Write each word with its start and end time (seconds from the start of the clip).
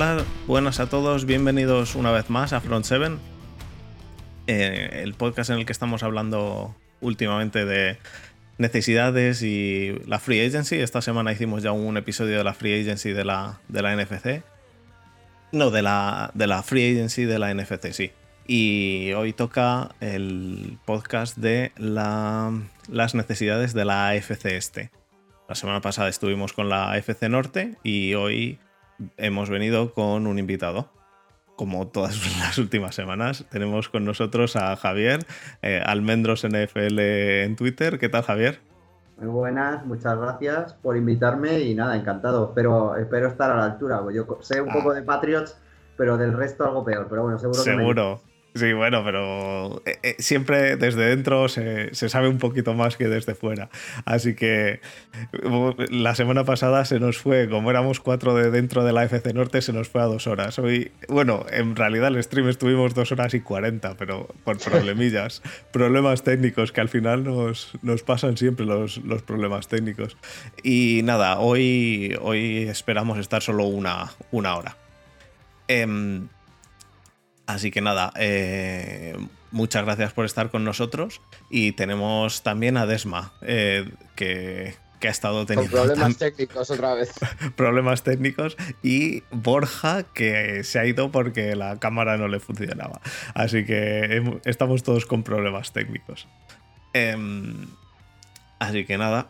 Hola, 0.00 0.24
buenas 0.46 0.78
a 0.78 0.88
todos, 0.88 1.24
bienvenidos 1.24 1.96
una 1.96 2.12
vez 2.12 2.30
más 2.30 2.52
a 2.52 2.60
Front 2.60 2.84
7, 2.84 3.16
eh, 4.46 5.00
el 5.02 5.14
podcast 5.14 5.50
en 5.50 5.58
el 5.58 5.66
que 5.66 5.72
estamos 5.72 6.04
hablando 6.04 6.72
últimamente 7.00 7.64
de 7.64 7.98
necesidades 8.58 9.42
y 9.42 10.00
la 10.06 10.20
Free 10.20 10.40
Agency. 10.46 10.76
Esta 10.76 11.02
semana 11.02 11.32
hicimos 11.32 11.64
ya 11.64 11.72
un 11.72 11.96
episodio 11.96 12.38
de 12.38 12.44
la 12.44 12.54
Free 12.54 12.80
Agency 12.80 13.10
de 13.10 13.24
la, 13.24 13.58
de 13.66 13.82
la 13.82 13.96
NFC. 13.96 14.44
No, 15.50 15.72
de 15.72 15.82
la, 15.82 16.30
de 16.32 16.46
la 16.46 16.62
Free 16.62 16.92
Agency 16.92 17.24
de 17.24 17.40
la 17.40 17.52
NFC, 17.52 17.90
sí. 17.90 18.12
Y 18.46 19.10
hoy 19.14 19.32
toca 19.32 19.96
el 19.98 20.78
podcast 20.84 21.36
de 21.38 21.72
la, 21.76 22.52
las 22.88 23.16
necesidades 23.16 23.74
de 23.74 23.84
la 23.84 24.10
AFC 24.10 24.44
Este. 24.44 24.92
La 25.48 25.56
semana 25.56 25.80
pasada 25.80 26.08
estuvimos 26.08 26.52
con 26.52 26.68
la 26.68 26.92
AFC 26.92 27.24
Norte 27.24 27.74
y 27.82 28.14
hoy 28.14 28.60
hemos 29.16 29.50
venido 29.50 29.92
con 29.92 30.26
un 30.26 30.38
invitado. 30.38 30.88
Como 31.56 31.88
todas 31.88 32.16
las 32.40 32.56
últimas 32.58 32.94
semanas, 32.94 33.44
tenemos 33.50 33.88
con 33.88 34.04
nosotros 34.04 34.54
a 34.54 34.76
Javier, 34.76 35.26
eh, 35.62 35.82
Almendros 35.84 36.44
NFL 36.46 36.98
en 37.42 37.56
Twitter. 37.56 37.98
¿Qué 37.98 38.08
tal, 38.08 38.22
Javier? 38.22 38.60
Muy 39.18 39.26
buenas, 39.28 39.84
muchas 39.84 40.16
gracias 40.16 40.74
por 40.74 40.96
invitarme 40.96 41.58
y 41.60 41.74
nada, 41.74 41.96
encantado. 41.96 42.52
Pero 42.54 42.94
espero 42.96 43.26
estar 43.26 43.50
a 43.50 43.56
la 43.56 43.64
altura. 43.64 44.00
Yo 44.14 44.38
sé 44.40 44.60
un 44.60 44.70
Ah. 44.70 44.74
poco 44.74 44.94
de 44.94 45.02
Patriots, 45.02 45.56
pero 45.96 46.16
del 46.16 46.32
resto 46.32 46.64
algo 46.64 46.84
peor. 46.84 47.08
Pero 47.10 47.22
bueno, 47.24 47.38
seguro, 47.40 47.64
que 47.64 47.70
me- 47.70 47.76
Seguro. 47.78 48.20
Sí, 48.58 48.72
bueno, 48.72 49.04
pero 49.04 49.82
eh, 49.86 49.98
eh, 50.02 50.16
siempre 50.18 50.74
desde 50.76 51.10
dentro 51.10 51.48
se, 51.48 51.94
se 51.94 52.08
sabe 52.08 52.26
un 52.26 52.38
poquito 52.38 52.74
más 52.74 52.96
que 52.96 53.06
desde 53.06 53.36
fuera. 53.36 53.70
Así 54.04 54.34
que 54.34 54.80
la 55.90 56.16
semana 56.16 56.42
pasada 56.42 56.84
se 56.84 56.98
nos 56.98 57.18
fue, 57.18 57.48
como 57.48 57.70
éramos 57.70 58.00
cuatro 58.00 58.34
de 58.34 58.50
dentro 58.50 58.82
de 58.82 58.92
la 58.92 59.04
FC 59.04 59.32
Norte, 59.32 59.62
se 59.62 59.72
nos 59.72 59.88
fue 59.88 60.02
a 60.02 60.06
dos 60.06 60.26
horas. 60.26 60.58
Hoy, 60.58 60.90
bueno, 61.08 61.46
en 61.52 61.76
realidad 61.76 62.08
el 62.08 62.20
stream 62.20 62.48
estuvimos 62.48 62.94
dos 62.94 63.12
horas 63.12 63.32
y 63.34 63.40
cuarenta, 63.40 63.94
pero 63.96 64.26
por 64.42 64.58
problemillas, 64.64 65.40
problemas 65.70 66.24
técnicos 66.24 66.72
que 66.72 66.80
al 66.80 66.88
final 66.88 67.22
nos, 67.22 67.70
nos 67.82 68.02
pasan 68.02 68.36
siempre 68.36 68.66
los, 68.66 68.98
los 69.04 69.22
problemas 69.22 69.68
técnicos. 69.68 70.16
Y 70.64 71.02
nada, 71.04 71.38
hoy, 71.38 72.18
hoy 72.20 72.62
esperamos 72.62 73.18
estar 73.18 73.40
solo 73.40 73.66
una, 73.66 74.10
una 74.32 74.56
hora. 74.56 74.76
Em, 75.68 76.28
Así 77.48 77.70
que 77.70 77.80
nada, 77.80 78.12
eh, 78.16 79.16
muchas 79.52 79.82
gracias 79.84 80.12
por 80.12 80.26
estar 80.26 80.50
con 80.50 80.64
nosotros. 80.64 81.22
Y 81.48 81.72
tenemos 81.72 82.42
también 82.42 82.76
a 82.76 82.84
Desma, 82.84 83.32
eh, 83.40 83.90
que, 84.16 84.74
que 85.00 85.08
ha 85.08 85.10
estado 85.10 85.38
Con 85.38 85.46
teniendo 85.46 85.70
problemas 85.74 86.12
tam- 86.12 86.18
técnicos 86.18 86.70
otra 86.70 86.92
vez. 86.92 87.10
problemas 87.56 88.02
técnicos. 88.02 88.54
Y 88.82 89.22
Borja, 89.30 90.02
que 90.02 90.62
se 90.62 90.78
ha 90.78 90.84
ido 90.84 91.10
porque 91.10 91.56
la 91.56 91.78
cámara 91.78 92.18
no 92.18 92.28
le 92.28 92.38
funcionaba. 92.38 93.00
Así 93.32 93.64
que 93.64 94.20
hem- 94.20 94.40
estamos 94.44 94.82
todos 94.82 95.06
con 95.06 95.22
problemas 95.22 95.72
técnicos. 95.72 96.28
Em, 96.92 97.66
así 98.58 98.84
que 98.84 98.98
nada. 98.98 99.28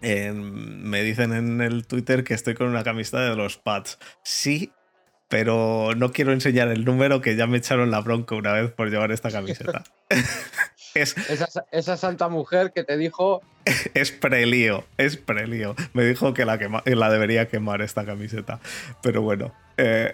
Em, 0.00 0.40
me 0.82 1.02
dicen 1.02 1.34
en 1.34 1.60
el 1.60 1.86
Twitter 1.86 2.24
que 2.24 2.32
estoy 2.32 2.54
con 2.54 2.68
una 2.68 2.82
camiseta 2.82 3.20
de 3.28 3.36
los 3.36 3.58
Pats. 3.58 3.98
Sí, 4.22 4.72
pero 5.30 5.94
no 5.96 6.12
quiero 6.12 6.32
enseñar 6.32 6.68
el 6.68 6.84
número 6.84 7.22
que 7.22 7.36
ya 7.36 7.46
me 7.46 7.56
echaron 7.56 7.90
la 7.90 8.00
bronca 8.00 8.34
una 8.34 8.52
vez 8.52 8.70
por 8.72 8.90
llevar 8.90 9.12
esta 9.12 9.30
camiseta. 9.30 9.84
es, 10.94 11.16
Esa, 11.30 11.64
esa 11.70 11.96
santa 11.96 12.28
mujer 12.28 12.72
que 12.74 12.84
te 12.84 12.96
dijo, 12.98 13.40
es 13.94 14.10
prelío, 14.10 14.84
es 14.98 15.16
prelío. 15.16 15.76
Me 15.94 16.04
dijo 16.04 16.34
que 16.34 16.44
la, 16.44 16.58
quema- 16.58 16.82
la 16.84 17.10
debería 17.10 17.48
quemar 17.48 17.80
esta 17.80 18.04
camiseta. 18.04 18.60
Pero 19.02 19.22
bueno, 19.22 19.54
eh, 19.78 20.12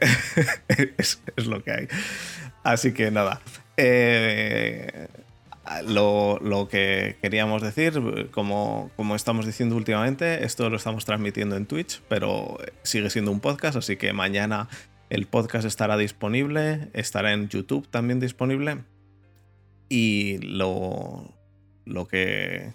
es, 0.99 1.21
es 1.35 1.47
lo 1.47 1.65
que 1.65 1.71
hay. 1.73 1.89
Así 2.63 2.93
que 2.93 3.11
nada. 3.11 3.41
eh, 3.79 5.09
lo, 5.85 6.39
lo 6.43 6.69
que 6.69 7.17
queríamos 7.23 7.61
decir, 7.63 8.29
como, 8.31 8.91
como 8.97 9.17
estamos 9.17 9.47
diciendo 9.47 9.75
últimamente, 9.77 10.45
esto 10.45 10.71
lo 10.71 10.77
estamos 10.77 11.05
transmitiendo 11.05 11.57
en 11.57 11.67
Twitch, 11.67 12.03
pero 12.09 12.59
sigue 12.85 13.11
siendo 13.11 13.33
un 13.33 13.41
podcast, 13.41 13.77
así 13.77 13.97
que 13.97 14.13
mañana 14.13 14.69
el 15.11 15.27
podcast 15.27 15.67
estará 15.67 15.97
disponible, 15.97 16.91
estará 16.93 17.33
en 17.33 17.49
YouTube 17.49 17.89
también 17.89 18.21
disponible. 18.21 18.85
Y 19.89 20.39
lo, 20.39 21.35
lo 21.85 22.09
que 22.09 22.75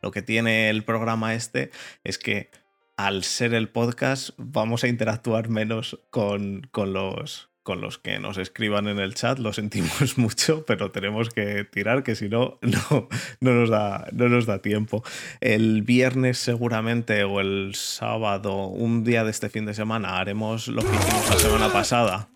lo 0.00 0.10
que 0.10 0.22
tiene 0.22 0.70
el 0.70 0.84
programa 0.84 1.34
este 1.34 1.70
es 2.04 2.18
que 2.18 2.50
al 2.96 3.24
ser 3.24 3.54
el 3.54 3.68
podcast 3.68 4.30
vamos 4.36 4.84
a 4.84 4.88
interactuar 4.88 5.48
menos 5.48 6.00
con, 6.10 6.68
con 6.70 6.92
los, 6.92 7.47
con 7.68 7.82
los 7.82 7.98
que 7.98 8.18
nos 8.18 8.38
escriban 8.38 8.88
en 8.88 8.98
el 8.98 9.12
chat. 9.14 9.38
Lo 9.38 9.52
sentimos 9.52 10.16
mucho, 10.16 10.64
pero 10.64 10.90
tenemos 10.90 11.28
que 11.28 11.64
tirar, 11.64 12.02
que 12.02 12.16
si 12.16 12.30
no, 12.30 12.58
no, 12.62 13.08
no, 13.40 13.52
nos, 13.52 13.68
da, 13.68 14.08
no 14.12 14.30
nos 14.30 14.46
da 14.46 14.62
tiempo. 14.62 15.04
El 15.42 15.82
viernes 15.82 16.38
seguramente 16.38 17.24
o 17.24 17.40
el 17.40 17.72
sábado, 17.74 18.68
un 18.68 19.04
día 19.04 19.22
de 19.22 19.30
este 19.30 19.50
fin 19.50 19.66
de 19.66 19.74
semana, 19.74 20.18
haremos 20.18 20.68
lo 20.68 20.80
que 20.80 20.88
hicimos 20.96 21.28
la 21.28 21.38
semana 21.38 21.70
pasada, 21.70 22.30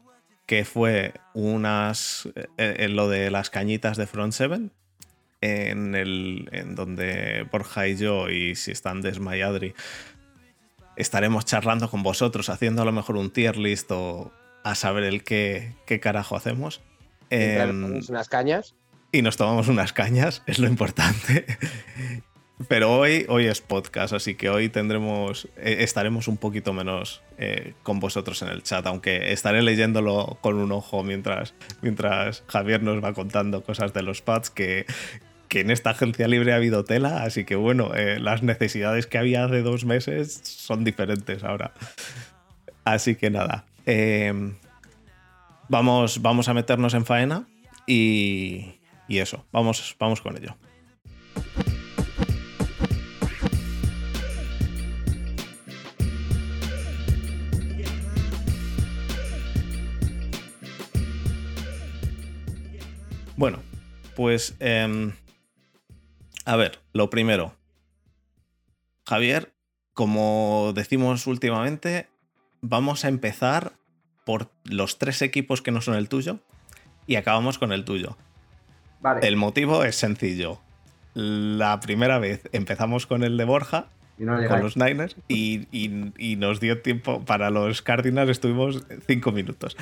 que 0.44 0.66
fue 0.66 1.14
unas 1.32 2.28
eh, 2.36 2.76
eh, 2.80 2.88
lo 2.90 3.08
de 3.08 3.30
las 3.30 3.48
cañitas 3.48 3.96
de 3.96 4.06
Front 4.06 4.34
7 4.34 4.68
en 5.40 5.94
el 5.94 6.50
en 6.52 6.74
donde 6.74 7.48
Borja 7.50 7.88
y 7.88 7.96
yo 7.96 8.28
y 8.28 8.54
si 8.54 8.70
están 8.70 9.00
desmayadri 9.00 9.74
estaremos 10.94 11.46
charlando 11.46 11.90
con 11.90 12.02
vosotros 12.02 12.48
haciendo 12.48 12.82
a 12.82 12.84
lo 12.84 12.92
mejor 12.92 13.16
un 13.16 13.30
tier 13.30 13.56
list 13.56 13.90
o 13.90 14.30
a 14.64 14.74
saber 14.74 15.04
el 15.04 15.24
qué, 15.24 15.74
qué 15.86 16.00
carajo 16.00 16.36
hacemos 16.36 16.82
Em, 17.32 18.02
unas 18.10 18.28
cañas. 18.28 18.74
y 19.10 19.22
nos 19.22 19.38
tomamos 19.38 19.68
unas 19.68 19.94
cañas, 19.94 20.42
es 20.46 20.58
lo 20.58 20.68
importante. 20.68 21.46
Pero 22.68 22.92
hoy, 22.92 23.24
hoy 23.28 23.46
es 23.46 23.62
podcast, 23.62 24.12
así 24.12 24.34
que 24.34 24.50
hoy 24.50 24.68
tendremos, 24.68 25.48
eh, 25.56 25.78
estaremos 25.80 26.28
un 26.28 26.36
poquito 26.36 26.74
menos 26.74 27.22
eh, 27.38 27.72
con 27.82 28.00
vosotros 28.00 28.42
en 28.42 28.48
el 28.48 28.62
chat, 28.62 28.86
aunque 28.86 29.32
estaré 29.32 29.62
leyéndolo 29.62 30.38
con 30.42 30.56
un 30.56 30.70
ojo 30.70 31.02
mientras, 31.02 31.54
mientras 31.80 32.44
Javier 32.46 32.82
nos 32.82 33.02
va 33.02 33.14
contando 33.14 33.64
cosas 33.64 33.94
de 33.94 34.02
los 34.02 34.20
pads 34.20 34.50
que, 34.50 34.84
que 35.48 35.60
en 35.60 35.70
esta 35.70 35.90
agencia 35.90 36.28
libre 36.28 36.52
ha 36.52 36.56
habido 36.56 36.84
tela, 36.84 37.24
así 37.24 37.44
que 37.44 37.56
bueno, 37.56 37.94
eh, 37.96 38.20
las 38.20 38.42
necesidades 38.42 39.06
que 39.06 39.16
había 39.16 39.44
hace 39.44 39.62
dos 39.62 39.86
meses 39.86 40.42
son 40.44 40.84
diferentes 40.84 41.42
ahora. 41.42 41.72
Así 42.84 43.16
que 43.16 43.30
nada, 43.30 43.64
eh, 43.86 44.54
vamos, 45.68 46.22
vamos 46.22 46.48
a 46.48 46.54
meternos 46.54 46.94
en 46.94 47.04
faena 47.04 47.46
y, 47.86 48.80
y 49.08 49.18
eso, 49.18 49.44
vamos, 49.52 49.96
vamos 49.98 50.20
con 50.20 50.36
ello. 50.36 50.56
Bueno, 63.42 63.58
pues 64.14 64.54
em, 64.60 65.14
a 66.44 66.54
ver, 66.54 66.78
lo 66.92 67.10
primero. 67.10 67.56
Javier, 69.04 69.52
como 69.94 70.72
decimos 70.76 71.26
últimamente, 71.26 72.08
vamos 72.62 73.04
a 73.04 73.08
empezar 73.08 73.72
por 74.24 74.50
los 74.64 74.98
tres 74.98 75.20
equipos 75.20 75.60
que 75.62 75.70
no 75.72 75.80
son 75.80 75.94
el 75.94 76.08
tuyo 76.08 76.38
y 77.06 77.16
acabamos 77.16 77.58
con 77.58 77.72
el 77.72 77.84
tuyo. 77.84 78.16
Vale. 79.00 79.26
El 79.26 79.36
motivo 79.36 79.84
es 79.84 79.96
sencillo. 79.96 80.60
La 81.14 81.80
primera 81.80 82.18
vez 82.18 82.48
empezamos 82.52 83.06
con 83.06 83.22
el 83.24 83.36
de 83.36 83.44
Borja, 83.44 83.88
y 84.18 84.24
no 84.24 84.36
con 84.46 84.60
los 84.62 84.76
Niners, 84.76 85.16
y, 85.28 85.66
y- 85.72 86.12
y 86.16 86.36
nos 86.36 86.60
dio 86.60 86.80
tiempo 86.80 87.24
para 87.24 87.50
los 87.50 87.82
Cardinals, 87.82 88.30
estuvimos 88.30 88.84
cinco 89.06 89.32
minutos. 89.32 89.76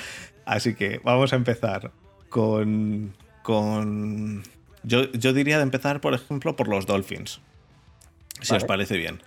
Así 0.47 0.75
que 0.75 1.01
vamos 1.05 1.33
a 1.33 1.37
empezar 1.37 1.93
con. 2.31 3.15
con 3.43 4.43
yo, 4.83 5.13
yo 5.13 5.33
diría 5.35 5.59
de 5.59 5.65
empezar, 5.65 6.01
por 6.01 6.15
ejemplo, 6.15 6.57
por 6.57 6.67
los 6.69 6.87
Dolphins. 6.87 7.41
Si 8.41 8.55
os 8.55 8.65
parece 8.65 8.97
bien. 8.97 9.21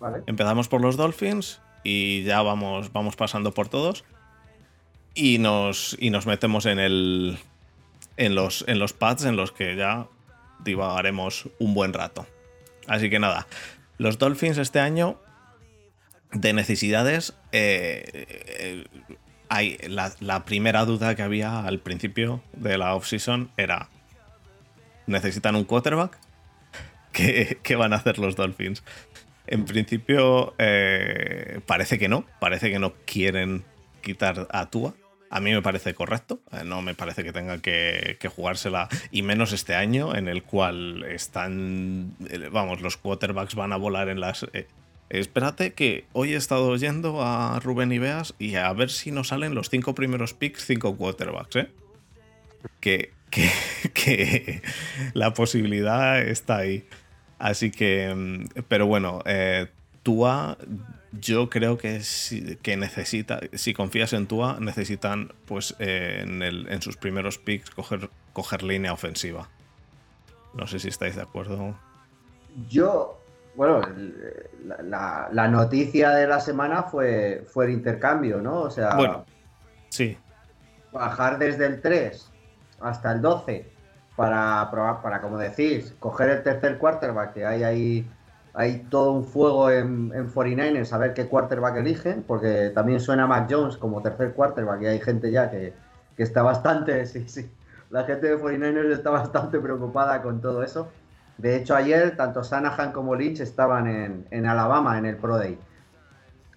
Vale. 0.00 0.22
Empezamos 0.26 0.68
por 0.68 0.80
los 0.80 0.96
Dolphins 0.96 1.60
y 1.84 2.24
ya 2.24 2.42
vamos, 2.42 2.92
vamos 2.92 3.14
pasando 3.14 3.52
por 3.52 3.68
todos. 3.68 4.04
Y 5.14 5.38
nos, 5.38 5.96
y 6.00 6.10
nos 6.10 6.26
metemos 6.26 6.66
en 6.66 6.80
el. 6.80 7.38
En 8.16 8.34
los, 8.34 8.64
en 8.68 8.78
los 8.78 8.92
pads 8.92 9.24
en 9.24 9.36
los 9.36 9.52
que 9.52 9.76
ya 9.76 10.06
divagaremos 10.64 11.48
un 11.58 11.74
buen 11.74 11.92
rato. 11.92 12.26
Así 12.86 13.10
que 13.10 13.18
nada. 13.18 13.46
Los 13.98 14.18
Dolphins 14.18 14.58
este 14.58 14.80
año. 14.80 15.20
De 16.32 16.52
necesidades. 16.52 17.34
eh, 17.52 18.26
eh, 18.58 18.84
hay, 19.48 19.78
la, 19.88 20.44
primera 20.44 20.84
duda 20.84 21.14
que 21.14 21.22
había 21.22 21.64
al 21.64 21.78
principio 21.78 22.42
de 22.54 22.78
la 22.78 22.94
offseason 22.94 23.50
era. 23.56 23.88
¿Necesitan 25.06 25.54
un 25.54 25.64
quarterback? 25.64 26.18
¿Qué, 27.12 27.58
qué 27.62 27.76
van 27.76 27.92
a 27.92 27.96
hacer 27.96 28.18
los 28.18 28.34
Dolphins? 28.36 28.82
En 29.54 29.66
principio, 29.66 30.52
eh, 30.58 31.60
parece 31.64 31.96
que 31.96 32.08
no. 32.08 32.24
Parece 32.40 32.72
que 32.72 32.80
no 32.80 32.94
quieren 33.06 33.62
quitar 34.02 34.48
a 34.50 34.68
Tua. 34.68 34.94
A 35.30 35.38
mí 35.38 35.52
me 35.52 35.62
parece 35.62 35.94
correcto, 35.94 36.40
eh, 36.50 36.64
no 36.64 36.82
me 36.82 36.96
parece 36.96 37.22
que 37.22 37.32
tenga 37.32 37.58
que, 37.62 38.16
que 38.18 38.28
jugársela, 38.28 38.88
y 39.12 39.22
menos 39.22 39.52
este 39.52 39.76
año 39.76 40.14
en 40.14 40.28
el 40.28 40.42
cual 40.42 41.04
están, 41.04 42.14
eh, 42.30 42.48
vamos, 42.52 42.80
los 42.82 42.96
quarterbacks 42.96 43.54
van 43.54 43.72
a 43.72 43.76
volar 43.76 44.08
en 44.08 44.20
las... 44.20 44.44
eh, 44.52 44.66
espérate 45.08 45.72
que 45.72 46.04
hoy 46.12 46.34
he 46.34 46.36
estado 46.36 46.66
oyendo 46.68 47.22
a 47.22 47.58
Rubén 47.60 47.92
Ibeas 47.92 48.34
y 48.38 48.56
a 48.56 48.72
ver 48.72 48.90
si 48.90 49.12
nos 49.12 49.28
salen 49.28 49.54
los 49.54 49.70
cinco 49.70 49.94
primeros 49.94 50.34
picks, 50.34 50.66
cinco 50.66 50.96
quarterbacks, 50.96 51.56
¿eh? 51.56 51.68
Que, 52.80 53.10
que, 53.30 53.50
que 53.92 54.62
la 55.14 55.32
posibilidad 55.32 56.20
está 56.20 56.58
ahí. 56.58 56.84
Así 57.44 57.70
que, 57.70 58.10
mm, 58.14 58.62
pero 58.68 58.86
bueno, 58.86 59.20
eh, 59.26 59.66
Tua, 60.02 60.56
yo 61.12 61.50
creo 61.50 61.76
que, 61.76 62.00
si, 62.00 62.56
que 62.56 62.78
necesita, 62.78 63.38
si 63.52 63.74
confías 63.74 64.14
en 64.14 64.26
Tua, 64.26 64.56
necesitan, 64.60 65.30
pues, 65.44 65.76
eh, 65.78 66.20
en, 66.22 66.40
el- 66.42 66.66
en 66.72 66.80
sus 66.80 66.96
primeros 66.96 67.36
picks 67.36 67.68
coger, 67.68 68.08
coger 68.32 68.62
línea 68.62 68.94
ofensiva. 68.94 69.50
No 70.54 70.66
sé 70.66 70.78
si 70.78 70.88
estáis 70.88 71.16
de 71.16 71.20
acuerdo. 71.22 71.76
Yo, 72.70 73.20
bueno, 73.56 73.82
la, 74.64 74.78
la- 74.82 75.28
la 75.30 75.46
noticia 75.48 76.12
de 76.12 76.26
la 76.26 76.40
semana 76.40 76.84
fue, 76.84 77.44
fue 77.52 77.66
el 77.66 77.72
intercambio, 77.72 78.40
¿no? 78.40 78.62
O 78.62 78.70
sea, 78.70 78.96
Bueno, 78.96 79.26
sí, 79.90 80.16
bajar 80.92 81.38
desde 81.38 81.66
el 81.66 81.82
3 81.82 82.30
hasta 82.80 83.12
el 83.12 83.20
12 83.20 83.73
para 84.16 84.70
probar, 84.70 85.02
para 85.02 85.20
como 85.20 85.38
decís, 85.38 85.94
coger 85.98 86.30
el 86.30 86.42
tercer 86.42 86.78
quarterback, 86.78 87.34
que 87.34 87.46
hay 87.46 87.62
ahí 87.62 88.08
hay 88.54 88.86
todo 88.88 89.12
un 89.12 89.24
fuego 89.24 89.68
en, 89.70 90.12
en 90.14 90.32
49ers 90.32 90.92
a 90.92 90.98
ver 90.98 91.12
qué 91.12 91.26
quarterback 91.26 91.76
eligen, 91.76 92.22
porque 92.22 92.70
también 92.72 93.00
suena 93.00 93.26
Mac 93.26 93.48
Jones 93.50 93.76
como 93.76 94.00
tercer 94.00 94.32
quarterback 94.32 94.82
y 94.82 94.86
hay 94.86 95.00
gente 95.00 95.30
ya 95.32 95.50
que, 95.50 95.74
que 96.16 96.22
está 96.22 96.42
bastante, 96.42 97.04
sí, 97.06 97.28
sí, 97.28 97.50
la 97.90 98.04
gente 98.04 98.28
de 98.28 98.38
49ers 98.38 98.92
está 98.92 99.10
bastante 99.10 99.58
preocupada 99.58 100.22
con 100.22 100.40
todo 100.40 100.62
eso. 100.62 100.88
De 101.36 101.56
hecho, 101.56 101.74
ayer 101.74 102.16
tanto 102.16 102.44
Sanahan 102.44 102.92
como 102.92 103.16
Lynch 103.16 103.40
estaban 103.40 103.88
en, 103.88 104.26
en 104.30 104.46
Alabama 104.46 104.98
en 104.98 105.06
el 105.06 105.16
Pro 105.16 105.36
Day. 105.36 105.58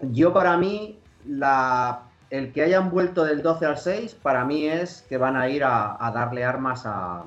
Yo 0.00 0.32
para 0.32 0.56
mí, 0.56 1.00
la, 1.26 2.02
el 2.30 2.52
que 2.52 2.62
hayan 2.62 2.90
vuelto 2.90 3.24
del 3.24 3.42
12 3.42 3.66
al 3.66 3.76
6, 3.76 4.14
para 4.14 4.44
mí 4.44 4.68
es 4.68 5.04
que 5.08 5.16
van 5.16 5.36
a 5.36 5.48
ir 5.48 5.64
a, 5.64 5.96
a 6.04 6.12
darle 6.12 6.44
armas 6.44 6.82
a, 6.86 7.24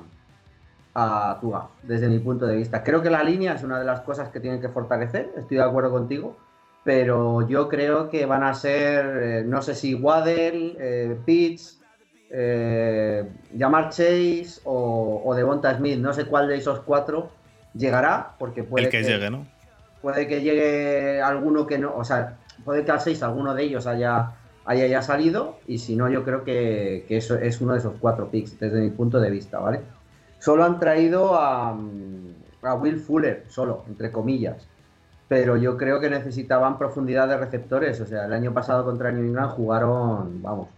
a 0.94 1.38
Tua, 1.40 1.70
desde 1.82 2.08
mi 2.08 2.18
punto 2.18 2.46
de 2.46 2.56
vista. 2.56 2.82
Creo 2.82 3.02
que 3.02 3.10
la 3.10 3.22
línea 3.22 3.54
es 3.54 3.62
una 3.62 3.78
de 3.78 3.84
las 3.84 4.00
cosas 4.00 4.28
que 4.28 4.40
tienen 4.40 4.60
que 4.60 4.68
fortalecer, 4.68 5.30
estoy 5.36 5.56
de 5.56 5.62
acuerdo 5.62 5.90
contigo, 5.90 6.36
pero 6.84 7.46
yo 7.48 7.68
creo 7.68 8.10
que 8.10 8.26
van 8.26 8.42
a 8.42 8.54
ser, 8.54 9.22
eh, 9.22 9.44
no 9.44 9.62
sé 9.62 9.74
si 9.74 9.94
Waddell, 9.94 10.76
eh, 10.78 11.16
Pitts, 11.24 11.80
eh, 12.30 13.28
Jamar 13.56 13.90
Chase 13.90 14.60
o, 14.64 15.22
o 15.24 15.34
Devonta 15.34 15.76
Smith, 15.76 15.98
no 15.98 16.12
sé 16.12 16.26
cuál 16.26 16.48
de 16.48 16.56
esos 16.56 16.80
cuatro 16.80 17.30
llegará, 17.74 18.34
porque 18.38 18.64
puede 18.64 18.86
el 18.86 18.90
que 18.90 19.02
llegue, 19.02 19.30
¿no? 19.30 19.46
puede 20.02 20.26
que 20.26 20.42
llegue 20.42 21.22
alguno 21.22 21.66
que 21.66 21.78
no, 21.78 21.94
o 21.94 22.04
sea, 22.04 22.36
puede 22.64 22.84
que 22.84 22.90
al 22.90 23.00
6 23.00 23.22
alguno 23.22 23.54
de 23.54 23.62
ellos 23.62 23.86
haya, 23.86 24.32
haya 24.64 24.86
ya 24.86 25.00
salido 25.00 25.58
y 25.66 25.78
si 25.78 25.94
no 25.94 26.10
yo 26.10 26.24
creo 26.24 26.44
que, 26.44 27.04
que 27.08 27.16
eso 27.16 27.36
es 27.36 27.60
uno 27.60 27.72
de 27.72 27.78
esos 27.78 27.94
cuatro 28.00 28.28
picks 28.28 28.58
desde 28.58 28.80
mi 28.80 28.90
punto 28.90 29.20
de 29.20 29.30
vista, 29.30 29.60
¿vale? 29.60 29.80
Solo 30.42 30.64
han 30.64 30.80
traído 30.80 31.36
a, 31.36 31.70
a 32.62 32.74
Will 32.74 32.98
Fuller, 32.98 33.44
solo, 33.48 33.84
entre 33.86 34.10
comillas, 34.10 34.66
pero 35.28 35.56
yo 35.56 35.76
creo 35.76 36.00
que 36.00 36.10
necesitaban 36.10 36.78
profundidad 36.78 37.28
de 37.28 37.36
receptores, 37.36 38.00
o 38.00 38.06
sea, 38.06 38.24
el 38.26 38.32
año 38.32 38.52
pasado 38.52 38.84
contra 38.84 39.12
New 39.12 39.24
England 39.24 39.52
jugaron, 39.52 40.42
vamos, 40.42 40.68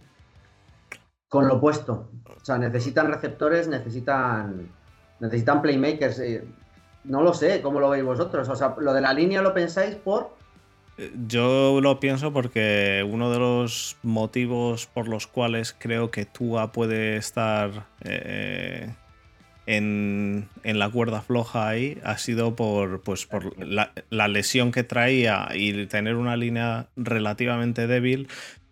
con 1.27 1.47
lo 1.47 1.55
opuesto, 1.55 2.09
o 2.27 2.45
sea, 2.45 2.59
necesitan 2.59 3.11
receptores, 3.11 3.67
necesitan, 3.67 4.69
necesitan 5.19 5.63
playmakers. 5.63 6.19
eh, 6.19 6.43
no 7.03 7.23
lo 7.23 7.33
sé, 7.33 7.63
¿cómo 7.63 7.79
lo 7.79 7.89
veis 7.89 8.03
vosotros? 8.03 8.47
O 8.49 8.55
sea, 8.55 8.75
lo 8.79 8.93
de 8.93 9.01
la 9.01 9.13
línea 9.13 9.41
lo 9.41 9.51
pensáis 9.55 9.95
por. 9.95 10.29
Eh, 10.99 11.11
Yo 11.27 11.81
lo 11.81 11.99
pienso 11.99 12.31
porque 12.31 13.03
uno 13.11 13.31
de 13.31 13.39
los 13.39 13.97
motivos 14.03 14.85
por 14.85 15.07
los 15.07 15.25
cuales 15.25 15.75
creo 15.77 16.11
que 16.11 16.25
Tua 16.25 16.71
puede 16.71 17.17
estar 17.17 17.87
eh, 18.01 18.93
en, 19.65 20.47
en 20.63 20.79
la 20.79 20.89
cuerda 20.89 21.21
floja 21.21 21.67
ahí 21.67 21.97
ha 22.03 22.17
sido 22.17 22.55
por, 22.55 23.01
pues, 23.01 23.25
por 23.25 23.57
la, 23.63 23.91
la 24.09 24.27
lesión 24.27 24.71
que 24.71 24.83
traía 24.83 25.47
y 25.53 25.85
tener 25.87 26.15
una 26.15 26.37
línea 26.37 26.87
relativamente 26.95 27.87
débil 27.87 28.27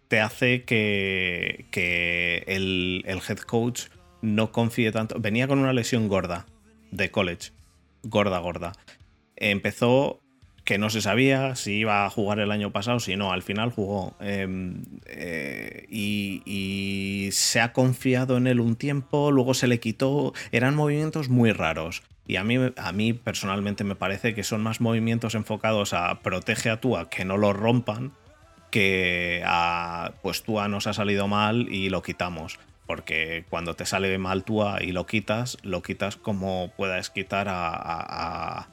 te 0.07 0.19
hace 0.19 0.63
que, 0.63 1.65
que 1.71 2.43
el, 2.47 3.03
el 3.07 3.19
head 3.27 3.39
coach 3.39 3.85
no 4.21 4.51
confíe 4.51 4.91
tanto. 4.91 5.19
Venía 5.19 5.47
con 5.47 5.59
una 5.59 5.73
lesión 5.73 6.07
gorda 6.07 6.45
de 6.91 7.11
college, 7.11 7.51
gorda, 8.03 8.39
gorda. 8.39 8.73
Empezó 9.35 10.22
que 10.63 10.77
no 10.77 10.89
se 10.89 11.01
sabía 11.01 11.55
si 11.55 11.73
iba 11.73 12.05
a 12.05 12.09
jugar 12.09 12.39
el 12.39 12.51
año 12.51 12.71
pasado, 12.71 12.99
si 12.99 13.15
no, 13.15 13.33
al 13.33 13.43
final 13.43 13.71
jugó. 13.71 14.15
Eh, 14.21 14.47
eh, 15.07 15.85
y, 15.89 16.41
y, 16.45 17.31
se 17.31 17.59
ha 17.59 17.73
confiado 17.73 18.37
en 18.37 18.47
él 18.47 18.59
un 18.59 18.75
tiempo, 18.75 19.31
luego 19.31 19.53
se 19.53 19.67
le 19.67 19.79
quitó, 19.79 20.33
eran 20.51 20.75
movimientos 20.75 21.29
muy 21.29 21.51
raros. 21.51 22.03
Y 22.25 22.37
a 22.37 22.43
mí, 22.45 22.57
a 22.77 22.91
mí 22.93 23.13
personalmente 23.13 23.83
me 23.83 23.95
parece 23.95 24.33
que 24.33 24.43
son 24.43 24.61
más 24.61 24.79
movimientos 24.79 25.35
enfocados 25.35 25.93
a 25.93 26.21
protege 26.21 26.69
a 26.69 26.79
Tua, 26.79 27.09
que 27.09 27.25
no 27.25 27.37
lo 27.37 27.51
rompan, 27.51 28.13
que 28.71 29.43
a 29.45 30.13
pues 30.21 30.43
Tua 30.43 30.69
nos 30.69 30.87
ha 30.87 30.93
salido 30.93 31.27
mal 31.27 31.67
y 31.69 31.89
lo 31.89 32.01
quitamos. 32.01 32.59
Porque 32.87 33.45
cuando 33.49 33.75
te 33.75 33.85
sale 33.85 34.17
mal 34.17 34.43
Tua 34.45 34.81
y 34.81 34.93
lo 34.93 35.05
quitas, 35.05 35.57
lo 35.63 35.81
quitas 35.81 36.15
como 36.15 36.71
puedas 36.77 37.09
quitar 37.09 37.49
a, 37.49 37.71
a 37.73 38.67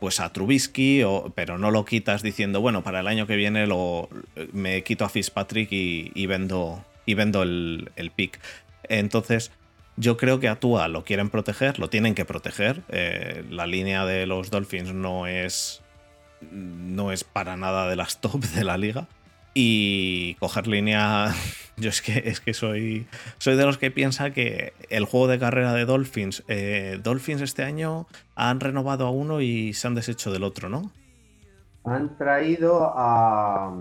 pues 0.00 0.18
a 0.18 0.32
Trubisky, 0.32 1.02
o, 1.04 1.32
pero 1.34 1.58
no 1.58 1.70
lo 1.70 1.84
quitas 1.84 2.22
diciendo, 2.22 2.60
bueno, 2.60 2.82
para 2.82 3.00
el 3.00 3.06
año 3.06 3.26
que 3.26 3.36
viene 3.36 3.66
lo, 3.66 4.08
me 4.52 4.82
quito 4.82 5.04
a 5.04 5.10
Fitzpatrick 5.10 5.68
y, 5.70 6.26
vendo, 6.26 6.84
y 7.06 7.14
vendo 7.14 7.42
el, 7.42 7.90
el, 7.96 8.10
pick. 8.10 8.40
Entonces, 8.84 9.52
yo 9.96 10.16
creo 10.16 10.40
que 10.40 10.48
a 10.48 10.58
Tua 10.58 10.88
lo 10.88 11.04
quieren 11.04 11.28
proteger, 11.28 11.78
lo 11.78 11.90
tienen 11.90 12.14
que 12.14 12.24
proteger. 12.24 12.82
Eh, 12.88 13.44
la 13.50 13.66
línea 13.66 14.06
de 14.06 14.26
los 14.26 14.50
Dolphins 14.50 14.94
no 14.94 15.26
es, 15.26 15.82
no 16.50 17.12
es 17.12 17.22
para 17.22 17.56
nada 17.56 17.88
de 17.88 17.96
las 17.96 18.20
top 18.20 18.40
de 18.40 18.64
la 18.64 18.78
liga. 18.78 19.06
Y 19.54 20.34
coger 20.34 20.66
línea. 20.66 21.34
Yo 21.76 21.88
es 21.88 22.02
que, 22.02 22.22
es 22.26 22.40
que 22.40 22.52
soy, 22.52 23.06
soy 23.38 23.56
de 23.56 23.64
los 23.64 23.78
que 23.78 23.90
piensa 23.90 24.32
que 24.32 24.74
el 24.90 25.06
juego 25.06 25.28
de 25.28 25.38
carrera 25.38 25.72
de 25.72 25.86
Dolphins. 25.86 26.44
Eh, 26.46 27.00
Dolphins 27.02 27.40
este 27.40 27.62
año 27.62 28.06
han 28.34 28.60
renovado 28.60 29.06
a 29.06 29.10
uno 29.10 29.40
y 29.40 29.72
se 29.72 29.86
han 29.86 29.94
deshecho 29.94 30.30
del 30.30 30.44
otro, 30.44 30.68
¿no? 30.68 30.90
Han 31.84 32.16
traído 32.18 32.92
a, 32.94 33.72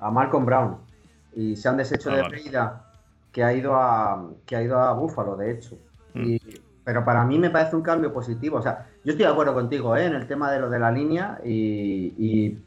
a 0.00 0.10
Malcolm 0.10 0.44
Brown 0.44 0.76
y 1.34 1.56
se 1.56 1.68
han 1.68 1.78
deshecho 1.78 2.10
ah, 2.10 2.16
de 2.16 2.22
vale. 2.22 2.42
Que 3.32 3.44
ha 3.44 3.52
ido 3.52 3.74
a 3.74 4.30
que 4.44 4.56
ha 4.56 4.62
ido 4.62 4.78
a 4.78 4.92
Buffalo, 4.92 5.36
de 5.36 5.52
hecho. 5.52 5.78
Mm. 6.14 6.24
Y, 6.24 6.40
pero 6.86 7.04
para 7.04 7.24
mí 7.24 7.38
me 7.38 7.50
parece 7.50 7.76
un 7.76 7.82
cambio 7.82 8.12
positivo. 8.12 8.58
O 8.58 8.62
sea, 8.62 8.86
yo 9.04 9.12
estoy 9.12 9.26
de 9.26 9.32
acuerdo 9.32 9.52
contigo 9.52 9.96
¿eh? 9.96 10.06
en 10.06 10.14
el 10.14 10.26
tema 10.26 10.50
de 10.52 10.60
lo 10.60 10.70
de 10.70 10.78
la 10.78 10.92
línea 10.92 11.40
y, 11.44 12.14
y 12.16 12.58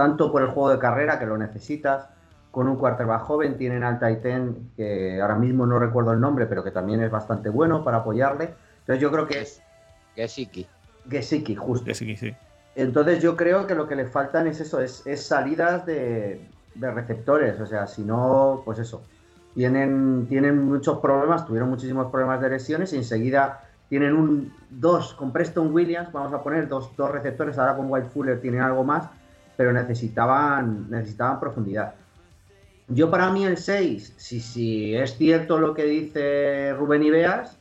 tanto 0.00 0.32
por 0.32 0.40
el 0.40 0.48
juego 0.48 0.70
de 0.70 0.78
carrera 0.78 1.18
que 1.18 1.26
lo 1.26 1.36
necesitas, 1.36 2.08
con 2.50 2.66
un 2.68 2.76
quarterback 2.76 3.20
joven, 3.20 3.58
tienen 3.58 3.84
al 3.84 3.98
Titan 3.98 4.70
que 4.74 5.20
ahora 5.20 5.34
mismo 5.34 5.66
no 5.66 5.78
recuerdo 5.78 6.14
el 6.14 6.20
nombre, 6.20 6.46
pero 6.46 6.64
que 6.64 6.70
también 6.70 7.02
es 7.02 7.10
bastante 7.10 7.50
bueno 7.50 7.84
para 7.84 7.98
apoyarle. 7.98 8.54
Entonces 8.78 9.02
yo 9.02 9.12
creo 9.12 9.26
que 9.26 9.42
es... 9.42 9.62
Gesicki. 10.16 10.66
Gesicki, 11.06 11.54
justo. 11.54 11.84
Gesicki, 11.84 12.16
sí. 12.16 12.34
Entonces 12.76 13.22
yo 13.22 13.36
creo 13.36 13.66
que 13.66 13.74
lo 13.74 13.86
que 13.86 13.94
le 13.94 14.06
faltan 14.06 14.46
es 14.46 14.58
eso, 14.62 14.80
es, 14.80 15.06
es 15.06 15.22
salidas 15.22 15.84
de, 15.84 16.48
de, 16.76 16.90
receptores. 16.90 17.60
O 17.60 17.66
sea, 17.66 17.86
si 17.86 18.00
no, 18.00 18.62
pues 18.64 18.78
eso. 18.78 19.02
Tienen, 19.54 20.28
tienen 20.30 20.64
muchos 20.64 20.98
problemas, 21.00 21.46
tuvieron 21.46 21.68
muchísimos 21.68 22.10
problemas 22.10 22.40
de 22.40 22.48
lesiones 22.48 22.94
y 22.94 22.96
enseguida 22.96 23.64
tienen 23.90 24.14
un 24.14 24.50
dos 24.70 25.12
con 25.12 25.30
Preston 25.30 25.74
Williams, 25.74 26.10
vamos 26.10 26.32
a 26.32 26.42
poner 26.42 26.68
dos, 26.68 26.96
dos 26.96 27.10
receptores, 27.10 27.58
ahora 27.58 27.76
con 27.76 27.90
White 27.90 28.08
Fuller 28.08 28.40
tienen 28.40 28.62
algo 28.62 28.82
más, 28.82 29.10
pero 29.60 29.74
necesitaban, 29.74 30.86
necesitaban 30.88 31.38
profundidad. 31.38 31.92
Yo 32.88 33.10
para 33.10 33.30
mí 33.30 33.44
el 33.44 33.58
6, 33.58 34.14
si, 34.16 34.40
si 34.40 34.96
es 34.96 35.18
cierto 35.18 35.58
lo 35.58 35.74
que 35.74 35.84
dice 35.84 36.72
Rubén 36.78 37.02
Ibeas, 37.02 37.58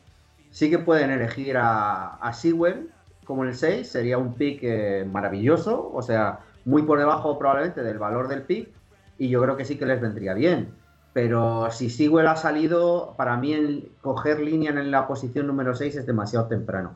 sí 0.50 0.70
que 0.70 0.79
pueden 0.79 1.12
elegir 1.12 1.58
a, 1.58 2.15
a 2.15 2.32
Sewell 2.32 2.89
como 3.25 3.44
el 3.44 3.53
6, 3.53 3.86
sería 3.86 4.18
un 4.18 4.34
pick 4.34 4.60
eh, 4.62 5.06
maravilloso, 5.12 5.91
o 5.94 6.01
sea, 6.01 6.39
muy 6.63 6.84
por 6.84 7.00
debajo 7.00 7.38
probablemente 7.38 7.84
del 7.84 7.98
valor 7.98 8.29
del 8.29 8.44
pick, 8.44 8.70
y 9.18 9.27
yo 9.27 9.41
creo 9.41 9.58
que 9.58 9.65
sí 9.65 9.77
que 9.77 9.86
les 9.86 10.00
vendría 10.00 10.34
bien. 10.34 10.70
Pero 11.12 11.70
si 11.70 11.89
Sewell 11.89 12.27
ha 12.27 12.38
salido, 12.38 13.13
para 13.18 13.36
mí 13.36 13.91
coger 14.00 14.39
línea 14.39 14.72
en 14.72 14.89
la 14.89 15.06
posición 15.06 15.48
número 15.48 15.75
6 15.75 15.98
es 15.98 16.06
demasiado 16.06 16.48
temprano. 16.48 16.96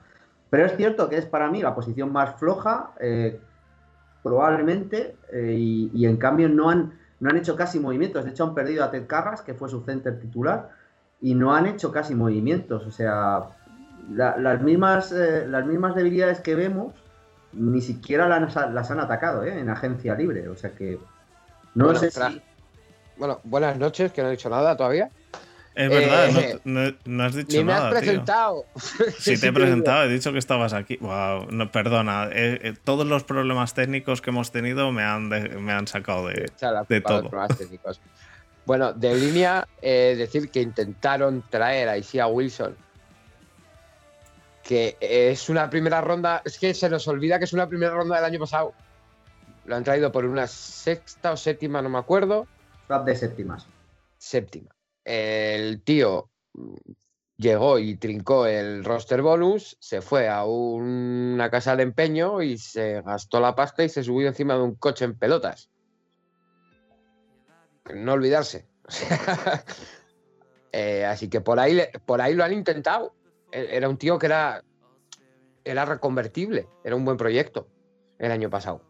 Pero 0.50 0.66
es 0.66 0.78
cierto 0.78 1.10
que 1.10 1.18
es 1.18 1.26
para 1.26 1.52
mí 1.52 1.62
la 1.62 1.76
posición 1.76 2.14
más 2.14 2.40
floja, 2.40 2.92
eh, 3.02 3.42
probablemente, 4.24 5.16
eh, 5.32 5.56
y, 5.58 5.92
y, 5.94 6.06
en 6.06 6.18
cambio 6.18 6.50
no 6.50 6.70
han, 6.70 6.94
no 7.20 7.30
han 7.30 7.38
hecho 7.38 7.56
casi 7.56 7.80
movimientos. 7.80 8.24
De 8.24 8.32
hecho, 8.32 8.46
han 8.46 8.56
perdido 8.56 8.84
a 8.84 8.90
Ted 8.92 9.06
Carras, 9.06 9.42
que 9.42 9.54
fue 9.54 9.70
su 9.70 9.82
center 9.84 10.20
titular, 10.20 10.70
y 11.22 11.36
no 11.36 11.54
han 11.54 11.66
hecho 11.68 11.92
casi 11.92 12.16
movimientos. 12.16 12.86
O 12.88 12.92
sea, 12.92 13.44
la- 14.12 14.38
las, 14.38 14.62
mismas, 14.62 15.12
eh, 15.12 15.46
las 15.48 15.66
mismas 15.66 15.96
debilidades 15.96 16.40
que 16.40 16.56
vemos 16.56 16.94
ni 17.54 17.82
siquiera 17.82 18.28
las, 18.28 18.56
las 18.74 18.90
han 18.92 19.00
atacado 19.00 19.44
¿eh? 19.44 19.60
en 19.60 19.70
agencia 19.70 20.16
libre. 20.16 20.50
O 20.50 20.56
sea 20.56 20.72
que 20.72 20.98
no 21.76 21.86
Bueno, 21.86 22.00
sé 22.00 22.10
si. 22.12 22.42
Bueno, 23.16 23.40
buenas 23.44 23.78
noches, 23.78 24.12
que 24.12 24.22
no 24.24 24.30
he 24.30 24.32
dicho 24.32 24.50
nada 24.50 24.76
todavía. 24.76 25.10
Es 25.76 25.90
verdad, 25.90 26.30
Eh, 26.38 26.60
no, 26.66 26.82
no- 26.92 26.96
no 27.06 27.24
has 27.24 27.34
dicho 27.36 27.58
Ni 27.58 27.64
me 27.64 27.74
has 27.74 27.80
nada, 27.80 27.90
tío. 27.92 28.00
presentado. 28.00 28.66
Sí, 29.20 29.38
te 29.40 29.48
he 29.48 29.54
presentado, 29.54 30.04
he 30.04 30.10
dicho 30.10 30.32
que 30.32 30.38
estabas 30.38 30.74
aquí. 30.74 30.98
Wow, 31.02 31.48
no, 31.52 31.72
perdona, 31.72 32.30
eh, 32.32 32.60
eh, 32.62 32.74
todos 32.84 33.08
los 33.08 33.24
problemas 33.24 33.74
técnicos 33.74 34.22
que 34.22 34.30
hemos 34.30 34.52
tenido 34.52 34.92
me 34.92 35.04
han, 35.04 35.30
de- 35.30 35.50
me 35.50 35.74
han 35.74 35.88
sacado 35.88 36.28
de... 36.28 36.34
De 36.34 37.00
los 37.00 37.04
todo. 37.04 37.30
problemas 37.30 37.58
técnicos. 37.58 38.00
Bueno, 38.66 38.94
de 38.94 39.16
línea, 39.16 39.68
eh, 39.82 40.16
decir 40.18 40.50
que 40.52 40.62
intentaron 40.62 41.44
traer 41.50 41.90
a 41.90 41.98
Isia 41.98 42.28
Wilson, 42.28 42.78
que 44.64 44.96
es 45.02 45.50
una 45.50 45.70
primera 45.70 46.00
ronda, 46.02 46.42
es 46.46 46.58
que 46.58 46.74
se 46.74 46.90
nos 46.90 47.08
olvida 47.08 47.38
que 47.40 47.46
es 47.46 47.54
una 47.54 47.68
primera 47.68 47.94
ronda 47.94 48.16
del 48.16 48.26
año 48.26 48.40
pasado. 48.40 48.74
Lo 49.66 49.76
han 49.76 49.84
traído 49.84 50.12
por 50.12 50.26
una 50.26 50.48
sexta 50.48 51.32
o 51.32 51.38
séptima, 51.38 51.82
no 51.82 51.90
me 51.90 51.98
acuerdo, 51.98 52.48
Swap 52.88 53.06
de 53.06 53.16
séptimas. 53.16 53.66
séptima. 54.18 54.73
El 55.06 55.84
tío 55.84 56.30
mm, 56.54 56.76
llegó 57.38 57.80
y 57.80 57.96
trincó 57.98 58.46
el 58.46 58.84
roster 58.86 59.22
bonus, 59.22 59.76
se 59.80 60.02
fue 60.02 60.30
a 60.30 60.46
un- 60.46 61.32
una 61.34 61.50
casa 61.50 61.76
de 61.76 61.84
empeño 61.84 62.42
y 62.42 62.58
se 62.58 63.02
gastó 63.02 63.40
la 63.40 63.56
pasta 63.56 63.84
y 63.84 63.90
se 63.90 64.04
subió 64.04 64.28
encima 64.28 64.56
de 64.56 64.62
un 64.64 64.76
coche 64.76 65.06
en 65.06 65.18
pelotas. 65.18 65.70
No 67.94 68.14
olvidarse. 68.14 68.66
Eh, 70.76 71.06
así 71.06 71.30
que 71.30 71.40
por 71.40 71.60
ahí, 71.60 71.80
por 72.08 72.20
ahí 72.20 72.34
lo 72.34 72.44
han 72.44 72.52
intentado. 72.52 73.14
E- 73.52 73.78
Era 73.78 73.88
un 73.88 73.98
tío 73.98 74.18
que 74.18 74.26
era, 74.26 74.64
era 75.64 75.86
reconvertible, 75.86 76.68
era 76.84 76.96
un 76.96 77.06
buen 77.06 77.16
proyecto 77.16 77.68
el 78.18 78.32
año 78.32 78.50
pasado. 78.50 78.82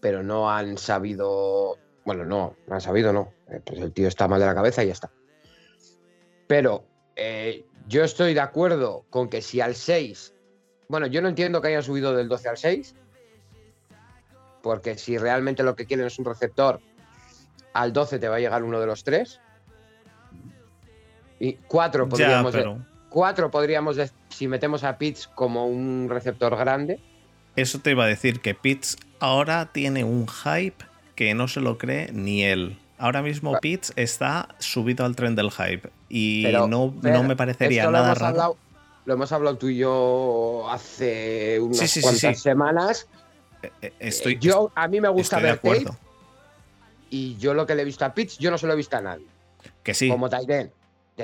Pero 0.00 0.22
no 0.22 0.50
han 0.50 0.76
sabido. 0.76 1.78
Bueno, 2.04 2.26
no, 2.26 2.54
no 2.66 2.74
han 2.74 2.82
sabido, 2.82 3.14
no. 3.14 3.32
Eh, 3.48 3.62
Pues 3.64 3.80
el 3.80 3.94
tío 3.94 4.08
está 4.08 4.28
mal 4.28 4.40
de 4.40 4.46
la 4.46 4.54
cabeza 4.54 4.84
y 4.84 4.88
ya 4.88 4.92
está. 4.92 5.10
Pero 6.50 6.84
eh, 7.14 7.64
yo 7.86 8.02
estoy 8.02 8.34
de 8.34 8.40
acuerdo 8.40 9.04
con 9.08 9.28
que 9.28 9.40
si 9.40 9.60
al 9.60 9.76
6. 9.76 10.34
Bueno, 10.88 11.06
yo 11.06 11.22
no 11.22 11.28
entiendo 11.28 11.60
que 11.62 11.68
hayan 11.68 11.84
subido 11.84 12.12
del 12.16 12.26
12 12.28 12.48
al 12.48 12.56
6. 12.58 12.96
Porque 14.60 14.98
si 14.98 15.16
realmente 15.16 15.62
lo 15.62 15.76
que 15.76 15.86
quieren 15.86 16.06
es 16.08 16.18
un 16.18 16.24
receptor, 16.24 16.80
al 17.72 17.92
12 17.92 18.18
te 18.18 18.28
va 18.28 18.34
a 18.34 18.40
llegar 18.40 18.64
uno 18.64 18.80
de 18.80 18.86
los 18.86 19.04
tres. 19.04 19.40
Y 21.38 21.52
cuatro 21.68 22.06
Ya, 22.06 22.08
podríamos, 22.42 22.52
de- 22.52 22.76
cuatro 23.10 23.48
podríamos 23.52 23.94
de- 23.94 24.10
si 24.30 24.48
metemos 24.48 24.82
a 24.82 24.98
Pitts 24.98 25.28
como 25.28 25.68
un 25.68 26.08
receptor 26.10 26.56
grande. 26.56 26.98
eso 27.54 27.78
te 27.78 27.92
iba 27.92 28.02
a 28.02 28.08
decir 28.08 28.40
que 28.40 28.56
Pitts 28.56 28.96
ahora 29.20 29.66
tiene 29.72 30.02
un 30.02 30.26
hype 30.26 30.84
que 31.14 31.32
no 31.34 31.46
se 31.46 31.60
lo 31.60 31.78
cree 31.78 32.10
ni 32.12 32.42
él. 32.42 32.76
Ahora 32.98 33.22
mismo 33.22 33.56
Pitts 33.60 33.92
está 33.94 34.48
subido 34.58 35.04
al 35.06 35.14
tren 35.14 35.36
del 35.36 35.52
hype 35.52 35.90
y 36.10 36.42
Pero, 36.42 36.66
no, 36.68 36.92
no 37.02 37.22
me 37.22 37.36
parecería 37.36 37.82
esto 37.82 37.92
nada 37.92 38.12
raro. 38.14 38.26
hablado- 38.26 38.56
lo 39.06 39.14
hemos 39.14 39.32
hablado 39.32 39.56
tú 39.56 39.68
y 39.70 39.78
yo 39.78 40.66
hace 40.68 41.58
unas 41.58 41.78
Sí, 41.78 41.88
sí, 41.88 42.00
sí, 42.00 42.02
cuantas 42.02 42.36
sí. 42.36 42.42
semanas. 42.42 43.08
Eh, 43.62 43.70
eh, 43.80 43.92
Estoy, 43.98 44.38
yo, 44.38 44.70
a 44.74 44.86
mí 44.88 45.00
me 45.00 45.08
gusta 45.08 45.38
ver 45.38 45.56
tape 45.58 45.84
y 47.10 47.36
yo 47.38 47.54
lo 47.54 47.66
que 47.66 47.74
le 47.74 47.82
he 47.82 47.84
visto 47.84 48.04
a 48.04 48.12
Pitts, 48.14 48.38
yo 48.38 48.50
no 48.50 48.58
se 48.58 48.66
lo 48.66 48.74
he 48.74 48.76
visto 48.76 48.96
a 48.96 49.00
nadie. 49.00 49.26
Que 49.82 49.94
sí, 49.94 50.08
Como 50.08 50.28
Tyden. 50.28 50.70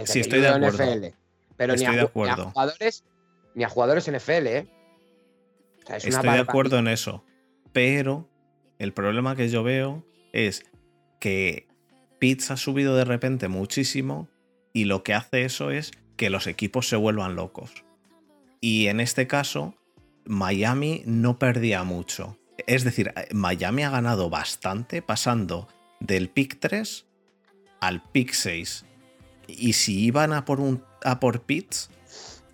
Sí, 0.04 0.20
estoy 0.20 0.40
de 0.40 0.48
acuerdo. 0.48 0.84
NFL. 0.84 1.06
Pero 1.56 1.74
ni 1.76 1.84
a, 1.86 1.90
de 1.92 2.02
ni 2.02 2.08
jugadores, 2.08 3.04
ni 3.54 3.64
a 3.64 3.68
jugadores 3.68 4.08
NFL, 4.10 4.46
¿eh? 4.46 4.66
O 5.82 5.86
sea, 5.86 5.96
es 5.96 6.04
una 6.06 6.16
estoy 6.16 6.32
de 6.34 6.40
acuerdo 6.40 6.78
en 6.78 6.88
eso. 6.88 7.24
Pero 7.72 8.28
el 8.78 8.92
problema 8.92 9.36
que 9.36 9.48
yo 9.48 9.62
veo 9.62 10.04
es 10.32 10.64
que 11.20 11.66
Pitts 12.18 12.50
ha 12.50 12.56
subido 12.56 12.96
de 12.96 13.04
repente 13.04 13.48
muchísimo 13.48 14.28
y 14.76 14.85
lo 14.85 15.02
que 15.02 15.14
hace 15.14 15.47
eso 15.47 15.71
es 15.71 15.92
que 16.18 16.28
los 16.28 16.47
equipos 16.47 16.87
se 16.87 16.97
vuelvan 16.97 17.35
locos. 17.35 17.87
Y 18.61 18.88
en 18.88 19.00
este 19.00 19.26
caso, 19.26 19.75
Miami 20.26 21.02
no 21.06 21.38
perdía 21.38 21.83
mucho. 21.83 22.37
Es 22.66 22.85
decir, 22.85 23.11
eh, 23.16 23.28
Miami 23.33 23.85
ha 23.85 23.90
ganado 23.90 24.28
bastante 24.28 25.00
pasando 25.00 25.66
del 25.99 26.28
pick 26.28 26.61
3 26.61 27.06
al 27.80 28.02
pick 28.02 28.35
6. 28.35 28.85
Y 29.49 29.73
si 29.73 29.99
iban 29.99 30.35
a 30.35 30.45
por, 30.45 30.61
un, 30.61 30.85
a 31.02 31.21
por 31.21 31.40
Pitts, 31.40 31.88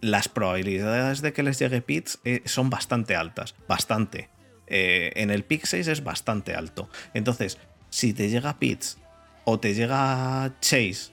las 0.01 0.29
probabilidades 0.29 1.23
de 1.23 1.33
que 1.33 1.43
les 1.43 1.59
llegue 1.59 1.83
Pitts 1.83 2.21
eh, 2.23 2.43
son 2.45 2.71
bastante 2.71 3.17
altas. 3.17 3.57
Bastante. 3.67 4.29
Eh, 4.69 5.11
en 5.17 5.33
el 5.33 5.43
pick 5.43 5.67
6 5.67 5.89
es 5.89 6.05
bastante 6.05 6.55
alto. 6.55 6.89
Entonces, 7.15 7.59
si 7.91 8.13
te 8.13 8.29
llega 8.29 8.61
Pitts 8.61 8.99
o 9.45 9.59
te 9.59 9.75
llega 9.75 10.55
Chase 10.61 11.12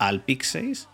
al 0.00 0.22
pick 0.22 0.42
6, 0.42 0.88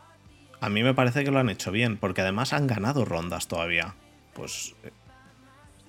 a 0.61 0.69
mí 0.69 0.83
me 0.83 0.93
parece 0.93 1.25
que 1.25 1.31
lo 1.31 1.39
han 1.39 1.49
hecho 1.49 1.73
bien, 1.73 1.97
porque 1.97 2.21
además 2.21 2.53
han 2.53 2.67
ganado 2.67 3.07
rondas 3.07 3.49
todavía. 3.49 3.95
Pues 4.35 4.75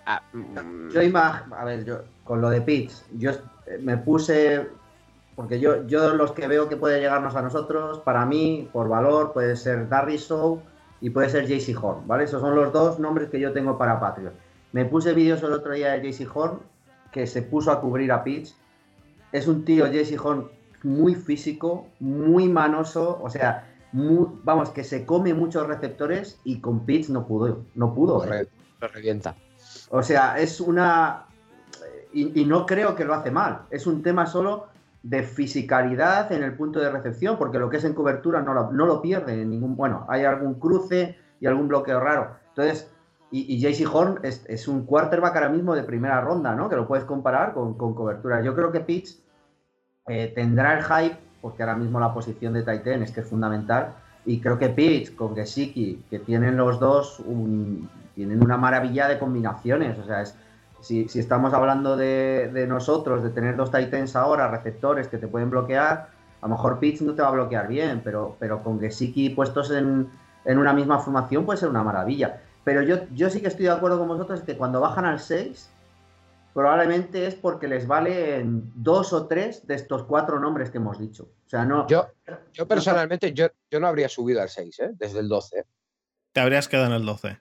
Ah, 0.10 0.24
mm, 0.32 0.90
Yo 0.92 1.18
a 1.18 1.66
ver, 1.66 1.84
yo 1.84 2.00
con 2.24 2.40
lo 2.40 2.50
de 2.50 2.62
Pitts, 2.62 3.06
yo 3.18 3.32
eh, 3.32 3.78
me 3.82 3.98
puse 3.98 4.66
porque 5.36 5.60
yo, 5.60 5.86
yo 5.86 6.16
los 6.16 6.32
que 6.32 6.48
veo 6.48 6.70
que 6.70 6.78
puede 6.78 7.02
llegarnos 7.02 7.36
a 7.36 7.42
nosotros, 7.42 8.00
para 8.00 8.26
mí, 8.26 8.70
por 8.72 8.88
valor, 8.88 9.34
puede 9.34 9.56
ser 9.58 9.88
Darry 9.90 10.18
Show 10.18 10.64
y 11.02 11.10
puede 11.10 11.30
ser 11.30 11.46
JC 11.46 11.78
Horn, 11.80 12.08
¿vale? 12.08 12.24
Esos 12.24 12.42
son 12.42 12.56
los 12.56 12.72
dos 12.72 13.00
nombres 13.00 13.30
que 13.30 13.40
yo 13.40 13.52
tengo 13.52 13.78
para 13.78 14.00
Patriot. 14.00 14.34
Me 14.72 14.86
puse 14.86 15.14
vídeos 15.14 15.44
el 15.44 15.52
otro 15.52 15.74
día 15.74 15.92
de 15.92 16.12
JC 16.12 16.26
Horn 16.34 16.60
que 17.12 17.28
se 17.28 17.42
puso 17.42 17.70
a 17.70 17.82
cubrir 17.82 18.12
a 18.14 18.24
Pitts. 18.24 18.56
Es 19.34 19.48
un 19.48 19.66
tío, 19.66 19.86
JC 19.88 20.18
Horn, 20.24 20.50
muy 20.84 21.16
físico, 21.16 21.88
muy 22.00 22.48
manoso, 22.48 23.20
o 23.22 23.30
sea, 23.30 23.68
muy- 23.92 24.28
vamos, 24.44 24.70
que 24.70 24.84
se 24.84 25.06
come 25.06 25.34
muchos 25.34 25.66
receptores 25.68 26.40
y 26.44 26.60
con 26.60 26.86
Pitts 26.86 27.10
no 27.10 27.26
pudo, 27.26 27.64
no 27.76 27.94
pudo. 27.94 28.18
lo 28.26 28.34
¿eh? 28.34 28.44
re- 28.44 28.50
lo 28.82 28.88
revienta. 28.88 29.36
O 29.90 30.04
sea, 30.04 30.38
es 30.40 30.60
una. 30.62 31.26
Y, 32.14 32.42
y 32.42 32.46
no 32.46 32.66
creo 32.66 32.96
que 32.96 33.06
lo 33.06 33.14
hace 33.14 33.32
mal. 33.32 33.64
Es 33.70 33.88
un 33.88 34.02
tema 34.04 34.26
solo 34.26 34.68
de 35.04 35.24
fisicalidad 35.24 36.32
en 36.32 36.44
el 36.44 36.56
punto 36.56 36.80
de 36.80 36.90
recepción, 36.90 37.38
porque 37.38 37.60
lo 37.60 37.70
que 37.70 37.78
es 37.78 37.84
en 37.86 37.94
cobertura 37.94 38.42
no 38.42 38.54
lo, 38.54 38.72
no 38.72 38.86
lo 38.86 39.02
pierde 39.02 39.42
en 39.42 39.50
ningún. 39.50 39.76
Bueno, 39.76 40.06
hay 40.10 40.26
algún 40.26 40.56
cruce 40.56 41.18
y 41.40 41.46
algún 41.48 41.68
bloqueo 41.68 42.00
raro. 42.00 42.32
Entonces, 42.50 42.90
y, 43.32 43.54
y 43.56 43.60
JC 43.60 43.94
Horn 43.94 44.20
es, 44.24 44.44
es 44.48 44.68
un 44.68 44.86
quarterback 44.86 45.36
ahora 45.36 45.50
mismo 45.50 45.76
de 45.76 45.84
primera 45.84 46.22
ronda, 46.22 46.56
¿no? 46.56 46.70
Que 46.70 46.76
lo 46.76 46.88
puedes 46.88 47.06
comparar 47.06 47.54
con, 47.54 47.76
con 47.78 47.94
cobertura. 47.94 48.42
Yo 48.42 48.56
creo 48.56 48.72
que 48.72 48.80
Pitts 48.82 49.22
eh, 50.08 50.32
tendrá 50.34 50.78
el 50.78 50.84
hype, 50.84 51.18
porque 51.42 51.64
ahora 51.64 51.76
mismo 51.76 52.00
la 52.00 52.14
posición 52.14 52.54
de 52.54 52.62
Titan 52.62 53.04
es 53.04 53.12
que 53.12 53.22
es 53.22 53.28
fundamental. 53.28 53.94
Y 54.26 54.40
creo 54.40 54.58
que 54.58 54.70
Pitts 54.70 55.12
con 55.12 55.36
Gesicki, 55.36 56.04
que 56.10 56.20
tienen 56.20 56.58
los 56.58 56.80
dos, 56.80 57.22
tienen 58.16 58.44
una 58.44 58.58
maravilla 58.58 59.08
de 59.08 59.20
combinaciones. 59.20 59.98
O 60.00 60.04
sea, 60.04 60.22
es, 60.22 60.36
si, 60.82 61.08
estamos 61.16 61.54
hablando 61.54 61.96
de, 61.96 62.50
de 62.54 62.68
nosotros, 62.68 63.24
de 63.24 63.30
tener 63.30 63.56
dos 63.56 63.72
Titans 63.72 64.16
ahora, 64.16 64.50
receptores 64.50 65.08
que 65.08 65.18
te 65.18 65.28
pueden 65.28 65.50
bloquear, 65.50 66.10
a 66.42 66.48
lo 66.48 66.50
mejor 66.50 66.80
Pitts 66.80 67.02
no 67.02 67.14
te 67.14 67.22
va 67.22 67.30
a 67.30 67.32
bloquear 67.32 67.68
bien, 67.68 68.02
pero, 68.04 68.36
pero 68.40 68.64
con 68.64 68.80
Gesicki 68.80 69.30
puestos 69.30 69.72
en, 69.72 70.10
en 70.46 70.58
una 70.58 70.74
misma 70.74 71.00
formación 71.00 71.46
puede 71.46 71.60
ser 71.60 71.70
una 71.70 71.84
maravilla. 71.84 72.42
Pero 72.64 72.82
yo, 72.82 72.98
yo 73.14 73.30
sí 73.30 73.42
que 73.42 73.48
estoy 73.48 73.66
de 73.66 73.72
acuerdo 73.72 73.98
con 73.98 74.08
vosotros 74.08 74.42
que 74.42 74.58
cuando 74.58 74.82
bajan 74.82 75.06
al 75.06 75.20
6, 75.20 75.70
probablemente 76.58 77.28
es 77.28 77.36
porque 77.36 77.68
les 77.68 77.86
valen 77.86 78.72
dos 78.74 79.14
o 79.14 79.28
tres 79.28 79.68
de 79.68 79.76
estos 79.76 80.06
cuatro 80.06 80.40
nombres 80.40 80.72
que 80.72 80.80
hemos 80.80 80.98
dicho. 80.98 81.26
O 81.46 81.48
sea, 81.48 81.66
no. 81.66 81.88
Yo, 81.88 82.08
yo 82.52 82.68
personalmente, 82.68 83.32
yo, 83.32 83.50
yo 83.70 83.80
no 83.80 83.86
habría 83.86 84.10
subido 84.10 84.42
al 84.42 84.50
6, 84.50 84.80
¿eh? 84.80 84.90
desde 84.94 85.20
el 85.20 85.30
12. 85.30 85.68
te 86.32 86.40
habrías 86.40 86.68
quedado 86.68 86.88
en 86.88 86.94
el 86.94 87.06
12. 87.06 87.40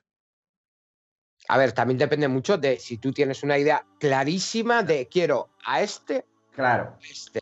A 1.48 1.56
ver, 1.56 1.72
también 1.72 1.96
depende 1.96 2.28
mucho 2.28 2.58
de 2.58 2.78
si 2.78 2.98
tú 2.98 3.10
tienes 3.10 3.42
una 3.42 3.56
idea 3.56 3.86
clarísima 3.98 4.82
de 4.82 5.08
quiero 5.08 5.48
a 5.64 5.80
este, 5.80 6.26
Claro. 6.54 6.98
a 7.02 7.10
este. 7.10 7.40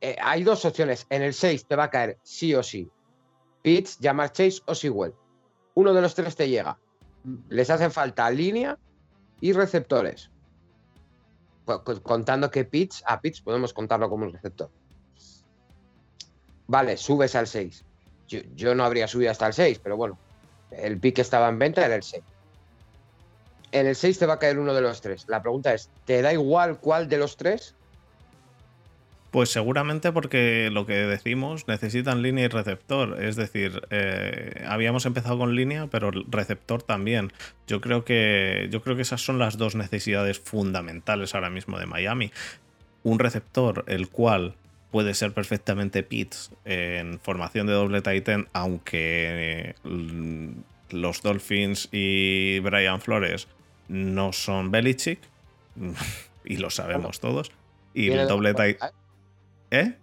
Eh, 0.00 0.14
hay 0.22 0.44
dos 0.44 0.64
opciones. 0.64 1.08
En 1.10 1.22
el 1.22 1.34
6 1.34 1.66
te 1.66 1.74
va 1.74 1.84
a 1.84 1.90
caer 1.90 2.20
sí 2.22 2.54
o 2.54 2.62
sí. 2.62 2.88
Pitts, 3.62 3.98
Jamar 4.00 4.30
Chase 4.30 4.62
o 4.66 4.76
Sewell. 4.76 5.12
Uno 5.74 5.92
de 5.92 6.02
los 6.02 6.14
tres 6.14 6.36
te 6.36 6.48
llega. 6.48 6.78
Les 7.48 7.68
hacen 7.68 7.90
falta 7.90 8.30
línea 8.30 8.78
y 9.40 9.52
receptores. 9.52 10.30
Co- 11.68 12.02
contando 12.12 12.50
que 12.54 12.64
Pitts, 12.72 13.02
a 13.12 13.20
Pitts 13.20 13.42
podemos 13.42 13.72
contarlo 13.78 14.08
como 14.10 14.24
un 14.26 14.32
receptor. 14.32 14.70
Vale, 16.66 16.96
subes 16.96 17.34
al 17.34 17.46
6. 17.46 17.84
Yo, 18.28 18.40
yo 18.52 18.74
no 18.74 18.84
habría 18.84 19.08
subido 19.08 19.30
hasta 19.30 19.46
el 19.46 19.52
6, 19.54 19.80
pero 19.82 19.96
bueno. 19.96 20.20
El 20.70 21.00
pick 21.00 21.16
que 21.16 21.22
estaba 21.22 21.48
en 21.48 21.58
venta 21.58 21.84
era 21.84 21.94
el 21.96 22.02
6. 22.02 22.24
En 23.70 23.86
el 23.86 23.96
6 23.96 24.18
te 24.18 24.26
va 24.26 24.34
a 24.34 24.38
caer 24.38 24.58
uno 24.58 24.74
de 24.74 24.82
los 24.82 25.00
tres. 25.00 25.24
La 25.26 25.40
pregunta 25.42 25.72
es, 25.74 25.90
¿te 26.04 26.20
da 26.22 26.32
igual 26.34 26.80
cuál 26.80 27.08
de 27.08 27.16
los 27.18 27.36
tres? 27.38 27.77
Pues 29.30 29.50
seguramente 29.50 30.10
porque 30.10 30.70
lo 30.72 30.86
que 30.86 30.94
decimos 30.94 31.68
necesitan 31.68 32.22
línea 32.22 32.46
y 32.46 32.48
receptor. 32.48 33.22
Es 33.22 33.36
decir, 33.36 33.82
eh, 33.90 34.64
habíamos 34.66 35.04
empezado 35.04 35.36
con 35.38 35.54
línea, 35.54 35.86
pero 35.86 36.10
receptor 36.10 36.82
también. 36.82 37.32
Yo 37.66 37.80
creo 37.82 38.04
que. 38.04 38.68
Yo 38.70 38.80
creo 38.82 38.96
que 38.96 39.02
esas 39.02 39.20
son 39.20 39.38
las 39.38 39.58
dos 39.58 39.74
necesidades 39.74 40.38
fundamentales 40.38 41.34
ahora 41.34 41.50
mismo 41.50 41.78
de 41.78 41.86
Miami. 41.86 42.32
Un 43.02 43.18
receptor, 43.18 43.84
el 43.86 44.08
cual 44.08 44.54
puede 44.90 45.12
ser 45.12 45.32
perfectamente 45.32 46.02
Pitts 46.02 46.50
en 46.64 47.20
formación 47.20 47.66
de 47.66 47.74
doble 47.74 48.00
Titan, 48.00 48.48
aunque 48.54 49.74
mm, 49.84 50.48
los 50.90 51.20
Dolphins 51.20 51.90
y 51.92 52.60
Brian 52.60 53.02
Flores 53.02 53.46
no 53.88 54.32
son 54.32 54.70
Belichick, 54.70 55.20
y 56.46 56.56
lo 56.56 56.70
sabemos 56.70 57.20
todos. 57.20 57.52
Y 57.92 58.10
el 58.10 58.26
doble 58.26 58.54
Titan. 58.54 58.90
¿Eh? 59.70 59.96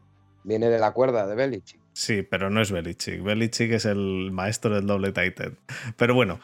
Viene 0.43 0.69
de 0.69 0.79
la 0.79 0.91
cuerda 0.91 1.25
de 1.27 1.35
Belichick. 1.35 1.79
Sí, 1.93 2.23
pero 2.23 2.49
no 2.49 2.61
es 2.61 2.71
Belichick. 2.71 3.23
Belichick 3.23 3.71
es 3.71 3.85
el 3.85 4.31
maestro 4.31 4.75
del 4.75 4.85
doble 4.85 5.11
Titan. 5.11 5.57
Pero 5.97 6.13
bueno, 6.13 6.39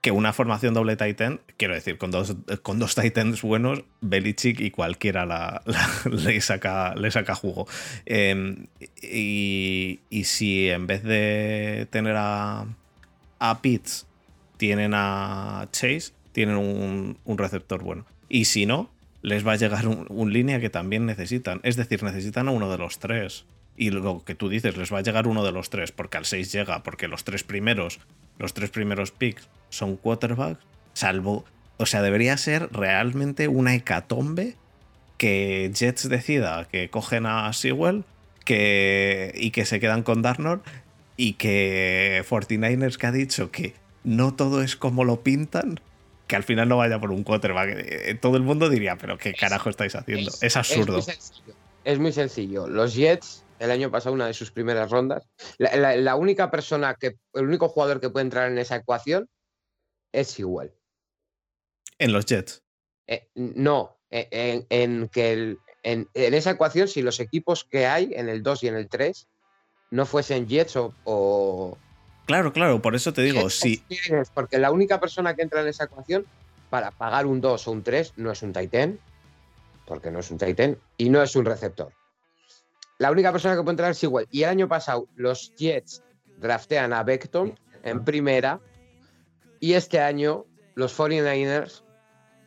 que 0.00 0.10
una 0.10 0.32
formación 0.32 0.74
doble 0.74 0.96
Titan, 0.96 1.40
quiero 1.56 1.72
decir, 1.72 1.96
con 1.96 2.10
dos, 2.10 2.36
con 2.62 2.78
dos 2.78 2.94
Titans 2.94 3.40
buenos, 3.42 3.84
Belichick 4.02 4.60
y 4.60 4.70
cualquiera 4.70 5.24
la, 5.24 5.62
le, 6.10 6.40
saca, 6.40 6.94
le 6.94 7.10
saca 7.10 7.34
jugo. 7.34 7.66
Em, 8.04 8.66
y, 9.00 10.00
si 10.24 10.68
en 10.68 10.86
vez 10.86 11.02
de 11.02 11.86
tener 11.90 12.16
a, 12.16 12.66
a 13.38 13.62
Pitts, 13.62 14.06
tienen 14.58 14.92
a 14.94 15.68
Chase, 15.70 16.12
tienen 16.32 16.56
un, 16.56 17.18
un 17.24 17.38
receptor 17.38 17.82
bueno. 17.82 18.04
Y 18.28 18.46
si 18.46 18.66
no, 18.66 18.90
les 19.24 19.44
va 19.44 19.52
a 19.52 19.56
llegar 19.56 19.88
un, 19.88 20.32
línea 20.34 20.60
que 20.60 20.68
también 20.68 21.06
necesitan. 21.06 21.60
Es 21.62 21.76
decir, 21.76 22.02
necesitan 22.02 22.46
a 22.46 22.50
uno 22.50 22.70
de 22.70 22.76
los 22.76 22.98
tres. 22.98 23.46
Y 23.74 23.88
lo 23.88 24.22
que 24.22 24.34
tú 24.34 24.50
dices, 24.50 24.76
les 24.76 24.92
va 24.92 24.98
a 24.98 25.02
llegar 25.02 25.26
uno 25.26 25.42
de 25.42 25.50
los 25.50 25.70
tres, 25.70 25.92
porque 25.92 26.18
al 26.18 26.26
6 26.26 26.52
llega, 26.52 26.82
porque 26.82 27.08
los 27.08 27.24
tres 27.24 27.42
primeros, 27.42 28.00
los 28.38 28.52
tres 28.52 28.68
primeros 28.68 29.12
picks 29.12 29.48
son 29.70 29.96
quarterbacks, 29.96 30.62
salvo. 30.92 31.46
O 31.78 31.86
sea, 31.86 32.02
debería 32.02 32.36
ser 32.36 32.68
realmente 32.70 33.48
una 33.48 33.74
hecatombe 33.74 34.56
que 35.16 35.70
Jets 35.74 36.10
decida 36.10 36.68
que 36.70 36.90
cogen 36.90 37.24
a 37.24 37.50
Sewell 37.54 38.04
que, 38.44 39.32
y 39.34 39.52
que 39.52 39.64
se 39.64 39.80
quedan 39.80 40.02
con 40.02 40.20
Darnold 40.20 40.60
y 41.16 41.32
que 41.34 42.22
49ers 42.28 42.98
que 42.98 43.06
ha 43.06 43.12
dicho 43.12 43.50
que 43.50 43.72
no 44.04 44.34
todo 44.34 44.62
es 44.62 44.76
como 44.76 45.04
lo 45.04 45.22
pintan, 45.22 45.80
que 46.26 46.36
al 46.36 46.42
final 46.42 46.68
no 46.68 46.78
vaya 46.78 46.98
por 46.98 47.10
un 47.10 47.22
quarterback. 47.22 47.70
Eh, 47.76 48.18
todo 48.20 48.36
el 48.36 48.42
mundo 48.42 48.68
diría, 48.68 48.96
pero 48.96 49.18
¿qué 49.18 49.34
carajo 49.34 49.70
estáis 49.70 49.94
haciendo? 49.94 50.30
Es, 50.40 50.56
absurdo. 50.56 51.00
Es 51.84 51.98
muy, 51.98 52.12
sencillo. 52.12 52.66
Los 52.66 52.94
Jets, 52.94 53.44
el 53.58 53.70
año 53.70 53.90
pasado, 53.90 54.14
una 54.14 54.26
de 54.26 54.34
sus 54.34 54.50
primeras 54.50 54.90
rondas, 54.90 55.26
la, 55.58 56.16
única 56.16 56.50
persona 56.50 56.94
que, 56.94 57.16
el 57.34 57.44
único 57.44 57.68
jugador 57.68 58.00
que 58.00 58.10
puede 58.10 58.24
entrar 58.24 58.50
en 58.50 58.58
esa 58.58 58.76
ecuación 58.76 59.28
es 60.12 60.38
igual. 60.38 60.72
¿En 61.98 62.12
los 62.12 62.24
Jets? 62.26 62.62
Eh, 63.06 63.28
no, 63.34 63.98
en, 64.10 64.66
en 64.70 65.08
que 65.08 65.58
en, 65.84 66.08
esa 66.14 66.52
ecuación, 66.52 66.88
si 66.88 67.02
los 67.02 67.20
equipos 67.20 67.64
que 67.64 67.86
hay 67.86 68.12
en 68.14 68.28
el 68.28 68.42
2 68.42 68.64
y 68.64 68.68
en 68.68 68.76
el 68.76 68.88
3 68.88 69.28
no 69.90 70.06
fuesen 70.06 70.48
Jets 70.48 70.76
o, 70.76 71.78
Claro, 72.26 72.52
claro, 72.52 72.80
por 72.80 72.94
eso 72.94 73.12
te 73.12 73.22
digo, 73.22 73.50
sí. 73.50 73.84
Porque 74.32 74.58
la 74.58 74.70
única 74.70 74.98
persona 74.98 75.34
que 75.34 75.42
entra 75.42 75.60
en 75.60 75.68
esa 75.68 75.84
ecuación 75.84 76.24
para 76.70 76.90
pagar 76.90 77.26
un 77.26 77.40
2 77.40 77.68
o 77.68 77.70
un 77.70 77.82
3 77.82 78.14
no 78.16 78.30
es 78.30 78.42
un 78.42 78.52
Titan, 78.52 78.98
porque 79.86 80.10
no 80.10 80.20
es 80.20 80.30
un 80.30 80.38
Titan, 80.38 80.78
y 80.96 81.10
no 81.10 81.22
es 81.22 81.36
un 81.36 81.44
receptor. 81.44 81.92
La 82.98 83.10
única 83.10 83.30
persona 83.30 83.54
que 83.54 83.62
puede 83.62 83.72
entrar 83.72 83.90
es 83.90 84.02
igual. 84.02 84.26
Y 84.30 84.44
el 84.44 84.50
año 84.50 84.68
pasado 84.68 85.06
los 85.16 85.54
Jets 85.56 86.02
draftean 86.38 86.92
a 86.92 87.02
Beckton 87.02 87.58
en 87.82 88.04
primera, 88.04 88.60
y 89.60 89.74
este 89.74 90.00
año 90.00 90.46
los 90.74 90.98
49ers 90.98 91.82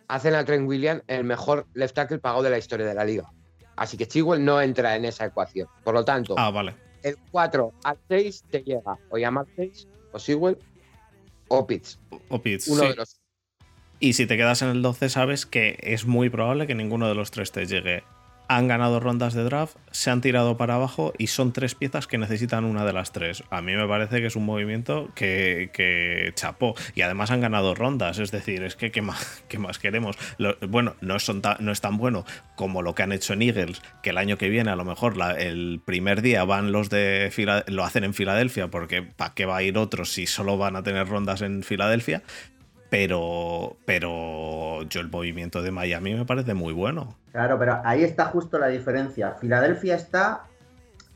hacen 0.07 0.33
a 0.33 0.43
Trent 0.43 0.67
Williams 0.67 1.03
el 1.07 1.23
mejor 1.23 1.67
left 1.73 1.95
tackle 1.95 2.17
pagado 2.17 2.43
de 2.43 2.49
la 2.49 2.57
historia 2.57 2.85
de 2.85 2.95
la 2.95 3.05
liga. 3.05 3.31
Así 3.75 3.95
que 3.95 4.07
Chigwell 4.07 4.43
no 4.43 4.59
entra 4.59 4.95
en 4.95 5.05
esa 5.05 5.25
ecuación. 5.25 5.67
Por 5.83 5.93
lo 5.93 6.03
tanto, 6.03 6.33
ah, 6.37 6.49
vale 6.49 6.86
el 7.03 7.17
4 7.31 7.73
al 7.83 7.97
6 8.07 8.45
te 8.49 8.59
llega 8.59 8.97
o 9.09 9.17
Yamar 9.17 9.45
6 9.55 9.87
o 10.11 10.19
Sewell 10.19 10.57
o 11.47 11.65
Pitts. 11.65 11.99
O 12.29 12.41
Pitts. 12.41 12.67
Uno 12.67 12.83
de 12.83 12.95
los. 12.95 13.19
Y 13.99 14.13
si 14.13 14.27
te 14.27 14.37
quedas 14.37 14.61
en 14.61 14.69
el 14.69 14.81
12, 14.81 15.09
sabes 15.09 15.45
que 15.45 15.77
es 15.81 16.05
muy 16.05 16.29
probable 16.29 16.67
que 16.67 16.75
ninguno 16.75 17.07
de 17.07 17.15
los 17.15 17.31
tres 17.31 17.51
te 17.51 17.65
llegue 17.65 18.03
han 18.47 18.67
ganado 18.67 18.99
rondas 18.99 19.33
de 19.33 19.43
draft, 19.43 19.75
se 19.91 20.09
han 20.09 20.21
tirado 20.21 20.57
para 20.57 20.75
abajo 20.75 21.13
y 21.17 21.27
son 21.27 21.53
tres 21.53 21.75
piezas 21.75 22.07
que 22.07 22.17
necesitan 22.17 22.65
una 22.65 22.85
de 22.85 22.93
las 22.93 23.11
tres. 23.11 23.43
A 23.49 23.61
mí 23.61 23.75
me 23.75 23.87
parece 23.87 24.21
que 24.21 24.27
es 24.27 24.35
un 24.35 24.45
movimiento 24.45 25.09
que, 25.15 26.31
chapó. 26.35 26.75
Y 26.95 27.01
además 27.01 27.31
han 27.31 27.41
ganado 27.41 27.75
rondas, 27.75 28.19
es 28.19 28.31
decir, 28.31 28.63
es 28.63 28.75
que 28.75 28.91
¿qué 28.91 29.01
más, 29.01 29.41
queremos? 29.81 30.17
bueno, 30.67 30.95
no, 31.01 31.19
son 31.19 31.41
no 31.59 31.71
es 31.71 31.81
tan 31.81 31.97
bueno 31.97 32.25
como 32.55 32.81
lo 32.81 32.95
que 32.95 33.03
han 33.03 33.11
hecho 33.11 33.33
en 33.33 33.41
Eagles, 33.41 33.81
que 34.01 34.11
el 34.11 34.17
año 34.17 34.37
que 34.37 34.49
viene 34.49 34.71
a 34.71 34.75
lo 34.75 34.85
mejor 34.85 35.15
el 35.37 35.81
primer 35.83 36.21
día 36.21 36.43
van 36.43 36.71
los 36.71 36.89
de 36.89 37.31
lo 37.67 37.83
hacen 37.83 38.03
en 38.03 38.13
Filadelfia, 38.13 38.67
porque 38.69 39.03
¿para 39.03 39.33
qué 39.33 39.45
va 39.45 39.57
a 39.57 39.63
ir 39.63 39.77
otros 39.77 40.11
si 40.11 40.25
solo 40.25 40.57
van 40.57 40.75
a 40.75 40.83
tener 40.83 41.07
rondas 41.07 41.41
en 41.41 41.63
Filadelfia? 41.63 42.23
Pero, 42.89 43.77
pero 43.85 44.83
yo 44.83 45.01
el 45.01 45.09
movimiento 45.09 45.61
de 45.61 45.71
Miami 45.71 46.15
me 46.15 46.25
parece 46.25 46.53
muy 46.53 46.73
bueno. 46.73 47.15
Claro, 47.31 47.59
pero 47.59 47.81
ahí 47.83 48.03
está 48.03 48.25
justo 48.25 48.57
la 48.57 48.67
diferencia. 48.67 49.33
Filadelfia 49.33 49.95
está 49.95 50.43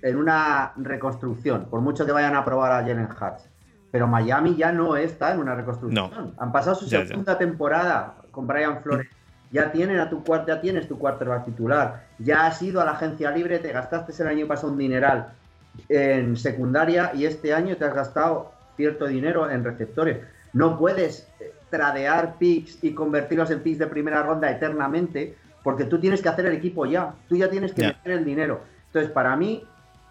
en 0.02 0.18
una 0.18 0.74
reconstrucción, 0.78 1.66
por 1.66 1.82
mucho 1.82 2.06
que 2.06 2.12
vayan 2.12 2.36
a 2.36 2.44
probar 2.44 2.72
a 2.72 2.82
Jalen 2.82 3.08
Hurts. 3.08 3.50
Pero 3.92 4.08
Miami 4.08 4.56
ya 4.56 4.72
no 4.72 4.96
está 4.96 5.34
en 5.34 5.40
una 5.40 5.56
reconstrucción. 5.56 6.34
Han 6.38 6.52
pasado 6.52 6.76
su 6.76 6.88
segunda 6.88 7.38
temporada 7.38 8.16
con 8.32 8.48
Brian 8.48 8.82
Flores. 8.82 9.08
Ya, 9.52 9.72
tienen 9.72 10.00
a 10.00 10.10
tu, 10.10 10.24
ya 10.48 10.62
tienes 10.62 10.88
tu 10.88 10.98
quarterback 10.98 11.44
titular. 11.46 12.06
Ya 12.20 12.46
has 12.46 12.62
ido 12.62 12.80
a 12.80 12.86
la 12.86 12.92
agencia 12.92 13.32
libre, 13.32 13.60
te 13.60 13.74
gastaste 13.74 14.14
el 14.24 14.30
año 14.30 14.48
pasado 14.48 14.72
un 14.72 14.78
dineral 14.78 15.34
en 15.90 16.38
secundaria 16.38 17.12
y 17.14 17.26
este 17.26 17.54
año 17.54 17.76
te 17.76 17.84
has 17.84 17.94
gastado 17.94 18.54
cierto 18.78 19.08
dinero 19.08 19.50
en 19.50 19.64
receptores. 19.64 20.20
No 20.54 20.78
puedes 20.78 21.28
tradear 21.72 22.36
picks 22.38 22.78
y 22.84 22.94
convertirlos 22.94 23.50
en 23.50 23.62
picks 23.62 23.80
de 23.80 23.88
primera 23.88 24.22
ronda 24.22 24.52
eternamente, 24.52 25.36
porque 25.64 25.86
tú 25.86 26.00
tienes 26.00 26.22
que 26.22 26.30
hacer 26.30 26.46
el 26.46 26.54
equipo 26.54 26.86
ya, 26.86 27.16
tú 27.28 27.36
ya 27.36 27.50
tienes 27.50 27.74
que 27.74 27.88
meter 27.88 28.12
el 28.12 28.26
dinero. 28.26 28.62
Entonces, 28.88 29.12
para 29.12 29.36
mí, 29.36 29.64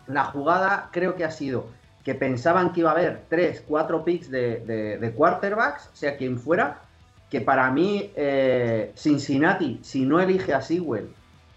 la 0.08 0.24
jugada 0.24 0.88
creo 0.90 1.14
que 1.14 1.24
ha 1.24 1.30
sido 1.30 1.66
que 2.04 2.14
pensaban 2.14 2.72
que 2.72 2.80
iba 2.80 2.90
a 2.90 2.94
haber 2.94 3.24
3, 3.28 3.64
4 3.66 4.04
picks 4.04 4.30
de, 4.30 5.12
quarterbacks, 5.16 5.90
sea 5.92 6.16
quien 6.16 6.38
fuera, 6.38 6.80
que 7.28 7.40
para 7.40 7.70
mí 7.70 8.10
eh, 8.16 8.92
Cincinnati, 8.96 9.80
si 9.82 10.04
no 10.04 10.18
elige 10.18 10.54
a 10.54 10.62
Sewell 10.62 11.10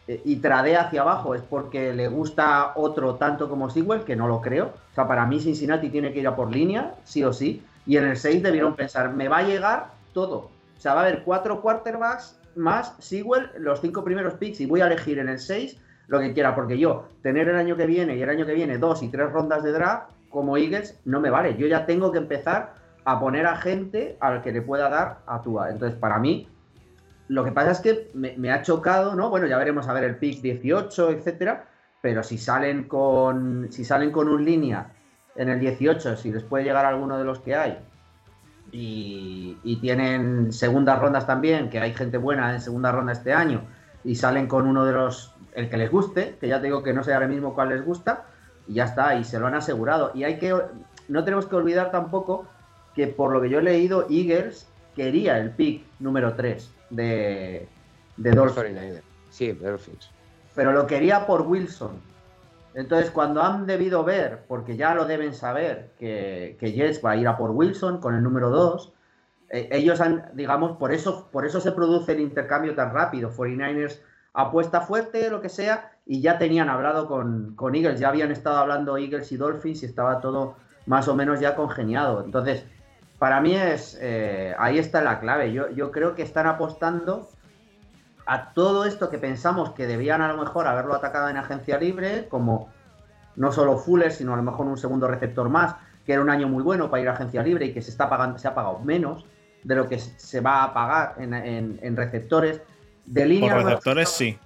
eh, 0.07 0.21
y 0.25 0.35
tradea 0.37 0.81
hacia 0.81 1.01
abajo, 1.01 1.33
es 1.33 1.41
porque 1.41 1.93
le 1.93 2.07
gusta 2.09 2.73
otro 2.75 3.15
tanto 3.15 3.49
como 3.49 3.69
Sewell, 3.69 4.03
que 4.03 4.15
no 4.15 4.27
lo 4.27 4.41
creo. 4.41 4.65
O 4.91 4.95
sea, 4.95 5.07
para 5.07 5.25
mí 5.25 5.39
Cincinnati 5.39 5.89
tiene 5.89 6.11
que 6.11 6.19
ir 6.19 6.27
a 6.27 6.35
por 6.35 6.51
línea, 6.51 6.93
sí 7.05 7.23
o 7.23 7.33
sí. 7.33 7.63
Y 7.85 7.97
en 7.97 8.05
el 8.05 8.17
6 8.17 8.43
debieron 8.43 8.75
pensar, 8.75 9.13
me 9.13 9.27
va 9.27 9.39
a 9.39 9.43
llegar 9.43 9.91
todo. 10.13 10.51
O 10.77 10.79
sea, 10.79 10.93
va 10.93 11.01
a 11.01 11.05
haber 11.05 11.23
cuatro 11.23 11.61
quarterbacks 11.61 12.39
más 12.55 12.95
Sewell, 12.99 13.49
los 13.57 13.81
cinco 13.81 14.03
primeros 14.03 14.35
picks, 14.35 14.61
y 14.61 14.65
voy 14.65 14.81
a 14.81 14.87
elegir 14.87 15.19
en 15.19 15.29
el 15.29 15.39
6 15.39 15.79
lo 16.07 16.19
que 16.19 16.33
quiera, 16.33 16.53
porque 16.53 16.77
yo 16.77 17.07
tener 17.21 17.47
el 17.47 17.55
año 17.55 17.75
que 17.75 17.85
viene 17.85 18.15
y 18.15 18.21
el 18.21 18.29
año 18.29 18.45
que 18.45 18.53
viene 18.53 18.77
dos 18.77 19.01
y 19.03 19.09
tres 19.09 19.31
rondas 19.31 19.63
de 19.63 19.71
draft 19.71 20.11
como 20.29 20.57
Eagles 20.57 20.99
no 21.05 21.19
me 21.19 21.29
vale. 21.29 21.55
Yo 21.57 21.67
ya 21.67 21.85
tengo 21.85 22.11
que 22.11 22.17
empezar 22.17 22.73
a 23.05 23.19
poner 23.19 23.45
a 23.45 23.55
gente 23.57 24.17
al 24.19 24.41
que 24.41 24.51
le 24.51 24.61
pueda 24.61 24.89
dar 24.89 25.19
a 25.25 25.41
Tua. 25.41 25.69
Entonces, 25.69 25.97
para 25.97 26.19
mí, 26.19 26.49
lo 27.27 27.43
que 27.43 27.51
pasa 27.51 27.71
es 27.71 27.79
que 27.79 28.11
me, 28.13 28.51
ha 28.51 28.61
chocado, 28.61 29.15
¿no? 29.15 29.29
Bueno, 29.29 29.47
ya 29.47 29.57
veremos 29.57 29.87
a 29.87 29.93
ver 29.93 30.03
el 30.03 30.17
pick 30.17 30.41
18, 30.41 31.11
etcétera, 31.11 31.65
pero 32.01 32.21
si 32.23 32.37
salen 32.37 32.83
con 32.83 33.71
si 33.71 33.85
salen 33.85 34.11
con 34.11 34.27
un 34.27 34.43
línea 34.43 34.91
en 35.35 35.49
el 35.49 35.59
18, 35.59 36.17
si 36.17 36.31
les 36.31 36.43
puede 36.43 36.63
llegar 36.63 36.85
alguno 36.85 37.17
de 37.17 37.23
los 37.23 37.39
que 37.39 37.55
hay, 37.55 37.79
y, 38.71 39.77
tienen 39.81 40.53
segundas 40.53 40.99
rondas 40.99 41.27
también, 41.27 41.69
que 41.69 41.79
hay 41.79 41.93
gente 41.93 42.17
buena 42.17 42.53
en 42.53 42.61
segunda 42.61 42.91
ronda 42.91 43.11
este 43.11 43.33
año, 43.33 43.61
y 44.03 44.15
salen 44.15 44.47
con 44.47 44.67
uno 44.67 44.85
de 44.85 44.93
los, 44.93 45.33
el 45.53 45.69
que 45.69 45.77
les 45.77 45.91
guste, 45.91 46.37
que 46.39 46.47
ya 46.47 46.59
te 46.59 46.67
digo 46.67 46.83
que 46.83 46.93
no 46.93 47.03
sé 47.03 47.13
ahora 47.13 47.27
mismo 47.27 47.53
cuál 47.53 47.69
les 47.69 47.85
gusta, 47.85 48.25
y 48.67 48.75
ya 48.75 48.85
está, 48.85 49.15
y 49.15 49.23
se 49.23 49.39
lo 49.39 49.47
han 49.47 49.55
asegurado. 49.55 50.11
Y 50.13 50.23
hay 50.23 50.39
que, 50.39 50.55
no 51.07 51.23
tenemos 51.23 51.45
que 51.45 51.55
olvidar 51.55 51.91
tampoco 51.91 52.45
que 52.95 53.07
por 53.07 53.31
lo 53.31 53.41
que 53.41 53.49
yo 53.49 53.59
he 53.59 53.63
leído, 53.63 54.07
Eagles 54.09 54.67
quería 54.95 55.37
el 55.37 55.51
pick 55.51 55.83
número 55.99 56.33
3 56.33 56.69
de, 56.89 57.67
de 58.17 58.31
Dolphins. 58.31 59.01
Sí, 59.29 59.51
Dolphins. 59.51 60.09
Pero 60.55 60.71
lo 60.71 60.87
quería 60.87 61.25
por 61.25 61.41
Wilson. 61.41 62.12
Entonces, 62.75 63.11
cuando 63.11 63.41
han 63.41 63.65
debido 63.65 64.03
ver, 64.03 64.45
porque 64.47 64.75
ya 64.75 64.95
lo 64.95 65.05
deben 65.05 65.33
saber, 65.33 65.91
que, 65.99 66.57
que 66.59 66.71
Jets 66.71 67.03
va 67.03 67.11
a 67.11 67.15
ir 67.17 67.27
a 67.27 67.37
por 67.37 67.51
Wilson 67.51 67.99
con 67.99 68.15
el 68.15 68.23
número 68.23 68.49
2, 68.49 68.93
eh, 69.53 69.69
ellos 69.71 70.01
han, 70.01 70.31
digamos, 70.33 70.77
por 70.77 70.91
eso, 70.91 71.29
por 71.31 71.45
eso 71.45 71.61
se 71.61 71.71
produce 71.71 72.13
el 72.13 72.19
intercambio 72.19 72.73
tan 72.73 72.91
rápido. 72.91 73.31
49ers 73.31 73.99
apuesta 74.33 74.81
fuerte, 74.81 75.29
lo 75.29 75.41
que 75.41 75.49
sea, 75.49 75.91
y 76.07 76.21
ya 76.21 76.39
tenían 76.39 76.69
hablado 76.69 77.07
con, 77.07 77.55
Eagles, 77.75 77.99
ya 77.99 78.09
habían 78.09 78.31
estado 78.31 78.57
hablando 78.57 78.97
Eagles 78.97 79.31
y 79.31 79.37
Dolphins 79.37 79.83
y 79.83 79.85
estaba 79.85 80.21
todo 80.21 80.55
más 80.87 81.07
o 81.07 81.15
menos 81.15 81.39
ya 81.39 81.55
congeniado. 81.55 82.23
Entonces, 82.25 82.65
para 83.19 83.39
mí 83.41 83.55
es, 83.55 83.97
eh, 84.01 84.55
ahí 84.57 84.79
está 84.79 85.03
la 85.03 85.19
clave. 85.19 85.53
Yo, 85.53 85.69
yo 85.69 85.91
creo 85.91 86.15
que 86.15 86.23
están 86.23 86.47
apostando 86.47 87.29
a 88.25 88.53
todo 88.53 88.85
esto 88.85 89.09
que 89.09 89.17
pensamos 89.17 89.71
que 89.71 89.87
debían 89.87 90.21
a 90.21 90.31
lo 90.31 90.41
mejor 90.41 90.67
haberlo 90.67 90.95
atacado 90.95 91.29
en 91.29 91.37
agencia 91.37 91.77
libre, 91.77 92.27
como 92.29 92.69
no 93.35 93.51
solo 93.51 93.77
Fuller, 93.77 94.11
sino 94.11 94.33
a 94.33 94.37
lo 94.37 94.43
mejor 94.43 94.65
un 94.65 94.77
segundo 94.77 95.07
receptor 95.07 95.49
más, 95.49 95.75
que 96.05 96.13
era 96.13 96.21
un 96.21 96.29
año 96.29 96.47
muy 96.47 96.63
bueno 96.63 96.89
para 96.89 97.01
ir 97.03 97.09
a 97.09 97.13
agencia 97.13 97.43
libre 97.43 97.65
y 97.65 97.73
que 97.73 97.81
se 97.81 97.91
está 97.91 98.09
pagando, 98.09 98.37
se 98.37 98.47
ha 98.47 98.55
pagado 98.55 98.79
menos 98.79 99.25
de 99.63 99.75
lo 99.75 99.87
que 99.87 99.99
se 99.99 100.41
va 100.41 100.63
a 100.63 100.73
pagar 100.73 101.15
en, 101.19 101.95
receptores. 101.95 102.61
De 103.05 103.25
línea 103.25 103.55
por 103.55 103.63
receptores 103.65 104.09
sí. 104.09 104.37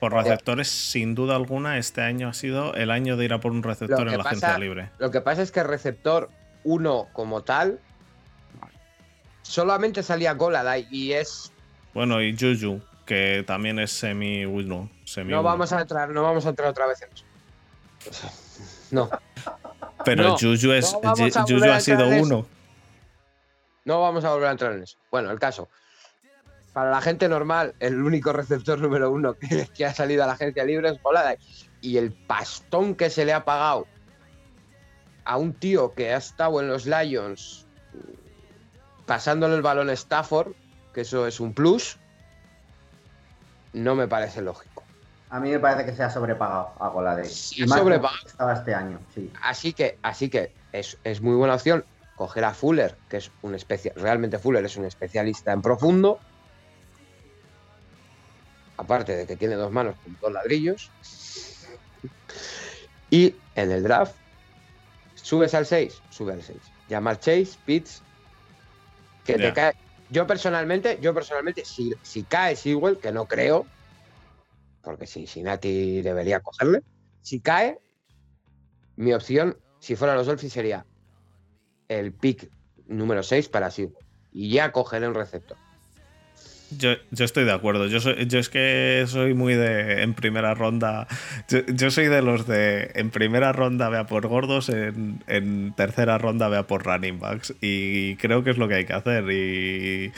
Por 0.00 0.12
receptores, 0.12 0.66
sin 0.66 1.14
duda 1.14 1.36
alguna, 1.36 1.78
este 1.78 2.00
año 2.00 2.28
ha 2.28 2.34
sido 2.34 2.74
el 2.74 2.90
año 2.90 3.16
de 3.16 3.24
ir 3.24 3.32
a 3.32 3.38
por 3.38 3.52
un 3.52 3.62
receptor 3.62 4.08
en 4.08 4.18
la 4.18 4.24
agencia 4.24 4.58
libre. 4.58 4.90
Lo 4.98 5.12
que 5.12 5.20
pasa 5.20 5.42
es 5.42 5.52
que 5.52 5.60
el 5.60 5.68
receptor 5.68 6.28
1 6.64 7.08
como 7.12 7.42
tal 7.42 7.78
solamente 9.42 10.02
salía 10.02 10.34
Goladay 10.34 10.88
y 10.90 11.12
es. 11.12 11.52
Bueno, 11.94 12.20
y 12.20 12.36
Juju, 12.36 12.80
que 13.04 13.44
también 13.46 13.78
es 13.78 13.92
semi 13.92 14.44
no, 14.44 14.88
no 15.24 15.42
vamos 15.42 15.72
a 15.72 15.80
entrar, 15.80 16.08
no 16.10 16.22
vamos 16.22 16.46
a 16.46 16.50
entrar 16.50 16.68
otra 16.68 16.86
vez 16.86 17.02
en 17.02 17.12
eso. 17.12 17.24
No. 18.90 19.10
Pero 20.04 20.36
Juju, 20.36 20.72
es, 20.72 20.92
Juju 20.92 21.70
ha 21.70 21.80
sido 21.80 22.08
uno. 22.08 22.46
No 23.84 24.00
vamos 24.00 24.24
a 24.24 24.30
volver 24.30 24.48
a 24.48 24.52
entrar 24.52 24.72
en 24.72 24.82
eso. 24.82 24.98
Bueno, 25.10 25.30
el 25.30 25.38
caso. 25.38 25.68
Para 26.72 26.90
la 26.90 27.00
gente 27.00 27.28
normal, 27.28 27.74
el 27.80 28.00
único 28.02 28.32
receptor 28.32 28.78
número 28.78 29.10
uno 29.10 29.34
que, 29.74 29.84
ha 29.84 29.92
salido 29.92 30.24
a 30.24 30.26
la 30.26 30.32
agencia 30.34 30.64
libre 30.64 30.90
es 30.90 31.02
Goladay. 31.02 31.36
Y 31.80 31.98
el 31.98 32.12
pastón 32.12 32.94
que 32.94 33.10
se 33.10 33.24
le 33.24 33.32
ha 33.32 33.44
pagado 33.44 33.86
a 35.24 35.36
un 35.36 35.52
tío 35.52 35.92
que 35.94 36.12
ha 36.12 36.16
estado 36.16 36.60
en 36.60 36.68
los 36.68 36.86
Lions 36.86 37.66
pasándole 39.06 39.56
el 39.56 39.62
balón 39.62 39.90
a 39.90 39.92
Stafford, 39.92 40.52
que 40.94 41.02
eso 41.02 41.26
es 41.26 41.40
un 41.40 41.52
plus, 41.52 41.98
no 43.72 43.94
me 43.94 44.08
parece 44.08 44.42
lógico. 44.42 44.82
A 45.30 45.40
mí 45.40 45.50
me 45.50 45.58
parece 45.58 45.86
que 45.86 45.96
se 45.96 46.02
ha 46.02 46.10
sobrepagado 46.10 46.72
a 46.78 46.88
Goladay. 46.88 47.28
Sí, 47.28 47.66
sobrepagado. 47.66 48.26
Estaba 48.26 48.52
este 48.52 48.74
año, 48.74 48.98
sí. 49.14 49.32
Así 49.42 49.72
que, 49.72 49.98
así 50.02 50.28
que 50.28 50.52
es, 50.72 51.20
muy 51.22 51.36
buena 51.36 51.54
opción 51.54 51.84
coger 52.16 52.44
a 52.44 52.52
Fuller, 52.52 52.96
que 53.08 53.16
es 53.16 53.30
un 53.40 53.54
especial, 53.54 53.94
realmente 53.96 54.38
Fuller 54.38 54.64
es 54.64 54.76
un 54.76 54.84
especialista 54.84 55.52
en 55.52 55.62
profundo. 55.62 56.20
Aparte 58.76 59.16
de 59.16 59.26
que 59.26 59.36
tiene 59.36 59.54
dos 59.54 59.72
manos 59.72 59.96
con 60.04 60.16
dos 60.20 60.32
ladrillos. 60.32 60.90
Y 63.08 63.34
en 63.54 63.70
el 63.70 63.82
draft, 63.82 64.14
subes 65.14 65.54
al 65.54 65.66
6, 65.66 66.02
sube 66.10 66.32
al 66.32 66.42
6. 66.42 66.58
Llama 66.88 67.18
Chase, 67.18 67.58
Pitts, 67.64 68.02
que 69.24 69.34
te 69.34 69.52
cae. 69.52 69.74
Yo 70.12 70.26
personalmente, 70.26 70.98
yo 71.00 71.14
personalmente, 71.14 71.64
si, 71.64 71.94
si 72.02 72.22
cae 72.24 72.54
Sewell, 72.54 72.98
que 72.98 73.12
no 73.12 73.26
creo, 73.26 73.64
porque 74.82 75.06
Cincinnati 75.06 76.02
debería 76.02 76.40
cogerle, 76.40 76.82
si 77.22 77.40
cae, 77.40 77.78
mi 78.96 79.14
opción, 79.14 79.56
si 79.80 79.96
fuera 79.96 80.14
los 80.14 80.26
Dolphins, 80.26 80.52
sería 80.52 80.84
el 81.88 82.12
pick 82.12 82.50
número 82.88 83.22
6 83.22 83.48
para 83.48 83.70
Sewell. 83.70 83.96
Y 84.32 84.50
ya 84.50 84.70
cogeré 84.70 85.08
un 85.08 85.14
receptor. 85.14 85.56
Yo, 86.78 87.24
estoy 87.24 87.44
de 87.44 87.52
acuerdo. 87.52 87.86
Yo, 87.86 87.98
yo 87.98 88.38
es 88.38 88.48
que 88.48 89.04
soy 89.06 89.34
muy 89.34 89.54
de 89.54 90.02
en 90.02 90.14
primera 90.14 90.54
ronda. 90.54 91.06
Yo, 91.48 91.90
soy 91.90 92.06
de 92.08 92.22
los 92.22 92.46
de 92.46 92.90
en 92.94 93.10
primera 93.10 93.52
ronda 93.52 93.88
vea 93.88 94.06
por 94.06 94.26
gordos, 94.26 94.68
en, 94.68 95.22
en, 95.26 95.72
tercera 95.74 96.18
ronda 96.18 96.48
vea 96.48 96.66
por 96.66 96.84
running 96.84 97.18
backs. 97.18 97.54
Y 97.60 98.16
creo 98.16 98.44
que 98.44 98.50
es 98.50 98.58
lo 98.58 98.68
que 98.68 98.74
hay 98.74 98.84
que 98.84 98.92
hacer. 98.92 99.24
Y, 99.30 100.12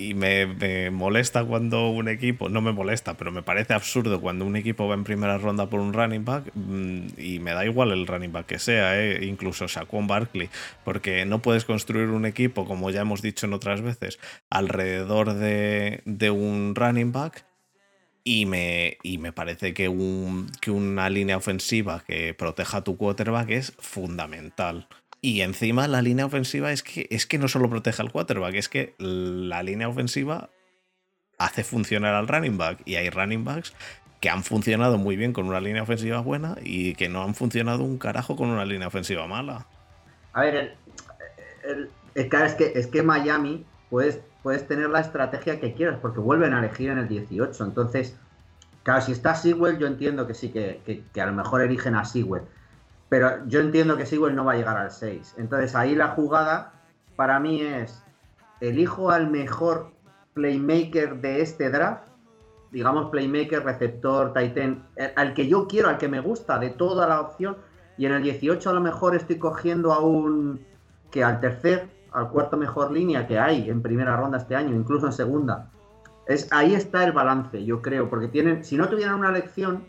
y 0.00 0.14
me, 0.14 0.90
molesta 0.90 1.44
cuando 1.44 1.90
un 1.90 2.08
equipo, 2.08 2.48
no 2.48 2.62
me 2.62 2.72
molesta, 2.72 3.16
pero 3.18 3.30
me 3.30 3.42
parece 3.42 3.74
absurdo 3.74 4.20
cuando 4.20 4.46
un 4.46 4.56
equipo 4.56 4.88
va 4.88 4.94
en 4.94 5.04
primera 5.04 5.36
ronda 5.36 5.68
por 5.68 5.80
un 5.80 5.92
running 5.92 6.24
back 6.24 6.50
mm, 6.54 7.08
y 7.18 7.38
me 7.38 7.52
da 7.52 7.66
igual 7.66 7.92
el 7.92 8.06
running 8.06 8.32
back 8.32 8.46
que 8.46 8.58
sea, 8.58 8.98
eh, 8.98 9.24
incluso 9.26 9.68
Saquon 9.68 10.06
Barkley, 10.06 10.48
porque 10.84 11.26
no 11.26 11.42
puedes 11.42 11.66
construir 11.66 12.08
un 12.08 12.24
equipo, 12.24 12.64
como 12.64 12.90
ya 12.90 13.02
hemos 13.02 13.20
dicho 13.20 13.46
en 13.46 13.52
otras 13.52 13.82
veces, 13.82 14.18
alrededor 14.48 15.34
de, 15.34 16.00
de 16.06 16.30
un 16.30 16.74
running 16.74 17.12
back. 17.12 17.44
Y 18.22 18.44
me, 18.44 18.98
y 19.02 19.16
me 19.16 19.32
parece 19.32 19.72
que, 19.72 19.88
un, 19.88 20.50
que 20.60 20.70
una 20.70 21.08
línea 21.08 21.38
ofensiva 21.38 22.04
que 22.06 22.34
proteja 22.34 22.78
a 22.78 22.84
tu 22.84 22.98
quarterback 22.98 23.48
es 23.48 23.72
fundamental. 23.78 24.86
Y 25.22 25.42
encima 25.42 25.86
la 25.86 26.00
línea 26.00 26.26
ofensiva 26.26 26.72
es 26.72 26.82
que, 26.82 27.06
es 27.10 27.26
que 27.26 27.38
no 27.38 27.48
solo 27.48 27.68
protege 27.68 28.00
al 28.00 28.10
quarterback, 28.10 28.54
es 28.54 28.68
que 28.68 28.94
la 28.98 29.62
línea 29.62 29.88
ofensiva 29.88 30.50
hace 31.38 31.64
funcionar 31.64 32.14
al 32.14 32.28
running 32.28 32.56
back. 32.56 32.80
Y 32.84 32.94
hay 32.94 33.10
running 33.10 33.44
backs 33.44 33.74
que 34.20 34.30
han 34.30 34.44
funcionado 34.44 34.98
muy 34.98 35.16
bien 35.16 35.32
con 35.32 35.46
una 35.46 35.60
línea 35.60 35.82
ofensiva 35.82 36.20
buena 36.20 36.56
y 36.62 36.94
que 36.94 37.08
no 37.08 37.22
han 37.22 37.34
funcionado 37.34 37.82
un 37.82 37.98
carajo 37.98 38.36
con 38.36 38.50
una 38.50 38.64
línea 38.64 38.88
ofensiva 38.88 39.26
mala. 39.26 39.66
A 40.32 40.42
ver, 40.42 40.76
es, 42.14 42.54
que, 42.54 42.72
es 42.74 42.86
que 42.86 43.02
Miami 43.02 43.64
puedes, 43.88 44.20
puedes 44.42 44.66
tener 44.66 44.90
la 44.90 45.00
estrategia 45.00 45.58
que 45.58 45.74
quieras 45.74 45.98
porque 46.00 46.20
vuelven 46.20 46.52
a 46.54 46.58
elegir 46.60 46.90
en 46.90 46.98
el 46.98 47.08
18. 47.08 47.64
Entonces, 47.64 48.16
claro, 48.82 49.00
si 49.00 49.12
está 49.12 49.34
Sewell, 49.34 49.78
yo 49.78 49.86
entiendo 49.86 50.26
que 50.26 50.34
sí, 50.34 50.50
que, 50.50 51.02
que 51.12 51.20
a 51.20 51.26
lo 51.26 51.32
mejor 51.32 51.62
eligen 51.62 51.94
a 51.94 52.04
Sewell. 52.04 52.42
Pero 53.10 53.44
yo 53.48 53.60
entiendo 53.60 53.96
que 53.96 54.06
Sewell 54.06 54.36
no 54.36 54.44
va 54.44 54.52
a 54.52 54.56
llegar 54.56 54.78
al 54.78 54.90
6. 54.90 55.34
Entonces 55.36 55.74
ahí 55.74 55.94
la 55.94 56.08
jugada 56.08 56.72
para 57.16 57.38
mí 57.40 57.60
es, 57.60 58.02
elijo 58.60 59.10
al 59.10 59.28
mejor 59.28 59.92
playmaker 60.32 61.20
de 61.20 61.42
este 61.42 61.68
draft, 61.70 62.08
digamos 62.70 63.10
playmaker, 63.10 63.64
receptor, 63.64 64.32
titan, 64.32 64.86
al 65.16 65.34
que 65.34 65.48
yo 65.48 65.66
quiero, 65.66 65.88
al 65.88 65.98
que 65.98 66.08
me 66.08 66.20
gusta, 66.20 66.58
de 66.58 66.70
toda 66.70 67.08
la 67.08 67.20
opción. 67.20 67.58
Y 67.98 68.06
en 68.06 68.12
el 68.12 68.22
18 68.22 68.70
a 68.70 68.72
lo 68.72 68.80
mejor 68.80 69.16
estoy 69.16 69.38
cogiendo 69.38 69.92
a 69.92 69.98
un 69.98 70.64
que 71.10 71.24
al 71.24 71.40
tercer, 71.40 71.90
al 72.12 72.30
cuarto 72.30 72.56
mejor 72.56 72.92
línea 72.92 73.26
que 73.26 73.40
hay 73.40 73.68
en 73.68 73.82
primera 73.82 74.16
ronda 74.16 74.38
este 74.38 74.54
año, 74.54 74.74
incluso 74.74 75.06
en 75.06 75.12
segunda. 75.12 75.68
Es, 76.26 76.46
ahí 76.52 76.74
está 76.74 77.02
el 77.02 77.10
balance, 77.10 77.64
yo 77.64 77.82
creo, 77.82 78.08
porque 78.08 78.28
tienen, 78.28 78.64
si 78.64 78.76
no 78.76 78.88
tuvieran 78.88 79.16
una 79.16 79.30
elección, 79.30 79.84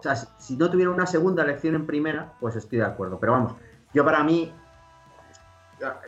o 0.00 0.02
sea, 0.02 0.16
si 0.16 0.56
no 0.56 0.70
tuviera 0.70 0.90
una 0.90 1.06
segunda 1.06 1.42
elección 1.42 1.74
en 1.74 1.86
primera, 1.86 2.32
pues 2.40 2.56
estoy 2.56 2.78
de 2.78 2.86
acuerdo. 2.86 3.20
Pero 3.20 3.32
vamos, 3.32 3.54
yo 3.92 4.04
para 4.04 4.24
mí, 4.24 4.52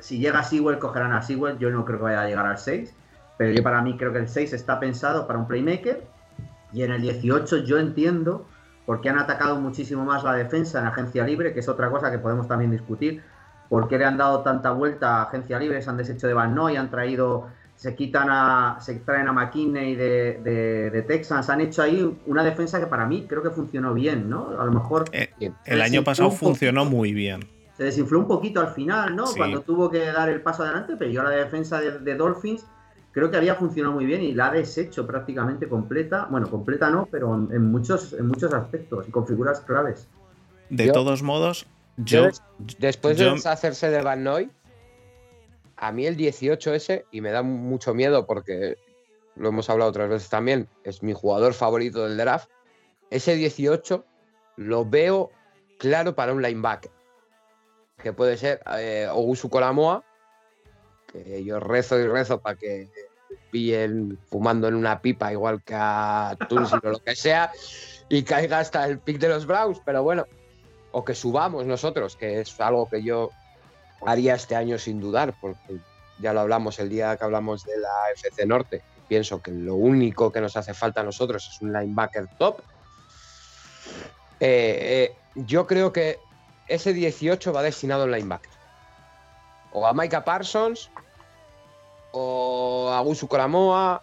si 0.00 0.18
llega 0.18 0.40
a 0.40 0.44
Sewell, 0.44 0.78
cogerán 0.78 1.12
a 1.12 1.22
Sewell. 1.22 1.58
Yo 1.58 1.70
no 1.70 1.84
creo 1.84 1.98
que 1.98 2.04
vaya 2.04 2.22
a 2.22 2.26
llegar 2.26 2.46
al 2.46 2.58
6. 2.58 2.94
Pero 3.36 3.52
yo 3.52 3.62
para 3.62 3.82
mí 3.82 3.96
creo 3.96 4.12
que 4.12 4.18
el 4.18 4.28
6 4.28 4.52
está 4.52 4.80
pensado 4.80 5.26
para 5.26 5.38
un 5.38 5.46
playmaker. 5.46 6.06
Y 6.72 6.82
en 6.82 6.92
el 6.92 7.02
18 7.02 7.58
yo 7.58 7.78
entiendo 7.78 8.46
porque 8.86 9.10
han 9.10 9.18
atacado 9.18 9.56
muchísimo 9.56 10.04
más 10.04 10.24
la 10.24 10.32
defensa 10.34 10.80
en 10.80 10.86
agencia 10.86 11.24
libre, 11.24 11.52
que 11.52 11.60
es 11.60 11.68
otra 11.68 11.90
cosa 11.90 12.10
que 12.10 12.18
podemos 12.18 12.48
también 12.48 12.70
discutir. 12.70 13.22
¿Por 13.68 13.88
qué 13.88 13.98
le 13.98 14.04
han 14.04 14.16
dado 14.16 14.40
tanta 14.40 14.70
vuelta 14.70 15.18
a 15.18 15.22
agencia 15.24 15.58
libre? 15.58 15.80
Se 15.82 15.90
han 15.90 15.96
deshecho 15.96 16.26
de 16.26 16.34
Van 16.34 16.54
Noy, 16.54 16.76
han 16.76 16.90
traído 16.90 17.48
se 17.82 17.96
quitan 17.96 18.28
a, 18.30 18.78
se 18.80 18.94
traen 19.00 19.26
a 19.26 19.32
McKinney 19.32 19.96
de, 19.96 20.40
de, 20.44 20.90
de, 20.90 21.02
Texans, 21.02 21.50
han 21.50 21.60
hecho 21.60 21.82
ahí 21.82 22.16
una 22.26 22.44
defensa 22.44 22.78
que 22.78 22.86
para 22.86 23.06
mí 23.06 23.26
creo 23.28 23.42
que 23.42 23.50
funcionó 23.50 23.92
bien, 23.92 24.30
¿no? 24.30 24.50
A 24.56 24.64
lo 24.64 24.70
mejor... 24.70 25.06
Eh, 25.10 25.30
el 25.64 25.82
año 25.82 26.04
pasado 26.04 26.30
funcionó 26.30 26.84
muy 26.84 27.12
bien. 27.12 27.40
Se 27.76 27.82
desinfló 27.82 28.20
un 28.20 28.28
poquito 28.28 28.60
al 28.60 28.68
final, 28.68 29.16
¿no? 29.16 29.24
Cuando 29.36 29.62
tuvo 29.62 29.90
que 29.90 29.98
dar 29.98 30.28
el 30.28 30.40
paso 30.42 30.62
adelante, 30.62 30.94
pero 30.96 31.10
yo 31.10 31.24
la 31.24 31.30
defensa 31.30 31.80
de, 31.80 32.14
Dolphins 32.14 32.64
creo 33.10 33.32
que 33.32 33.36
había 33.36 33.56
funcionado 33.56 33.96
muy 33.96 34.06
bien 34.06 34.22
y 34.22 34.32
la 34.32 34.50
ha 34.50 34.52
deshecho 34.52 35.04
prácticamente 35.04 35.68
completa. 35.68 36.28
Bueno, 36.30 36.48
completa 36.48 36.88
no, 36.88 37.08
pero 37.10 37.34
en, 37.34 37.72
muchos, 37.72 38.12
en 38.12 38.28
muchos 38.28 38.54
aspectos 38.54 39.08
y 39.08 39.10
con 39.10 39.26
figuras 39.26 39.60
claves. 39.60 40.06
De 40.70 40.88
todos 40.92 41.24
modos, 41.24 41.66
yo... 41.96 42.28
después 42.78 43.18
de 43.18 43.28
hacerse 43.28 43.90
de 43.90 44.02
Van 44.02 44.22
Noy, 44.22 44.52
a 45.82 45.90
mí 45.90 46.06
el 46.06 46.16
18S, 46.16 47.06
y 47.10 47.20
me 47.20 47.32
da 47.32 47.42
mucho 47.42 47.92
miedo 47.92 48.24
porque 48.24 48.78
lo 49.34 49.48
hemos 49.48 49.68
hablado 49.68 49.90
otras 49.90 50.08
veces 50.08 50.28
también, 50.28 50.68
es 50.84 51.02
mi 51.02 51.12
jugador 51.12 51.54
favorito 51.54 52.06
del 52.06 52.16
draft, 52.16 52.48
ese 53.10 53.34
18 53.34 54.04
lo 54.58 54.84
veo 54.84 55.32
claro 55.78 56.14
para 56.14 56.32
un 56.32 56.40
linebacker, 56.40 56.92
que 58.00 58.12
puede 58.12 58.36
ser 58.36 58.62
eh, 58.78 59.08
Ogusu 59.10 59.50
Kolamoa, 59.50 60.04
que 61.08 61.42
yo 61.42 61.58
rezo 61.58 61.98
y 61.98 62.06
rezo 62.06 62.40
para 62.40 62.56
que 62.56 62.88
pillen 63.50 64.20
fumando 64.28 64.68
en 64.68 64.76
una 64.76 65.02
pipa 65.02 65.32
igual 65.32 65.64
que 65.64 65.74
a 65.74 66.36
o 66.48 66.88
lo 66.88 66.98
que 67.00 67.16
sea 67.16 67.50
y 68.08 68.22
caiga 68.22 68.60
hasta 68.60 68.86
el 68.86 69.00
pick 69.00 69.18
de 69.18 69.30
los 69.30 69.46
Browns, 69.46 69.82
pero 69.84 70.04
bueno, 70.04 70.26
o 70.92 71.04
que 71.04 71.16
subamos 71.16 71.66
nosotros, 71.66 72.14
que 72.14 72.40
es 72.40 72.60
algo 72.60 72.88
que 72.88 73.02
yo 73.02 73.30
haría 74.06 74.34
este 74.34 74.56
año 74.56 74.78
sin 74.78 75.00
dudar, 75.00 75.34
porque 75.40 75.78
ya 76.18 76.32
lo 76.32 76.40
hablamos 76.40 76.78
el 76.78 76.88
día 76.88 77.16
que 77.16 77.24
hablamos 77.24 77.64
de 77.64 77.78
la 77.78 78.10
FC 78.14 78.46
Norte. 78.46 78.82
Pienso 79.08 79.42
que 79.42 79.50
lo 79.50 79.74
único 79.74 80.32
que 80.32 80.40
nos 80.40 80.56
hace 80.56 80.74
falta 80.74 81.00
a 81.00 81.04
nosotros 81.04 81.48
es 81.52 81.60
un 81.60 81.72
linebacker 81.72 82.28
top. 82.38 82.60
Eh, 84.40 85.14
yo 85.34 85.66
creo 85.66 85.92
que 85.92 86.18
ese 86.68 86.92
18 86.92 87.52
va 87.52 87.62
destinado 87.62 88.04
en 88.04 88.12
linebacker. 88.12 88.50
O 89.72 89.86
a 89.86 89.92
Micah 89.92 90.24
Parsons, 90.24 90.90
o 92.12 92.90
a 92.92 93.00
Gusu 93.00 93.26
Kolamoa, 93.26 94.02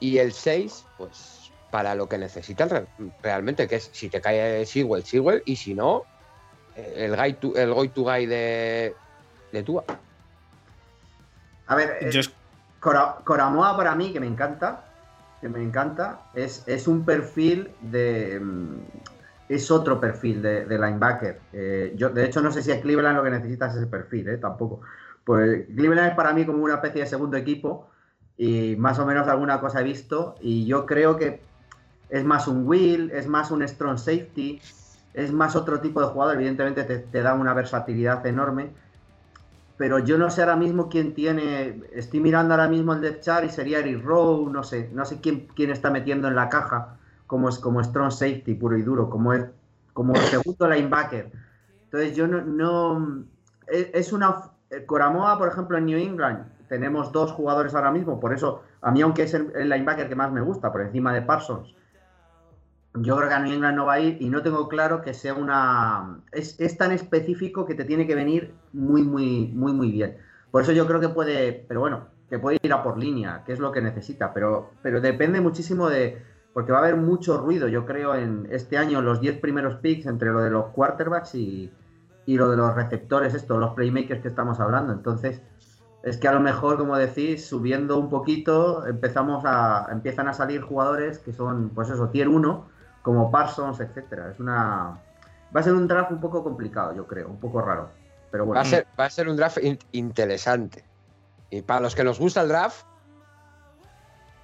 y 0.00 0.18
el 0.18 0.32
6, 0.32 0.86
pues 0.96 1.40
para 1.70 1.94
lo 1.94 2.08
que 2.08 2.18
necesitan 2.18 2.88
realmente, 3.22 3.68
que 3.68 3.76
es 3.76 3.90
si 3.92 4.08
te 4.08 4.20
cae 4.20 4.66
Sewell, 4.66 5.04
Sewell, 5.04 5.42
y 5.44 5.56
si 5.56 5.74
no, 5.74 6.04
el, 6.96 7.16
guy 7.16 7.34
to, 7.34 7.54
el 7.56 7.72
go 7.72 7.88
to 7.88 8.04
guy 8.04 8.26
de, 8.26 8.94
de 9.52 9.62
Tua. 9.62 9.84
A 11.66 11.74
ver, 11.74 11.98
eh, 12.00 12.10
Coramoa 12.80 13.76
para 13.76 13.94
mí, 13.94 14.12
que 14.12 14.20
me 14.20 14.26
encanta, 14.26 14.84
que 15.40 15.48
me 15.48 15.62
encanta, 15.62 16.22
es, 16.34 16.64
es 16.66 16.88
un 16.88 17.04
perfil 17.04 17.70
de... 17.80 18.40
Mm, 18.40 18.76
es 19.48 19.68
otro 19.68 19.98
perfil 19.98 20.42
de, 20.42 20.64
linebacker. 20.68 21.40
Eh, 21.52 21.92
yo, 21.96 22.10
de 22.10 22.24
hecho, 22.24 22.40
no 22.40 22.52
sé 22.52 22.62
si 22.62 22.70
a 22.70 22.80
Cleveland 22.80 23.16
lo 23.16 23.24
que 23.24 23.30
necesitas 23.30 23.72
es 23.72 23.78
ese 23.78 23.86
perfil, 23.88 24.28
eh, 24.28 24.38
tampoco. 24.38 24.80
Pues 25.24 25.66
Cleveland 25.74 26.10
es 26.10 26.14
para 26.14 26.32
mí 26.32 26.46
como 26.46 26.62
una 26.62 26.74
especie 26.74 27.00
de 27.00 27.08
segundo 27.08 27.36
equipo 27.36 27.90
y 28.36 28.76
más 28.76 29.00
o 29.00 29.06
menos 29.06 29.26
alguna 29.26 29.60
cosa 29.60 29.80
he 29.80 29.84
visto 29.84 30.36
y 30.40 30.66
yo 30.66 30.86
creo 30.86 31.16
que 31.16 31.40
es 32.10 32.24
más 32.24 32.46
un 32.46 32.66
will, 32.66 33.10
es 33.10 33.26
más 33.26 33.50
un 33.50 33.66
strong 33.66 33.98
safety, 33.98 34.60
es 35.14 35.32
más 35.32 35.56
otro 35.56 35.80
tipo 35.80 36.00
de 36.00 36.08
jugador, 36.08 36.36
evidentemente 36.36 36.84
te, 36.84 37.22
da 37.22 37.34
una 37.34 37.54
versatilidad 37.54 38.24
enorme, 38.26 38.70
pero 39.76 39.98
yo 39.98 40.18
no 40.18 40.30
sé 40.30 40.42
ahora 40.42 40.56
mismo 40.56 40.88
quién 40.88 41.14
tiene, 41.14 41.82
estoy 41.92 42.20
mirando 42.20 42.54
ahora 42.54 42.68
mismo 42.68 42.92
el 42.92 43.00
depth 43.00 43.22
chart 43.22 43.44
y 43.44 43.50
sería 43.50 43.78
Eric 43.78 44.04
Rowe, 44.04 44.50
no 44.50 44.62
sé, 44.62 44.90
no 44.92 45.04
sé 45.04 45.20
quién, 45.20 45.48
quién 45.54 45.70
está 45.70 45.90
metiendo 45.90 46.28
en 46.28 46.34
la 46.34 46.48
caja 46.48 46.96
como, 47.26 47.48
es, 47.48 47.58
como 47.58 47.82
strong 47.82 48.10
safety 48.10 48.54
puro 48.54 48.76
y 48.76 48.82
duro, 48.82 49.08
como 49.08 49.32
es 49.32 49.44
como 49.92 50.14
segundo 50.16 50.68
linebacker. 50.68 51.30
Entonces 51.84 52.14
yo 52.14 52.26
no, 52.26 52.42
no 52.42 53.24
es 53.66 54.12
una 54.12 54.50
Coramoa, 54.86 55.36
por 55.38 55.48
ejemplo, 55.48 55.78
en 55.78 55.86
New 55.86 55.98
England 55.98 56.44
tenemos 56.70 57.10
dos 57.10 57.32
jugadores 57.32 57.74
ahora 57.74 57.90
mismo, 57.90 58.20
por 58.20 58.32
eso 58.32 58.62
a 58.80 58.92
mí, 58.92 59.02
aunque 59.02 59.24
es 59.24 59.34
el, 59.34 59.68
linebacker 59.68 60.08
que 60.08 60.14
más 60.14 60.30
me 60.30 60.40
gusta, 60.40 60.70
por 60.70 60.82
encima 60.82 61.12
de 61.12 61.20
Parsons, 61.20 61.74
yo 62.94 63.16
creo 63.16 63.28
que 63.28 63.34
a 63.34 63.40
New 63.40 63.52
England 63.52 63.76
no 63.76 63.86
va 63.86 63.94
a 63.94 64.00
ir 64.00 64.16
y 64.20 64.28
no 64.28 64.42
tengo 64.42 64.68
claro 64.68 65.02
que 65.02 65.14
sea 65.14 65.34
una. 65.34 66.20
Es, 66.32 66.76
tan 66.76 66.92
específico 66.92 67.64
que 67.64 67.74
te 67.74 67.84
tiene 67.84 68.06
que 68.06 68.14
venir 68.14 68.52
muy, 68.72 69.02
muy, 69.02 69.48
muy, 69.54 69.72
muy 69.72 69.90
bien. 69.92 70.16
Por 70.50 70.62
eso 70.62 70.72
yo 70.72 70.86
creo 70.86 71.00
que 71.00 71.08
puede, 71.08 71.64
pero 71.68 71.80
bueno, 71.80 72.06
que 72.28 72.38
puede 72.38 72.58
ir 72.60 72.72
a 72.72 72.82
por 72.82 72.98
línea, 72.98 73.44
que 73.46 73.52
es 73.52 73.60
lo 73.60 73.70
que 73.70 73.80
necesita, 73.80 74.34
pero, 74.34 74.70
pero 74.82 75.00
depende 75.00 75.40
muchísimo 75.40 75.88
de. 75.88 76.22
Porque 76.52 76.72
va 76.72 76.78
a 76.78 76.80
haber 76.80 76.96
mucho 76.96 77.38
ruido, 77.38 77.68
yo 77.68 77.86
creo, 77.86 78.16
en 78.16 78.48
este 78.50 78.76
año, 78.76 79.00
los 79.02 79.20
10 79.20 79.38
primeros 79.38 79.76
picks 79.76 80.06
entre 80.06 80.30
lo 80.30 80.40
de 80.40 80.50
los 80.50 80.66
quarterbacks 80.70 81.36
y, 81.36 81.70
y 82.26 82.36
lo 82.36 82.50
de 82.50 82.56
los 82.56 82.74
receptores, 82.74 83.34
esto, 83.34 83.56
los 83.56 83.74
playmakers 83.74 84.20
que 84.20 84.26
estamos 84.26 84.58
hablando. 84.58 84.92
Entonces, 84.92 85.42
es 86.02 86.16
que 86.16 86.26
a 86.26 86.32
lo 86.32 86.40
mejor, 86.40 86.76
como 86.76 86.96
decís, 86.96 87.46
subiendo 87.46 87.98
un 87.98 88.08
poquito, 88.08 88.84
empezamos 88.86 89.44
a, 89.44 89.86
empiezan 89.92 90.26
a 90.26 90.32
salir 90.32 90.60
jugadores 90.60 91.20
que 91.20 91.32
son, 91.32 91.70
pues 91.70 91.88
eso, 91.90 92.08
tier 92.08 92.28
1, 92.28 92.66
como 93.02 93.30
Parsons, 93.30 93.80
etcétera. 93.80 94.30
Es 94.30 94.40
una. 94.40 94.98
Va 95.54 95.60
a 95.60 95.62
ser 95.62 95.74
un 95.74 95.88
draft 95.88 96.12
un 96.12 96.20
poco 96.20 96.44
complicado, 96.44 96.94
yo 96.94 97.06
creo, 97.06 97.28
un 97.28 97.40
poco 97.40 97.60
raro. 97.60 97.90
Pero 98.30 98.46
bueno. 98.46 98.60
Va 98.60 98.66
a 98.66 98.68
ser, 98.68 98.86
va 98.98 99.06
a 99.06 99.10
ser 99.10 99.28
un 99.28 99.36
draft 99.36 99.58
interesante. 99.92 100.84
Y 101.50 101.62
para 101.62 101.80
los 101.80 101.94
que 101.94 102.04
nos 102.04 102.18
gusta 102.18 102.42
el 102.42 102.48
draft, 102.48 102.84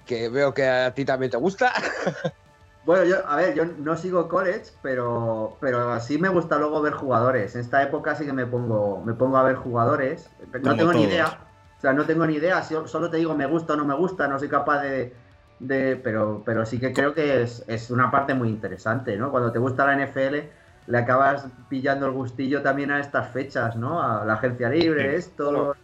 que 0.05 0.29
veo 0.29 0.53
que 0.53 0.67
a 0.67 0.93
ti 0.93 1.05
también 1.05 1.31
te 1.31 1.37
gusta. 1.37 1.71
Bueno, 2.87 3.03
yo, 3.03 3.17
a 3.27 3.35
ver, 3.35 3.53
yo 3.53 3.65
no 3.65 3.97
sigo 3.97 4.29
college, 4.29 4.71
pero, 4.81 5.57
pero 5.59 5.99
sí 5.99 6.17
me 6.17 6.29
gusta 6.29 6.57
luego 6.57 6.81
ver 6.81 6.93
jugadores. 6.93 7.53
En 7.53 7.59
esta 7.59 7.83
época 7.83 8.15
sí 8.15 8.25
que 8.25 8.31
me 8.31 8.45
pongo, 8.45 9.03
me 9.03 9.13
pongo 9.13 9.35
a 9.35 9.43
ver 9.43 9.57
jugadores. 9.57 10.29
No 10.63 10.73
tengo 10.73 10.93
ni 10.93 11.03
idea. 11.03 11.37
O 11.77 11.81
sea, 11.81 11.91
no 11.91 12.05
tengo 12.05 12.25
ni 12.25 12.35
idea. 12.35 12.63
Solo 12.63 13.09
te 13.09 13.17
digo 13.17 13.35
me 13.35 13.45
gusta 13.45 13.73
o 13.73 13.75
no 13.75 13.83
me 13.83 13.93
gusta. 13.93 14.29
No 14.29 14.39
soy 14.39 14.47
capaz 14.47 14.83
de. 14.83 15.13
De 15.59 15.95
pero, 15.95 16.43
pero 16.45 16.65
sí 16.65 16.79
que 16.79 16.93
creo 16.93 17.13
que 17.13 17.41
es, 17.41 17.89
una 17.89 18.11
parte 18.11 18.33
muy 18.33 18.49
interesante, 18.49 19.17
¿no? 19.17 19.31
Cuando 19.31 19.51
te 19.51 19.59
gusta 19.59 19.85
la 19.85 20.05
NFL, 20.05 20.35
le 20.87 20.97
acabas 20.97 21.45
pillando 21.69 22.05
el 22.05 22.11
gustillo 22.11 22.61
también 22.61 22.91
a 22.91 22.99
estas 22.99 23.31
fechas, 23.31 23.75
¿no? 23.75 24.01
A 24.01 24.25
la 24.25 24.33
agencia 24.33 24.69
libre, 24.69 25.15
esto. 25.15 25.75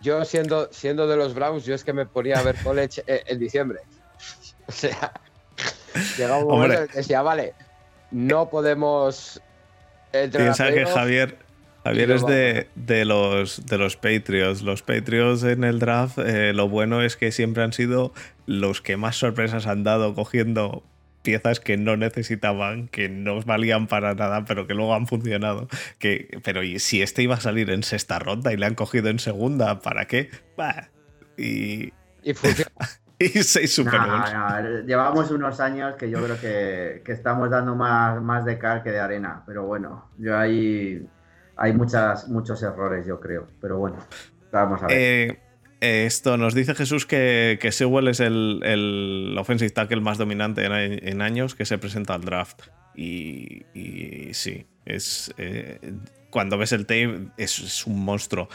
Yo 0.00 0.24
siendo, 0.24 0.70
siendo 0.72 1.06
de 1.06 1.16
los 1.16 1.34
Browns, 1.34 1.64
yo 1.64 1.74
es 1.74 1.82
que 1.82 1.92
me 1.92 2.06
ponía 2.06 2.38
a 2.38 2.42
ver 2.42 2.56
college 2.62 3.02
en 3.06 3.38
diciembre. 3.38 3.80
O 4.66 4.72
sea, 4.72 5.12
Llega 6.16 6.38
un 6.38 6.48
momento 6.48 6.86
que 6.88 6.98
decía, 6.98 7.22
vale, 7.22 7.54
no 8.10 8.48
podemos. 8.48 9.40
Piensa 10.12 10.72
que 10.72 10.86
Javier, 10.86 11.38
Javier 11.84 12.10
es 12.12 12.26
de, 12.26 13.04
los, 13.04 13.66
de 13.66 13.78
los 13.78 13.96
Patriots. 13.96 14.62
Los 14.62 14.82
Patriots 14.82 15.42
en 15.42 15.64
el 15.64 15.78
draft, 15.78 16.18
eh, 16.18 16.54
lo 16.54 16.68
bueno 16.68 17.02
es 17.02 17.16
que 17.16 17.30
siempre 17.30 17.62
han 17.62 17.74
sido 17.74 18.12
los 18.46 18.80
que 18.80 18.96
más 18.96 19.16
sorpresas 19.16 19.66
han 19.66 19.84
dado 19.84 20.14
cogiendo 20.14 20.82
piezas 21.22 21.60
que 21.60 21.76
no 21.76 21.96
necesitaban, 21.96 22.88
que 22.88 23.08
no 23.08 23.40
valían 23.42 23.86
para 23.86 24.14
nada, 24.14 24.44
pero 24.44 24.66
que 24.66 24.74
luego 24.74 24.94
han 24.94 25.06
funcionado. 25.06 25.68
Que, 25.98 26.40
pero 26.42 26.60
si 26.78 27.02
este 27.02 27.22
iba 27.22 27.34
a 27.34 27.40
salir 27.40 27.70
en 27.70 27.82
sexta 27.82 28.18
ronda 28.18 28.52
y 28.52 28.56
le 28.56 28.64
han 28.66 28.74
cogido 28.74 29.08
en 29.08 29.18
segunda, 29.18 29.80
¿para 29.80 30.06
qué? 30.06 30.30
y... 31.36 31.92
Y 32.22 32.32
funciona. 32.32 32.70
y 33.18 33.28
seis 33.28 33.74
Super 33.74 34.00
Llevamos 34.86 35.30
unos 35.30 35.60
años 35.60 35.96
que 35.96 36.08
yo 36.08 36.22
creo 36.22 36.40
que, 36.40 37.12
estamos 37.12 37.50
dando 37.50 37.74
más, 37.74 38.22
más 38.22 38.44
de 38.44 38.58
car 38.58 38.82
que 38.82 38.90
de 38.90 39.00
arena. 39.00 39.42
Pero 39.46 39.64
bueno, 39.64 40.10
yo 40.18 40.38
ahí 40.38 41.06
hay 41.56 41.72
muchas, 41.72 42.28
muchos 42.28 42.62
errores, 42.62 43.06
yo 43.06 43.20
creo. 43.20 43.46
Pero 43.60 43.78
bueno, 43.78 43.98
vamos 44.52 44.82
a 44.82 44.86
ver. 44.86 44.96
Eh, 44.96 46.06
esto 46.06 46.36
nos 46.36 46.54
dice 46.54 46.74
Jesús 46.74 47.06
que, 47.06 47.58
que 47.60 47.72
Sewell 47.72 48.08
es 48.08 48.20
el, 48.20 48.60
el 48.64 49.36
offensive 49.38 49.70
tackle 49.70 50.00
más 50.00 50.18
dominante 50.18 50.64
en, 50.64 51.22
años 51.22 51.54
que 51.54 51.64
se 51.66 51.78
presenta 51.78 52.14
al 52.14 52.22
draft. 52.22 52.62
Y, 52.96 53.64
sí, 54.32 54.66
es. 54.84 55.34
Eh, 55.36 55.94
cuando 56.30 56.58
ves 56.58 56.72
el 56.72 56.86
tape, 56.86 57.28
es, 57.36 57.58
es 57.58 57.86
un 57.86 58.04
monstruo. 58.04 58.48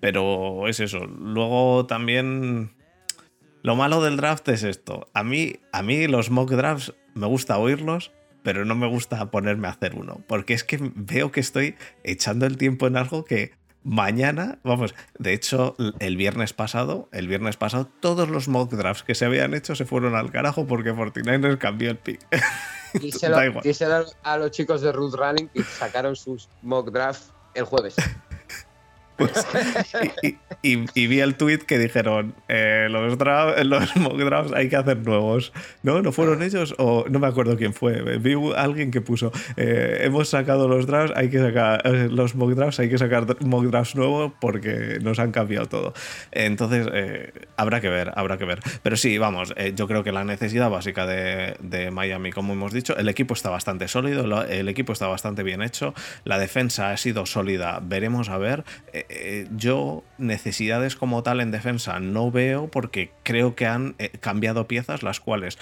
Pero 0.00 0.68
es 0.68 0.80
eso. 0.80 1.06
Luego 1.06 1.86
también 1.86 2.72
lo 3.62 3.76
malo 3.76 4.02
del 4.02 4.16
draft 4.16 4.48
es 4.48 4.62
esto. 4.62 5.08
A 5.14 5.24
mí, 5.24 5.56
a 5.72 5.82
mí 5.82 6.06
los 6.06 6.30
mock 6.30 6.50
drafts 6.50 6.94
me 7.14 7.26
gusta 7.26 7.58
oírlos, 7.58 8.12
pero 8.42 8.64
no 8.64 8.74
me 8.74 8.86
gusta 8.86 9.30
ponerme 9.30 9.68
a 9.68 9.72
hacer 9.72 9.94
uno. 9.94 10.20
Porque 10.26 10.54
es 10.54 10.64
que 10.64 10.78
veo 10.94 11.30
que 11.32 11.40
estoy 11.40 11.76
echando 12.04 12.46
el 12.46 12.56
tiempo 12.56 12.86
en 12.86 12.96
algo 12.96 13.24
que 13.24 13.52
mañana, 13.84 14.58
vamos, 14.64 14.94
de 15.18 15.32
hecho, 15.32 15.74
el 15.98 16.16
viernes 16.16 16.52
pasado, 16.52 17.08
el 17.12 17.26
viernes 17.28 17.56
pasado, 17.56 17.88
todos 18.00 18.28
los 18.28 18.48
mock 18.48 18.72
drafts 18.72 19.02
que 19.02 19.14
se 19.14 19.24
habían 19.24 19.54
hecho 19.54 19.74
se 19.74 19.84
fueron 19.84 20.14
al 20.14 20.30
carajo 20.30 20.66
porque 20.66 20.92
49ers 20.92 21.58
cambió 21.58 21.90
el 21.90 21.98
pick. 21.98 22.20
Díselo, 22.94 24.06
a 24.22 24.38
los 24.38 24.50
chicos 24.50 24.80
de 24.80 24.92
Root 24.92 25.14
Running 25.14 25.50
y 25.54 25.62
sacaron 25.62 26.16
sus 26.16 26.48
mock 26.62 26.90
drafts 26.90 27.32
el 27.54 27.64
jueves. 27.64 27.96
Pues, 29.18 29.32
y, 30.62 31.06
vi 31.08 31.20
el 31.20 31.34
tweet 31.34 31.58
que 31.58 31.78
dijeron, 31.78 32.34
eh, 32.48 32.86
los, 32.88 33.16
mock 33.96 34.16
drafts 34.16 34.52
hay 34.52 34.68
que 34.68 34.76
hacer 34.76 34.98
nuevos. 34.98 35.52
¿No? 35.82 36.00
¿No 36.02 36.12
fueron 36.12 36.42
ellos? 36.42 36.74
O 36.78 37.04
no 37.10 37.18
me 37.18 37.26
acuerdo 37.26 37.56
quién 37.56 37.74
fue. 37.74 38.18
Vi 38.18 38.34
alguien 38.56 38.92
que 38.92 39.00
puso, 39.00 39.32
eh, 39.56 40.02
hemos 40.02 40.28
sacado 40.28 40.68
los 40.68 40.86
drafts, 40.86 41.16
hay 41.16 41.30
que 41.30 41.40
sacar 41.40 41.82
eh, 41.84 42.08
los 42.08 42.36
mock 42.36 42.52
drafts, 42.52 42.78
hay 42.78 42.88
que 42.88 42.96
sacar 42.96 43.26
mock 43.44 43.64
drafts 43.64 43.96
nuevos 43.96 44.32
porque 44.40 44.98
nos 45.02 45.18
han 45.18 45.32
cambiado 45.32 45.66
todo. 45.66 45.94
Entonces, 46.30 46.86
habrá 47.56 47.80
que 47.80 47.88
ver, 47.88 48.12
habrá 48.14 48.38
que 48.38 48.44
ver. 48.44 48.60
Pero 48.82 48.96
sí, 48.96 49.18
vamos, 49.18 49.52
yo 49.74 49.88
creo 49.88 50.04
que 50.04 50.12
la 50.12 50.24
necesidad 50.24 50.70
básica 50.70 51.06
de, 51.06 51.56
de, 51.60 51.90
Miami, 51.90 52.30
como 52.30 52.52
hemos 52.52 52.72
dicho, 52.72 52.96
el 52.96 53.08
equipo 53.08 53.34
está 53.34 53.50
bastante 53.50 53.88
sólido, 53.88 54.44
el 54.44 54.68
equipo 54.68 54.92
está 54.92 55.08
bastante 55.08 55.42
bien 55.42 55.62
hecho, 55.62 55.94
la 56.24 56.38
defensa 56.38 56.92
ha 56.92 56.96
sido 56.96 57.26
sólida, 57.26 57.80
veremos 57.82 58.28
a 58.28 58.38
ver 58.38 58.64
eh, 59.08 59.48
yo 59.56 60.04
necesidades 60.18 60.96
como 60.96 61.22
tal 61.22 61.40
en 61.40 61.50
defensa 61.50 61.98
no 62.00 62.30
veo 62.30 62.68
porque 62.68 63.12
creo 63.22 63.54
que 63.54 63.66
han 63.66 63.94
eh, 63.98 64.10
cambiado 64.20 64.68
piezas 64.68 65.02
las 65.02 65.20
cuales 65.20 65.58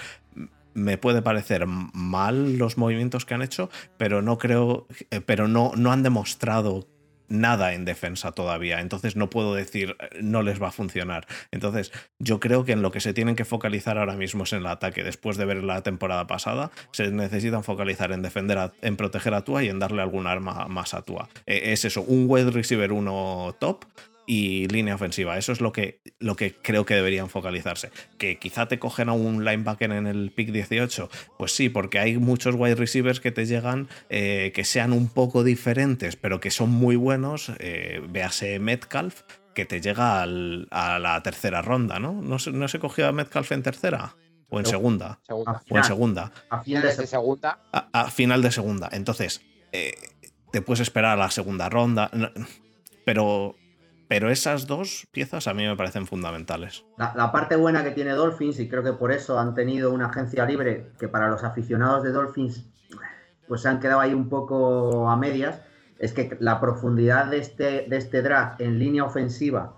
me 0.73 0.97
puede 0.97 1.21
parecer 1.23 1.65
mal 1.65 2.57
los 2.57 2.77
movimientos 2.77 3.25
que 3.25 3.33
han 3.33 3.41
hecho, 3.41 3.69
pero 3.97 4.21
no 4.21 4.37
creo, 4.37 4.85
eh, 5.09 5.21
pero 5.25 5.47
no, 5.47 5.71
no 5.75 5.91
han 5.91 6.03
demostrado 6.03 6.87
nada 7.27 7.73
en 7.73 7.85
defensa 7.85 8.31
todavía, 8.31 8.79
entonces 8.79 9.15
no 9.15 9.29
puedo 9.29 9.53
decir 9.53 9.95
eh, 9.99 10.19
no 10.21 10.41
les 10.43 10.61
va 10.61 10.69
a 10.69 10.71
funcionar. 10.71 11.27
Entonces, 11.51 11.91
yo 12.19 12.39
creo 12.39 12.65
que 12.65 12.71
en 12.71 12.81
lo 12.81 12.91
que 12.91 12.99
se 12.99 13.13
tienen 13.13 13.35
que 13.35 13.45
focalizar 13.45 13.97
ahora 13.97 14.15
mismo 14.15 14.43
es 14.43 14.53
en 14.53 14.59
el 14.59 14.67
ataque. 14.67 15.03
Después 15.03 15.37
de 15.37 15.45
ver 15.45 15.63
la 15.63 15.81
temporada 15.81 16.27
pasada, 16.27 16.71
se 16.91 17.11
necesitan 17.11 17.63
focalizar 17.63 18.11
en 18.11 18.21
defender, 18.21 18.71
en 18.81 18.97
proteger 18.97 19.33
a 19.33 19.41
Tua 19.43 19.63
y 19.63 19.69
en 19.69 19.79
darle 19.79 20.01
algún 20.01 20.27
arma 20.27 20.67
más 20.67 20.93
a 20.93 21.01
Tua. 21.01 21.29
E, 21.45 21.73
es 21.73 21.85
eso, 21.85 22.01
un 22.01 22.25
wide 22.27 22.51
receiver 22.51 22.91
uno 22.91 23.55
top 23.59 23.85
y 24.27 24.67
línea 24.67 24.93
ofensiva. 24.93 25.37
Eso 25.37 25.53
es 25.53 25.61
lo 25.61 25.71
que, 25.71 26.01
lo 26.19 26.35
que 26.35 26.53
creo 26.53 26.85
que 26.85 26.93
deberían 26.93 27.29
focalizarse. 27.29 27.89
Que 28.19 28.37
quizá 28.37 28.67
te 28.67 28.77
cogen 28.77 29.09
a 29.09 29.13
un 29.13 29.45
linebacker 29.45 29.91
en 29.93 30.05
el 30.05 30.31
pick 30.31 30.51
18. 30.51 31.09
Pues 31.39 31.55
sí, 31.55 31.69
porque 31.69 31.97
hay 31.97 32.17
muchos 32.17 32.53
wide 32.55 32.75
receivers 32.75 33.21
que 33.21 33.31
te 33.31 33.45
llegan 33.45 33.87
eh, 34.09 34.51
que 34.53 34.65
sean 34.65 34.91
un 34.91 35.07
poco 35.07 35.43
diferentes, 35.43 36.17
pero 36.17 36.39
que 36.39 36.51
son 36.51 36.69
muy 36.69 36.97
buenos. 36.97 37.51
Eh, 37.59 38.01
véase 38.09 38.59
Metcalf, 38.59 39.21
que 39.55 39.65
te 39.65 39.79
llega 39.79 40.21
a 40.21 40.25
la 40.99 41.23
tercera 41.23 41.61
ronda, 41.61 41.99
¿no? 41.99 42.21
¿No 42.21 42.37
se, 42.37 42.51
no 42.51 42.67
se 42.67 42.79
cogió 42.79 43.07
a 43.07 43.13
Metcalf 43.13 43.53
en 43.53 43.63
tercera? 43.63 44.15
¿O 44.49 44.59
en 44.59 44.65
segunda? 44.65 45.19
Segunda. 45.25 45.61
O 45.69 45.77
en 45.77 45.83
segunda. 45.83 46.31
A 46.49 46.63
final 46.63 46.81
Finales 46.81 46.97
de 46.97 47.07
segunda. 47.07 47.59
A, 47.71 47.89
a 47.91 48.11
final 48.11 48.41
de 48.41 48.51
segunda. 48.51 48.89
Entonces, 48.91 49.41
eh, 49.71 49.93
te 50.51 50.61
puedes 50.61 50.81
esperar 50.81 51.13
a 51.13 51.23
la 51.23 51.31
segunda 51.31 51.69
ronda. 51.69 52.11
pero, 53.05 53.55
pero 54.07 54.29
esas 54.29 54.67
dos 54.67 55.07
piezas 55.11 55.47
a 55.47 55.53
mí 55.53 55.65
me 55.65 55.75
parecen 55.75 56.05
fundamentales. 56.05 56.85
La, 56.97 57.31
parte 57.31 57.55
buena 57.55 57.83
que 57.83 57.91
tiene 57.91 58.11
Dolphins, 58.11 58.59
y 58.59 58.69
creo 58.69 58.83
que 58.83 58.93
por 58.93 59.11
eso 59.11 59.39
han 59.39 59.53
tenido 59.53 59.91
una 59.91 60.07
agencia 60.07 60.45
libre 60.45 60.91
que 60.99 61.07
para 61.07 61.27
los 61.27 61.43
aficionados 61.43 62.03
de 62.03 62.11
Dolphins 62.11 62.65
pues 63.47 63.61
se 63.61 63.69
han 63.69 63.79
quedado 63.79 64.01
ahí 64.01 64.13
un 64.13 64.29
poco 64.29 65.09
a 65.09 65.15
medias, 65.15 65.61
es 65.99 66.13
que 66.13 66.37
la 66.39 66.59
profundidad 66.59 67.27
de 67.27 67.37
este, 67.37 67.85
de 67.87 67.97
este 67.97 68.21
draft 68.21 68.61
en 68.61 68.77
línea 68.77 69.05
ofensiva 69.05 69.73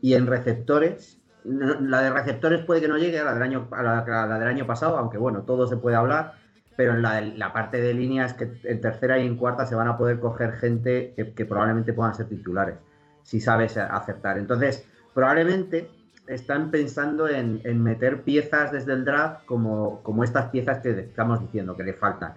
y 0.00 0.14
en 0.14 0.26
receptores, 0.26 1.20
la 1.44 2.02
de 2.02 2.10
receptores 2.10 2.64
puede 2.64 2.82
que 2.82 2.88
no 2.88 2.98
llegue 2.98 3.18
a 3.18 3.24
la 3.24 3.34
del 3.34 3.42
año, 3.42 3.68
a 3.72 3.82
la, 3.82 4.04
la 4.26 4.38
del 4.38 4.48
año 4.48 4.66
pasado, 4.66 4.98
aunque 4.98 5.18
bueno, 5.18 5.42
todo 5.42 5.66
se 5.66 5.78
puede 5.78 5.96
hablar, 5.96 6.34
pero 6.76 6.92
en 6.92 7.02
la, 7.02 7.20
la 7.20 7.52
parte 7.52 7.80
de 7.80 7.94
línea 7.94 8.26
es 8.26 8.34
que 8.34 8.60
en 8.64 8.80
tercera 8.80 9.18
y 9.18 9.26
en 9.26 9.36
cuarta 9.36 9.64
se 9.64 9.74
van 9.74 9.88
a 9.88 9.96
poder 9.96 10.20
coger 10.20 10.52
gente 10.52 11.14
que 11.34 11.44
probablemente 11.46 11.92
puedan 11.92 12.14
ser 12.14 12.28
titulares, 12.28 12.76
si 13.24 13.40
sabes 13.40 13.76
acertar. 13.76 14.38
Entonces, 14.38 14.86
probablemente 15.12 15.90
están 16.28 16.70
pensando 16.70 17.28
en, 17.28 17.60
en 17.64 17.82
meter 17.82 18.22
piezas 18.22 18.70
desde 18.72 18.92
el 18.92 19.04
draft 19.04 19.44
como, 19.44 20.02
como 20.02 20.22
estas 20.24 20.50
piezas 20.50 20.78
que 20.78 20.90
estamos 21.00 21.40
diciendo 21.40 21.76
que 21.76 21.82
le 21.82 21.94
faltan. 21.94 22.34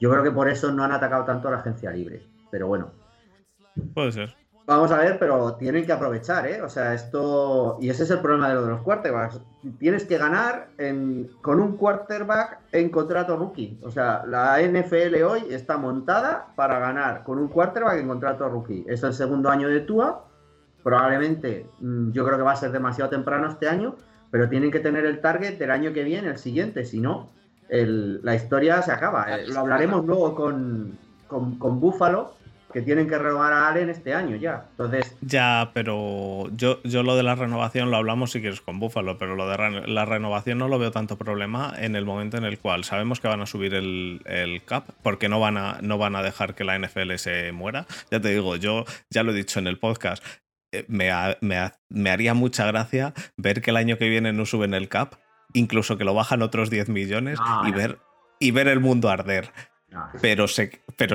Yo 0.00 0.10
creo 0.10 0.22
que 0.22 0.30
por 0.30 0.48
eso 0.48 0.72
no 0.72 0.82
han 0.84 0.92
atacado 0.92 1.24
tanto 1.24 1.48
a 1.48 1.50
la 1.52 1.58
agencia 1.58 1.90
libre. 1.90 2.22
Pero 2.50 2.66
bueno, 2.66 2.90
Puede 3.94 4.10
ser. 4.12 4.34
vamos 4.66 4.90
a 4.90 4.98
ver, 4.98 5.18
pero 5.18 5.54
tienen 5.54 5.84
que 5.86 5.92
aprovechar, 5.92 6.46
¿eh? 6.46 6.62
O 6.62 6.68
sea, 6.68 6.94
esto. 6.94 7.78
Y 7.80 7.90
ese 7.90 8.04
es 8.04 8.10
el 8.10 8.20
problema 8.20 8.48
de 8.48 8.54
lo 8.56 8.62
de 8.62 8.70
los 8.70 8.80
quarterbacks. 8.82 9.40
Tienes 9.78 10.04
que 10.04 10.18
ganar 10.18 10.68
en- 10.78 11.30
con 11.42 11.60
un 11.60 11.76
quarterback 11.76 12.58
en 12.72 12.90
contrato 12.90 13.36
rookie. 13.36 13.78
O 13.84 13.90
sea, 13.90 14.24
la 14.26 14.60
NFL 14.60 15.22
hoy 15.24 15.42
está 15.50 15.76
montada 15.78 16.46
para 16.56 16.78
ganar 16.78 17.22
con 17.24 17.38
un 17.38 17.48
quarterback 17.48 17.98
en 17.98 18.08
contrato 18.08 18.48
rookie. 18.48 18.84
Es 18.88 19.02
el 19.02 19.12
segundo 19.14 19.48
año 19.50 19.68
de 19.68 19.80
Tua. 19.80 20.24
Probablemente, 20.88 21.66
mm, 21.80 22.12
yo 22.12 22.24
creo 22.24 22.38
que 22.38 22.44
va 22.44 22.52
a 22.52 22.56
ser 22.56 22.72
demasiado 22.72 23.10
temprano 23.10 23.50
este 23.50 23.68
año, 23.68 23.96
pero 24.30 24.48
tienen 24.48 24.70
que 24.70 24.80
tener 24.80 25.04
el 25.04 25.20
target 25.20 25.58
del 25.58 25.70
año 25.70 25.92
que 25.92 26.02
viene, 26.02 26.28
el 26.28 26.38
siguiente. 26.38 26.86
Si 26.86 26.98
no, 26.98 27.28
la 27.68 28.34
historia 28.34 28.80
se 28.80 28.90
acaba. 28.90 29.36
Eh, 29.36 29.48
lo 29.48 29.60
hablaremos 29.60 30.06
luego 30.06 30.34
con, 30.34 30.96
con, 31.26 31.78
Buffalo, 31.78 32.32
que 32.72 32.80
tienen 32.80 33.06
que 33.06 33.18
renovar 33.18 33.52
a 33.52 33.68
Allen 33.68 33.90
este 33.90 34.14
año 34.14 34.36
ya. 34.36 34.64
Entonces, 34.70 35.14
Ya, 35.20 35.72
pero 35.74 36.48
yo, 36.56 36.82
yo 36.84 37.02
lo 37.02 37.16
de 37.16 37.22
la 37.22 37.34
renovación 37.34 37.90
lo 37.90 37.98
hablamos 37.98 38.30
si 38.30 38.40
quieres 38.40 38.62
con 38.62 38.80
Búfalo, 38.80 39.18
pero 39.18 39.36
lo 39.36 39.46
de 39.46 39.86
la 39.88 40.06
renovación 40.06 40.56
no 40.56 40.68
lo 40.68 40.78
veo 40.78 40.90
tanto 40.90 41.18
problema 41.18 41.74
en 41.76 41.96
el 41.96 42.06
momento 42.06 42.38
en 42.38 42.44
el 42.44 42.58
cual 42.58 42.84
sabemos 42.84 43.20
que 43.20 43.28
van 43.28 43.42
a 43.42 43.46
subir 43.46 43.74
el, 43.74 44.22
el 44.24 44.64
cap, 44.64 44.88
porque 45.02 45.28
no 45.28 45.38
van, 45.38 45.58
a, 45.58 45.80
no 45.82 45.98
van 45.98 46.16
a 46.16 46.22
dejar 46.22 46.54
que 46.54 46.64
la 46.64 46.78
NFL 46.78 47.16
se 47.16 47.52
muera. 47.52 47.84
Ya 48.10 48.22
te 48.22 48.30
digo, 48.30 48.56
yo 48.56 48.86
ya 49.10 49.22
lo 49.22 49.32
he 49.32 49.34
dicho 49.34 49.58
en 49.58 49.66
el 49.66 49.78
podcast, 49.78 50.24
me, 50.88 51.10
ha- 51.10 51.36
me 51.40 51.56
ha- 51.56 51.78
me 51.88 52.10
haría 52.10 52.34
mucha 52.34 52.66
gracia 52.66 53.14
ver 53.36 53.60
que 53.62 53.70
el 53.70 53.76
año 53.76 53.98
que 53.98 54.08
viene 54.08 54.32
no 54.32 54.44
suben 54.46 54.74
el 54.74 54.88
cap, 54.88 55.14
incluso 55.52 55.96
que 55.96 56.04
lo 56.04 56.14
bajan 56.14 56.42
otros 56.42 56.70
10 56.70 56.88
millones 56.88 57.38
No, 57.40 57.68
y, 57.68 57.70
no. 57.72 57.76
ver, 57.76 57.98
y 58.38 58.50
ver 58.50 58.68
el 58.68 58.80
mundo 58.80 59.08
arder 59.08 59.50
no, 59.90 60.06
pero, 60.20 60.46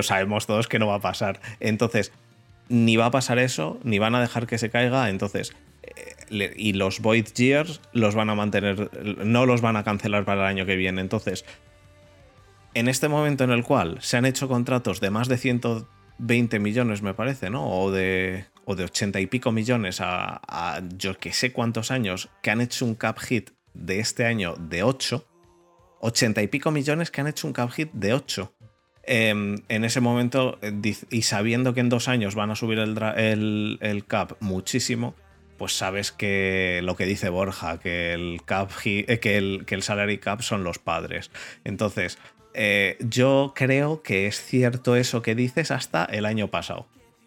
sabemos 0.02 0.46
todos 0.46 0.66
que 0.66 0.80
no 0.80 0.88
va 0.88 0.96
a 0.96 1.00
pasar. 1.00 1.40
Entonces, 1.60 2.12
ni 2.68 2.96
va 2.96 3.06
a 3.06 3.10
pasar 3.12 3.38
eso, 3.38 3.78
ni 3.84 4.00
van 4.00 4.16
a 4.16 4.20
dejar 4.20 4.48
que 4.48 4.58
se 4.58 4.68
caiga. 4.70 5.08
Entonces, 5.10 5.54
eh, 6.30 6.54
y 6.56 6.72
los 6.72 6.98
Void 7.00 7.26
Years 7.36 7.80
los 7.92 8.16
van 8.16 8.30
a 8.30 8.34
mantener, 8.34 8.90
no 9.24 9.46
los 9.46 9.60
van 9.60 9.76
a 9.76 9.84
cancelar 9.84 10.24
para 10.24 10.40
el 10.40 10.46
año 10.48 10.66
que 10.66 10.74
viene. 10.74 11.00
Entonces, 11.02 11.44
en 12.74 12.88
este 12.88 13.06
momento 13.08 13.44
en 13.44 13.50
el 13.52 13.62
cual 13.62 13.98
se 14.00 14.16
han 14.16 14.24
hecho 14.26 14.48
contratos 14.48 15.00
de 15.00 15.10
más 15.10 15.28
de 15.28 15.38
120 16.18 16.58
millones, 16.58 17.02
me 17.02 17.14
parece, 17.14 17.50
¿no? 17.50 17.68
O 17.68 17.90
de, 17.90 18.44
o 18.64 18.74
de 18.74 18.84
80 18.84 19.20
y 19.20 19.26
pico 19.26 19.52
millones 19.52 20.00
a, 20.00 20.40
a 20.46 20.82
yo 20.96 21.18
que 21.18 21.32
sé 21.32 21.52
cuántos 21.52 21.90
años, 21.90 22.28
que 22.42 22.50
han 22.50 22.60
hecho 22.60 22.84
un 22.84 22.94
cap 22.94 23.18
hit 23.18 23.50
de 23.74 23.98
este 24.00 24.24
año 24.24 24.54
de 24.58 24.82
8. 24.82 25.26
80 26.00 26.42
y 26.42 26.48
pico 26.48 26.70
millones 26.70 27.10
que 27.10 27.20
han 27.20 27.26
hecho 27.26 27.46
un 27.46 27.52
cap 27.52 27.70
hit 27.70 27.90
de 27.92 28.12
8. 28.14 28.52
Em, 29.06 29.56
en 29.68 29.84
ese 29.84 30.00
momento, 30.00 30.58
eh, 30.62 30.72
y 31.10 31.22
sabiendo 31.22 31.74
que 31.74 31.80
en 31.80 31.88
dos 31.90 32.08
años 32.08 32.34
van 32.34 32.50
a 32.50 32.56
subir 32.56 32.78
el, 32.78 32.96
el- 33.16 33.78
el 33.82 34.06
cap 34.06 34.32
muchísimo, 34.40 35.14
pues 35.58 35.76
sabes 35.76 36.10
que 36.10 36.80
lo 36.82 36.96
que 36.96 37.04
dice 37.06 37.28
Borja, 37.28 37.78
que 37.78 38.12
el 38.12 38.40
cap 38.44 38.70
eh, 38.86 39.18
que 39.20 39.36
el, 39.36 39.64
que 39.66 39.74
el 39.74 39.82
salary 39.82 40.18
cap 40.18 40.40
son 40.42 40.64
los 40.64 40.78
padres. 40.78 41.30
Entonces, 41.64 42.18
eh, 42.54 42.96
yo 43.00 43.52
creo 43.54 44.02
que 44.02 44.28
es 44.28 44.40
cierto 44.40 44.94
eso 44.94 45.22
que 45.22 45.34
dices 45.34 45.72
hasta 45.72 46.04
el 46.04 46.24
año 46.24 46.48
pasado. 46.48 46.86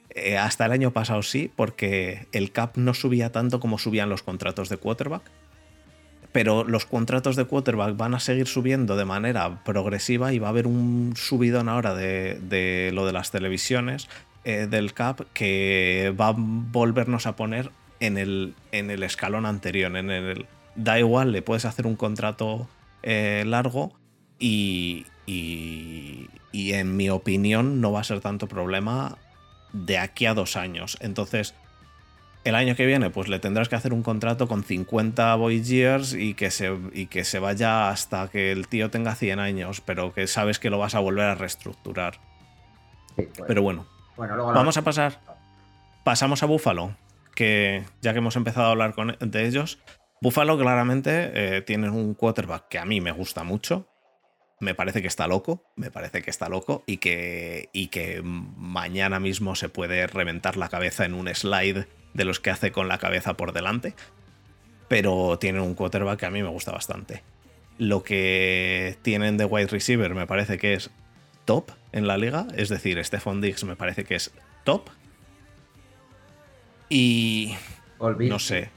Eh, 0.10 0.38
hasta 0.38 0.66
el 0.66 0.72
año 0.72 0.92
pasado 0.92 1.22
sí, 1.22 1.52
porque 1.54 2.28
el 2.32 2.52
cap 2.52 2.78
no 2.78 2.94
subía 2.94 3.32
tanto 3.32 3.60
como 3.60 3.78
subían 3.78 4.10
los 4.10 4.24
contratos 4.24 4.70
de 4.70 4.78
quarterback 4.78 5.24
pero 6.32 6.66
los 6.66 6.86
contratos 6.86 7.36
de 7.36 7.46
quarterback 7.46 7.98
van 7.98 8.14
a 8.14 8.20
seguir 8.20 8.48
subiendo 8.48 8.96
de 8.96 9.06
manera 9.06 9.64
progresiva 9.64 10.34
y 10.34 10.40
va 10.40 10.48
a 10.48 10.50
haber 10.52 10.68
un 10.68 11.14
subidón 11.16 11.68
ahora 11.68 11.96
de, 11.96 12.38
de 12.42 12.92
lo 12.94 13.08
de 13.08 13.14
las 13.14 13.32
televisiones 13.32 14.08
eh, 14.44 14.68
del 14.70 14.94
CAP 14.94 15.22
que 15.34 16.14
va 16.20 16.28
a 16.28 16.36
volvernos 16.38 17.26
a 17.26 17.36
poner 17.36 17.72
en 18.00 18.20
el, 18.20 18.54
en 18.72 18.92
el 18.92 19.02
escalón 19.02 19.48
anterior. 19.48 19.96
En 19.96 20.12
el, 20.12 20.46
da 20.76 21.00
igual, 21.00 21.32
le 21.32 21.42
puedes 21.42 21.66
hacer 21.66 21.88
un 21.88 21.96
contrato 21.96 22.68
largo 23.04 23.94
y, 24.38 25.06
y, 25.28 26.28
y 26.52 26.74
en 26.74 26.98
mi 26.98 27.10
opinión 27.12 27.80
no 27.82 27.92
va 27.92 28.00
a 28.00 28.04
ser 28.04 28.22
tanto 28.22 28.48
problema 28.48 29.18
de 29.74 30.00
aquí 30.00 30.26
a 30.26 30.34
dos 30.34 30.56
años. 30.56 30.98
Entonces, 31.02 31.54
el 32.46 32.56
año 32.56 32.76
que 32.76 32.86
viene, 32.86 33.10
pues 33.10 33.28
le 33.28 33.40
tendrás 33.40 33.68
que 33.70 33.76
hacer 33.76 33.94
un 33.94 34.02
contrato 34.04 34.48
con 34.48 34.64
50 34.64 35.36
Voyagers 35.36 36.14
y 36.14 36.34
que 36.34 36.50
se, 36.50 36.76
y 36.94 37.08
que 37.08 37.26
se 37.26 37.40
vaya 37.40 37.90
hasta 37.90 38.30
que 38.30 38.52
el 38.52 38.68
tío 38.70 38.90
tenga 38.90 39.16
100 39.16 39.40
años, 39.40 39.82
pero 39.82 40.14
que 40.14 40.26
sabes 40.28 40.58
que 40.58 40.70
lo 40.70 40.80
vas 40.80 40.96
a 40.96 41.00
volver 41.00 41.26
a 41.26 41.36
reestructurar. 41.36 42.16
sí, 43.18 43.24
pues, 43.36 43.48
Pero 43.48 43.62
bueno, 43.62 43.86
bueno, 44.16 44.36
luego 44.36 44.52
lo- 44.54 44.60
vamos 44.60 44.78
a 44.78 44.82
pasar. 44.82 45.20
Pasamos 46.06 46.42
a 46.42 46.46
Buffalo, 46.46 46.96
que 47.36 47.84
ya 48.02 48.14
que 48.14 48.20
hemos 48.20 48.38
empezado 48.38 48.68
a 48.68 48.72
hablar 48.72 48.94
con, 48.94 49.18
de 49.20 49.46
ellos, 49.46 49.78
Buffalo 50.22 50.58
claramente 50.58 51.32
eh, 51.58 51.62
tienen 51.64 51.92
un 51.92 52.14
quarterback 52.14 52.70
que 52.70 52.80
a 52.80 52.86
mí 52.86 53.02
me 53.02 53.12
gusta 53.12 53.44
mucho. 53.44 53.90
Me 54.60 54.74
parece 54.74 55.02
que 55.02 55.08
está 55.08 55.28
loco, 55.28 55.64
me 55.76 55.92
parece 55.92 56.22
que 56.22 56.32
está 56.32 56.50
loco 56.50 56.84
y 56.88 56.98
que, 56.98 57.70
y 57.74 57.88
que 57.88 58.22
mañana 58.24 59.20
mismo 59.20 59.56
se 59.56 59.70
puede 59.70 60.08
reventar 60.08 60.58
la 60.58 60.70
cabeza 60.70 61.06
en 61.06 61.14
un 61.14 61.28
slide 61.34 61.86
de 62.14 62.26
los 62.26 62.40
que 62.40 62.50
hace 62.50 62.72
con 62.72 62.88
la 62.88 62.98
cabeza 62.98 63.36
por 63.36 63.54
delante. 63.54 63.94
Pero 64.88 65.38
tienen 65.40 65.62
un 65.62 65.76
quarterback 65.76 66.20
que 66.20 66.26
a 66.26 66.32
mí 66.32 66.42
me 66.42 66.50
gusta 66.50 66.72
bastante. 66.72 67.22
Lo 67.78 68.04
que 68.04 68.98
tienen 69.04 69.38
de 69.38 69.46
wide 69.46 69.68
receiver 69.68 70.16
me 70.16 70.26
parece 70.26 70.58
que 70.58 70.74
es 70.74 70.90
top 71.46 71.72
en 71.92 72.08
la 72.08 72.18
liga. 72.18 72.48
Es 72.56 72.70
decir, 72.70 73.04
Stephon 73.04 73.42
Diggs 73.42 73.64
me 73.64 73.76
parece 73.76 74.06
que 74.06 74.16
es 74.16 74.32
top. 74.64 74.90
Y 76.90 77.56
no 78.00 78.40
sé. 78.40 78.70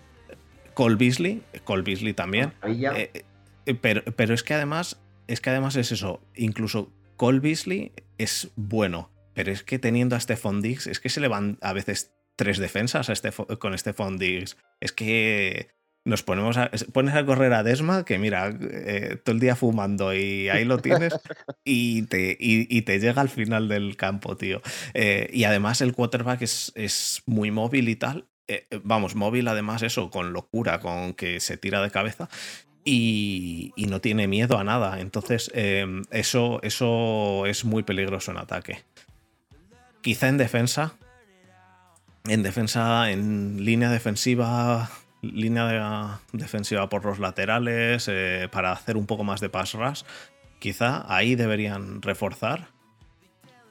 Cole 0.75 0.97
Beasley, 0.97 1.43
Cole 1.65 1.83
Beasley 1.83 2.15
también. 2.15 2.53
maravilla. 2.61 2.93
Eh, 2.97 3.25
eh, 3.67 3.75
pero, 3.75 4.03
pero 4.17 4.35
es 4.35 4.43
que 4.43 4.55
además, 4.55 4.99
es 5.31 5.41
que 5.41 5.51
además 5.51 5.77
es 5.77 5.93
eso. 5.93 6.21
Incluso 6.35 6.93
Cole 7.17 7.41
Beasley 7.41 7.93
es 8.19 8.51
bueno. 8.57 9.11
Pero 9.35 9.53
es 9.53 9.63
que 9.63 9.79
teniendo 9.79 10.17
a 10.17 10.21
Stephon 10.21 10.61
Diggs, 10.61 10.87
es 10.87 11.01
que 11.01 11.09
se 11.09 11.21
le 11.21 11.29
van 11.29 11.59
a 11.61 11.73
veces 11.73 12.13
tres 12.37 12.59
defensas 12.59 13.09
a 13.11 13.57
con 13.59 13.79
Stephon 13.79 14.19
Diggs. 14.19 14.57
Es 14.81 14.93
que 14.93 15.69
nos 16.05 16.23
ponemos 16.23 16.57
a, 16.57 16.71
pones 16.93 17.15
a 17.15 17.25
correr 17.25 17.53
a 17.53 17.63
Desma, 17.63 18.05
que 18.05 18.19
mira, 18.19 18.49
eh, 18.61 19.19
todo 19.23 19.35
el 19.35 19.41
día 19.41 19.55
fumando 19.55 20.15
y 20.15 20.49
ahí 20.49 20.65
lo 20.65 20.79
tienes 20.79 21.13
y 21.65 22.03
te, 22.03 22.37
y, 22.41 22.67
y 22.77 22.83
te 22.83 22.99
llega 22.99 23.21
al 23.21 23.29
final 23.29 23.69
del 23.69 23.97
campo, 23.97 24.37
tío. 24.37 24.63
Eh, 24.95 25.29
y 25.33 25.45
además 25.45 25.81
el 25.81 25.93
quarterback 25.93 26.43
es, 26.43 26.73
es 26.75 27.23
muy 27.27 27.51
móvil 27.51 27.89
y 27.89 27.97
tal. 27.97 28.27
Eh, 28.49 28.67
vamos, 28.83 29.15
móvil 29.15 29.47
además 29.47 29.83
eso, 29.83 30.11
con 30.11 30.33
locura, 30.33 30.81
con 30.81 31.15
que 31.15 31.39
se 31.39 31.57
tira 31.57 31.81
de 31.83 31.91
cabeza. 31.91 32.29
Y, 32.85 33.73
y 33.77 33.87
no 33.87 34.01
tiene 34.01 34.27
miedo 34.27 34.59
a 34.59 34.65
nada. 34.65 35.01
Entonces, 35.01 35.51
eh, 35.55 36.03
eso, 36.11 36.61
eso 36.63 37.45
es 37.47 37.65
muy 37.65 37.83
peligroso 37.83 38.31
en 38.31 38.39
ataque. 38.39 38.83
Quizá 40.01 40.29
en 40.29 40.39
defensa. 40.39 40.95
en 42.25 42.43
defensa, 42.43 43.11
en 43.11 43.65
línea 43.65 43.91
defensiva, 43.91 44.91
línea 45.23 46.21
defensiva 46.33 46.89
por 46.89 47.05
los 47.05 47.19
laterales, 47.19 48.09
eh, 48.11 48.49
para 48.51 48.73
hacer 48.73 48.97
un 48.97 49.07
poco 49.07 49.25
más 49.25 49.41
de 49.41 49.49
pass 49.49 49.75
rush. 49.75 50.03
Quizá 50.59 51.05
ahí 51.15 51.35
deberían 51.35 52.03
reforzar. 52.03 52.69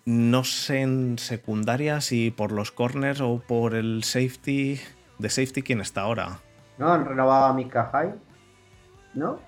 No 0.05 0.43
sé 0.43 0.81
en 0.81 1.19
secundaria 1.19 2.01
si 2.01 2.31
por 2.31 2.51
los 2.51 2.71
corners 2.71 3.21
o 3.21 3.39
por 3.47 3.75
el 3.75 4.03
safety. 4.03 4.79
De 5.19 5.29
safety, 5.29 5.61
¿quién 5.61 5.81
está 5.81 6.01
ahora? 6.01 6.39
No, 6.77 6.91
han 6.91 7.05
renovado 7.05 7.45
a 7.45 7.53
Mika 7.53 7.91
Hyde. 7.93 8.15
¿No? 9.13 9.39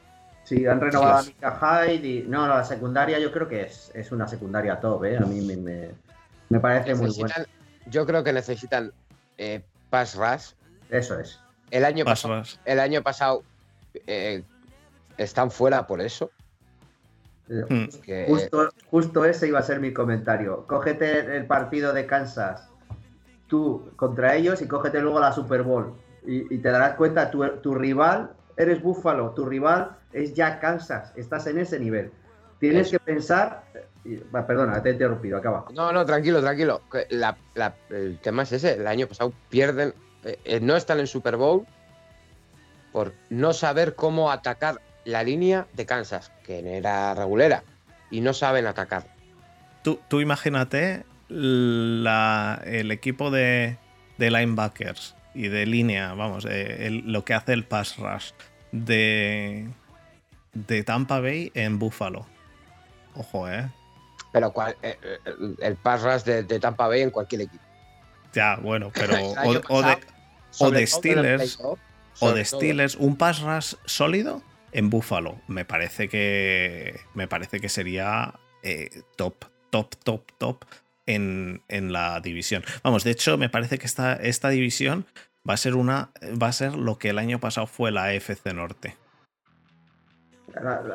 Sí, 0.44 0.66
han 0.66 0.82
renovado 0.82 1.20
a 1.20 1.24
Mika 1.24 1.60
Hyde. 1.60 2.08
Y... 2.08 2.26
No, 2.28 2.48
la 2.48 2.64
secundaria 2.64 3.20
yo 3.20 3.32
creo 3.32 3.48
que 3.48 3.64
es, 3.64 3.92
es 3.94 4.12
una 4.12 4.28
secundaria 4.28 4.80
top, 4.80 5.06
¿eh? 5.06 5.18
A 5.18 5.22
mí 5.22 5.42
me, 5.42 5.94
me, 6.50 6.60
parece 6.60 6.96
muy 6.96 7.12
buena. 7.12 7.36
Yo 7.88 8.06
creo 8.06 8.24
que 8.24 8.34
necesitan 8.34 8.92
eh, 9.38 9.62
pass 9.90 10.16
rush. 10.16 10.54
Eso 10.90 11.20
es. 11.20 11.40
El 11.70 11.86
año, 11.86 12.04
pasado, 12.04 12.44
el 12.66 12.80
año 12.80 13.02
pasado 13.02 13.44
eh, 14.08 14.44
están 15.18 15.52
fuera 15.52 15.88
por 15.88 16.02
eso. 16.02 16.32
Hmm. 17.48 17.86
Justo, 18.90 19.26
ese 19.26 19.48
iba 19.48 19.60
a 19.60 19.64
ser 19.64 19.80
mi 19.80 19.94
comentario. 19.94 20.66
Cógete 20.68 21.38
el 21.38 21.46
partido 21.46 21.94
de 21.94 22.06
Kansas 22.06 22.68
tú 23.48 23.92
contra 23.98 24.36
ellos 24.36 24.62
y 24.62 24.68
cógete 24.68 25.02
luego 25.02 25.20
la 25.20 25.34
Super 25.34 25.64
Bowl. 25.64 25.94
Y, 26.26 26.58
te 26.60 26.70
darás 26.70 26.96
cuenta, 26.96 27.32
tu, 27.32 27.46
tu, 27.62 27.74
rival 27.74 28.32
eres 28.58 28.82
Buffalo, 28.82 29.32
tu 29.32 29.46
rival 29.46 29.98
es 30.14 30.34
ya 30.34 30.60
Kansas, 30.60 31.14
estás 31.16 31.48
en 31.48 31.60
ese 31.60 31.80
nivel. 31.80 32.12
Tienes 32.60 32.92
que 32.92 33.00
pensar. 33.00 33.64
perdona, 34.32 34.82
te 34.84 34.90
he 34.90 34.94
interrumpido, 34.94 35.38
acaba. 35.38 35.66
No, 35.74 35.92
no, 35.92 36.06
tranquilo, 36.06 36.42
tranquilo. 36.42 36.82
el 37.10 38.20
tema 38.20 38.44
es 38.44 38.52
ese. 38.52 38.74
El 38.76 38.86
año 38.86 39.08
pasado 39.08 39.34
pierden, 39.50 39.96
eh, 40.24 40.38
eh, 40.46 40.60
no 40.60 40.76
están 40.76 41.00
en 41.00 41.08
Super 41.08 41.38
Bowl 41.38 41.66
por 42.92 43.14
no 43.30 43.54
saber 43.54 43.96
cómo 43.96 44.32
atacar 44.32 44.80
la 45.06 45.24
línea 45.24 45.66
de 45.74 45.88
Kansas, 45.88 46.32
que 46.44 46.78
era 46.78 47.16
regulera, 47.16 47.64
y 48.12 48.22
no 48.22 48.34
saben 48.34 48.68
atacar. 48.68 49.06
Tú, 49.84 50.00
tú 50.08 50.22
imagínate 50.22 51.04
el 51.30 52.92
equipo 52.92 53.32
de, 53.32 53.78
linebackers 54.18 55.16
y 55.34 55.48
de 55.48 55.66
línea, 55.66 56.14
vamos, 56.14 56.46
lo 56.46 57.26
que 57.26 57.34
hace 57.34 57.54
el 57.54 57.64
pass 57.64 57.98
rush 57.98 58.32
de, 58.72 59.68
de 60.54 60.84
Tampa 60.84 61.20
Bay 61.20 61.52
en 61.54 61.80
Buffalo. 61.80 62.26
Ojo, 63.16 63.50
¿eh? 63.50 63.70
Pero 64.32 64.54
eh, 64.82 64.98
eh, 65.04 65.20
el, 65.60 65.76
pass 65.76 66.02
rush 66.04 66.24
de, 66.24 66.60
Tampa 66.60 66.88
Bay 66.88 67.02
en 67.02 67.12
cualquier 67.12 67.42
equipo. 67.42 67.64
Ya, 68.34 68.56
bueno, 68.58 68.92
pero. 68.94 69.16
o, 69.70 69.82
de, 69.82 69.98
o 70.60 70.72
de 70.72 70.88
Steelers. 70.88 71.60
O 72.20 72.32
de 72.32 72.46
Steelers, 72.46 72.96
un 72.96 73.16
pass 73.18 73.42
rush 73.42 73.76
sólido 73.86 74.42
en 74.72 74.90
Buffalo. 74.90 75.40
Me 75.48 75.66
parece 75.66 76.08
que. 76.08 77.02
Me 77.14 77.28
parece 77.28 77.60
que 77.60 77.68
sería 77.68 78.34
eh, 78.64 79.02
top, 79.18 79.46
top, 79.70 79.96
top, 80.04 80.32
top 80.38 80.66
en, 81.06 81.62
en, 81.68 81.94
la 81.94 82.20
división. 82.20 82.64
Vamos, 82.84 83.04
de 83.04 83.12
hecho, 83.12 83.38
me 83.38 83.50
parece 83.50 83.78
que 83.78 83.86
esta, 83.86 84.14
esta 84.14 84.50
división 84.50 85.06
va 85.48 85.54
a 85.56 85.58
ser 85.58 85.76
una. 85.76 86.12
Va 86.42 86.48
a 86.48 86.54
ser 86.54 86.76
lo 86.76 86.98
que 86.98 87.10
el 87.10 87.20
año 87.20 87.40
pasado 87.40 87.68
fue 87.68 87.92
la 87.92 88.06
AFC 88.06 88.54
Norte. 88.54 88.96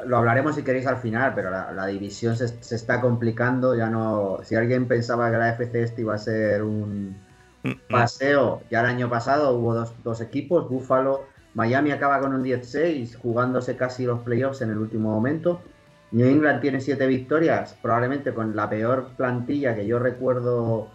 Lo 0.07 0.19
hablaremos 0.19 0.55
si 0.55 0.63
queréis 0.63 0.87
al 0.87 0.99
final, 0.99 1.33
pero 1.35 1.51
la, 1.51 1.87
división 1.87 2.37
se, 2.37 2.49
se, 2.63 2.75
está 2.75 3.01
complicando. 3.01 3.75
Ya 3.75 3.89
no. 3.89 4.39
Si 4.45 4.55
alguien 4.55 4.87
pensaba 4.87 5.31
que 5.31 5.39
la 5.39 5.49
AFC 5.49 5.75
este 5.77 6.03
iba 6.03 6.15
a 6.15 6.19
ser 6.19 6.63
un 6.63 7.17
mm, 7.63 7.69
mm. 7.69 7.81
paseo, 7.89 8.63
ya 8.71 8.81
el 8.81 8.87
año 8.87 9.09
pasado 9.09 9.53
hubo 9.57 9.75
dos, 9.75 9.95
dos 10.05 10.21
equipos, 10.21 10.69
Buffalo 10.69 11.27
Miami 11.57 11.91
acaba 11.91 12.21
con 12.21 12.35
un 12.35 12.45
10-6, 12.45 13.17
jugándose 13.17 13.77
casi 13.77 14.05
los 14.05 14.21
playoffs 14.21 14.61
en 14.61 14.69
el 14.69 14.77
último 14.77 15.11
momento. 15.11 15.63
New 16.13 16.27
England 16.27 16.61
tiene 16.61 16.81
7 16.81 17.07
victorias, 17.07 17.77
probablemente 17.83 18.33
con 18.33 18.55
la 18.55 18.69
peor 18.69 19.09
plantilla 19.17 19.75
que 19.75 19.87
yo 19.87 19.99
recuerdo. 19.99 20.89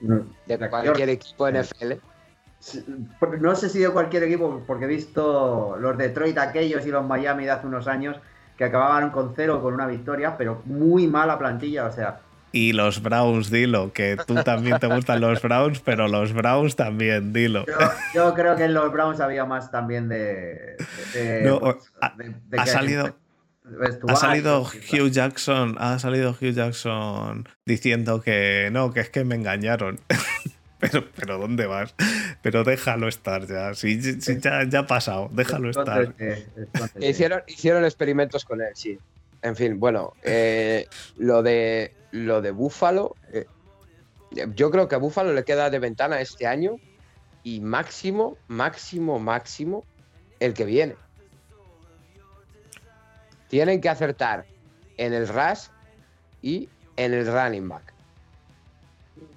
De 0.00 0.68
cualquier 0.68 1.10
equipo 1.10 1.50
NFL. 1.50 1.92
No 3.40 3.54
sé 3.56 3.68
si 3.68 3.78
de 3.80 3.90
cualquier 3.90 4.24
equipo, 4.24 4.62
porque 4.66 4.84
he 4.84 4.88
visto 4.88 5.76
los 5.78 5.96
Detroit 5.96 6.38
aquellos 6.38 6.86
y 6.86 6.90
los 6.90 7.04
Miami 7.06 7.44
de 7.44 7.50
hace 7.50 7.66
unos 7.66 7.86
años 7.86 8.16
que 8.56 8.64
acababan 8.64 9.10
con 9.10 9.32
cero 9.34 9.60
con 9.62 9.74
una 9.74 9.86
victoria, 9.86 10.36
pero 10.36 10.62
muy 10.66 11.06
mala 11.06 11.38
plantilla, 11.38 11.86
o 11.86 11.92
sea, 11.92 12.20
y 12.52 12.72
los 12.72 13.00
Browns, 13.00 13.50
dilo, 13.50 13.92
que 13.92 14.16
tú 14.26 14.34
también 14.42 14.78
te 14.80 14.88
gustan 14.88 15.20
los 15.20 15.40
Browns, 15.40 15.80
pero 15.80 16.08
los 16.08 16.32
Browns 16.32 16.74
también, 16.74 17.32
dilo. 17.32 17.64
Yo, 18.12 18.34
creo 18.34 18.56
que 18.56 18.64
en 18.64 18.74
los 18.74 18.92
Browns 18.92 19.20
había 19.20 19.44
más 19.44 19.70
también 19.70 20.08
de. 20.08 20.76
ha, 22.56 22.66
salido. 22.66 23.14
Ha 24.08 24.16
salido 24.16 24.62
Hugh 24.62 25.10
Jackson, 25.10 25.76
ha 25.78 25.98
salido 25.98 26.30
Hugh 26.30 26.52
Jackson 26.52 27.48
diciendo 27.66 28.20
que 28.20 28.68
no, 28.72 28.92
que 28.92 29.00
es 29.00 29.10
que 29.10 29.24
me 29.24 29.34
engañaron. 29.34 30.00
pero, 30.78 31.04
pero 31.14 31.38
¿dónde 31.38 31.66
vas? 31.66 31.94
Pero 32.42 32.64
déjalo 32.64 33.06
estar 33.06 33.46
ya. 33.46 33.74
Sí, 33.74 34.00
ya, 34.00 34.64
ya, 34.64 34.78
ha 34.80 34.86
pasado, 34.86 35.28
déjalo 35.32 35.70
estar. 35.70 36.14
Hicieron, 36.98 37.42
hicieron 37.46 37.84
experimentos 37.84 38.44
con 38.44 38.60
él, 38.60 38.70
sí. 38.74 38.98
En 39.42 39.56
fin, 39.56 39.78
bueno, 39.78 40.14
eh, 40.22 40.86
lo 41.16 41.42
de 41.42 41.94
lo 42.12 42.42
de 42.42 42.50
Búfalo, 42.50 43.16
eh, 43.32 43.46
yo 44.54 44.70
creo 44.70 44.88
que 44.88 44.94
a 44.96 44.98
Búfalo 44.98 45.32
le 45.32 45.44
queda 45.44 45.70
de 45.70 45.78
ventana 45.78 46.20
este 46.20 46.46
año 46.46 46.76
y 47.42 47.60
máximo, 47.60 48.36
máximo, 48.48 49.18
máximo 49.18 49.84
el 50.40 50.54
que 50.54 50.64
viene. 50.64 50.96
Tienen 53.50 53.80
que 53.80 53.88
acertar 53.88 54.44
en 54.96 55.12
el 55.12 55.26
rush 55.26 55.66
y 56.40 56.68
en 56.96 57.12
el 57.12 57.26
running 57.26 57.68
back. 57.68 57.92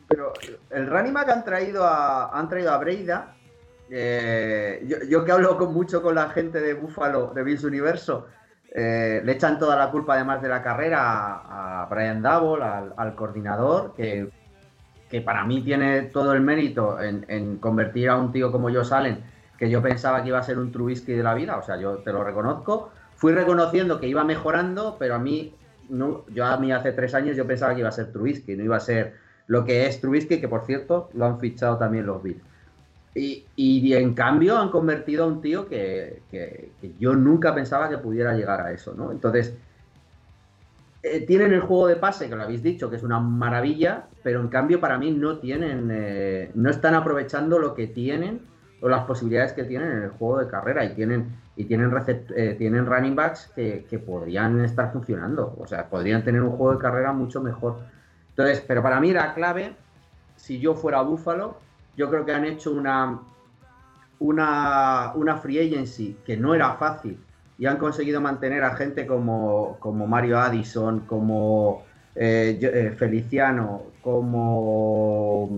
Pero 0.08 0.32
el 0.70 0.88
running 0.88 1.14
back 1.14 1.30
han 1.30 1.44
traído 1.44 1.84
a, 1.84 2.30
han 2.38 2.48
traído 2.48 2.72
a 2.72 2.78
Breida. 2.78 3.36
Eh, 3.90 4.88
yo, 5.10 5.26
que 5.26 5.32
hablo 5.32 5.58
con, 5.58 5.74
mucho 5.74 6.04
con 6.04 6.14
la 6.14 6.30
gente 6.30 6.62
de 6.62 6.76
Búfalo, 6.76 7.34
de 7.34 7.44
Bills 7.44 7.64
Universo, 7.64 8.28
eh, 8.72 9.22
le 9.24 9.32
echan 9.32 9.58
toda 9.58 9.76
la 9.76 9.90
culpa, 9.90 10.14
además 10.14 10.44
de 10.44 10.50
la 10.50 10.62
carrera, 10.62 11.82
a, 11.82 11.88
Brian 11.90 12.22
Double, 12.22 12.64
al, 12.64 13.16
coordinador, 13.16 13.96
que, 13.96 14.30
que, 15.10 15.22
para 15.22 15.44
mí 15.44 15.62
tiene 15.64 16.04
todo 16.04 16.34
el 16.34 16.42
mérito 16.42 17.00
en, 17.02 17.58
convertir 17.58 18.10
a 18.10 18.18
un 18.18 18.32
tío 18.32 18.52
como 18.52 18.70
yo 18.70 18.84
Salen, 18.84 19.24
que 19.58 19.70
yo 19.70 19.82
pensaba 19.82 20.22
que 20.22 20.30
iba 20.30 20.40
a 20.40 20.44
ser 20.44 20.60
un 20.60 20.72
Trubisky 20.72 21.14
de 21.14 21.24
la 21.24 21.34
vida, 21.34 21.58
o 21.58 21.64
sea, 21.64 21.78
yo 21.78 21.98
te 21.98 22.12
lo 22.14 22.24
reconozco. 22.24 22.92
Fui 23.24 23.32
reconociendo 23.32 24.02
que 24.02 24.10
iba 24.10 24.26
mejorando, 24.26 24.98
pero 25.00 25.16
a 25.16 25.18
mí, 25.18 25.56
yo 25.88 26.46
a 26.46 26.58
mí 26.58 26.74
hace 26.74 26.92
tres 26.92 27.14
años 27.14 27.38
yo 27.38 27.48
pensaba 27.48 27.74
que 27.74 27.80
iba 27.80 27.88
a 27.88 27.94
ser 27.94 28.12
Trubisky, 28.12 28.58
no 28.58 28.66
iba 28.66 28.76
a 28.76 28.82
ser 28.82 29.14
lo 29.48 29.64
que 29.64 29.88
es 29.88 30.02
Trubisky, 30.02 30.42
que 30.42 30.50
por 30.50 30.66
cierto 30.66 31.10
lo 31.14 31.28
han 31.28 31.40
fichado 31.40 31.78
también 31.78 32.06
los 32.06 32.22
Bills. 32.22 32.42
Y, 33.16 33.94
en 33.94 34.14
cambio 34.14 34.58
han 34.58 34.68
convertido 34.68 35.24
a 35.24 35.28
un 35.28 35.40
tío 35.40 35.70
que, 35.70 36.22
yo 37.00 37.16
nunca 37.16 37.56
pensaba 37.56 37.88
que 37.88 37.98
pudiera 37.98 38.34
llegar 38.34 38.60
a 38.60 38.74
eso, 38.74 38.94
¿no? 38.94 39.14
Entonces, 39.14 39.56
eh, 41.02 41.22
tienen 41.26 41.54
el 41.54 41.62
juego 41.62 41.88
de 41.88 41.96
pase, 41.96 42.28
que 42.28 42.36
lo 42.36 42.44
habéis 42.44 42.62
dicho, 42.62 42.90
que 42.90 42.98
es 42.98 43.04
una 43.04 43.22
maravilla, 43.22 44.08
pero 44.22 44.42
en 44.42 44.50
cambio 44.50 44.82
para 44.82 44.98
mí 44.98 45.12
no 45.12 45.38
tienen, 45.38 45.88
eh, 45.94 46.52
no 46.56 46.70
están 46.70 46.94
aprovechando 46.94 47.58
lo 47.58 47.74
que 47.74 47.88
tienen 47.88 48.42
o 48.82 48.90
las 48.90 49.06
posibilidades 49.06 49.54
que 49.54 49.64
tienen 49.64 49.94
en 49.94 50.04
el 50.04 50.10
juego 50.10 50.40
de 50.40 50.48
carrera 50.50 50.84
y 50.84 50.94
tienen, 50.94 51.42
y 51.56 51.66
tienen, 51.66 51.92
eh, 52.36 52.56
tienen 52.58 52.86
running 52.86 53.16
backs 53.16 53.52
que, 53.56 53.86
que 53.90 54.00
podrían 54.00 54.64
estar 54.66 54.92
funcionando, 54.92 55.56
o 55.60 55.68
sea, 55.68 55.88
podrían 55.88 56.24
tener 56.24 56.42
un 56.42 56.52
juego 56.52 56.74
de 56.74 56.80
carrera 56.80 57.14
mucho 57.14 57.42
mejor. 57.42 57.80
Entonces, 58.30 58.64
pero 58.68 58.82
para 58.82 59.00
mí 59.00 59.12
la 59.12 59.34
clave, 59.34 59.76
si 60.36 60.60
yo 60.60 60.74
fuera 60.74 61.02
Búfalo, 61.02 61.58
yo 61.96 62.10
creo 62.10 62.26
que 62.26 62.34
han 62.34 62.46
hecho 62.46 62.72
una, 62.72 63.20
una, 64.20 65.38
free 65.42 65.60
agency 65.60 66.18
que 66.26 66.38
no 66.38 66.56
era 66.56 66.74
fácil 66.74 67.20
y 67.58 67.66
han 67.66 67.78
conseguido 67.78 68.20
mantener 68.20 68.64
a 68.64 68.76
gente 68.76 69.06
como, 69.06 69.78
como 69.80 70.08
Mario 70.08 70.40
Addison, 70.40 71.02
como 71.02 71.84
eh, 72.16 72.58
eh, 72.62 72.96
Feliciano, 72.98 73.84
como 74.02 75.50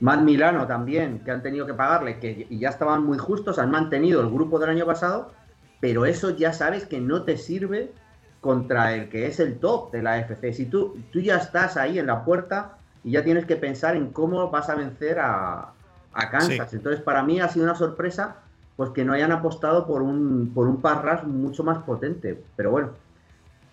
Matt 0.00 0.22
Milano 0.22 0.66
también, 0.66 1.20
que 1.20 1.30
han 1.30 1.42
tenido 1.42 1.66
que 1.66 1.74
pagarle, 1.74 2.18
que 2.18 2.46
y 2.48 2.58
ya 2.58 2.70
estaban 2.70 3.04
muy 3.04 3.18
justos, 3.18 3.58
han 3.58 3.70
mantenido 3.70 4.20
el 4.20 4.30
grupo 4.30 4.58
del 4.58 4.70
año 4.70 4.86
pasado, 4.86 5.32
pero 5.80 6.06
eso 6.06 6.30
ya 6.30 6.52
sabes 6.52 6.86
que 6.86 7.00
no 7.00 7.22
te 7.22 7.36
sirve 7.36 7.92
contra 8.40 8.94
el 8.94 9.08
que 9.10 9.26
es 9.26 9.40
el 9.40 9.58
top 9.58 9.92
de 9.92 10.02
la 10.02 10.18
FC. 10.18 10.52
Si 10.52 10.66
tú, 10.66 10.98
tú 11.12 11.20
ya 11.20 11.36
estás 11.36 11.76
ahí 11.76 11.98
en 11.98 12.06
la 12.06 12.24
puerta, 12.24 12.78
y 13.04 13.12
ya 13.12 13.24
tienes 13.24 13.46
que 13.46 13.56
pensar 13.56 13.96
en 13.96 14.10
cómo 14.10 14.50
vas 14.50 14.68
a 14.68 14.74
vencer 14.74 15.18
a, 15.20 15.72
Kansas. 16.12 16.74
Entonces, 16.74 17.00
para 17.00 17.22
mí 17.22 17.40
ha 17.40 17.48
sido 17.48 17.64
una 17.64 17.74
sorpresa 17.74 18.36
pues 18.76 18.90
que 18.90 19.04
no 19.04 19.12
hayan 19.12 19.30
apostado 19.30 19.86
por 19.86 20.02
un, 20.02 20.52
por 20.54 20.66
un 20.66 20.82
mucho 21.26 21.62
más 21.62 21.78
potente. 21.78 22.42
Pero 22.56 22.70
bueno, 22.70 22.90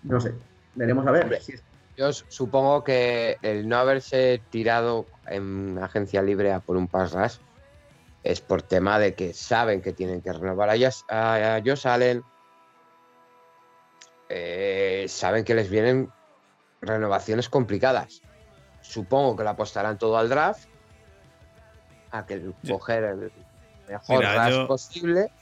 no 0.02 0.20
sé, 0.20 0.34
veremos 0.74 1.06
a 1.06 1.10
ver. 1.10 1.40
Yo 1.98 2.12
supongo 2.12 2.84
que 2.84 3.38
el 3.42 3.68
no 3.68 3.76
haberse 3.76 4.40
tirado 4.50 5.06
en 5.26 5.80
agencia 5.82 6.22
libre 6.22 6.52
a 6.52 6.60
por 6.60 6.76
un 6.76 6.86
pass 6.86 7.10
rush 7.10 7.38
es 8.22 8.40
por 8.40 8.62
tema 8.62 9.00
de 9.00 9.14
que 9.14 9.34
saben 9.34 9.82
que 9.82 9.92
tienen 9.92 10.20
que 10.20 10.32
renovar. 10.32 10.70
A 10.70 10.76
ellos, 10.76 11.04
a 11.08 11.58
ellos 11.58 11.80
salen, 11.80 12.22
eh, 14.28 15.06
saben 15.08 15.44
que 15.44 15.56
les 15.56 15.68
vienen 15.68 16.12
renovaciones 16.80 17.48
complicadas. 17.48 18.22
Supongo 18.80 19.34
que 19.34 19.42
la 19.42 19.50
apostarán 19.50 19.98
todo 19.98 20.18
al 20.18 20.28
draft, 20.28 20.68
a 22.12 22.24
que 22.26 22.52
coger 22.68 23.02
el 23.02 23.32
mejor 23.88 24.20
draft 24.22 24.68
posible 24.68 25.32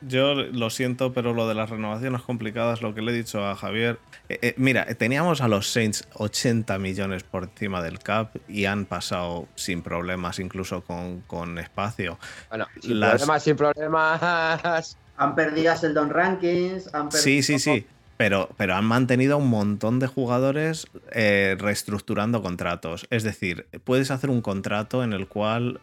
yo 0.00 0.34
lo 0.34 0.70
siento, 0.70 1.12
pero 1.12 1.34
lo 1.34 1.48
de 1.48 1.54
las 1.54 1.70
renovaciones 1.70 2.22
complicadas, 2.22 2.82
lo 2.82 2.94
que 2.94 3.02
le 3.02 3.12
he 3.12 3.14
dicho 3.14 3.44
a 3.44 3.56
Javier. 3.56 3.98
Eh, 4.28 4.38
eh, 4.42 4.54
mira, 4.56 4.84
teníamos 4.94 5.40
a 5.40 5.48
los 5.48 5.70
Saints 5.70 6.06
80 6.14 6.78
millones 6.78 7.24
por 7.24 7.44
encima 7.44 7.82
del 7.82 7.98
cap 7.98 8.36
y 8.48 8.66
han 8.66 8.84
pasado 8.84 9.48
sin 9.54 9.82
problemas, 9.82 10.38
incluso 10.38 10.82
con, 10.82 11.58
espacio. 11.58 12.18
Bueno, 12.48 12.66
sin 12.80 13.00
problemas, 13.00 13.42
sin 13.42 13.56
problemas. 13.56 14.98
Han 15.20 15.34
perdido 15.34 15.72
a 15.72 15.76
Don 15.76 16.10
Rankings. 16.10 16.94
Han 16.94 17.10
sí, 17.10 17.42
sí, 17.42 17.58
sí. 17.58 17.84
Pero, 18.16 18.50
pero, 18.56 18.76
han 18.76 18.84
mantenido 18.84 19.36
un 19.36 19.48
montón 19.48 19.98
de 19.98 20.06
jugadores 20.06 20.86
eh, 21.10 21.56
reestructurando 21.58 22.40
contratos. 22.40 23.08
Es 23.10 23.24
decir, 23.24 23.66
puedes 23.82 24.12
hacer 24.12 24.30
un 24.30 24.42
contrato 24.42 25.02
en 25.02 25.12
el 25.12 25.26
cual 25.26 25.80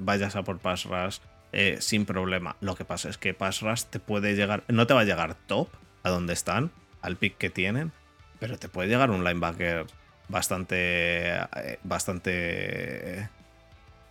vayas 0.00 0.34
a 0.34 0.42
por 0.42 0.58
pass 0.58 0.84
rush 0.84 1.18
eh, 1.52 1.78
sin 1.80 2.06
problema. 2.06 2.56
Lo 2.60 2.76
que 2.76 2.84
pasa 2.84 3.08
es 3.08 3.18
que 3.18 3.34
Pass 3.34 3.60
Rush 3.60 3.84
te 3.84 3.98
puede 3.98 4.34
llegar, 4.34 4.62
no 4.68 4.86
te 4.86 4.94
va 4.94 5.00
a 5.00 5.04
llegar 5.04 5.34
top 5.34 5.68
a 6.02 6.10
donde 6.10 6.32
están, 6.32 6.70
al 7.02 7.16
pick 7.16 7.36
que 7.38 7.50
tienen, 7.50 7.92
pero 8.38 8.56
te 8.56 8.68
puede 8.68 8.88
llegar 8.88 9.10
un 9.10 9.24
linebacker 9.24 9.86
bastante, 10.28 11.34
eh, 11.36 11.78
bastante 11.82 13.28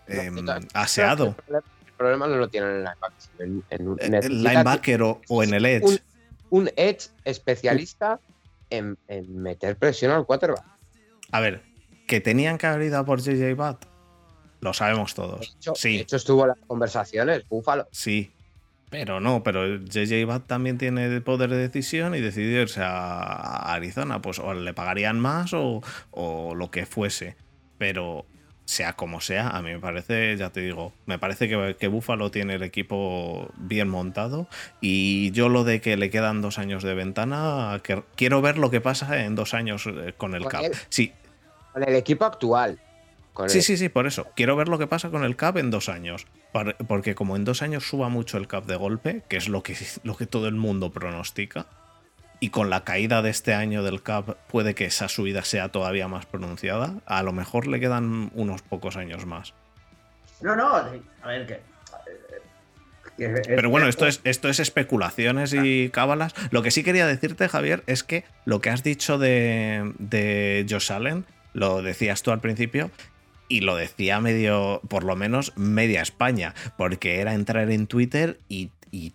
em, 0.07 0.45
aseado. 0.73 1.35
El 1.47 1.93
problema, 1.97 2.27
no 2.27 2.35
lo 2.35 2.49
tienen 2.49 2.71
en 2.71 2.83
linebacker. 2.83 3.99
En, 3.99 4.15
el 4.15 4.43
linebacker 4.43 5.01
o, 5.01 5.43
en 5.43 5.53
el 5.53 5.65
edge. 5.65 6.01
Un, 6.49 6.69
edge 6.75 7.09
especialista 7.23 8.19
en, 8.69 8.97
meter 9.29 9.77
presión 9.77 10.11
al 10.11 10.25
quarterback. 10.25 10.65
A 11.31 11.39
ver, 11.39 11.63
que 12.05 12.19
tenían 12.19 12.57
que 12.57 12.67
haber 12.67 12.87
ido 12.87 13.05
por 13.05 13.21
JJ 13.21 13.53
Watt 13.53 13.88
lo 14.61 14.73
sabemos 14.73 15.13
todos. 15.13 15.57
sí. 15.75 15.97
de 15.97 16.01
hecho 16.01 16.15
estuvo 16.15 16.43
en 16.43 16.49
las 16.49 16.59
conversaciones, 16.67 17.47
Búfalo. 17.47 17.87
Sí, 17.91 18.31
pero 18.89 19.19
no, 19.19 19.43
pero 19.43 19.77
JJ 19.77 20.25
Watt 20.25 20.47
también 20.47 20.77
tiene 20.77 21.21
poder 21.21 21.51
de 21.51 21.57
decisión 21.57 22.15
y 22.15 22.21
decidió 22.21 22.61
irse 22.61 22.81
a 22.83 23.73
Arizona. 23.73 24.21
Pues 24.21 24.39
o 24.39 24.53
le 24.53 24.73
pagarían 24.73 25.19
más 25.19 25.51
o, 25.53 25.81
lo 26.55 26.71
que 26.71 26.85
fuese. 26.85 27.35
Pero 27.77 28.25
sea 28.65 28.93
como 28.93 29.19
sea, 29.21 29.49
a 29.49 29.61
mí 29.61 29.71
me 29.71 29.79
parece, 29.79 30.37
ya 30.37 30.51
te 30.51 30.61
digo, 30.61 30.93
me 31.07 31.17
parece 31.17 31.49
que, 31.49 31.75
que 31.79 31.87
Buffalo 31.87 32.29
tiene 32.29 32.55
el 32.55 32.63
equipo 32.63 33.49
bien 33.57 33.89
montado. 33.89 34.47
Y 34.81 35.31
yo 35.31 35.49
lo 35.49 35.63
de 35.63 35.81
que 35.81 35.95
le 35.95 36.09
quedan 36.09 36.41
dos 36.41 36.57
años 36.57 36.83
de 36.83 36.93
ventana, 36.95 37.79
que 37.83 38.03
quiero 38.15 38.41
ver 38.41 38.57
lo 38.57 38.71
que 38.71 38.81
pasa 38.81 39.23
en 39.23 39.35
dos 39.35 39.53
años 39.53 39.85
eh, 39.87 40.13
con 40.17 40.33
el 40.33 40.45
CAP. 40.47 40.73
Sí. 40.89 41.13
Con 41.73 41.83
el 41.83 41.95
equipo 41.95 42.25
actual. 42.25 42.79
Sí, 43.47 43.61
sí, 43.61 43.77
sí, 43.77 43.89
por 43.89 44.07
eso. 44.07 44.27
Quiero 44.35 44.55
ver 44.55 44.67
lo 44.67 44.77
que 44.77 44.87
pasa 44.87 45.09
con 45.09 45.23
el 45.23 45.35
CAP 45.35 45.57
en 45.57 45.71
dos 45.71 45.89
años. 45.89 46.27
Porque 46.87 47.15
como 47.15 47.35
en 47.35 47.45
dos 47.45 47.61
años 47.61 47.87
suba 47.87 48.09
mucho 48.09 48.37
el 48.37 48.47
CAP 48.47 48.65
de 48.65 48.75
golpe, 48.75 49.23
que 49.29 49.37
es 49.37 49.47
lo 49.47 49.63
que, 49.63 49.77
lo 50.03 50.17
que 50.17 50.25
todo 50.25 50.47
el 50.47 50.55
mundo 50.55 50.91
pronostica, 50.91 51.67
y 52.41 52.49
con 52.49 52.69
la 52.69 52.83
caída 52.83 53.21
de 53.21 53.29
este 53.29 53.53
año 53.53 53.83
del 53.83 54.01
CAP 54.01 54.37
puede 54.47 54.73
que 54.73 54.85
esa 54.85 55.09
subida 55.09 55.43
sea 55.43 55.69
todavía 55.69 56.07
más 56.07 56.25
pronunciada, 56.25 56.95
a 57.05 57.21
lo 57.21 57.33
mejor 57.33 57.67
le 57.67 57.79
quedan 57.79 58.31
unos 58.33 58.61
pocos 58.61 58.95
años 58.95 59.25
más. 59.25 59.53
No, 60.41 60.55
no, 60.55 60.75
a 60.75 61.27
ver 61.27 61.45
qué. 61.45 61.59
Pero 63.17 63.69
bueno, 63.69 63.89
esto 63.89 64.07
es, 64.07 64.21
esto 64.23 64.47
es 64.47 64.61
especulaciones 64.61 65.53
y 65.53 65.89
cábalas. 65.89 66.33
Lo 66.51 66.63
que 66.63 66.71
sí 66.71 66.83
quería 66.83 67.05
decirte, 67.05 67.49
Javier, 67.49 67.83
es 67.85 68.03
que 68.03 68.23
lo 68.45 68.61
que 68.61 68.69
has 68.69 68.81
dicho 68.81 69.17
de, 69.17 69.91
de 69.97 70.65
Josh 70.69 70.93
Allen, 70.93 71.25
lo 71.53 71.81
decías 71.81 72.23
tú 72.23 72.31
al 72.31 72.39
principio, 72.39 72.91
y 73.49 73.61
lo 73.61 73.75
decía 73.75 74.21
medio, 74.21 74.79
por 74.87 75.03
lo 75.03 75.15
menos 75.15 75.51
media 75.57 76.01
España, 76.01 76.53
porque 76.77 77.19
era 77.19 77.33
entrar 77.33 77.69
en 77.71 77.87
Twitter 77.87 78.39
y, 78.47 78.69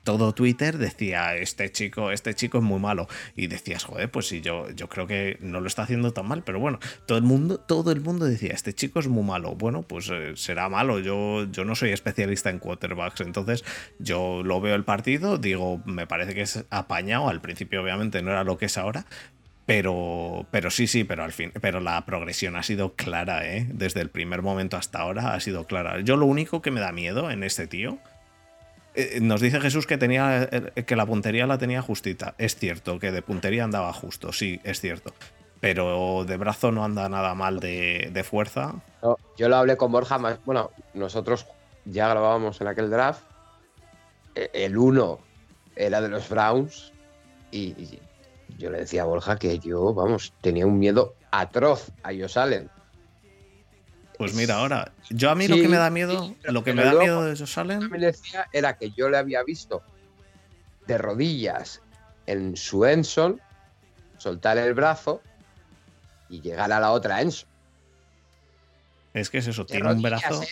todo 0.04 0.32
Twitter 0.34 0.78
decía, 0.78 1.34
este 1.34 1.72
chico, 1.72 2.12
este 2.12 2.34
chico 2.34 2.58
es 2.58 2.64
muy 2.64 2.78
malo. 2.78 3.08
Y 3.34 3.48
decías, 3.48 3.82
joder, 3.82 4.08
pues 4.08 4.28
sí, 4.28 4.40
yo, 4.40 4.70
yo 4.70 4.88
creo 4.88 5.08
que 5.08 5.36
no 5.40 5.60
lo 5.60 5.66
está 5.66 5.82
haciendo 5.82 6.12
tan 6.12 6.28
mal, 6.28 6.44
pero 6.44 6.60
bueno, 6.60 6.78
todo 7.06 7.18
el 7.18 7.24
mundo, 7.24 7.58
todo 7.58 7.90
el 7.90 8.00
mundo 8.00 8.24
decía, 8.24 8.52
este 8.52 8.72
chico 8.72 9.00
es 9.00 9.08
muy 9.08 9.24
malo. 9.24 9.56
Bueno, 9.56 9.82
pues 9.82 10.10
eh, 10.12 10.34
será 10.36 10.68
malo, 10.68 11.00
yo, 11.00 11.50
yo 11.50 11.64
no 11.64 11.74
soy 11.74 11.90
especialista 11.90 12.50
en 12.50 12.60
quarterbacks, 12.60 13.22
entonces 13.22 13.64
yo 13.98 14.42
lo 14.44 14.60
veo 14.60 14.76
el 14.76 14.84
partido, 14.84 15.38
digo, 15.38 15.82
me 15.86 16.06
parece 16.06 16.34
que 16.34 16.42
es 16.42 16.64
apañado, 16.70 17.28
al 17.28 17.40
principio 17.40 17.82
obviamente 17.82 18.22
no 18.22 18.30
era 18.30 18.44
lo 18.44 18.58
que 18.58 18.66
es 18.66 18.78
ahora, 18.78 19.06
pero, 19.66 20.46
pero 20.50 20.70
sí, 20.70 20.86
sí, 20.86 21.04
pero 21.04 21.24
al 21.24 21.32
fin, 21.32 21.50
pero 21.60 21.80
la 21.80 22.04
progresión 22.04 22.54
ha 22.56 22.62
sido 22.62 22.94
clara, 22.94 23.46
¿eh? 23.46 23.66
Desde 23.72 24.00
el 24.00 24.10
primer 24.10 24.42
momento 24.42 24.76
hasta 24.76 25.00
ahora 25.00 25.34
ha 25.34 25.40
sido 25.40 25.66
clara. 25.66 26.00
Yo 26.00 26.16
lo 26.16 26.26
único 26.26 26.60
que 26.60 26.70
me 26.70 26.80
da 26.80 26.92
miedo 26.92 27.30
en 27.30 27.42
este 27.42 27.66
tío. 27.66 27.98
Eh, 28.94 29.20
nos 29.22 29.40
dice 29.40 29.60
Jesús 29.60 29.86
que 29.86 29.96
tenía 29.96 30.48
eh, 30.52 30.84
que 30.84 30.96
la 30.96 31.06
puntería 31.06 31.46
la 31.46 31.56
tenía 31.56 31.80
justita. 31.80 32.34
Es 32.36 32.56
cierto, 32.56 32.98
que 32.98 33.10
de 33.10 33.22
puntería 33.22 33.64
andaba 33.64 33.92
justo, 33.94 34.32
sí, 34.32 34.60
es 34.64 34.80
cierto. 34.80 35.14
Pero 35.60 36.26
de 36.26 36.36
brazo 36.36 36.70
no 36.70 36.84
anda 36.84 37.08
nada 37.08 37.34
mal 37.34 37.58
de, 37.58 38.26
fuerza. 38.28 38.74
yo 39.38 39.48
lo 39.48 39.56
hablé 39.56 39.78
con 39.78 39.90
Borja 39.90 40.18
más. 40.18 40.44
Bueno, 40.44 40.72
nosotros 40.92 41.46
ya 41.86 42.06
grabábamos 42.08 42.60
en 42.60 42.66
aquel 42.66 42.90
draft. 42.90 43.22
E, 44.34 44.50
el 44.52 44.76
uno 44.76 45.20
era 45.74 46.02
de 46.02 46.10
los 46.10 46.28
Browns. 46.28 46.92
y 47.50 47.72
yo 48.58 48.70
le 48.70 48.78
decía 48.78 49.02
a 49.02 49.06
Borja 49.06 49.38
que 49.38 49.58
yo, 49.58 49.94
vamos, 49.94 50.32
tenía 50.40 50.66
un 50.66 50.78
miedo 50.78 51.14
atroz 51.30 51.90
a 52.02 52.12
ellos 52.12 52.36
Allen. 52.36 52.70
Pues 54.18 54.34
mira, 54.34 54.56
ahora, 54.56 54.92
yo 55.10 55.30
a 55.30 55.34
mí 55.34 55.48
lo 55.48 55.56
que 55.56 55.68
me 55.68 55.76
da 55.76 55.90
miedo, 55.90 56.34
lo 56.44 56.62
que 56.62 56.72
me 56.72 56.84
da 56.84 56.94
miedo 56.94 57.24
de 57.24 57.32
ellos 57.32 57.58
Allen. 57.58 57.90
me 57.90 57.98
decía 57.98 58.46
era 58.52 58.76
que 58.76 58.90
yo 58.92 59.08
le 59.08 59.18
había 59.18 59.42
visto 59.42 59.82
de 60.86 60.98
rodillas 60.98 61.82
en 62.26 62.56
su 62.56 62.84
Enson, 62.84 63.40
soltar 64.18 64.56
el 64.58 64.72
brazo 64.74 65.20
y 66.28 66.40
llegar 66.40 66.72
a 66.72 66.78
la 66.78 66.92
otra 66.92 67.20
Enson. 67.20 67.48
Es 69.14 69.30
que 69.30 69.38
es 69.38 69.46
eso, 69.46 69.66
tiene 69.66 69.92
un 69.92 70.02
brazo. 70.02 70.42
¿eh? 70.42 70.48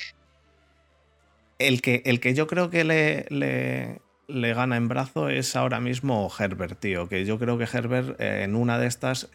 El, 1.59 1.83
que, 1.83 2.03
el 2.05 2.21
que 2.21 2.35
yo 2.35 2.47
creo 2.47 2.71
que 2.71 2.85
le, 2.85 3.27
le, 3.29 4.01
le 4.33 4.55
gana 4.55 4.77
en 4.77 4.89
brazo 4.89 5.29
es 5.29 5.57
ahora 5.57 5.81
mismo 5.81 6.31
Herbert, 6.37 6.79
tío. 6.81 7.09
Que 7.09 7.25
yo 7.25 7.39
creo 7.39 7.59
que 7.59 7.65
Herbert 7.65 8.21
eh, 8.21 8.43
en 8.45 8.55
una 8.55 8.79
de 8.79 8.87
estas. 8.87 9.31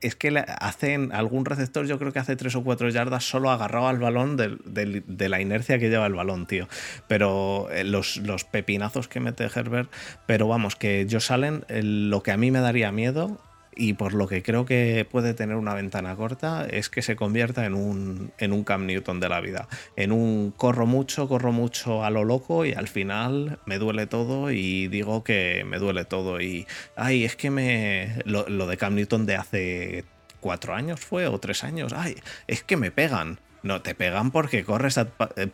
es 0.00 0.16
que 0.16 0.30
le 0.30 0.40
hacen 0.40 1.12
algún 1.12 1.44
receptor, 1.44 1.86
yo 1.86 1.98
creo 1.98 2.12
que 2.12 2.18
hace 2.18 2.36
tres 2.36 2.54
o 2.54 2.62
cuatro 2.64 2.88
yardas 2.88 3.24
solo 3.24 3.50
agarrado 3.50 3.88
al 3.88 3.98
balón 3.98 4.36
de, 4.36 5.28
la 5.28 5.40
inercia 5.40 5.78
que 5.78 5.88
lleva 5.88 6.06
el 6.06 6.14
balón, 6.14 6.46
tío. 6.46 6.68
Pero 7.08 7.68
eh, 7.70 7.84
los, 7.84 8.20
pepinazos 8.50 9.08
que 9.08 9.20
mete 9.20 9.48
Herbert. 9.54 9.90
Pero 10.26 10.48
vamos, 10.48 10.76
que 10.76 11.06
yo 11.06 11.20
salen. 11.20 11.64
lo 11.68 12.22
que 12.22 12.32
a 12.32 12.36
mí 12.36 12.50
me 12.50 12.60
daría 12.60 12.92
miedo 12.92 13.38
y 13.76 13.92
por 13.92 14.14
lo 14.14 14.26
que 14.26 14.42
creo 14.42 14.64
que 14.64 15.06
puede 15.08 15.34
tener 15.34 15.56
una 15.56 15.74
ventana 15.74 16.16
corta 16.16 16.66
es 16.68 16.88
que 16.88 17.02
se 17.02 17.14
convierta 17.14 17.66
en 17.66 17.74
un, 17.74 18.32
en 18.38 18.52
un 18.52 18.64
Cam 18.64 18.86
Newton 18.86 19.20
de 19.20 19.28
la 19.28 19.40
vida. 19.40 19.68
En 19.96 20.12
un 20.12 20.50
corro 20.50 20.86
mucho, 20.86 21.28
corro 21.28 21.52
mucho 21.52 22.02
a 22.02 22.10
lo 22.10 22.24
loco 22.24 22.64
y 22.64 22.72
al 22.72 22.88
final 22.88 23.58
me 23.66 23.78
duele 23.78 24.06
todo 24.06 24.50
y 24.50 24.88
digo 24.88 25.22
que 25.22 25.64
me 25.66 25.78
duele 25.78 26.06
todo. 26.06 26.40
Y, 26.40 26.66
ay, 26.96 27.24
es 27.24 27.36
que 27.36 27.50
me... 27.50 28.22
Lo, 28.24 28.44
de 28.66 28.76
Cam 28.78 28.94
Newton 28.94 29.26
de 29.26 29.36
hace 29.36 30.04
cuatro 30.40 30.74
años 30.74 30.98
fue 30.98 31.26
o 31.26 31.38
tres 31.38 31.62
años, 31.62 31.92
ay, 31.94 32.16
es 32.46 32.64
que 32.64 32.76
me 32.76 32.90
pegan. 32.90 33.38
No, 33.62 33.82
te 33.82 33.94
pegan 33.94 34.30
porque 34.30 34.64
corres 34.64 34.96
a, 34.96 35.08
eh, 35.36 35.48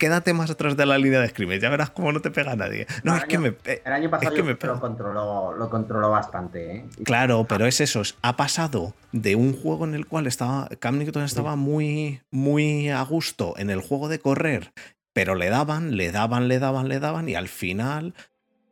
quédate 0.00 0.32
más 0.32 0.50
atrás 0.50 0.76
de 0.76 0.86
la 0.86 0.98
línea 0.98 1.20
de 1.20 1.28
scrimmage, 1.28 1.60
ya 1.60 1.68
verás 1.68 1.90
cómo 1.90 2.10
no 2.10 2.20
te 2.20 2.30
pega 2.30 2.56
nadie. 2.56 2.86
No, 3.04 3.14
es 3.14 3.24
que 3.26 3.38
me. 3.38 3.54
El 3.84 3.92
año 3.92 4.10
pasado 4.10 4.34
lo, 4.34 4.80
controló, 4.80 5.52
lo 5.52 5.70
controló 5.70 6.10
bastante, 6.10 6.76
¿eh? 6.76 6.84
Claro, 7.04 7.44
pero 7.44 7.66
es 7.66 7.80
eso. 7.80 8.02
Ha 8.22 8.36
pasado 8.36 8.94
de 9.12 9.36
un 9.36 9.52
juego 9.52 9.84
en 9.84 9.94
el 9.94 10.06
cual 10.06 10.26
estaba. 10.26 10.68
Cam 10.80 10.98
Newton 10.98 11.22
estaba 11.22 11.54
muy, 11.54 12.22
muy 12.30 12.88
a 12.88 13.02
gusto 13.02 13.54
en 13.58 13.68
el 13.70 13.80
juego 13.80 14.08
de 14.08 14.18
correr, 14.18 14.72
pero 15.12 15.34
le 15.34 15.50
daban, 15.50 15.96
le 15.96 16.10
daban, 16.10 16.48
le 16.48 16.58
daban, 16.58 16.88
le 16.88 16.98
daban, 16.98 17.28
y 17.28 17.34
al 17.34 17.48
final 17.48 18.14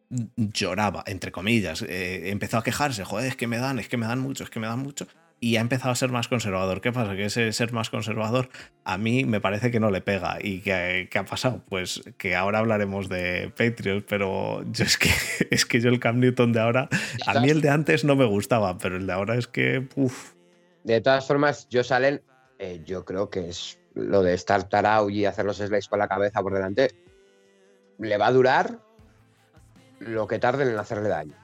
lloraba, 0.09 1.05
entre 1.07 1.31
comillas. 1.31 1.83
Eh, 1.83 2.31
empezó 2.31 2.57
a 2.57 2.65
quejarse, 2.65 3.05
joder, 3.05 3.29
es 3.29 3.37
que 3.37 3.47
me 3.47 3.59
dan, 3.59 3.79
es 3.79 3.89
que 3.89 3.99
me 3.99 4.07
dan 4.07 4.19
mucho, 4.19 4.45
es 4.45 4.51
que 4.51 4.61
me 4.61 4.67
dan 4.67 4.81
mucho 4.81 5.07
y 5.41 5.57
ha 5.57 5.61
empezado 5.61 5.93
a 5.93 5.95
ser 5.95 6.11
más 6.11 6.29
conservador. 6.29 6.81
¿Qué 6.81 6.93
pasa? 6.93 7.15
Que 7.15 7.27
ese 7.27 7.53
ser 7.53 7.73
más 7.73 7.91
conservador 7.91 8.49
a 8.85 8.99
mí 8.99 9.25
me 9.25 9.41
parece 9.41 9.71
que 9.71 9.81
no 9.81 9.91
le 9.91 10.01
pega. 10.01 10.39
¿Y 10.41 10.61
qué, 10.61 11.09
ha 11.15 11.25
pasado? 11.25 11.63
Pues 11.69 12.03
que 12.17 12.35
ahora 12.35 12.59
hablaremos 12.59 13.09
de 13.09 13.53
Patriots, 13.57 14.05
pero 14.09 14.65
yo 14.71 14.85
es 14.85 14.99
que, 14.99 15.11
es 15.51 15.65
que 15.65 15.81
yo 15.81 15.91
el 15.91 16.01
Cam 16.01 16.19
Newton 16.19 16.53
de 16.53 16.61
ahora, 16.61 16.89
a 17.27 17.41
mí 17.41 17.51
el 17.51 17.61
de 17.61 17.71
antes 17.71 18.05
no 18.05 18.17
me 18.17 18.25
gustaba, 18.25 18.79
pero 18.79 18.97
el 18.97 19.07
de 19.07 19.13
ahora 19.13 19.37
es 19.37 19.47
que. 19.47 19.87
De 20.85 21.01
todas 21.01 21.27
formas, 21.27 21.69
yo 21.69 21.85
salen, 21.85 22.23
eh, 22.59 22.81
yo 22.85 23.05
creo 23.05 23.31
que 23.31 23.49
es 23.49 23.79
lo 23.95 24.23
de 24.23 24.35
estar 24.35 24.69
tarao 24.69 25.11
y 25.11 25.25
hacer 25.25 25.45
los 25.45 25.59
slides 25.59 25.89
con 25.89 25.99
la 25.99 26.09
cabeza 26.09 26.43
por 26.43 26.55
delante, 26.55 26.95
le 27.99 28.17
va 28.17 28.29
a 28.29 28.33
durar 28.33 28.79
lo 30.01 30.27
que 30.27 30.39
tarden 30.39 30.69
en 30.69 30.79
hacerle 30.79 31.09
daño. 31.09 31.35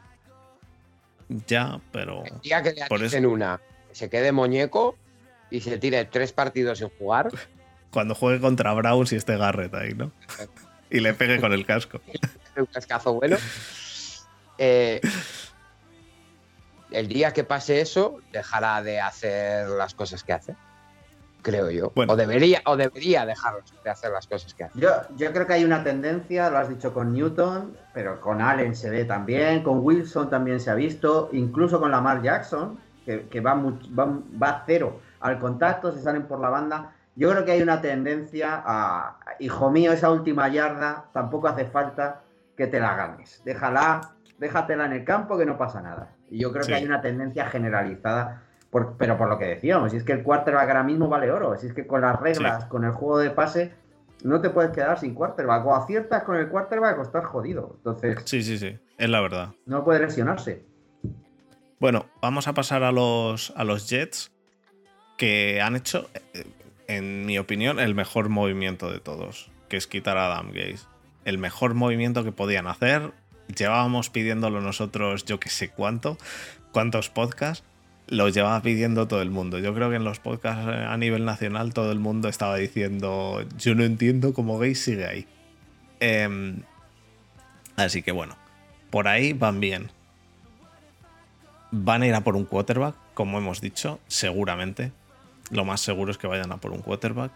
Ya, 1.47 1.81
pero. 1.91 2.25
El 2.25 2.41
día 2.41 2.63
que 2.63 2.73
le 2.73 2.87
por 2.87 3.03
en 3.03 3.27
una 3.27 3.61
se 3.95 4.11
quede 4.11 4.33
muñeco 4.33 4.97
y 5.51 5.61
se 5.61 5.79
tire 5.79 6.05
tres 6.05 6.33
partidos 6.33 6.79
sin 6.79 6.89
jugar. 6.91 7.31
Cuando 7.91 8.15
juegue 8.15 8.41
contra 8.41 8.73
Browns 8.73 9.13
y 9.13 9.17
esté 9.17 9.37
Garrett 9.37 9.75
ahí, 9.75 9.95
¿no? 9.95 10.11
y 10.91 11.01
le 11.01 11.15
pegue 11.15 11.41
con 11.41 11.53
el 11.53 11.65
casco. 11.65 12.01
Un 12.57 12.67
cascazo 12.67 13.15
bueno. 13.15 13.37
Eh, 14.59 15.01
el 16.91 17.09
día 17.09 17.33
que 17.33 17.45
pase 17.45 17.81
eso, 17.81 18.21
dejará 18.33 18.83
de 18.83 19.01
hacer 19.01 19.69
las 19.69 19.95
cosas 19.95 20.23
que 20.23 20.33
hace. 20.33 20.57
Creo 21.43 21.71
yo. 21.71 21.93
O 21.95 22.17
debería, 22.17 22.63
o 22.65 22.77
debería 22.77 23.27
dejar 23.27 23.57
de 23.85 23.91
hacer 23.91 24.11
las 24.11 24.27
cosas 24.27 24.55
que 24.55 24.65
hace. 24.65 24.81
Yo, 24.81 24.91
yo 25.17 25.33
creo 25.33 25.47
que 25.47 25.53
hay 25.53 25.65
una 25.65 25.85
tendencia, 25.85 26.49
lo 26.49 26.59
has 26.59 26.69
dicho 26.69 26.95
con 26.95 27.13
Newton, 27.13 27.77
pero 27.93 28.21
con 28.21 28.41
Allen 28.41 28.75
se 28.75 28.89
ve 28.89 29.05
también, 29.05 29.63
con 29.63 29.81
Wilson 29.81 30.31
también 30.31 30.59
se 30.59 30.71
ha 30.71 30.75
visto, 30.75 31.29
incluso 31.33 31.81
con 31.81 31.91
Lamar 31.91 32.23
Jackson, 32.23 32.79
que, 33.05 33.41
va, 33.41 33.55
va, 33.55 34.49
a 34.49 34.63
cero 34.67 35.01
al 35.21 35.39
contacto, 35.39 35.93
se 35.93 36.01
salen 36.03 36.25
por 36.25 36.41
la 36.41 36.49
banda. 36.49 36.93
Yo 37.17 37.31
creo 37.31 37.45
que 37.45 37.53
hay 37.53 37.63
una 37.63 37.81
tendencia 37.81 38.63
a, 38.65 39.19
hijo 39.39 39.71
mío, 39.71 39.93
esa 39.93 40.11
última 40.11 40.49
yarda 40.49 41.05
tampoco 41.13 41.49
hace 41.49 41.65
falta 41.67 42.23
que 42.57 42.67
te 42.67 42.81
la 42.81 42.97
ganes. 42.97 43.41
Déjala, 43.45 44.13
déjatela 44.39 44.87
en 44.87 44.93
el 44.93 45.05
campo 45.05 45.39
que 45.39 45.47
no 45.47 45.57
pasa 45.57 45.81
nada. 45.81 46.11
Y 46.31 46.39
yo 46.39 46.53
creo 46.53 46.67
que 46.67 46.75
hay 46.75 46.85
una 46.85 47.01
tendencia 47.01 47.47
generalizada, 47.47 48.43
pero 48.99 49.17
por 49.17 49.29
lo 49.29 49.39
que 49.39 49.47
decíamos, 49.47 49.93
si 49.93 49.99
es 49.99 50.05
que 50.05 50.13
el 50.13 50.23
quarterback 50.23 50.69
ahora 50.69 50.83
mismo 50.83 51.09
vale 51.09 51.31
oro, 51.31 51.57
si 51.57 51.69
es 51.69 51.73
que 51.73 51.87
con 51.87 52.01
las 52.01 52.21
reglas, 52.21 52.65
con 52.65 52.85
el 52.85 52.91
juego 52.91 53.19
de 53.19 53.31
pase, 53.31 53.73
no 54.25 54.41
te 54.41 54.51
puedes 54.51 54.73
quedar 54.73 54.99
sin 54.99 55.15
quarterback. 55.15 55.65
O 55.67 55.75
aciertas 55.75 56.25
con 56.25 56.37
el 56.37 56.49
quarterback 56.49 56.99
o 56.99 57.03
estás 57.03 57.25
jodido. 57.27 57.75
Entonces. 57.77 58.19
Sí, 58.25 58.43
sí, 58.43 58.59
sí. 58.59 58.77
Es 58.99 59.09
la 59.09 59.21
verdad. 59.21 59.51
No 59.67 59.85
puede 59.85 60.01
lesionarse. 60.01 60.65
Bueno, 61.85 62.07
vamos 62.23 62.49
a 62.49 62.55
pasar 62.55 62.83
a 62.83 62.93
los, 62.93 63.53
a 63.57 63.63
los 63.63 63.91
Jets, 63.91 64.33
que 65.19 65.61
han 65.61 65.77
hecho, 65.77 66.09
eh, 66.33 66.47
en 66.89 67.27
mi 67.27 67.37
opinión, 67.37 67.79
el 67.79 67.95
mejor 67.95 68.31
movimiento 68.31 68.91
de 68.91 69.01
todos, 69.01 69.51
que 69.69 69.77
es 69.77 69.87
quitar 69.87 70.17
a 70.17 70.33
Adam 70.33 70.51
Gaze. 70.51 70.87
El 71.27 71.37
mejor 71.37 71.75
movimiento 71.75 72.25
que 72.25 72.33
podían 72.33 72.69
hacer. 72.69 73.13
Llevábamos 73.55 74.09
pidiéndolo 74.09 74.63
nosotros, 74.63 75.27
yo 75.27 75.39
que 75.39 75.51
sé 75.51 75.69
cuánto, 75.69 76.17
cuántos 76.73 77.11
podcasts. 77.11 77.67
Lo 78.07 78.31
llevaba 78.31 78.63
pidiendo 78.63 79.07
todo 79.07 79.21
el 79.21 79.29
mundo. 79.29 79.59
Yo 79.59 79.75
creo 79.75 79.91
que 79.91 79.97
en 79.97 80.05
los 80.05 80.21
podcasts 80.21 80.67
a 80.67 80.97
nivel 80.97 81.27
nacional 81.27 81.75
todo 81.75 81.93
el 81.93 81.99
mundo 81.99 82.31
estaba 82.31 82.57
diciendo, 82.57 83.45
yo 83.59 83.75
no 83.75 83.85
entiendo 83.85 84.33
cómo 84.33 84.59
Gaze 84.59 84.75
sigue 84.75 85.07
ahí. 85.07 85.27
Em, 86.01 86.63
así 87.77 88.01
que 88.01 88.13
bueno, 88.13 88.39
por 88.89 89.07
ahí 89.07 89.35
van 89.35 89.61
bien. 89.61 89.91
Van 91.77 92.03
a 92.03 92.07
ir 92.07 92.15
a 92.15 92.21
por 92.21 92.37
un 92.37 92.45
quarterback, 92.45 92.95
como 93.15 93.37
hemos 93.37 93.61
dicho, 93.61 93.99
seguramente. 94.07 94.93
Lo 95.51 95.65
más 95.65 95.81
seguro 95.81 96.13
es 96.13 96.19
que 96.19 96.29
vayan 96.29 96.53
a 96.53 96.59
por 96.59 96.71
un 96.71 96.83
quarterback. 96.83 97.33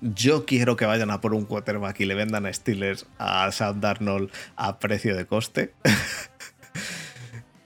Yo 0.00 0.46
quiero 0.46 0.76
que 0.76 0.86
vayan 0.86 1.10
a 1.10 1.20
por 1.20 1.34
un 1.34 1.44
quarterback 1.44 2.00
y 2.00 2.06
le 2.06 2.14
vendan 2.14 2.46
a 2.46 2.52
Steelers 2.52 3.06
a 3.18 3.52
Sam 3.52 3.82
Darnold 3.82 4.30
a 4.56 4.78
precio 4.78 5.14
de 5.14 5.26
coste. 5.26 5.74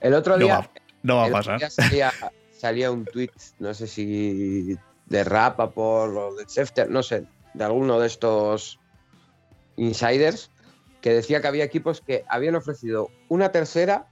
El 0.01 0.15
otro 0.15 0.37
día. 0.37 0.69
No 1.01 1.15
va, 1.15 1.27
a 1.27 1.31
pasar. 1.31 1.61
salía, 2.51 2.91
un 2.91 3.05
tweet, 3.05 3.31
no 3.59 3.73
sé 3.73 3.87
si 3.87 4.77
de 5.05 5.23
Rapa 5.23 5.71
por 5.71 6.09
o 6.09 6.35
de 6.35 6.43
Schefter, 6.43 6.89
no 6.89 7.03
sé, 7.03 7.25
de 7.53 7.63
alguno 7.63 8.01
de 8.01 8.07
estos 8.07 8.79
insiders, 9.77 10.51
que 10.99 11.13
decía 11.13 11.41
que 11.41 11.47
había 11.47 11.63
equipos 11.63 12.01
que 12.01 12.25
habían 12.27 12.55
ofrecido 12.55 13.09
una 13.29 13.53
tercera 13.53 14.07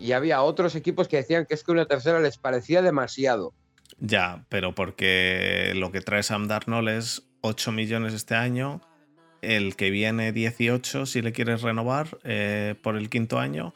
y 0.00 0.12
había 0.12 0.42
otros 0.42 0.74
equipos 0.74 1.06
que 1.06 1.18
decían 1.18 1.46
que 1.46 1.54
es 1.54 1.62
que 1.62 1.72
una 1.72 1.86
tercera 1.86 2.18
les 2.20 2.38
parecía 2.38 2.82
demasiado. 2.82 3.52
Ya, 3.98 4.46
pero 4.48 4.74
porque 4.74 5.72
lo 5.76 5.92
que 5.92 6.00
trae 6.00 6.22
Sam 6.22 6.48
Darnold 6.48 6.88
es 6.88 7.28
8 7.42 7.70
millones 7.72 8.14
este 8.14 8.34
año, 8.34 8.80
el 9.42 9.76
que 9.76 9.90
viene 9.90 10.32
18 10.32 11.06
si 11.06 11.22
le 11.22 11.32
quieres 11.32 11.62
renovar 11.62 12.18
eh, 12.24 12.74
por 12.82 12.96
el 12.96 13.10
quinto 13.10 13.38
año 13.38 13.74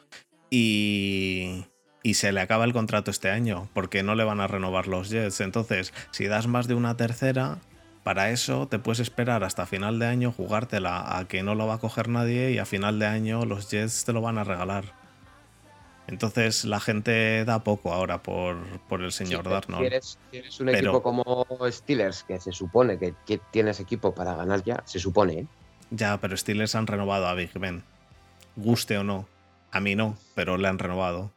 y, 0.49 1.65
y 2.01 2.15
se 2.15 2.31
le 2.31 2.41
acaba 2.41 2.65
el 2.65 2.73
contrato 2.73 3.11
este 3.11 3.29
año 3.29 3.69
porque 3.73 4.03
no 4.03 4.15
le 4.15 4.23
van 4.23 4.41
a 4.41 4.47
renovar 4.47 4.87
los 4.87 5.09
Jets. 5.09 5.41
Entonces, 5.41 5.93
si 6.11 6.25
das 6.25 6.47
más 6.47 6.67
de 6.67 6.73
una 6.73 6.97
tercera, 6.97 7.59
para 8.03 8.31
eso 8.31 8.67
te 8.67 8.79
puedes 8.79 8.99
esperar 8.99 9.43
hasta 9.43 9.65
final 9.65 9.99
de 9.99 10.07
año, 10.07 10.31
jugártela 10.31 11.17
a 11.17 11.27
que 11.27 11.43
no 11.43 11.53
lo 11.55 11.67
va 11.67 11.75
a 11.75 11.79
coger 11.79 12.07
nadie 12.07 12.51
y 12.51 12.57
a 12.57 12.65
final 12.65 12.97
de 12.97 13.05
año 13.05 13.45
los 13.45 13.69
Jets 13.69 14.05
te 14.05 14.13
lo 14.13 14.21
van 14.21 14.37
a 14.39 14.43
regalar. 14.43 15.04
Entonces 16.07 16.65
la 16.65 16.79
gente 16.79 17.45
da 17.45 17.63
poco 17.63 17.91
ahora 17.91 18.21
por, 18.21 18.57
el 18.91 19.11
señor 19.11 19.49
Darnold. 19.49 19.89
Tienes, 20.29 20.59
un 20.59 20.69
equipo 20.69 21.01
como 21.01 21.45
Steelers, 21.69 22.23
que 22.23 22.39
se 22.39 22.51
supone 22.51 22.99
que, 22.99 23.39
tienes 23.51 23.79
equipo 23.79 24.13
para 24.13 24.35
ganar 24.35 24.63
ya, 24.63 24.83
se 24.85 24.99
supone. 24.99 25.39
¿eh? 25.39 25.47
Ya, 25.89 26.19
pero 26.19 26.37
Steelers 26.37 26.75
han 26.75 26.87
renovado 26.87 27.27
a 27.27 27.33
Big 27.33 27.51
Ben. 27.57 27.83
Guste 28.55 28.97
o 28.97 29.03
no. 29.03 29.27
A 29.71 29.79
mí 29.79 29.95
no, 29.95 30.15
pero 30.35 30.57
le 30.57 30.67
han 30.67 30.79
renovado. 30.79 31.31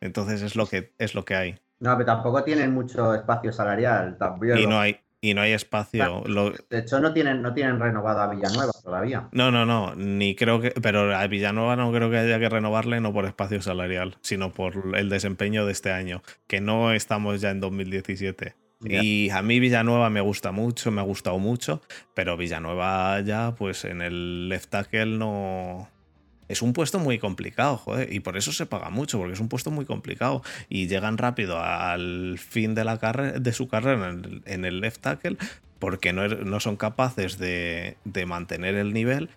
Entonces 0.00 0.42
es 0.42 0.56
lo 0.56 0.66
que, 0.66 0.92
es 0.98 1.14
lo 1.14 1.24
que 1.24 1.36
hay. 1.36 1.58
No, 1.78 1.92
pero 1.96 2.06
tampoco 2.06 2.42
tienen 2.42 2.72
mucho 2.72 3.14
espacio 3.14 3.52
salarial. 3.52 4.16
También 4.18 4.58
y 4.58 4.66
no 4.66 4.80
hay, 4.80 5.00
y 5.24 5.34
no 5.34 5.40
hay 5.40 5.52
espacio. 5.52 6.24
De 6.68 6.78
hecho, 6.80 6.98
no 7.00 7.12
tienen, 7.14 7.42
no 7.42 7.54
tienen 7.54 7.78
renovado 7.78 8.20
a 8.22 8.34
Villanueva 8.34 8.72
todavía. 8.82 9.28
No, 9.30 9.52
no, 9.52 9.64
no. 9.64 9.94
Ni 9.94 10.34
creo 10.34 10.60
que. 10.60 10.72
Pero 10.72 11.16
a 11.16 11.24
Villanueva 11.28 11.76
no 11.76 11.92
creo 11.92 12.10
que 12.10 12.18
haya 12.18 12.40
que 12.40 12.48
renovarle, 12.48 13.00
no 13.00 13.12
por 13.12 13.24
espacio 13.24 13.62
salarial, 13.62 14.16
sino 14.20 14.52
por 14.52 14.96
el 14.96 15.08
desempeño 15.08 15.64
de 15.64 15.72
este 15.72 15.92
año. 15.92 16.22
Que 16.48 16.60
no 16.60 16.92
estamos 16.92 17.40
ya 17.40 17.50
en 17.50 17.60
2017. 17.60 18.56
Y 18.84 19.30
a 19.30 19.42
mí 19.42 19.60
Villanueva 19.60 20.10
me 20.10 20.20
gusta 20.20 20.50
mucho, 20.50 20.90
me 20.90 21.00
ha 21.00 21.04
gustado 21.04 21.38
mucho, 21.38 21.80
pero 22.14 22.36
Villanueva 22.36 23.20
ya, 23.20 23.54
pues 23.54 23.84
en 23.84 24.02
el 24.02 24.48
left 24.48 24.70
tackle 24.70 25.18
no, 25.18 25.88
es 26.48 26.62
un 26.62 26.72
puesto 26.72 26.98
muy 26.98 27.18
complicado, 27.18 27.76
joder, 27.76 28.12
y 28.12 28.20
por 28.20 28.36
eso 28.36 28.52
se 28.52 28.66
paga 28.66 28.90
mucho, 28.90 29.18
porque 29.18 29.34
es 29.34 29.40
un 29.40 29.48
puesto 29.48 29.70
muy 29.70 29.84
complicado 29.84 30.42
y 30.68 30.88
llegan 30.88 31.18
rápido 31.18 31.58
al 31.60 32.38
fin 32.38 32.74
de, 32.74 32.84
la 32.84 32.96
de 32.96 33.52
su 33.52 33.68
carrera 33.68 34.14
en 34.46 34.64
el, 34.64 34.80
left 34.80 35.00
tackle 35.00 35.36
porque 35.78 36.12
no, 36.12 36.24
er, 36.24 36.46
no 36.46 36.60
son 36.60 36.76
capaces 36.76 37.38
de, 37.38 37.96
de, 38.04 38.26
mantener 38.26 38.76
el 38.76 38.92
nivel. 38.92 39.30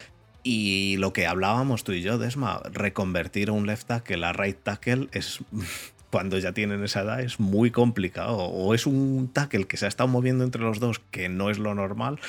Y 0.44 0.98
lo 0.98 1.12
que 1.12 1.26
hablábamos 1.26 1.84
tú 1.84 1.94
y 1.94 2.04
yo, 2.04 2.20
Desma, 2.20 2.62
reconvertir 2.72 3.50
un 3.50 3.66
left 3.66 3.88
tackle 3.88 4.24
a 4.24 4.32
right 4.32 4.58
tackle 4.62 5.10
es 5.12 5.40
cuando 6.16 6.38
ya 6.38 6.54
tienen 6.54 6.82
esa 6.82 7.02
edad 7.02 7.20
es 7.20 7.42
muy 7.42 7.72
complicado. 7.72 8.38
O 8.38 8.74
es 8.74 8.86
un 8.86 9.30
tackle 9.34 9.68
que 9.68 9.76
se 9.76 9.84
ha 9.84 9.90
estado 9.90 10.08
moviendo 10.08 10.46
entre 10.46 10.62
los 10.62 10.80
dos, 10.80 11.02
que 11.12 11.28
no 11.28 11.50
es 11.50 11.60
lo 11.60 11.76
normal, 11.76 12.22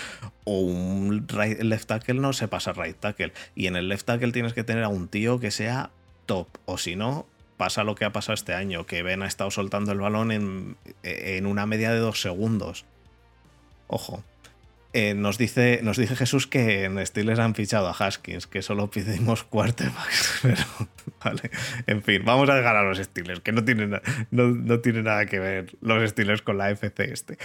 o 0.43 0.59
un 0.59 1.24
left 1.61 1.87
tackle 1.87 2.14
no 2.14 2.32
se 2.32 2.49
pasa 2.49 2.72
right 2.72 2.99
tackle. 2.99 3.32
Y 3.55 3.68
en 3.68 3.76
el 3.76 3.89
left 3.89 4.07
tackle 4.07 4.32
tienes 4.32 4.55
que 4.55 4.64
tener 4.64 4.82
a 4.82 4.89
un 4.89 5.07
tío 5.07 5.39
que 5.39 5.53
sea 5.53 5.91
top, 6.26 6.49
o 6.64 6.78
si 6.78 6.97
no, 6.97 7.26
pasa 7.59 7.84
lo 7.84 7.95
que 7.95 8.05
ha 8.05 8.11
pasado 8.11 8.34
este 8.34 8.55
año, 8.55 8.87
que 8.87 9.05
Ben 9.05 9.22
ha 9.22 9.28
estado 9.28 9.53
soltando 9.53 9.93
el 9.93 10.01
balón 10.01 10.32
en, 10.32 10.76
en 11.05 11.47
una 11.47 11.64
media 11.64 11.93
de 11.93 12.01
dos 12.01 12.20
segundos. 12.20 12.87
Ojo. 13.87 14.24
Eh, 14.99 15.12
nos, 15.12 15.36
dice, 15.36 15.80
nos 15.82 15.99
dice 15.99 16.16
Jesús 16.16 16.47
que 16.47 16.84
en 16.84 17.05
Steelers 17.05 17.38
han 17.38 17.55
fichado 17.55 17.86
a 17.86 17.90
Haskins, 17.90 18.47
que 18.47 18.62
solo 18.62 18.88
pedimos 18.88 19.44
quarterbacks. 19.44 20.38
Pero, 20.42 20.62
vale. 21.22 21.51
En 21.86 22.03
fin, 22.03 22.22
vamos 22.24 22.49
a 22.49 22.55
dejar 22.55 22.76
a 22.76 22.82
los 22.82 22.97
Steelers, 22.97 23.40
que 23.40 23.53
no 23.53 23.62
tienen, 23.62 24.01
no, 24.30 24.55
nada 25.03 25.26
que 25.26 25.38
ver 25.38 25.76
los 25.82 26.09
Steelers 26.09 26.40
con 26.40 26.57
la 26.57 26.70
FC 26.70 27.12
este. 27.12 27.36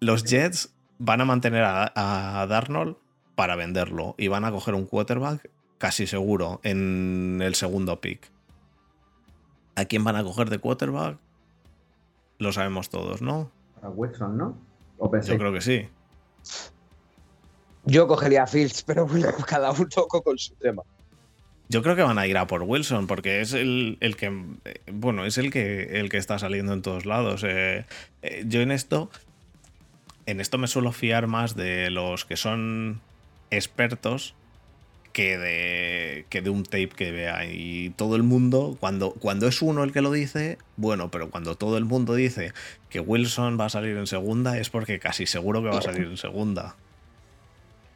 Los 0.00 0.24
Jets 0.24 0.74
van 0.96 1.20
a 1.20 1.26
mantener 1.26 1.64
a, 1.64 1.92
a 1.94 2.46
Darnold 2.46 2.96
para 3.34 3.54
venderlo 3.54 4.14
y 4.16 4.28
van 4.28 4.46
a 4.46 4.52
coger 4.52 4.72
un 4.72 4.86
quarterback 4.86 5.50
casi 5.76 6.06
seguro 6.06 6.60
en 6.62 7.40
el 7.42 7.54
segundo 7.56 8.00
pick. 8.00 8.32
¿A 9.74 9.84
quién 9.84 10.02
van 10.02 10.16
a 10.16 10.24
coger 10.24 10.48
de 10.48 10.58
quarterback? 10.58 11.18
Lo 12.38 12.52
sabemos 12.52 12.88
todos, 12.88 13.20
¿no? 13.20 13.50
A 13.82 13.90
Wilson, 13.90 14.38
¿no? 14.38 14.56
Yo 14.98 15.36
creo 15.36 15.52
que 15.52 15.60
sí. 15.60 15.88
Yo 17.84 18.06
cogería 18.06 18.44
a 18.44 18.46
Fields, 18.46 18.82
pero 18.86 19.06
cada 19.46 19.72
uno 19.72 19.88
con 20.08 20.38
su 20.38 20.54
tema. 20.54 20.82
Yo 21.68 21.82
creo 21.82 21.96
que 21.96 22.02
van 22.02 22.18
a 22.18 22.26
ir 22.26 22.36
a 22.36 22.46
por 22.46 22.62
Wilson, 22.62 23.06
porque 23.06 23.40
es 23.40 23.54
el, 23.54 23.96
el 24.00 24.16
que. 24.16 24.30
Bueno, 24.92 25.24
es 25.24 25.38
el 25.38 25.50
que, 25.50 26.00
el 26.00 26.10
que 26.10 26.18
está 26.18 26.38
saliendo 26.38 26.74
en 26.74 26.82
todos 26.82 27.06
lados. 27.06 27.42
Eh, 27.44 27.86
eh, 28.22 28.44
yo 28.46 28.60
en 28.60 28.72
esto. 28.72 29.10
En 30.26 30.40
esto 30.40 30.58
me 30.58 30.68
suelo 30.68 30.92
fiar 30.92 31.26
más 31.26 31.56
de 31.56 31.90
los 31.90 32.24
que 32.24 32.36
son 32.36 33.00
expertos 33.50 34.36
que 35.12 35.38
de, 35.38 36.26
que 36.30 36.42
de 36.42 36.50
un 36.50 36.64
tape 36.64 36.88
que 36.90 37.12
vea. 37.12 37.44
Y 37.46 37.90
todo 37.90 38.16
el 38.16 38.22
mundo, 38.22 38.76
cuando, 38.80 39.14
cuando 39.14 39.46
es 39.48 39.62
uno 39.62 39.84
el 39.84 39.92
que 39.92 40.02
lo 40.02 40.10
dice, 40.12 40.58
bueno, 40.76 41.10
pero 41.10 41.30
cuando 41.30 41.56
todo 41.56 41.78
el 41.78 41.84
mundo 41.84 42.14
dice 42.14 42.52
que 42.88 43.00
Wilson 43.00 43.58
va 43.60 43.66
a 43.66 43.68
salir 43.70 43.96
en 43.96 44.06
segunda, 44.06 44.58
es 44.58 44.70
porque 44.70 44.98
casi 45.00 45.26
seguro 45.26 45.62
que 45.62 45.68
va 45.68 45.78
a 45.78 45.82
salir 45.82 46.04
en 46.06 46.16
segunda. 46.16 46.78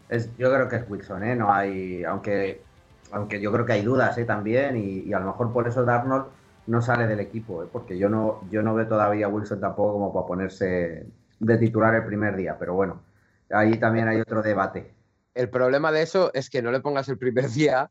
Es- 0.09 0.37
yo 0.37 0.53
creo 0.53 0.69
que 0.69 0.77
es 0.77 0.89
Wilson, 0.89 1.25
¿eh? 1.25 1.37
No 1.37 1.53
hay. 1.53 2.05
Aunque, 2.05 2.71
aunque 3.11 3.41
yo 3.41 3.53
creo 3.53 3.67
que 3.67 3.73
hay 3.73 3.83
dudas, 3.83 4.17
¿eh? 4.19 4.25
También. 4.25 4.77
Y, 4.77 5.01
y 5.01 5.13
a 5.13 5.19
lo 5.21 5.27
mejor 5.27 5.53
por 5.53 5.67
eso 5.69 5.85
Darnold 5.85 6.33
no 6.67 6.83
sale 6.83 7.07
del 7.07 7.21
equipo, 7.21 7.63
¿eh? 7.65 7.69
Porque 7.73 7.99
yo 7.99 8.09
no, 8.09 8.49
yo 8.51 8.63
no 8.63 8.75
veo 8.75 8.89
todavía 8.89 9.27
a 9.27 9.29
Wilson 9.29 9.61
tampoco 9.61 9.95
como 9.95 10.13
para 10.13 10.27
ponerse 10.27 11.13
de 11.39 11.59
titular 11.59 11.95
el 11.95 12.07
primer 12.07 12.37
día. 12.37 12.57
Pero 12.59 12.75
bueno, 12.75 13.07
ahí 13.51 13.79
también 13.79 14.09
hay 14.09 14.21
otro 14.21 14.43
debate. 14.43 14.96
El 15.37 15.51
problema 15.51 15.93
de 15.93 16.01
eso 16.01 16.31
es 16.33 16.49
que 16.49 16.63
no 16.63 16.71
le 16.71 16.81
pongas 16.81 17.09
el 17.11 17.19
primer 17.19 17.51
día 17.51 17.91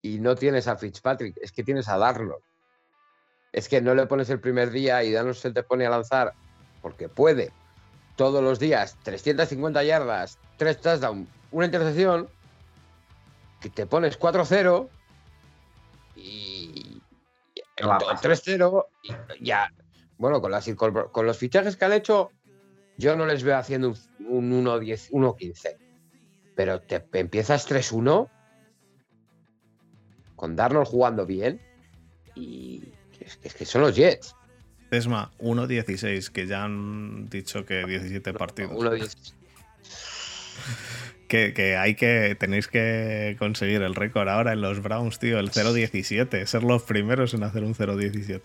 y 0.00 0.20
no 0.20 0.36
tienes 0.36 0.68
a 0.68 0.76
Fitzpatrick, 0.76 1.36
es 1.42 1.50
que 1.52 1.64
tienes 1.64 1.88
a 1.88 1.98
Darnold. 1.98 2.42
Es 3.52 3.68
que 3.68 3.82
no 3.82 3.94
le 3.94 4.06
pones 4.06 4.30
el 4.30 4.40
primer 4.40 4.70
día 4.70 5.02
y 5.02 5.12
Darnold 5.12 5.36
se 5.36 5.50
te 5.50 5.64
pone 5.64 5.84
a 5.86 5.90
lanzar 5.90 6.32
porque 6.80 7.08
puede 7.08 7.52
todos 8.16 8.42
los 8.42 8.60
días 8.60 8.96
350 9.02 9.82
yardas, 9.82 10.38
3 10.56 10.80
touchdowns, 10.80 11.28
una 11.50 11.66
intercepción, 11.66 12.28
que 13.60 13.68
te 13.68 13.86
pones 13.86 14.18
4-0 14.18 14.88
y 16.14 17.02
No 17.80 17.88
va 17.88 17.96
a 17.96 17.98
el 17.98 18.04
pasar. 18.06 18.30
3-0 18.30 18.86
y 19.02 19.44
ya. 19.44 19.72
Bueno, 20.16 20.40
con, 20.40 20.52
las, 20.52 20.68
con, 20.76 21.08
con 21.10 21.26
los 21.26 21.38
fichajes 21.38 21.76
que 21.76 21.84
han 21.84 21.92
hecho, 21.92 22.30
yo 22.98 23.16
no 23.16 23.26
les 23.26 23.42
veo 23.42 23.56
haciendo 23.56 23.88
un, 23.88 24.52
un 24.52 24.64
1-10, 24.64 25.10
1-15 25.10 25.81
pero 26.54 26.80
te 26.80 27.02
empiezas 27.12 27.68
3-1 27.70 28.28
con 30.36 30.56
Darnold 30.56 30.86
jugando 30.86 31.26
bien 31.26 31.60
y 32.34 32.92
es 33.20 33.36
que, 33.36 33.48
es 33.48 33.54
que 33.54 33.64
son 33.64 33.82
los 33.82 33.94
Jets. 33.94 34.34
Tesma 34.90 35.30
1-16, 35.38 36.30
que 36.30 36.46
ya 36.46 36.64
han 36.64 37.28
dicho 37.28 37.64
que 37.64 37.86
17 37.86 38.32
partidos. 38.34 38.72
1-10. 38.72 39.34
Que, 41.28 41.54
que 41.54 41.78
hay 41.78 41.94
que. 41.94 42.36
Tenéis 42.38 42.68
que 42.68 43.36
conseguir 43.38 43.80
el 43.80 43.94
récord 43.94 44.28
ahora 44.28 44.52
en 44.52 44.60
los 44.60 44.82
Browns, 44.82 45.18
tío, 45.18 45.38
el 45.38 45.50
0-17. 45.50 46.44
Ser 46.44 46.62
los 46.62 46.82
primeros 46.82 47.32
en 47.32 47.42
hacer 47.42 47.64
un 47.64 47.74
0-17. 47.74 48.42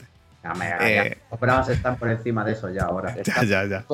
Eh. 0.82 1.18
Los 1.32 1.40
Browns 1.40 1.70
están 1.70 1.98
por 1.98 2.10
encima 2.10 2.44
de 2.46 2.54
eso 2.54 2.70
ya 2.70 2.84
ahora. 2.84 3.16
Ya, 3.24 3.44
ya, 3.44 3.66
ya. 3.66 3.86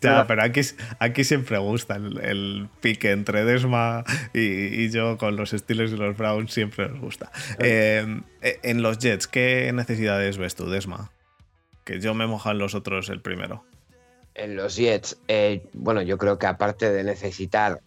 Ya, 0.00 0.26
pero 0.26 0.42
aquí, 0.42 0.60
aquí 0.98 1.24
siempre 1.24 1.58
gusta 1.58 1.96
el, 1.96 2.18
el 2.18 2.68
pique 2.80 3.12
entre 3.12 3.44
Desma 3.44 4.04
y, 4.32 4.40
y 4.40 4.90
yo 4.90 5.18
con 5.18 5.36
los 5.36 5.50
Steelers 5.50 5.92
y 5.92 5.96
los 5.96 6.16
Browns, 6.16 6.52
siempre 6.52 6.88
nos 6.88 7.00
gusta. 7.00 7.30
Eh, 7.58 8.22
eh, 8.42 8.58
en 8.62 8.82
los 8.82 8.98
Jets, 8.98 9.26
¿qué 9.26 9.70
necesidades 9.72 10.38
ves 10.38 10.54
tú, 10.54 10.68
Desma? 10.68 11.10
Que 11.84 12.00
yo 12.00 12.14
me 12.14 12.26
mojo 12.26 12.50
en 12.50 12.58
los 12.58 12.74
otros 12.74 13.08
el 13.08 13.20
primero. 13.20 13.64
En 14.34 14.56
los 14.56 14.76
Jets, 14.76 15.18
eh, 15.28 15.68
bueno, 15.72 16.02
yo 16.02 16.18
creo 16.18 16.38
que 16.38 16.46
aparte 16.46 16.90
de 16.92 17.02
necesitar 17.02 17.80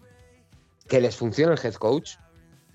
que 0.88 0.99
les 0.99 1.16
funcione 1.16 1.54
el 1.54 1.60
head 1.64 1.76
coach, 1.76 2.16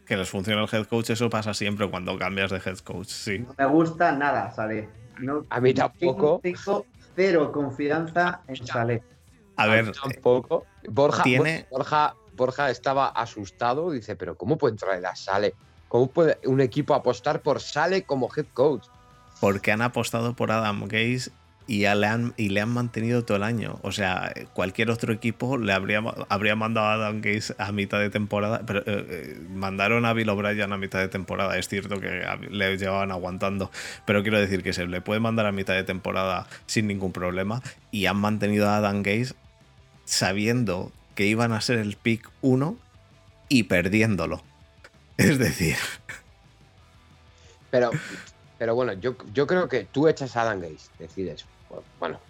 Que 0.06 0.16
les 0.16 0.28
funciona 0.30 0.62
el 0.62 0.68
head 0.72 0.86
coach, 0.86 1.10
eso 1.10 1.28
pasa 1.28 1.52
siempre 1.52 1.90
cuando 1.90 2.16
cambias 2.16 2.50
de 2.50 2.58
head 2.64 2.78
coach, 2.78 3.08
sí. 3.08 3.40
No 3.40 3.54
me 3.58 3.66
gusta 3.66 4.12
nada, 4.12 4.50
Saleh. 4.52 4.88
No, 5.18 5.44
A 5.50 5.60
mí 5.60 5.74
tampoco. 5.74 6.40
Tengo, 6.42 6.86
cero 7.16 7.50
confianza 7.52 8.42
en 8.46 8.56
Saleh. 8.66 9.02
A 9.56 9.66
ver, 9.66 9.90
tampoco. 9.92 10.64
Borja, 10.88 11.22
tiene- 11.22 11.66
Borja, 11.70 12.14
Borja 12.34 12.70
estaba 12.70 13.08
asustado, 13.08 13.90
dice, 13.90 14.14
pero 14.14 14.36
¿cómo 14.36 14.58
pueden 14.58 14.76
traer 14.76 15.04
a 15.06 15.16
Sale? 15.16 15.54
¿Cómo 15.88 16.08
puede 16.08 16.38
un 16.44 16.60
equipo 16.60 16.94
apostar 16.94 17.40
por 17.42 17.60
Sale 17.60 18.02
como 18.04 18.28
head 18.36 18.46
coach? 18.52 18.86
porque 19.40 19.70
han 19.70 19.82
apostado 19.82 20.32
por 20.34 20.50
Adam 20.50 20.84
Gaze 20.86 21.30
y, 21.66 21.80
le 21.80 22.06
han, 22.06 22.32
y 22.36 22.50
le 22.50 22.60
han 22.60 22.68
mantenido 22.68 23.24
todo 23.24 23.36
el 23.36 23.42
año. 23.42 23.78
O 23.82 23.90
sea, 23.90 24.32
cualquier 24.52 24.90
otro 24.90 25.12
equipo 25.12 25.58
le 25.58 25.72
habría, 25.72 26.02
habría 26.28 26.54
mandado 26.54 26.86
a 26.86 26.94
Adam 26.94 27.20
Gaze 27.20 27.54
a 27.58 27.72
mitad 27.72 27.98
de 27.98 28.10
temporada, 28.10 28.62
pero 28.66 28.80
eh, 28.80 28.84
eh, 28.86 29.40
mandaron 29.50 30.04
a 30.04 30.12
Bill 30.12 30.28
O'Brien 30.28 30.72
a 30.72 30.78
mitad 30.78 31.00
de 31.00 31.08
temporada. 31.08 31.58
Es 31.58 31.68
cierto 31.68 32.00
que 32.00 32.24
le 32.50 32.78
llevaban 32.78 33.10
aguantando, 33.10 33.70
pero 34.04 34.22
quiero 34.22 34.38
decir 34.38 34.62
que 34.62 34.72
se 34.72 34.86
le 34.86 35.00
puede 35.00 35.20
mandar 35.20 35.46
a 35.46 35.52
mitad 35.52 35.74
de 35.74 35.84
temporada 35.84 36.46
sin 36.66 36.86
ningún 36.86 37.12
problema 37.12 37.62
y 37.90 38.06
han 38.06 38.18
mantenido 38.18 38.68
a 38.68 38.76
Adam 38.76 39.02
Gaze 39.02 39.34
sabiendo 40.04 40.92
que 41.14 41.26
iban 41.26 41.52
a 41.52 41.60
ser 41.60 41.78
el 41.78 41.96
pick 41.96 42.30
1 42.42 42.76
y 43.48 43.64
perdiéndolo. 43.64 44.42
Es 45.16 45.38
decir, 45.38 45.76
Pero, 47.70 47.90
pero 48.58 48.74
bueno, 48.74 48.92
yo, 48.92 49.16
yo 49.32 49.46
creo 49.46 49.68
que 49.68 49.84
tú 49.84 50.08
echas 50.08 50.36
a 50.36 50.42
Adam 50.42 50.60
Gaze, 50.60 50.90
decides. 50.98 51.44
Bueno, 51.98 52.20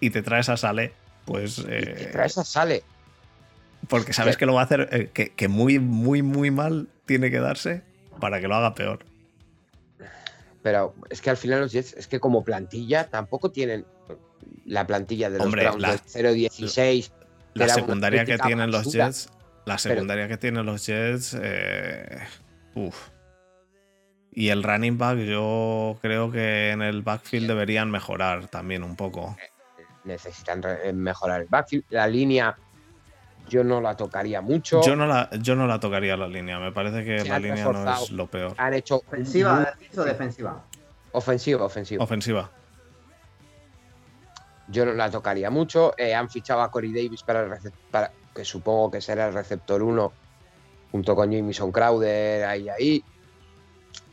y 0.00 0.10
te 0.10 0.22
traes 0.22 0.48
a 0.48 0.56
Sale, 0.56 0.92
pues... 1.24 1.58
y 1.58 1.64
te 1.64 2.04
eh, 2.04 2.08
traes 2.12 2.36
a 2.38 2.44
Sale. 2.44 2.82
Porque 3.88 4.12
sabes 4.12 4.36
que 4.36 4.46
lo 4.46 4.54
va 4.54 4.62
a 4.62 4.64
hacer, 4.64 4.88
eh, 4.92 5.10
que, 5.12 5.32
que 5.32 5.48
muy, 5.48 5.78
muy, 5.78 6.22
muy 6.22 6.50
mal 6.50 6.88
tiene 7.06 7.30
que 7.30 7.40
darse 7.40 7.82
para 8.20 8.40
que 8.40 8.48
lo 8.48 8.54
haga 8.54 8.74
peor. 8.74 9.04
Pero 10.62 10.94
es 11.10 11.20
que 11.20 11.30
al 11.30 11.36
final 11.36 11.60
los 11.60 11.72
Jets, 11.72 11.94
es 11.94 12.06
que 12.06 12.20
como 12.20 12.44
plantilla 12.44 13.08
tampoco 13.08 13.50
tienen 13.50 13.84
la 14.64 14.86
plantilla 14.86 15.28
de 15.30 15.38
los 15.38 15.46
Hombre, 15.46 15.62
Browns 15.64 15.82
la- 15.82 15.90
del 15.90 16.00
0-16. 16.50 17.10
La 17.54 17.68
secundaria 17.68 18.24
que 18.24 18.38
tienen 18.38 18.70
los. 18.70 18.92
Jets, 18.92 19.28
la 19.66 19.78
secundaria 19.78 20.28
que 20.28 20.36
tienen 20.36 20.64
los 20.64 20.86
Jets, 20.86 21.36
eh, 21.40 22.18
uf. 22.74 23.08
Y 24.34 24.48
el 24.48 24.62
running 24.62 24.96
back, 24.96 25.18
yo 25.18 25.98
creo 26.00 26.30
que 26.32 26.70
en 26.70 26.80
el 26.80 27.02
backfield 27.02 27.48
deberían 27.48 27.90
mejorar 27.90 28.48
también 28.48 28.82
un 28.82 28.96
poco. 28.96 29.36
necesitan 30.04 30.62
re- 30.62 30.92
mejorar 30.94 31.42
el 31.42 31.48
backfield. 31.48 31.84
La 31.90 32.06
línea, 32.06 32.56
yo 33.48 33.62
no 33.62 33.80
la 33.80 33.94
tocaría 33.96 34.40
mucho. 34.40 34.80
Yo 34.82 34.96
no 34.96 35.06
la, 35.06 35.28
yo 35.40 35.54
no 35.54 35.66
la 35.66 35.78
tocaría 35.78 36.16
la 36.16 36.26
línea, 36.28 36.58
me 36.58 36.72
parece 36.72 37.04
que 37.04 37.20
Se 37.20 37.28
la 37.28 37.38
línea 37.38 37.66
no 37.66 37.92
es 37.92 38.10
lo 38.10 38.26
peor. 38.26 38.54
Han 38.56 38.72
hecho 38.74 39.02
¿Ofensiva, 39.06 39.74
o 39.96 40.02
defensiva? 40.02 40.64
ofensiva, 41.12 41.64
ofensiva. 41.64 42.02
Ofensiva. 42.02 42.50
Yo 44.68 44.86
no 44.86 44.92
la 44.94 45.10
tocaría 45.10 45.50
mucho. 45.50 45.92
Eh, 45.98 46.14
han 46.14 46.30
fichado 46.30 46.62
a 46.62 46.70
Corey 46.70 46.92
Davis 46.92 47.22
para, 47.22 47.42
el 47.42 47.52
para 47.90 48.10
que 48.34 48.44
supongo 48.44 48.90
que 48.90 49.00
será 49.02 49.28
el 49.28 49.34
receptor 49.34 49.82
1 49.82 50.12
junto 50.90 51.14
con 51.14 51.30
Jamison 51.32 51.70
Crowder 51.70 52.44
ahí 52.44 52.68
ahí. 52.70 53.04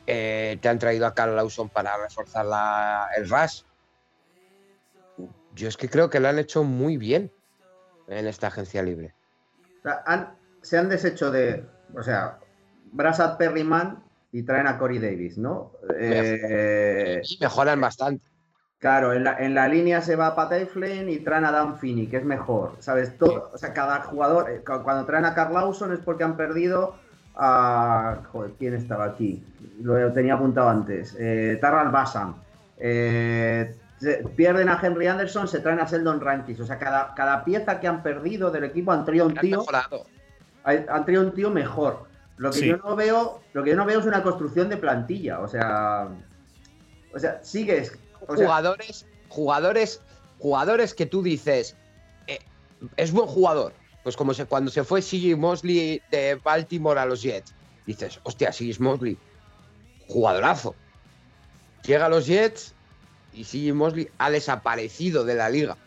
Eh, 0.09 0.57
te 0.61 0.69
han 0.69 0.79
traído 0.79 1.05
a 1.05 1.13
Carl 1.13 1.35
Lawson 1.35 1.69
para 1.69 1.95
reforzar 1.97 2.45
la- 2.45 3.07
el 3.15 3.29
rush. 3.29 3.61
Yo 5.55 5.67
es 5.67 5.77
que 5.77 5.89
creo 5.89 6.09
que 6.09 6.19
lo 6.19 6.27
han 6.29 6.39
hecho 6.39 6.63
muy 6.63 6.97
bien 6.97 7.31
en 8.07 8.27
esta 8.27 8.47
agencia 8.47 8.81
libre. 8.81 9.13
Han- 10.05 10.35
se 10.61 10.77
han 10.77 10.89
deshecho 10.89 11.31
de. 11.31 11.65
O 11.95 12.03
sea, 12.03 12.39
Brasad 12.91 13.37
Perryman 13.37 14.03
y 14.31 14.43
traen 14.43 14.67
a 14.67 14.77
Corey 14.77 14.99
Davis, 14.99 15.37
¿no? 15.37 15.71
Eh, 15.97 17.21
Y 17.23 17.37
mejoran 17.41 17.81
bastante. 17.81 18.25
Claro, 18.77 19.11
en 19.13 19.25
la, 19.25 19.37
en 19.39 19.55
la 19.55 19.67
línea 19.67 20.01
se 20.01 20.15
va 20.15 20.35
Pat 20.35 20.53
Eflin 20.53 21.09
y 21.09 21.19
traen 21.19 21.43
a 21.43 21.51
Dan 21.51 21.77
Finney, 21.79 22.07
que 22.07 22.17
es 22.17 22.23
mejor. 22.23 22.77
¿Sabes? 22.79 23.17
Todo, 23.17 23.51
o 23.53 23.57
sea, 23.57 23.73
cada 23.73 24.01
jugador, 24.03 24.49
eh, 24.49 24.63
cu- 24.65 24.83
cuando 24.83 25.05
traen 25.05 25.25
a 25.25 25.33
Carl 25.33 25.53
Lawson 25.53 25.91
es 25.91 25.99
porque 25.99 26.23
han 26.23 26.37
perdido 26.37 26.95
a. 27.39 28.21
Joder, 28.31 28.51
¿quién 28.59 28.73
estaba 28.75 29.05
aquí? 29.05 29.43
Lo 29.81 30.11
tenía 30.13 30.35
apuntado 30.35 30.69
antes. 30.69 31.15
Eh, 31.19 31.57
Tarral 31.61 31.89
Bassam. 31.89 32.35
Eh, 32.77 33.75
pierden 34.35 34.69
a 34.69 34.79
Henry 34.81 35.07
Anderson, 35.07 35.47
se 35.47 35.59
traen 35.59 35.79
a 35.79 35.85
Sheldon 35.85 36.21
Rankis. 36.21 36.59
O 36.59 36.65
sea, 36.65 36.77
cada, 36.77 37.13
cada 37.15 37.43
pieza 37.43 37.79
que 37.79 37.87
han 37.87 38.03
perdido 38.03 38.51
del 38.51 38.65
equipo 38.65 38.91
han 38.91 39.05
traído 39.05 39.25
un 39.25 39.35
tío 39.35 39.65
han 40.63 41.05
traído 41.05 41.23
un 41.23 41.33
tío 41.33 41.49
mejor. 41.49 42.03
Lo 42.37 42.51
que 42.51 42.59
Sí. 42.59 42.67
yo 42.67 42.77
no 42.77 42.95
veo, 42.95 43.41
lo 43.53 43.63
que 43.63 43.71
yo 43.71 43.75
no 43.75 43.85
veo 43.85 43.99
es 43.99 44.05
una 44.05 44.23
construcción 44.23 44.69
de 44.69 44.77
plantilla. 44.77 45.39
O 45.39 45.47
sea, 45.47 46.07
o 47.13 47.19
sea, 47.19 47.43
sigues. 47.43 47.97
O 48.27 48.35
sea, 48.35 48.45
jugadores, 48.45 49.05
jugadores, 49.29 50.01
jugadores 50.37 50.93
que 50.93 51.05
tú 51.05 51.23
dices, 51.23 51.75
eh, 52.27 52.39
es 52.97 53.11
buen 53.11 53.27
jugador. 53.27 53.73
Pues 54.09 54.17
como 54.17 54.33
se, 54.33 54.45
cuando 54.45 54.71
se 54.71 54.83
fue 54.83 55.03
CJ 55.03 55.37
Mosley 55.37 56.01
de 56.09 56.33
Baltimore 56.33 56.99
a 56.99 57.05
los 57.05 57.21
Jets, 57.21 57.53
dices, 57.85 58.19
hostia, 58.23 58.49
CJ 58.49 58.79
Mosley, 58.79 59.19
jugadorazo. 60.07 60.73
Llega 61.85 62.07
a 62.07 62.09
los 62.09 62.25
Jets 62.25 62.73
y 63.33 63.43
CJ 63.43 63.75
Mosley 63.75 64.09
ha 64.17 64.31
desaparecido 64.31 65.25
de 65.25 65.35
la 65.35 65.51
liga. 65.51 65.77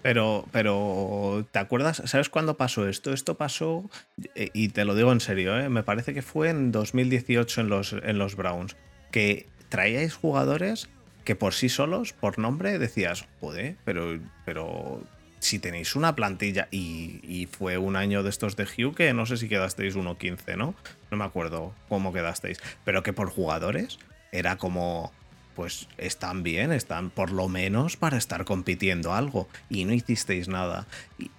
Pero, 0.00 0.46
pero, 0.50 1.46
¿te 1.52 1.58
acuerdas? 1.58 2.00
¿Sabes 2.06 2.30
cuándo 2.30 2.56
pasó 2.56 2.88
esto? 2.88 3.12
Esto 3.12 3.36
pasó, 3.36 3.90
eh, 4.34 4.48
y 4.54 4.70
te 4.70 4.86
lo 4.86 4.94
digo 4.94 5.12
en 5.12 5.20
serio, 5.20 5.60
¿eh? 5.60 5.68
me 5.68 5.82
parece 5.82 6.14
que 6.14 6.22
fue 6.22 6.48
en 6.48 6.72
2018 6.72 7.60
en 7.60 7.68
los, 7.68 7.92
en 7.92 8.16
los 8.16 8.34
Browns, 8.34 8.76
que 9.10 9.46
traíais 9.68 10.14
jugadores 10.14 10.88
que 11.24 11.36
por 11.36 11.52
sí 11.52 11.68
solos, 11.68 12.14
por 12.14 12.38
nombre, 12.38 12.78
decías, 12.78 13.26
joder, 13.42 13.76
pero, 13.84 14.18
pero 14.46 15.02
si 15.40 15.58
tenéis 15.58 15.96
una 15.96 16.14
plantilla, 16.14 16.68
y, 16.70 17.48
fue 17.50 17.78
un 17.78 17.96
año 17.96 18.22
de 18.22 18.30
estos 18.30 18.56
de 18.56 18.64
Hugh 18.64 18.94
que 18.94 19.12
no 19.12 19.26
sé 19.26 19.36
si 19.36 19.48
quedasteis 19.48 19.96
1-15, 19.96 20.56
¿no? 20.56 20.74
No 21.10 21.16
me 21.16 21.24
acuerdo 21.24 21.74
cómo 21.88 22.12
quedasteis, 22.12 22.58
pero 22.84 23.02
que 23.02 23.12
por 23.12 23.30
jugadores 23.30 23.98
era 24.32 24.56
como, 24.58 25.12
pues 25.54 25.88
están 25.96 26.42
bien, 26.42 26.72
están 26.72 27.10
por 27.10 27.30
lo 27.30 27.48
menos 27.48 27.96
para 27.96 28.18
estar 28.18 28.44
compitiendo 28.44 29.14
algo 29.14 29.48
y 29.70 29.84
no 29.84 29.92
hicisteis 29.92 30.48
nada. 30.48 30.86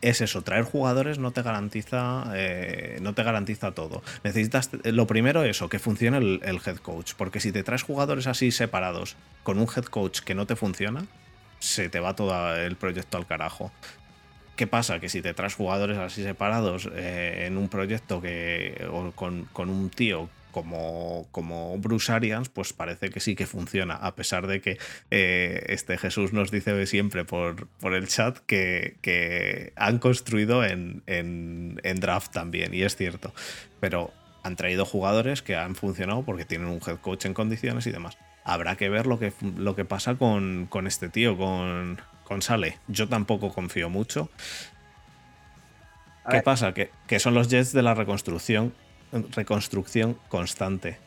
Es 0.02 0.22
eso, 0.22 0.42
traer 0.42 0.64
jugadores 0.64 1.20
no 1.20 1.32
te 1.32 1.42
garantiza, 1.42 2.26
eh, 2.36 2.98
no 3.02 3.14
te 3.14 3.24
garantiza 3.24 3.72
todo. 3.72 4.02
Necesitas, 4.24 4.72
lo 4.84 5.08
primero 5.08 5.44
eso, 5.44 5.70
que 5.70 5.80
funcione 5.80 6.18
el, 6.18 6.42
el, 6.44 6.60
head 6.66 6.78
coach, 6.78 7.14
porque 7.18 7.40
si 7.40 7.52
te 7.52 7.64
traes 7.64 7.84
jugadores 7.84 8.28
así 8.28 8.52
separados 8.52 9.16
con 9.44 9.60
un 9.60 9.68
head 9.68 9.86
coach 9.86 10.22
que 10.22 10.36
no 10.36 10.48
te 10.48 10.56
funciona, 10.56 11.06
se 11.60 11.90
te 11.90 12.00
va 12.00 12.16
todo 12.16 12.56
el 12.56 12.76
proyecto 12.76 13.18
al 13.18 13.28
carajo. 13.28 13.72
¿Qué 14.56 14.68
pasa? 14.68 15.00
Que 15.00 15.08
si 15.08 15.22
te 15.22 15.34
traes 15.34 15.56
jugadores 15.56 15.98
así 15.98 16.24
separados 16.24 16.90
eh, 16.94 17.46
en 17.46 17.58
un 17.58 17.70
proyecto 17.70 18.22
que, 18.22 18.88
o 18.92 19.12
con, 19.12 19.46
con 19.54 19.70
un 19.70 19.90
tío 19.90 20.30
como, 20.52 21.28
como 21.32 21.78
Bruce 21.78 22.12
Arians, 22.12 22.50
pues 22.50 22.74
parece 22.74 23.10
que 23.10 23.20
sí 23.20 23.36
que 23.36 23.46
funciona, 23.46 23.96
a 23.96 24.16
pesar 24.16 24.48
de 24.48 24.62
que 24.62 24.78
eh, 25.12 25.66
este 25.70 25.98
Jesús 25.98 26.34
nos 26.34 26.52
dice 26.52 26.86
siempre 26.88 27.26
por, 27.26 27.68
por 27.80 27.94
el 27.94 28.08
chat 28.08 28.38
que, 28.40 28.98
que 29.02 29.74
han 29.76 30.00
construido 30.00 30.64
en, 30.66 31.04
en, 31.06 32.00
draft 32.00 32.32
también, 32.32 32.74
y 32.74 32.84
es 32.84 32.96
cierto, 32.96 33.34
pero 33.80 34.14
han 34.44 34.56
traído 34.56 34.86
jugadores 34.86 35.42
que 35.42 35.56
han 35.56 35.76
funcionado 35.76 36.24
porque 36.24 36.46
tienen 36.46 36.68
un 36.68 36.80
head 36.86 36.98
coach 36.98 37.26
en 37.26 37.34
condiciones 37.34 37.86
y 37.88 37.92
demás. 37.92 38.18
Habrá 38.52 38.76
que 38.76 38.90
ver 38.90 39.06
lo 39.06 39.20
que, 39.20 39.32
lo 39.58 39.76
que 39.76 39.86
pasa 39.86 40.16
con, 40.16 40.68
con 40.70 40.88
este 40.88 41.10
tío, 41.10 41.38
con, 41.38 42.02
con 42.24 42.42
Sale. 42.42 42.80
Yo 42.88 43.08
tampoco 43.08 43.54
confío 43.54 43.90
mucho. 43.90 44.30
¿Qué 46.30 46.42
pasa? 46.42 46.74
Que, 46.74 46.92
que 47.08 47.20
son 47.20 47.34
los 47.34 47.48
Jets 47.50 47.74
de 47.74 47.82
la 47.82 47.94
reconstrucción 47.94 48.74
reconstrucción 49.12 50.18
constante. 50.30 50.98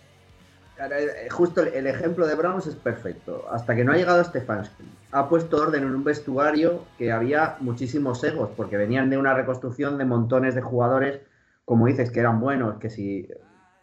Eh, 0.78 1.28
justo 1.30 1.62
el 1.62 1.86
ejemplo 1.86 2.26
de 2.26 2.34
Browns 2.34 2.66
es 2.66 2.74
perfecto. 2.74 3.46
Hasta 3.50 3.74
que 3.76 3.84
no 3.84 3.92
ha 3.92 3.96
llegado 3.96 4.22
Stefanski, 4.24 4.84
ha 5.12 5.28
puesto 5.28 5.58
orden 5.58 5.84
en 5.84 5.94
un 5.94 6.04
vestuario 6.04 6.84
que 6.98 7.12
había 7.12 7.56
muchísimos 7.60 8.22
egos, 8.24 8.50
porque 8.56 8.76
venían 8.76 9.10
de 9.10 9.18
una 9.18 9.34
reconstrucción 9.34 9.98
de 9.98 10.04
montones 10.04 10.54
de 10.54 10.62
jugadores, 10.62 11.20
como 11.64 11.86
dices, 11.86 12.10
que 12.10 12.20
eran 12.20 12.40
buenos, 12.40 12.78
que 12.78 12.90
si 12.90 13.28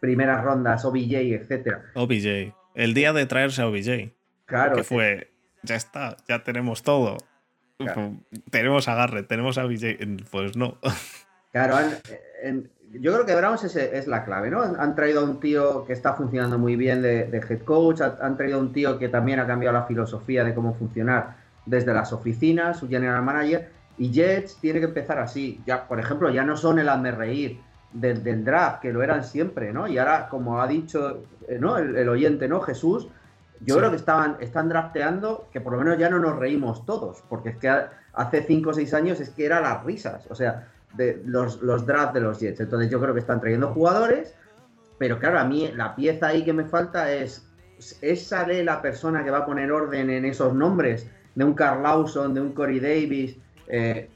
primeras 0.00 0.44
rondas, 0.44 0.84
OBJ, 0.84 1.14
etcétera. 1.14 1.84
OBJ. 1.94 2.59
El 2.74 2.94
día 2.94 3.12
de 3.12 3.26
traerse 3.26 3.62
a 3.62 3.68
OBJ. 3.68 4.12
Claro. 4.46 4.76
Que 4.76 4.84
fue, 4.84 5.30
ya 5.62 5.76
está, 5.76 6.16
ya 6.28 6.42
tenemos 6.42 6.82
todo. 6.82 7.18
Claro. 7.78 8.14
Tenemos 8.50 8.88
agarre, 8.88 9.22
tenemos 9.22 9.58
a 9.58 9.64
OBJ. 9.64 9.98
Pues 10.30 10.56
no. 10.56 10.78
Claro, 11.52 11.78
en, 11.80 11.98
en, 12.42 12.70
yo 12.92 13.12
creo 13.12 13.26
que 13.26 13.34
Browns 13.34 13.64
es, 13.64 13.76
es, 13.76 14.06
la 14.06 14.24
clave, 14.24 14.50
¿no? 14.50 14.62
Han 14.62 14.94
traído 14.94 15.20
a 15.20 15.24
un 15.24 15.40
tío 15.40 15.84
que 15.84 15.92
está 15.92 16.14
funcionando 16.14 16.58
muy 16.58 16.76
bien 16.76 17.02
de, 17.02 17.24
de 17.24 17.38
head 17.38 17.62
coach, 17.62 18.00
han 18.00 18.36
traído 18.36 18.58
a 18.58 18.60
un 18.60 18.72
tío 18.72 18.98
que 18.98 19.08
también 19.08 19.38
ha 19.40 19.46
cambiado 19.46 19.78
la 19.78 19.84
filosofía 19.84 20.44
de 20.44 20.54
cómo 20.54 20.74
funcionar 20.74 21.36
desde 21.66 21.94
las 21.94 22.12
oficinas, 22.12 22.78
su 22.78 22.88
general 22.88 23.22
manager, 23.22 23.70
y 23.96 24.10
Jets 24.10 24.56
tiene 24.60 24.80
que 24.80 24.86
empezar 24.86 25.18
así. 25.18 25.60
Ya, 25.66 25.86
por 25.86 26.00
ejemplo, 26.00 26.30
ya 26.30 26.44
no 26.44 26.56
son 26.56 26.78
el 26.78 26.88
hazme 26.88 27.12
reír 27.12 27.60
del, 27.92 28.22
del, 28.22 28.44
draft, 28.44 28.80
que 28.80 28.92
lo 28.92 29.02
eran 29.02 29.24
siempre, 29.24 29.72
¿no? 29.72 29.88
Y 29.88 29.98
ahora, 29.98 30.28
como 30.28 30.60
ha 30.60 30.66
dicho 30.66 31.22
¿no? 31.58 31.78
el, 31.78 31.96
el 31.96 32.08
oyente, 32.08 32.48
¿no? 32.48 32.60
Jesús, 32.60 33.08
yo 33.60 33.74
sí. 33.74 33.78
creo 33.80 33.90
que 33.90 33.96
estaban, 33.96 34.36
están 34.40 34.68
drafteando 34.68 35.48
que 35.52 35.60
por 35.60 35.72
lo 35.72 35.78
menos 35.80 35.98
ya 35.98 36.08
no 36.08 36.18
nos 36.18 36.38
reímos 36.38 36.86
todos, 36.86 37.22
porque 37.28 37.50
es 37.50 37.56
que 37.56 37.70
hace 38.12 38.42
5 38.42 38.70
o 38.70 38.74
6 38.74 38.94
años 38.94 39.20
es 39.20 39.30
que 39.30 39.44
era 39.44 39.60
las 39.60 39.84
risas, 39.84 40.26
o 40.30 40.34
sea, 40.34 40.68
de 40.94 41.22
los, 41.24 41.62
los 41.62 41.86
drafts 41.86 42.14
de 42.14 42.20
los 42.20 42.40
Jets. 42.40 42.60
Entonces 42.60 42.90
yo 42.90 43.00
creo 43.00 43.14
que 43.14 43.20
están 43.20 43.40
trayendo 43.40 43.68
jugadores, 43.68 44.34
pero 44.98 45.18
claro, 45.18 45.38
a 45.38 45.44
mí 45.44 45.70
la 45.74 45.94
pieza 45.94 46.28
ahí 46.28 46.44
que 46.44 46.52
me 46.52 46.64
falta 46.64 47.12
es, 47.12 47.46
¿es 48.00 48.26
Sale 48.26 48.64
la 48.64 48.82
persona 48.82 49.24
que 49.24 49.30
va 49.30 49.38
a 49.38 49.46
poner 49.46 49.70
orden 49.70 50.10
en 50.10 50.24
esos 50.24 50.54
nombres? 50.54 51.08
De 51.34 51.44
un 51.44 51.54
Carl 51.54 51.82
Lawson, 51.82 52.34
de 52.34 52.40
un 52.40 52.52
Corey 52.52 52.80
Davis. 52.80 53.36
Eh... 53.68 54.08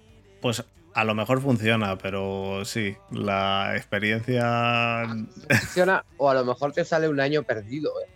A 0.95 1.05
lo 1.05 1.15
mejor 1.15 1.41
funciona, 1.41 1.99
pero 1.99 2.65
sí, 2.65 2.97
la 3.11 3.75
experiencia... 3.77 5.05
Funciona 5.49 6.05
o 6.19 6.31
a 6.31 6.35
lo 6.35 6.45
mejor 6.45 6.73
te 6.73 6.85
sale 6.85 7.09
un 7.09 7.21
año 7.21 7.43
perdido, 7.43 7.93
¿eh? 8.01 8.09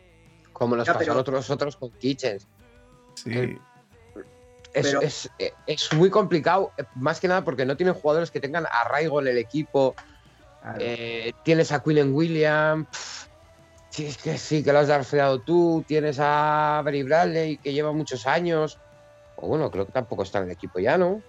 como 0.52 0.76
nos 0.76 0.86
ya, 0.86 0.92
pasó 0.94 1.06
pero... 1.06 1.14
a 1.14 1.20
otros, 1.20 1.50
otros 1.50 1.76
con 1.76 1.90
Kitchens. 1.90 2.46
Sí. 3.14 3.32
Eh, 3.32 3.58
es, 4.74 4.86
pero... 4.86 5.02
es, 5.02 5.30
es, 5.66 5.92
muy 5.94 6.10
complicado, 6.10 6.72
más 6.94 7.20
que 7.20 7.28
nada 7.28 7.44
porque 7.44 7.64
no 7.64 7.76
tienen 7.76 7.94
jugadores 7.94 8.30
que 8.30 8.40
tengan 8.40 8.66
arraigo 8.70 9.20
en 9.20 9.28
el 9.28 9.38
equipo. 9.38 9.94
Claro. 10.62 10.78
Eh, 10.80 11.32
tienes 11.44 11.72
a 11.72 11.82
Quillen 11.82 12.12
Williams, 12.12 13.28
sí, 13.90 14.06
es 14.06 14.18
que 14.18 14.38
sí, 14.38 14.62
que 14.62 14.72
lo 14.72 14.80
has 14.80 14.88
drafteado 14.88 15.40
tú. 15.40 15.84
Tienes 15.86 16.18
a 16.20 16.82
Berry 16.84 17.02
Bradley, 17.02 17.56
que 17.58 17.72
lleva 17.72 17.92
muchos 17.92 18.26
años. 18.26 18.78
O 19.36 19.48
bueno, 19.48 19.70
creo 19.70 19.86
que 19.86 19.92
tampoco 19.92 20.22
está 20.22 20.38
en 20.38 20.44
el 20.44 20.50
equipo 20.50 20.78
ya, 20.78 20.98
¿no? 20.98 21.22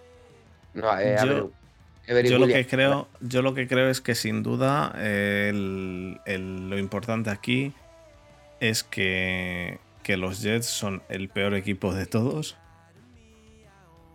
No 0.74 1.00
eh, 1.00 1.16
yo, 2.26 2.40
lo 2.40 2.48
que 2.48 2.66
creo, 2.66 3.08
yo 3.22 3.42
lo 3.42 3.54
que 3.54 3.68
creo 3.68 3.90
es 3.90 4.02
que 4.02 4.16
sin 4.16 4.42
duda 4.44 4.94
el, 4.98 6.20
el, 6.26 6.70
lo 6.70 6.78
importante 6.80 7.30
aquí 7.30 7.74
es 8.60 8.84
que, 8.84 9.80
que 10.02 10.18
los 10.18 10.42
Jets 10.42 10.66
son 10.66 11.04
el 11.10 11.30
peor 11.30 11.54
equipo 11.54 11.94
de 11.94 12.06
todos 12.06 12.58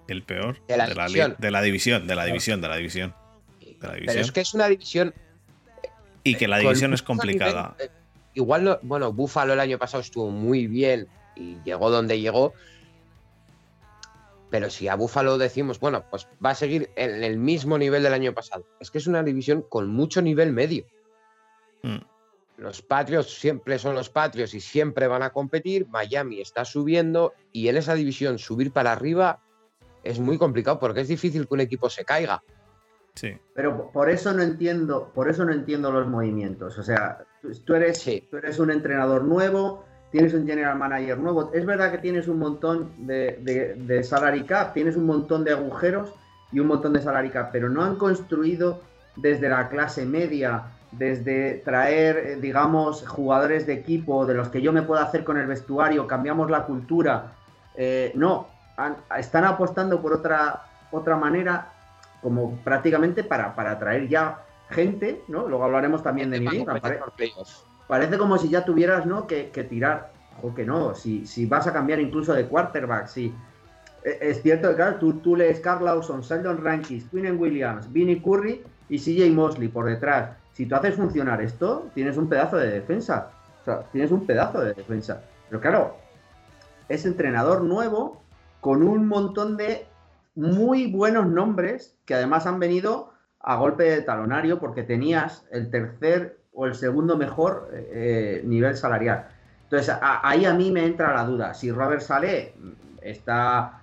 el 0.08 0.22
peor 0.22 0.58
de 0.66 0.76
la, 0.76 0.86
de 0.86 0.94
la, 0.94 1.06
división. 1.06 1.36
de 1.38 1.50
la 1.50 1.62
división, 1.62 2.06
de 2.06 2.14
la 2.14 2.24
división, 2.24 2.60
de 2.60 2.68
la 2.68 2.76
división. 2.76 3.14
De 3.60 3.88
la 3.88 3.94
división. 3.94 4.06
Pero 4.06 4.20
es 4.20 4.32
que 4.32 4.40
es 4.40 4.54
una 4.54 4.68
división. 4.68 5.14
Y 6.22 6.36
que 6.36 6.48
la 6.48 6.58
división 6.58 6.94
es 6.94 7.02
complicada. 7.02 7.74
Nivel, 7.78 7.90
igual, 8.34 8.64
no, 8.64 8.78
bueno, 8.82 9.12
Búfalo 9.12 9.52
el 9.52 9.60
año 9.60 9.78
pasado 9.78 10.02
estuvo 10.02 10.30
muy 10.30 10.66
bien 10.66 11.08
y 11.36 11.56
llegó 11.64 11.90
donde 11.90 12.20
llegó. 12.20 12.54
Pero 14.50 14.70
si 14.70 14.88
a 14.88 14.94
Búfalo 14.94 15.38
decimos, 15.38 15.80
bueno, 15.80 16.04
pues 16.10 16.28
va 16.44 16.50
a 16.50 16.54
seguir 16.54 16.90
en 16.96 17.24
el 17.24 17.38
mismo 17.38 17.78
nivel 17.78 18.02
del 18.02 18.14
año 18.14 18.34
pasado. 18.34 18.64
Es 18.80 18.90
que 18.90 18.98
es 18.98 19.06
una 19.06 19.22
división 19.22 19.62
con 19.68 19.88
mucho 19.88 20.22
nivel 20.22 20.52
medio. 20.52 20.86
Mm. 21.82 21.98
Los 22.56 22.82
Patriots 22.82 23.38
siempre 23.38 23.78
son 23.78 23.96
los 23.96 24.10
Patriots 24.10 24.54
y 24.54 24.60
siempre 24.60 25.08
van 25.08 25.22
a 25.22 25.30
competir. 25.30 25.88
Miami 25.88 26.40
está 26.40 26.64
subiendo 26.64 27.34
y 27.52 27.68
en 27.68 27.76
esa 27.76 27.94
división 27.94 28.38
subir 28.38 28.72
para 28.72 28.92
arriba 28.92 29.42
es 30.04 30.20
muy 30.20 30.38
complicado 30.38 30.78
porque 30.78 31.00
es 31.00 31.08
difícil 31.08 31.48
que 31.48 31.54
un 31.54 31.60
equipo 31.60 31.90
se 31.90 32.04
caiga. 32.04 32.42
Sí. 33.14 33.36
Pero 33.54 33.90
por 33.92 34.10
eso 34.10 34.32
no 34.32 34.42
entiendo, 34.42 35.10
por 35.14 35.28
eso 35.28 35.44
no 35.44 35.52
entiendo 35.52 35.90
los 35.90 36.06
movimientos. 36.06 36.78
O 36.78 36.82
sea, 36.82 37.24
tú 37.64 37.74
eres, 37.74 37.98
sí. 37.98 38.26
tú 38.30 38.36
eres 38.36 38.58
un 38.58 38.70
entrenador 38.70 39.24
nuevo, 39.24 39.84
tienes 40.14 40.32
un 40.32 40.46
general 40.46 40.78
manager 40.78 41.18
nuevo. 41.18 41.50
Es 41.52 41.66
verdad 41.66 41.90
que 41.90 41.98
tienes 41.98 42.28
un 42.28 42.38
montón 42.38 42.92
de, 42.98 43.36
de, 43.42 43.74
de, 43.74 44.04
salary 44.04 44.44
cap, 44.44 44.72
tienes 44.72 44.94
un 44.94 45.06
montón 45.06 45.42
de 45.42 45.50
agujeros 45.50 46.14
y 46.52 46.60
un 46.60 46.68
montón 46.68 46.92
de 46.92 47.02
salary 47.02 47.30
cap, 47.30 47.48
pero 47.50 47.68
no 47.68 47.82
han 47.82 47.96
construido 47.96 48.80
desde 49.16 49.48
la 49.48 49.68
clase 49.68 50.06
media, 50.06 50.66
desde 50.92 51.54
traer, 51.64 52.16
eh, 52.16 52.36
digamos, 52.36 53.04
jugadores 53.08 53.66
de 53.66 53.72
equipo 53.72 54.24
de 54.24 54.34
los 54.34 54.50
que 54.50 54.62
yo 54.62 54.72
me 54.72 54.82
pueda 54.82 55.02
hacer 55.02 55.24
con 55.24 55.36
el 55.36 55.48
vestuario, 55.48 56.06
cambiamos 56.06 56.48
la 56.48 56.64
cultura. 56.64 57.32
Eh, 57.74 58.12
no, 58.14 58.46
han, 58.76 58.98
están 59.18 59.44
apostando 59.44 60.00
por 60.00 60.12
otra, 60.12 60.62
otra 60.92 61.16
manera, 61.16 61.72
como 62.22 62.54
prácticamente 62.58 63.24
para, 63.24 63.56
para 63.56 63.72
atraer 63.72 64.06
ya 64.06 64.44
gente, 64.70 65.24
¿no? 65.26 65.48
Luego 65.48 65.64
hablaremos 65.64 66.04
también 66.04 66.30
de 66.30 66.38
mi 66.38 66.64
parece 67.86 68.18
como 68.18 68.38
si 68.38 68.48
ya 68.48 68.64
tuvieras, 68.64 69.06
¿no? 69.06 69.26
Que, 69.26 69.50
que 69.50 69.64
tirar. 69.64 70.12
O 70.42 70.54
que 70.54 70.64
no, 70.64 70.94
si, 70.94 71.26
si, 71.26 71.46
vas 71.46 71.66
a 71.66 71.72
cambiar 71.72 72.00
incluso 72.00 72.32
de 72.34 72.46
quarterback, 72.46 73.06
si. 73.06 73.34
E, 74.02 74.18
Es 74.20 74.42
cierto 74.42 74.70
que, 74.70 74.76
claro, 74.76 74.96
tú, 74.96 75.14
tú 75.14 75.36
lees 75.36 75.60
Carl 75.60 75.84
Lawson, 75.84 76.20
Sheldon 76.22 76.62
Rankins, 76.62 77.04
Quinnen 77.10 77.38
Williams, 77.38 77.90
Vinnie 77.92 78.22
Curry 78.22 78.62
y 78.88 78.98
CJ 78.98 79.30
Mosley 79.32 79.68
por 79.68 79.86
detrás. 79.86 80.36
Si 80.52 80.66
tú 80.66 80.74
haces 80.74 80.94
funcionar 80.94 81.40
esto, 81.42 81.90
tienes 81.94 82.16
un 82.16 82.28
pedazo 82.28 82.56
de 82.56 82.70
defensa. 82.70 83.30
O 83.62 83.64
sea, 83.64 83.82
tienes 83.92 84.10
un 84.10 84.26
pedazo 84.26 84.60
de 84.60 84.74
defensa. 84.74 85.22
Pero 85.48 85.60
claro, 85.60 85.96
es 86.88 87.06
entrenador 87.06 87.62
nuevo 87.62 88.22
con 88.60 88.82
un 88.82 89.06
montón 89.08 89.56
de 89.56 89.86
muy 90.34 90.90
buenos 90.90 91.26
nombres 91.26 91.96
que 92.04 92.14
además 92.14 92.46
han 92.46 92.58
venido 92.58 93.12
a 93.40 93.56
golpe 93.56 93.84
de 93.84 94.02
talonario 94.02 94.58
porque 94.58 94.82
tenías 94.82 95.44
el 95.50 95.70
tercer 95.70 96.38
o 96.54 96.66
el 96.66 96.74
segundo 96.74 97.16
mejor 97.16 97.68
eh, 97.72 98.42
nivel 98.44 98.76
salarial. 98.76 99.26
Entonces, 99.64 99.94
ahí 100.00 100.44
a 100.44 100.54
mí 100.54 100.70
me 100.70 100.86
entra 100.86 101.14
la 101.14 101.24
duda. 101.24 101.54
Si 101.54 101.70
Robert 101.70 102.02
Saleh 102.02 102.54
está 103.02 103.80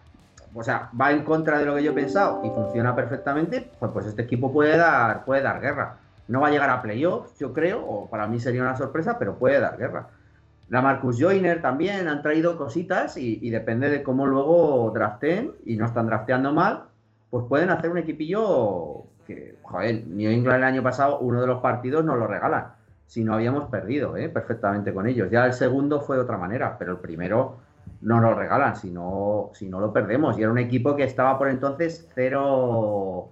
o 0.53 0.63
sea, 0.63 0.89
va 0.99 1.11
en 1.11 1.23
contra 1.23 1.59
de 1.59 1.65
lo 1.65 1.75
que 1.75 1.83
yo 1.83 1.91
he 1.91 1.95
pensado 1.95 2.41
y 2.43 2.49
funciona 2.49 2.95
perfectamente, 2.95 3.69
pues, 3.79 3.91
pues 3.91 4.05
este 4.05 4.23
equipo 4.23 4.51
puede 4.51 4.77
dar, 4.77 5.23
puede 5.23 5.41
dar 5.41 5.61
guerra. 5.61 5.97
No 6.27 6.41
va 6.41 6.47
a 6.47 6.51
llegar 6.51 6.69
a 6.69 6.81
playoffs, 6.81 7.37
yo 7.39 7.53
creo, 7.53 7.85
o 7.85 8.09
para 8.09 8.27
mí 8.27 8.39
sería 8.39 8.61
una 8.61 8.75
sorpresa, 8.75 9.17
pero 9.17 9.35
puede 9.35 9.59
dar 9.59 9.77
guerra. 9.77 10.09
La 10.69 10.81
Marcus 10.81 11.17
Joyner 11.19 11.61
también 11.61 12.07
han 12.07 12.21
traído 12.21 12.57
cositas 12.57 13.17
y, 13.17 13.49
depende 13.49 13.89
de 13.89 14.03
cómo 14.03 14.25
luego 14.25 14.91
draften 14.93 15.51
y 15.65 15.75
no 15.75 15.85
están 15.85 16.07
drafteando 16.07 16.53
mal, 16.53 16.83
pues 17.29 17.45
pueden 17.47 17.69
hacer 17.69 17.89
un 17.89 17.97
equipillo 17.97 19.05
que, 19.35 19.55
joder, 19.61 20.05
New 20.07 20.31
England 20.31 20.57
el 20.57 20.63
año 20.63 20.83
pasado, 20.83 21.19
uno 21.19 21.41
de 21.41 21.47
los 21.47 21.61
partidos 21.61 22.03
nos 22.05 22.17
lo 22.17 22.27
regalan. 22.27 22.73
Si 23.05 23.23
no 23.23 23.33
habíamos 23.33 23.69
perdido 23.69 24.15
¿eh? 24.15 24.29
perfectamente 24.29 24.93
con 24.93 25.07
ellos. 25.07 25.29
Ya 25.29 25.45
el 25.45 25.53
segundo 25.53 26.01
fue 26.01 26.15
de 26.17 26.23
otra 26.23 26.37
manera, 26.37 26.77
pero 26.77 26.93
el 26.93 26.99
primero 26.99 27.57
no 28.01 28.19
lo 28.19 28.33
regalan, 28.33 28.75
si 28.75 28.89
no, 28.89 29.51
si 29.53 29.69
no 29.69 29.79
lo 29.79 29.91
perdemos. 29.91 30.37
Y 30.37 30.41
era 30.41 30.51
un 30.51 30.57
equipo 30.57 30.95
que 30.95 31.03
estaba 31.03 31.37
por 31.37 31.49
entonces 31.49 32.07
0-6 32.15 33.29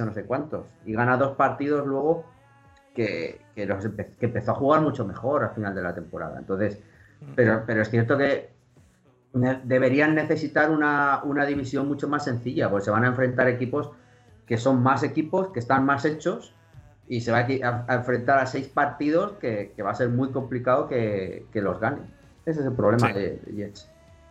o 0.00 0.04
no 0.04 0.14
sé 0.14 0.24
cuántos. 0.24 0.66
Y 0.86 0.92
gana 0.92 1.16
dos 1.16 1.36
partidos 1.36 1.86
luego 1.86 2.24
que, 2.94 3.40
empezó 3.56 4.52
a 4.52 4.54
jugar 4.54 4.80
mucho 4.80 5.06
mejor 5.06 5.44
al 5.44 5.50
final 5.50 5.74
de 5.74 5.82
la 5.82 5.94
temporada. 5.94 6.38
Entonces, 6.38 6.80
pero, 7.34 7.64
pero 7.66 7.82
es 7.82 7.90
cierto 7.90 8.16
que 8.16 8.50
deberían 9.32 10.14
necesitar 10.14 10.70
una, 10.70 11.46
división 11.46 11.86
mucho 11.86 12.08
más 12.08 12.24
sencilla, 12.24 12.68
porque 12.68 12.84
se 12.84 12.90
van 12.90 13.04
a 13.04 13.08
enfrentar 13.08 13.48
equipos 13.48 13.90
que 14.50 14.58
son 14.58 14.82
más 14.82 15.04
equipos, 15.04 15.50
que 15.52 15.60
están 15.60 15.86
más 15.86 16.04
hechos, 16.04 16.52
y 17.06 17.20
se 17.20 17.30
va 17.30 17.38
a, 17.38 17.94
enfrentar 17.94 18.40
a 18.40 18.46
seis 18.46 18.66
partidos 18.66 19.34
que, 19.40 19.72
va 19.80 19.92
a 19.92 19.94
ser 19.94 20.08
muy 20.08 20.32
complicado 20.32 20.88
que, 20.88 21.46
los 21.54 21.78
ganen. 21.78 22.12
Ese 22.44 22.58
es 22.58 22.66
el 22.66 22.72
problema 22.72 23.12
de, 23.12 23.40
Jets 23.54 23.88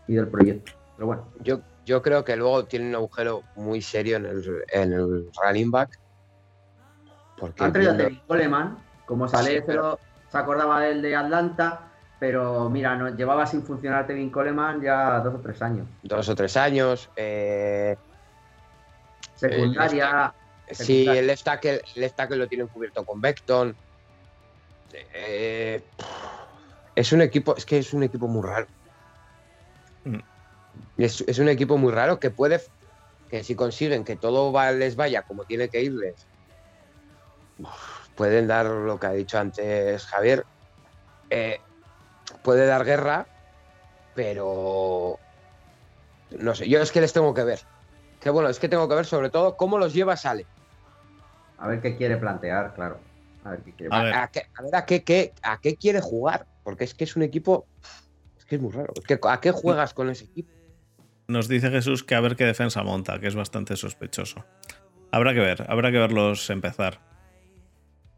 y 0.08 0.16
del 0.16 0.28
proyecto. 0.28 0.74
Pero 0.98 1.08
bueno. 1.08 1.24
Yo, 1.42 1.62
yo 1.86 2.02
creo 2.02 2.26
que 2.26 2.36
luego 2.36 2.66
tiene 2.66 2.90
un 2.90 2.96
agujero 2.96 3.44
muy 3.56 3.82
serio 3.82 4.18
en 4.18 4.26
el, 4.26 4.64
en 4.74 4.92
el 4.92 5.30
running 5.42 5.72
back 5.72 5.98
porque 7.38 7.64
Han 7.64 7.72
traído 7.72 7.94
a 7.94 8.28
Coleman, 8.28 8.78
como 9.06 9.26
sale, 9.30 9.64
se 9.66 10.38
acordaba 10.38 10.82
del 10.82 11.02
de 11.02 11.16
Atlanta, 11.16 11.94
pero 12.20 12.70
mira, 12.70 12.98
no, 12.98 13.08
llevaba 13.16 13.46
sin 13.46 13.64
funcionar 13.64 14.06
Tevin 14.06 14.32
Coleman 14.32 14.82
ya 14.82 15.22
dos 15.22 15.36
o 15.36 15.38
tres 15.40 15.62
años. 15.62 15.88
Dos 16.04 16.28
o 16.28 16.36
tres 16.36 16.58
años. 16.58 17.10
Eh, 17.16 17.96
secundaria. 19.40 20.34
Sí, 20.72 21.08
el 21.08 21.26
left, 21.28 21.44
tackle, 21.44 21.82
el 21.96 22.40
lo 22.40 22.48
tienen 22.48 22.68
cubierto 22.68 23.04
con 23.04 23.20
Beckton. 23.20 23.76
Eh, 24.94 25.82
es 26.96 27.12
un 27.12 27.22
equipo, 27.22 27.56
es 27.56 27.66
que 27.66 27.80
es 27.80 27.94
un 27.94 28.04
equipo 28.04 28.28
muy 28.28 28.48
raro. 28.48 28.68
Mm. 30.04 30.20
Es, 30.98 31.22
es, 31.22 31.40
un 31.40 31.50
equipo 31.50 31.78
muy 31.78 31.92
raro 31.92 32.20
que 32.20 32.30
puede, 32.30 32.62
que 33.30 33.44
si 33.44 33.56
consiguen 33.56 34.04
que 34.04 34.16
todo 34.16 34.54
les 34.74 34.96
vaya 34.96 35.24
como 35.24 35.44
tiene 35.46 35.70
que 35.70 35.82
irles 35.82 36.28
pueden 38.16 38.48
dar 38.48 38.66
lo 38.66 39.00
que 39.00 39.08
ha 39.08 39.12
dicho 39.12 39.40
antes 39.40 40.06
Javier, 40.06 40.46
eh, 41.30 41.60
puede 42.44 42.66
dar 42.66 42.84
guerra, 42.84 43.28
pero 44.14 45.18
no 46.32 46.56
sé, 46.56 46.68
yo 46.68 46.82
es 46.82 46.92
que 46.92 47.02
les 47.02 47.14
tengo 47.14 47.34
que 47.34 47.44
ver. 47.44 47.62
Que 48.20 48.30
bueno, 48.30 48.50
es 48.50 48.60
que 48.60 48.68
tengo 48.68 48.88
que 48.88 48.96
ver 48.96 49.06
sobre 49.06 49.30
todo 49.30 49.56
cómo 49.56 49.78
los 49.78 49.94
lleva 49.94 50.18
Sale. 50.18 50.46
A 51.58 51.68
ver 51.68 51.82
qué 51.82 51.96
quiere 51.96 52.18
plantear, 52.18 52.74
claro. 52.74 53.00
A 53.44 53.52
ver 53.52 53.62
qué 53.62 53.74
quiere 53.74 53.96
a, 53.96 54.04
ver. 54.04 54.14
a, 54.16 54.28
qué, 54.86 55.34
a 55.42 55.60
qué 55.60 55.76
quiere 55.76 56.02
jugar, 56.02 56.46
porque 56.64 56.84
es 56.84 56.94
que 56.94 57.06
es 57.06 57.16
un 57.16 57.24
equipo, 57.24 57.66
es 58.38 58.46
que 58.46 58.56
es 58.56 58.62
muy 58.62 58.72
raro. 58.72 58.94
¿A 59.30 59.42
qué 59.42 59.52
juegas 59.52 59.94
con 59.94 60.10
ese 60.10 60.26
equipo? 60.26 60.52
Nos 61.28 61.48
dice 61.48 61.70
Jesús 61.70 62.04
que 62.04 62.16
a 62.16 62.22
ver 62.22 62.36
qué 62.36 62.46
defensa 62.46 62.84
monta, 62.84 63.20
que 63.20 63.28
es 63.28 63.36
bastante 63.36 63.76
sospechoso. 63.76 64.46
Habrá 65.12 65.34
que 65.34 65.40
ver, 65.40 65.66
habrá 65.70 65.92
que 65.92 66.00
verlos 66.00 66.50
empezar. 66.50 67.00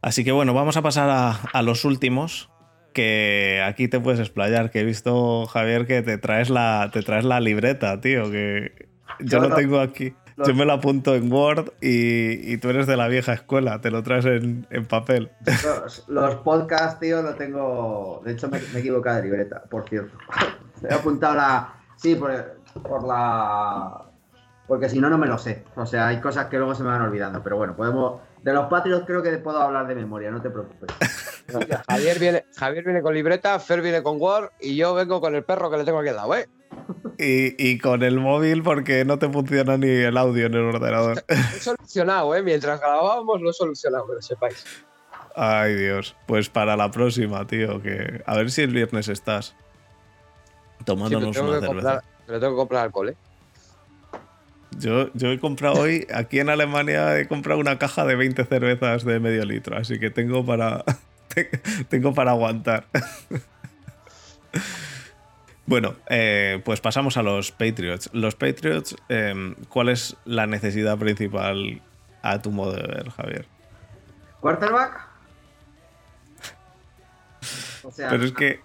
Así 0.02 0.24
que 0.24 0.32
bueno, 0.32 0.54
vamos 0.54 0.78
a 0.78 0.82
pasar 0.82 1.38
a, 1.54 1.62
los 1.62 1.86
últimos. 1.86 2.50
Que 2.94 3.64
aquí 3.66 3.88
te 3.88 4.00
puedes 4.00 4.20
explayar. 4.20 4.72
Que 4.72 4.82
he 4.82 4.84
visto, 4.84 5.46
Javier, 5.46 5.86
que 5.88 6.02
te 6.02 6.18
traes 6.18 6.50
la, 6.50 6.90
te 6.92 7.02
traes 7.04 7.24
la 7.24 7.40
libreta, 7.40 8.02
tío. 8.02 8.30
Que 8.32 8.90
yo 9.20 9.40
lo 9.40 9.56
tengo 9.56 9.80
aquí. 9.80 10.14
Yo 10.46 10.56
me 10.56 10.66
lo 10.66 10.74
apunto 10.74 11.14
en 11.14 11.32
Word 11.32 11.74
y, 11.82 12.58
tú 12.58 12.70
eres 12.70 12.88
de 12.88 12.98
la 12.98 13.08
vieja 13.08 13.34
escuela, 13.34 13.80
te 13.80 13.92
lo 13.92 14.02
traes 14.02 14.26
en, 14.26 14.66
papel. 14.88 15.32
Los, 16.08 16.36
podcasts, 16.38 17.00
tío, 17.00 17.22
lo 17.22 17.36
tengo. 17.36 18.22
De 18.26 18.32
hecho, 18.32 18.50
me, 18.50 18.58
he 18.58 18.80
equivocado 18.80 19.18
de 19.18 19.24
libreta, 19.24 19.64
por 19.70 19.88
cierto. 19.88 20.18
he 20.90 20.94
apuntado 20.94 21.36
la. 21.36 21.74
Sí, 21.96 22.16
por, 22.16 22.32
por 22.82 23.04
la. 23.06 24.06
Porque 24.68 24.90
si 24.90 25.00
no, 25.00 25.10
no 25.10 25.18
me 25.18 25.28
lo 25.28 25.38
sé. 25.38 25.64
O 25.76 25.86
sea, 25.86 26.08
hay 26.08 26.20
cosas 26.22 26.48
que 26.48 26.58
luego 26.58 26.74
se 26.74 26.84
me 26.84 26.90
van 26.90 27.02
olvidando. 27.02 27.44
Pero 27.44 27.58
bueno, 27.58 27.76
podemos 27.76 28.22
de 28.44 28.54
los 28.54 28.68
Patriots 28.68 29.06
creo 29.06 29.22
que 29.22 29.38
puedo 29.38 29.62
hablar 29.62 29.88
de 29.88 29.96
memoria, 29.96 30.32
no 30.32 30.42
te 30.42 30.50
preocupes. 30.50 30.90
Javier 31.88 32.20
viene, 32.20 32.46
Javier 32.56 32.84
viene 32.84 33.02
con 33.02 33.14
libreta, 33.14 33.60
Fer 33.60 33.82
viene 33.82 34.02
con 34.02 34.20
Word 34.20 34.52
y 34.60 34.76
yo 34.76 34.96
vengo 34.96 35.22
con 35.22 35.36
el 35.36 35.44
perro 35.44 35.70
que 35.70 35.78
le 35.78 35.84
tengo 35.84 36.00
aquí 36.00 36.10
al 36.10 36.16
lado, 36.16 36.36
¿eh? 36.36 36.50
Y, 37.18 37.78
con 37.78 38.02
el 38.02 38.20
móvil 38.20 38.64
porque 38.64 39.06
no 39.06 39.20
te 39.20 39.30
funciona 39.30 39.78
ni 39.78 39.90
el 39.90 40.18
audio 40.18 40.48
en 40.48 40.56
el 40.56 40.62
ordenador. 40.62 41.24
Lo 41.28 41.36
he 41.36 41.60
solucionado, 41.60 42.36
¿eh? 42.36 42.42
Mientras 42.42 42.80
grabábamos 42.80 43.42
lo 43.42 43.52
he 43.52 43.54
solucionado, 43.54 44.08
que 44.08 44.14
lo 44.14 44.22
sepáis. 44.22 44.66
Ay, 45.36 45.76
Dios. 45.76 46.16
Pues 46.26 46.50
para 46.50 46.76
la 46.76 46.90
próxima, 46.90 47.46
tío, 47.46 47.82
que 47.82 48.24
a 48.26 48.36
ver 48.36 48.50
si 48.50 48.62
el 48.62 48.74
viernes 48.74 49.08
estás 49.08 49.56
tomándonos 50.86 51.38
una 51.38 51.60
cerveza. 51.60 52.04
pero 52.26 52.40
tengo 52.40 52.54
que 52.54 52.58
comprar 52.58 52.86
alcohol, 52.86 53.10
¿eh? 53.10 53.16
Yo, 54.80 55.10
he 55.14 55.40
comprado 55.40 55.82
hoy, 55.82 56.08
aquí 56.14 56.40
en 56.40 56.50
Alemania, 56.50 57.20
he 57.20 57.28
comprado 57.28 57.60
una 57.60 57.78
caja 57.78 58.06
de 58.06 58.16
20 58.16 58.46
cervezas 58.46 59.04
de 59.04 59.20
medio 59.20 59.44
litro, 59.46 59.78
así 59.78 60.00
que 60.00 60.10
tengo 60.10 60.46
para, 60.46 60.84
tengo 61.90 62.14
para 62.14 62.32
aguantar. 62.32 62.88
Bueno, 65.66 65.96
eh, 66.10 66.62
pues 66.66 66.82
pasamos 66.82 67.18
a 67.18 67.24
los 67.24 67.52
Patriots. 67.52 68.10
Los 68.14 68.36
Patriots, 68.36 68.96
em, 69.10 69.56
¿cuál 69.70 69.90
es 69.90 70.18
la 70.26 70.48
necesidad 70.48 70.98
principal 70.98 71.82
a 72.22 72.42
tu 72.42 72.52
modo 72.52 72.74
de 72.74 72.88
ver, 72.88 73.10
Javier? 73.10 73.46
¿Quarterback? 74.40 75.08
O 77.84 77.92
sea, 77.92 78.10
Pero 78.10 78.26
es 78.26 78.32
que... 78.34 78.60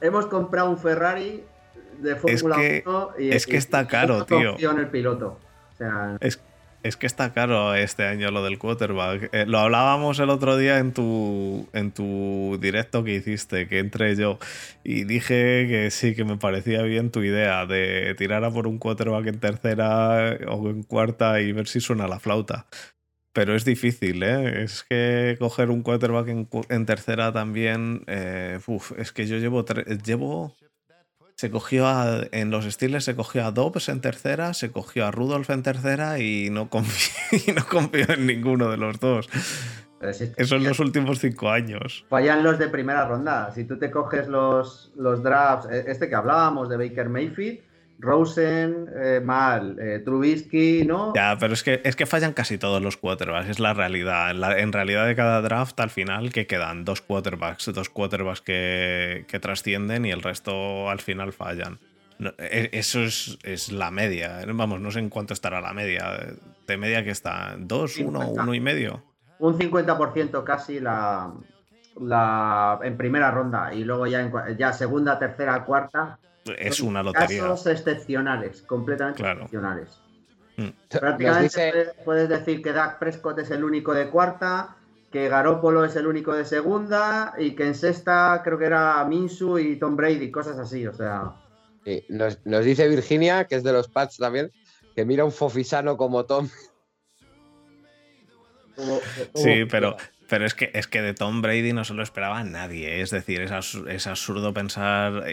Hemos 0.00 0.26
comprado 0.26 0.68
un 0.70 0.78
Ferrari 0.78 1.44
de 1.98 2.16
Fórmula 2.16 2.56
es 2.56 2.82
que, 2.82 2.84
y 3.18 3.30
es 3.30 3.46
que 3.46 3.56
está 3.56 3.86
caro, 3.86 4.24
tío. 4.24 4.56
el 4.56 4.88
piloto. 4.88 5.38
es, 6.20 6.40
que 6.96 7.06
está 7.06 7.32
caro 7.32 7.74
este 7.74 8.04
año 8.04 8.30
lo 8.30 8.42
del 8.44 8.58
quarterback. 8.58 9.30
Eh, 9.32 9.46
lo 9.46 9.58
hablábamos 9.58 10.18
el 10.20 10.30
otro 10.30 10.56
día 10.56 10.78
en 10.78 10.92
tu, 10.92 11.68
en 11.72 11.92
tu 11.92 12.58
directo 12.60 13.04
que 13.04 13.14
hiciste, 13.14 13.68
que 13.68 13.78
entré 13.78 14.16
yo, 14.16 14.38
y 14.84 15.04
dije 15.04 15.66
que 15.68 15.90
sí, 15.90 16.14
que 16.14 16.24
me 16.24 16.36
parecía 16.36 16.82
bien 16.82 17.10
tu 17.10 17.22
idea 17.22 17.66
de 17.66 18.14
tirar 18.16 18.44
a 18.44 18.50
por 18.50 18.66
un 18.66 18.78
quarterback 18.78 19.26
en 19.26 19.40
tercera 19.40 20.36
o 20.48 20.68
en 20.70 20.82
cuarta 20.82 21.40
y 21.40 21.52
ver 21.52 21.68
si 21.68 21.80
suena 21.80 22.08
la 22.08 22.20
flauta. 22.20 22.66
Pero 23.32 23.54
es 23.54 23.64
difícil, 23.64 24.22
¿eh? 24.22 24.64
Es 24.64 24.82
que 24.82 25.36
coger 25.38 25.70
un 25.70 25.82
quarterback 25.82 26.28
en, 26.28 26.86
tercera 26.86 27.32
también. 27.32 28.02
Eh, 28.06 28.58
es 28.96 29.12
que 29.12 29.26
yo 29.26 29.36
llevo, 29.38 29.64
llevo 30.04 30.56
se 31.38 31.52
cogió 31.52 31.86
a, 31.86 32.22
en 32.32 32.50
los 32.50 32.64
Steelers 32.64 33.04
se 33.04 33.14
cogió 33.14 33.46
a 33.46 33.52
Dobbs 33.52 33.88
en 33.88 34.00
tercera, 34.00 34.54
se 34.54 34.72
cogió 34.72 35.06
a 35.06 35.12
Rudolph 35.12 35.48
en 35.50 35.62
tercera 35.62 36.18
y 36.18 36.50
no 36.50 36.68
confío, 36.68 37.54
no 37.54 37.64
confío 37.64 38.06
en 38.12 38.26
ninguno 38.26 38.68
de 38.68 38.76
los 38.76 38.98
dos. 38.98 39.28
Eso 40.00 40.56
en 40.56 40.64
los 40.64 40.80
últimos 40.80 41.20
cinco 41.20 41.48
años. 41.48 42.04
Fallan 42.08 42.42
los 42.42 42.58
de 42.58 42.66
primera 42.66 43.06
ronda. 43.06 43.52
Si 43.52 43.62
tú 43.64 43.78
te 43.78 43.88
coges 43.92 44.26
los, 44.26 44.92
los 44.96 45.22
drafts, 45.22 45.70
e, 45.70 45.84
este 45.86 46.08
que 46.08 46.16
hablábamos 46.16 46.68
de 46.68 46.76
Baker 46.76 47.08
Mayfield, 47.08 47.60
Rosen, 47.98 48.88
eh, 48.94 49.20
mal, 49.20 49.76
eh, 49.80 50.00
Trubisky, 50.04 50.84
¿no? 50.86 51.12
Ya, 51.14 51.36
pero 51.38 51.52
es 51.52 51.64
que, 51.64 51.80
es 51.84 51.96
que 51.96 52.06
fallan 52.06 52.32
casi 52.32 52.56
todos 52.56 52.80
los 52.80 52.96
quarterbacks, 52.96 53.48
es 53.48 53.58
la 53.58 53.74
realidad. 53.74 54.30
En, 54.56 54.72
realidad 54.72 55.06
de 55.06 55.16
cada 55.16 55.42
draft 55.42 55.78
al 55.80 55.90
final 55.90 56.32
que 56.32 56.46
quedan 56.46 56.84
dos 56.84 57.00
quarterbacks, 57.00 57.72
dos 57.74 57.88
quarterbacks 57.88 58.40
que, 58.40 59.24
que 59.26 59.40
trascienden 59.40 60.04
y 60.04 60.12
el 60.12 60.22
resto 60.22 60.88
al 60.88 61.00
final 61.00 61.32
fallan. 61.32 61.80
E, 62.38 62.70
eso 62.72 63.00
es, 63.00 63.36
es, 63.42 63.72
la 63.72 63.90
media. 63.90 64.44
Vamos, 64.46 64.80
no 64.80 64.92
sé 64.92 65.00
en 65.00 65.10
cuánto 65.10 65.34
estará 65.34 65.60
la 65.60 65.72
media. 65.72 66.36
De 66.68 66.76
media 66.76 67.02
que 67.02 67.10
está, 67.10 67.56
¿dos, 67.58 67.98
uno, 67.98 68.30
uno 68.30 68.54
y 68.54 68.60
medio? 68.60 69.02
Un 69.40 69.58
50% 69.58 70.44
casi 70.44 70.78
la, 70.78 71.32
la, 72.00 72.78
en 72.82 72.96
primera 72.96 73.32
ronda 73.32 73.74
y 73.74 73.82
luego 73.82 74.06
ya, 74.06 74.20
en, 74.20 74.32
ya 74.56 74.72
segunda, 74.72 75.18
tercera, 75.18 75.64
cuarta 75.64 76.18
es 76.58 76.80
una 76.80 77.02
lotería. 77.02 77.42
Casos 77.42 77.66
excepcionales, 77.66 78.62
completamente 78.62 79.22
excepcionales. 79.22 80.00
Mm. 80.56 80.68
Prácticamente 80.88 81.92
puedes 82.04 82.28
decir 82.28 82.62
que 82.62 82.72
Dak 82.72 82.98
Prescott 82.98 83.38
es 83.38 83.50
el 83.50 83.64
único 83.64 83.94
de 83.94 84.08
cuarta, 84.08 84.76
que 85.12 85.28
Garópolo 85.28 85.84
es 85.84 85.96
el 85.96 86.06
único 86.06 86.34
de 86.34 86.44
segunda 86.44 87.34
y 87.38 87.52
que 87.52 87.66
en 87.66 87.74
sexta 87.74 88.40
creo 88.44 88.58
que 88.58 88.66
era 88.66 89.04
Minsu 89.04 89.58
y 89.58 89.76
Tom 89.76 89.96
Brady, 89.96 90.30
cosas 90.30 90.58
así, 90.58 90.86
o 90.86 90.92
sea. 90.92 91.34
nos, 92.08 92.44
nos, 92.44 92.64
dice 92.64 92.88
Virginia, 92.88 93.44
que 93.44 93.56
es 93.56 93.62
de 93.62 93.72
los 93.72 93.88
Pats 93.88 94.18
también, 94.18 94.50
que 94.94 95.04
mira 95.04 95.24
un 95.24 95.32
fofisano 95.32 95.96
como 95.96 96.24
Tom. 96.24 96.48
Sí, 99.34 99.64
pero, 99.70 99.96
pero 100.28 100.46
es 100.46 100.54
que, 100.54 100.70
es 100.74 100.86
que 100.86 101.02
de 101.02 101.14
Tom 101.14 101.42
Brady 101.42 101.72
no 101.72 101.84
se 101.84 101.94
lo 101.94 102.02
esperaba 102.02 102.42
nadie. 102.44 102.98
¿eh? 102.98 103.00
Es 103.00 103.10
decir, 103.10 103.40
es, 103.40 104.06
absurdo 104.06 104.54
pensar 104.54 105.24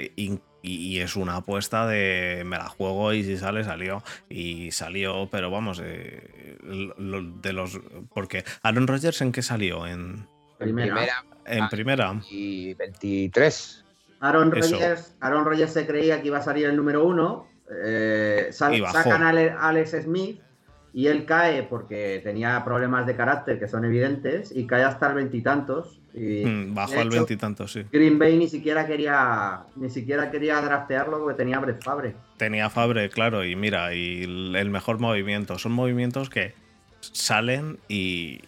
eh, 0.65 0.69
y, 0.69 0.99
es 0.99 1.15
una 1.15 1.37
apuesta 1.37 1.87
de 1.87 2.43
me 2.45 2.57
la 2.57 2.67
juego 2.67 3.13
y 3.13 3.23
si 3.23 3.37
sale, 3.37 3.63
salió. 3.63 4.03
Y 4.29 4.71
salió, 4.71 5.29
pero 5.31 5.51
vamos, 5.51 5.81
eh, 5.83 6.57
de 6.63 7.53
los. 7.53 7.79
Porque 8.13 8.43
Aaron 8.63 8.87
Rodgers 8.87 9.21
en 9.21 9.31
qué 9.31 9.41
salió? 9.41 9.85
En 9.85 10.27
primera. 10.57 11.23
En 11.45 11.69
primera. 11.69 12.21
Y 12.29 12.73
23. 12.73 13.83
Aaron 14.21 14.51
Rodgers, 14.51 15.15
Aaron 15.19 15.45
Rodgers 15.45 15.73
se 15.73 15.85
creía 15.85 16.21
que 16.21 16.27
iba 16.27 16.39
a 16.39 16.41
salir 16.41 16.65
el 16.65 16.75
número 16.75 17.05
uno. 17.05 17.47
sacan 18.51 19.23
a 19.23 19.69
Alex 19.69 19.91
Smith 20.03 20.41
y 20.95 21.07
él 21.07 21.25
cae 21.25 21.63
porque 21.63 22.21
tenía 22.23 22.63
problemas 22.63 23.05
de 23.05 23.17
carácter 23.17 23.59
que 23.59 23.67
son 23.67 23.83
evidentes 23.83 24.49
y 24.55 24.65
cae 24.65 24.83
hasta 24.83 25.09
el 25.09 25.15
veintitantos. 25.15 25.99
Y, 26.15 26.45
mm, 26.45 26.73
bajó 26.73 27.01
al 27.01 27.09
veintitantos, 27.09 27.73
sí. 27.73 27.83
Green 27.91 28.17
Bay 28.17 28.37
ni 28.37 28.47
siquiera 28.47 28.87
quería 28.87 29.63
ni 29.75 29.89
siquiera 29.89 30.31
quería 30.31 30.61
draftearlo 30.61 31.19
porque 31.19 31.35
tenía 31.35 31.59
Brett 31.59 31.83
Fabre. 31.83 32.15
Tenía 32.37 32.69
Fabre, 32.69 33.09
claro, 33.09 33.43
y 33.43 33.55
mira, 33.57 33.93
y 33.93 34.23
el 34.23 34.69
mejor 34.69 34.99
movimiento. 34.99 35.59
Son 35.59 35.73
movimientos 35.73 36.29
que 36.29 36.53
salen 37.01 37.79
y, 37.89 38.41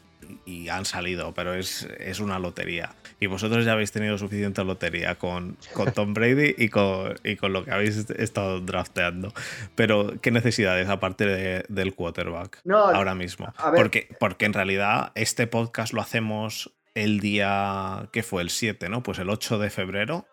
y 0.45 0.70
han 0.70 0.86
salido, 0.86 1.34
pero 1.34 1.53
es, 1.53 1.88
es, 1.99 2.20
una 2.20 2.39
lotería. 2.39 2.95
Y 3.20 3.28
vosotros 3.28 3.65
ya 3.65 3.74
habéis 3.74 3.91
tenido 3.91 4.18
suficiente 4.18 4.63
lotería 4.63 5.15
con, 5.15 5.57
con 5.74 5.91
Tom 5.91 6.13
Brady 6.13 6.55
y 6.57 6.70
con, 6.70 7.15
y 7.24 7.36
con 7.36 7.53
lo 7.53 7.65
que 7.65 7.72
habéis 7.72 8.09
estado 8.11 8.61
drafteando. 8.61 9.34
Pero, 9.76 10.13
¿qué 10.22 10.32
necesidades 10.32 10.88
aparte 10.89 11.26
de, 11.26 11.65
del 11.68 11.95
quarterback 11.95 12.61
ahora 12.70 13.15
mismo? 13.15 13.53
Porque, 13.76 14.09
porque 14.20 14.45
en 14.45 14.53
realidad 14.53 15.11
este 15.15 15.47
podcast 15.47 15.93
lo 15.93 16.01
hacemos 16.01 16.72
el 17.03 17.19
día 17.19 18.09
que 18.11 18.23
fue 18.23 18.41
el 18.41 18.49
7, 18.49 18.89
¿no? 18.89 19.03
Pues 19.03 19.19
el 19.19 19.29
8 19.29 19.59
de 19.59 19.69
febrero 19.69 20.25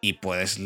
y 0.00 0.14
puedes 0.14 0.60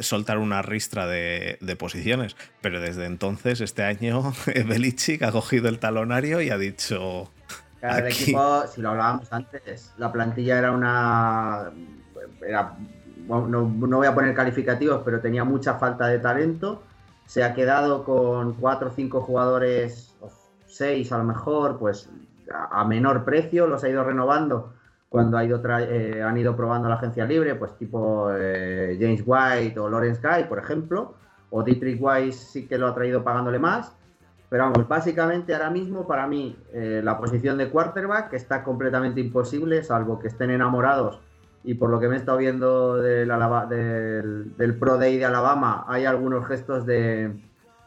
soltar 0.00 0.38
una 0.38 0.62
ristra 0.62 1.06
de, 1.06 1.58
de, 1.60 1.76
posiciones. 1.76 2.36
Pero 2.60 2.80
desde 2.80 3.06
entonces, 3.06 3.60
este 3.60 3.82
año, 3.82 4.32
Belichick 4.46 5.22
ha 5.22 5.32
cogido 5.32 5.68
el 5.68 5.78
talonario 5.78 6.40
y 6.40 6.50
ha 6.50 6.58
dicho: 6.58 7.30
el 7.82 8.06
equipo, 8.06 8.66
si 8.66 8.80
lo 8.80 8.90
hablábamos 8.90 9.32
antes, 9.32 9.92
la 9.98 10.12
plantilla 10.12 10.58
era 10.58 10.72
una. 10.72 11.72
no, 13.28 13.66
voy 13.66 14.06
a 14.06 14.14
poner 14.14 14.34
calificativos, 14.34 15.02
pero 15.04 15.20
tenía 15.20 15.44
mucha 15.44 15.74
falta 15.74 16.06
de 16.06 16.18
talento. 16.18 16.82
Se 17.26 17.42
ha 17.42 17.54
quedado 17.54 18.04
con 18.04 18.54
cuatro 18.54 18.88
o 18.88 18.92
cinco 18.92 19.20
jugadores, 19.20 20.14
o 20.20 20.30
seis 20.66 21.10
a 21.12 21.18
lo 21.18 21.24
mejor, 21.24 21.78
pues 21.78 22.08
a, 22.52 22.84
menor 22.84 23.24
precio, 23.24 23.66
los 23.66 23.82
ha 23.84 23.88
ido 23.88 24.04
renovando 24.04 24.75
cuando 25.16 25.38
ha 25.38 25.44
ido 25.44 25.62
eh, 25.80 26.22
han 26.22 26.36
ido 26.36 26.54
probando 26.54 26.90
la 26.90 26.96
agencia 26.96 27.24
libre, 27.24 27.54
pues 27.54 27.74
tipo 27.78 28.28
eh, 28.32 28.98
James 29.00 29.22
White 29.24 29.80
o 29.80 29.88
Lawrence 29.88 30.20
Guy, 30.20 30.44
por 30.44 30.58
ejemplo, 30.58 31.14
o 31.48 31.62
Dietrich 31.62 31.98
Weiss 31.98 32.36
sí 32.36 32.66
que 32.66 32.76
lo 32.76 32.86
ha 32.86 32.94
traído 32.94 33.24
pagándole 33.24 33.58
más 33.58 33.96
pero 34.48 34.64
vamos, 34.64 34.86
básicamente 34.86 35.54
ahora 35.54 35.70
mismo 35.70 36.06
para 36.06 36.26
mí 36.26 36.56
eh, 36.72 37.00
la 37.02 37.18
posición 37.18 37.58
de 37.58 37.68
quarterback 37.68 38.32
está 38.34 38.62
completamente 38.62 39.20
imposible, 39.20 39.82
salvo 39.82 40.18
que 40.18 40.28
estén 40.28 40.50
enamorados. 40.50 41.20
Y 41.64 41.74
por 41.74 41.90
lo 41.90 41.98
que 41.98 42.08
me 42.08 42.14
he 42.14 42.18
estado 42.18 42.38
viendo 42.38 42.96
del, 42.96 43.28
del, 44.56 44.78
Pro 44.78 44.98
Day 44.98 45.16
de 45.16 45.24
Alabama, 45.24 45.84
hay 45.88 46.04
algunos 46.04 46.46
gestos 46.46 46.86
de, 46.86 47.32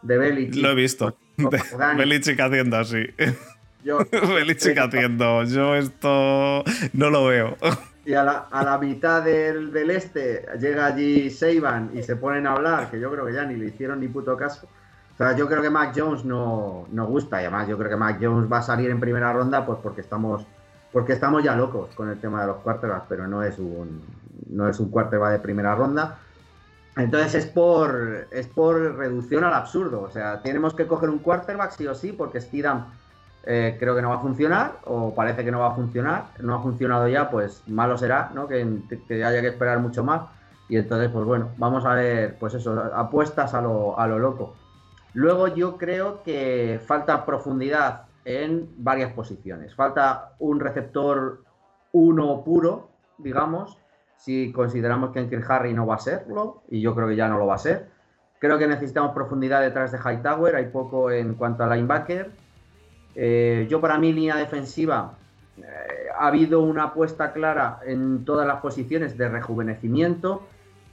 de 0.02 0.18
Belichick. 0.18 0.62
Lo 0.62 0.72
he 0.72 0.76
visto. 0.76 1.16
Belichick 1.98 2.40
haciendo 2.42 2.76
así. 2.78 3.06
Yo, 3.84 4.00
Belichick 4.12 4.78
haciendo. 4.78 5.44
Yo 5.44 5.76
esto 5.76 6.64
no 6.94 7.10
lo 7.10 7.26
veo. 7.26 7.58
Y 8.06 8.14
a 8.14 8.24
la, 8.24 8.48
a 8.52 8.64
la 8.64 8.78
mitad 8.78 9.24
del, 9.24 9.72
del, 9.72 9.92
este 9.92 10.46
llega 10.60 10.88
allí 10.88 11.30
Seiban 11.30 11.92
y 11.94 12.02
se 12.04 12.16
ponen 12.16 12.48
a 12.48 12.54
hablar, 12.54 12.90
que 12.90 13.00
yo 13.00 13.12
creo 13.12 13.26
que 13.26 13.34
ya 13.34 13.46
ni 13.46 13.56
le 13.56 13.68
hicieron 13.68 14.00
ni 14.00 14.08
puto 14.08 14.36
caso 14.36 14.68
yo 15.36 15.48
creo 15.48 15.62
que 15.62 15.70
Mac 15.70 15.94
Jones 15.96 16.24
no, 16.24 16.88
no, 16.92 17.06
gusta 17.06 17.42
y 17.42 17.46
además 17.46 17.68
yo 17.68 17.78
creo 17.78 17.90
que 17.90 17.98
Mac 17.98 18.18
Jones 18.22 18.52
va 18.52 18.60
a 18.60 18.62
salir 18.62 18.90
en 18.90 19.00
primera 19.00 19.34
ronda 19.34 19.66
pues 19.66 19.80
porque 19.84 20.02
estamos 20.02 20.46
porque 20.94 21.14
estamos 21.14 21.44
ya 21.44 21.56
locos 21.56 21.94
con 21.94 22.10
el 22.10 22.20
tema 22.20 22.42
de 22.42 22.48
los 22.48 22.58
quarterbacks, 22.58 23.06
pero 23.10 23.28
no 23.28 23.44
es 23.44 23.60
un 23.60 24.02
no 24.48 24.68
es 24.68 24.80
un 24.80 24.90
quarterback 24.90 25.34
de 25.34 25.40
primera 25.40 25.76
ronda. 25.76 26.20
Entonces 26.96 27.36
es 27.36 27.46
por 27.46 28.28
es 28.32 28.48
por 28.48 28.96
reducción 28.96 29.44
al 29.44 29.54
absurdo, 29.54 30.02
o 30.02 30.10
sea, 30.10 30.42
tenemos 30.42 30.74
que 30.74 30.88
coger 30.88 31.10
un 31.10 31.20
quarterback 31.20 31.72
sí 31.72 31.86
o 31.86 31.94
sí 31.94 32.14
porque 32.14 32.40
Steedham 32.40 32.86
eh, 33.44 33.78
creo 33.80 33.96
que 33.96 34.02
no 34.02 34.10
va 34.10 34.16
a 34.16 34.22
funcionar 34.22 34.74
o 34.86 35.14
parece 35.16 35.44
que 35.44 35.52
no 35.52 35.60
va 35.60 35.70
a 35.70 35.76
funcionar, 35.76 36.26
no 36.40 36.56
ha 36.56 36.62
funcionado 36.62 37.08
ya, 37.08 37.30
pues 37.30 37.64
malo 37.68 37.98
será, 37.98 38.32
¿no? 38.34 38.48
Que, 38.48 38.62
haya 39.10 39.42
que 39.42 39.48
esperar 39.48 39.80
mucho 39.80 40.04
más. 40.04 40.24
Y 40.68 40.78
entonces, 40.78 41.10
pues 41.10 41.26
bueno, 41.26 41.50
vamos 41.58 41.86
a 41.86 41.94
ver, 41.96 42.38
pues 42.40 42.54
eso, 42.54 42.80
apuestas 42.94 43.54
a 43.54 43.62
lo, 43.62 44.00
a 44.00 44.08
lo 44.08 44.20
loco. 44.20 44.56
Luego 45.14 45.48
yo 45.48 45.78
creo 45.78 46.22
que 46.22 46.80
falta 46.86 47.26
profundidad 47.26 48.04
en 48.26 48.70
varias 48.78 49.12
posiciones. 49.14 49.74
Falta 49.74 50.34
un 50.40 50.60
receptor 50.60 51.44
uno 51.92 52.44
puro, 52.44 52.90
digamos, 53.18 53.78
si 54.18 54.52
consideramos 54.52 55.12
que 55.12 55.20
Enkel 55.20 55.44
Harry 55.48 55.74
no 55.74 55.88
va 55.88 55.96
a 55.96 56.00
serlo, 56.00 56.62
y 56.70 56.82
yo 56.82 56.94
creo 56.94 57.08
que 57.08 57.16
ya 57.16 57.28
no 57.28 57.38
lo 57.40 57.48
va 57.48 57.56
a 57.56 57.60
ser. 57.60 57.88
Creo 58.38 58.58
que 58.58 58.68
necesitamos 58.68 59.14
profundidad 59.14 59.62
detrás 59.62 59.92
de 59.92 59.98
Hightower, 59.98 60.56
hay 60.56 60.68
poco 60.68 61.10
en 61.10 61.34
cuanto 61.34 61.64
a 61.64 61.76
linebacker. 61.76 62.32
Eh, 63.16 63.68
yo 63.70 63.82
para 63.82 63.98
mí 63.98 64.14
línea 64.14 64.36
defensiva 64.36 65.14
eh, 65.58 65.64
ha 66.18 66.28
habido 66.28 66.62
una 66.62 66.86
apuesta 66.86 67.34
clara 67.34 67.80
en 67.86 68.24
todas 68.26 68.48
las 68.48 68.62
posiciones 68.62 69.18
de 69.18 69.30
rejuvenecimiento 69.30 70.44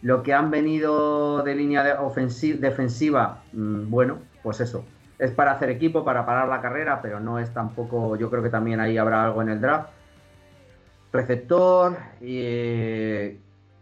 lo 0.03 0.23
que 0.23 0.33
han 0.33 0.51
venido 0.51 1.43
de 1.43 1.55
línea 1.55 1.83
defensiva, 1.83 3.43
mm, 3.53 3.91
bueno, 3.91 4.19
pues 4.43 4.61
eso. 4.61 4.85
Es 5.19 5.31
para 5.31 5.53
hacer 5.53 5.71
equipo, 5.71 6.05
para 6.05 6.27
parar 6.27 6.49
la 6.49 6.61
carrera, 6.61 7.01
pero 7.01 7.19
no 7.19 7.39
es 7.39 7.53
tampoco. 7.53 8.17
Yo 8.17 8.31
creo 8.31 8.43
que 8.43 8.51
también 8.51 8.81
ahí 8.81 8.99
habrá 8.99 9.25
algo 9.25 9.43
en 9.43 9.49
el 9.49 9.61
draft. 9.61 9.89
Receptor. 11.13 11.97
Eh, 12.21 13.39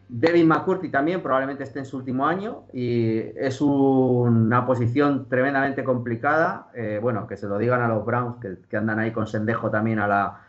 David 0.09 0.45
McCurdy 0.45 0.91
también 0.91 1.23
probablemente 1.23 1.65
esté 1.65 1.79
en 1.79 1.87
su 1.87 1.97
último 1.97 2.27
año 2.27 2.65
y 2.73 3.19
es 3.37 3.61
una 3.61 4.67
posición 4.67 5.29
tremendamente 5.29 5.83
complicada. 5.83 6.71
Eh, 6.75 6.99
bueno, 7.01 7.27
que 7.27 7.37
se 7.37 7.47
lo 7.47 7.59
digan 7.59 7.83
a 7.83 7.89
los 7.89 8.05
Browns 8.05 8.37
que, 8.69 8.77
andan 8.77 8.99
ahí 8.99 9.13
con 9.13 9.27
Sendejo 9.27 9.71
también 9.71 9.99
a 9.99 10.09
la. 10.09 10.41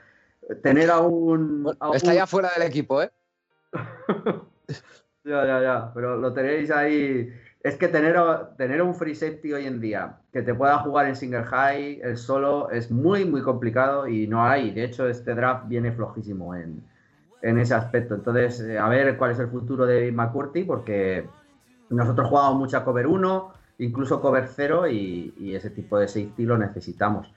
Tener 0.62 0.92
a 0.92 1.00
un. 1.00 1.76
está 1.94 2.14
ya 2.14 2.28
fuera 2.28 2.50
del 2.58 2.68
equipo, 2.68 3.02
¿eh? 3.02 3.12
Ya, 5.24 5.44
ya, 5.44 5.60
ya. 5.60 5.92
Pero 5.96 6.18
lo 6.18 6.34
tenéis 6.34 6.70
ahí. 6.70 7.34
Es 7.64 7.78
que 7.78 7.88
tener, 7.88 8.16
tener 8.58 8.80
un 8.84 8.94
free 8.94 9.16
safety 9.16 9.54
hoy 9.54 9.66
en 9.66 9.82
día 9.82 10.18
que 10.32 10.44
te 10.44 10.54
pueda 10.54 10.78
jugar 10.78 11.08
en 11.08 11.16
single 11.16 11.46
high, 11.46 12.00
el 12.04 12.16
solo, 12.16 12.70
es 12.70 12.92
muy, 12.92 13.26
muy 13.26 13.42
complicado 13.42 14.08
y 14.08 14.28
no 14.28 14.46
hay. 14.46 14.70
De 14.70 14.84
hecho, 14.84 15.10
este 15.10 15.34
draft 15.34 15.68
viene 15.68 15.92
flojísimo 15.92 16.54
en, 16.54 16.84
ese 17.42 17.74
aspecto. 17.74 18.16
Entonces, 18.16 18.60
eh, 18.62 18.78
a 18.78 18.88
ver 18.90 19.18
cuál 19.18 19.32
es 19.32 19.40
el 19.40 19.48
futuro 19.48 19.86
de 19.86 20.12
McCurdy, 20.12 20.64
porque 20.64 21.26
nosotros 21.90 22.30
jugamos 22.30 22.56
mucha 22.56 22.84
cover 22.84 23.08
1, 23.08 23.54
incluso 23.80 24.22
cover 24.22 24.48
0 24.48 24.88
y, 24.88 25.34
y 25.38 25.56
ese 25.56 25.70
tipo 25.70 25.98
de 25.98 26.08
safety 26.08 26.46
lo 26.46 26.58
necesitamos. 26.58 27.32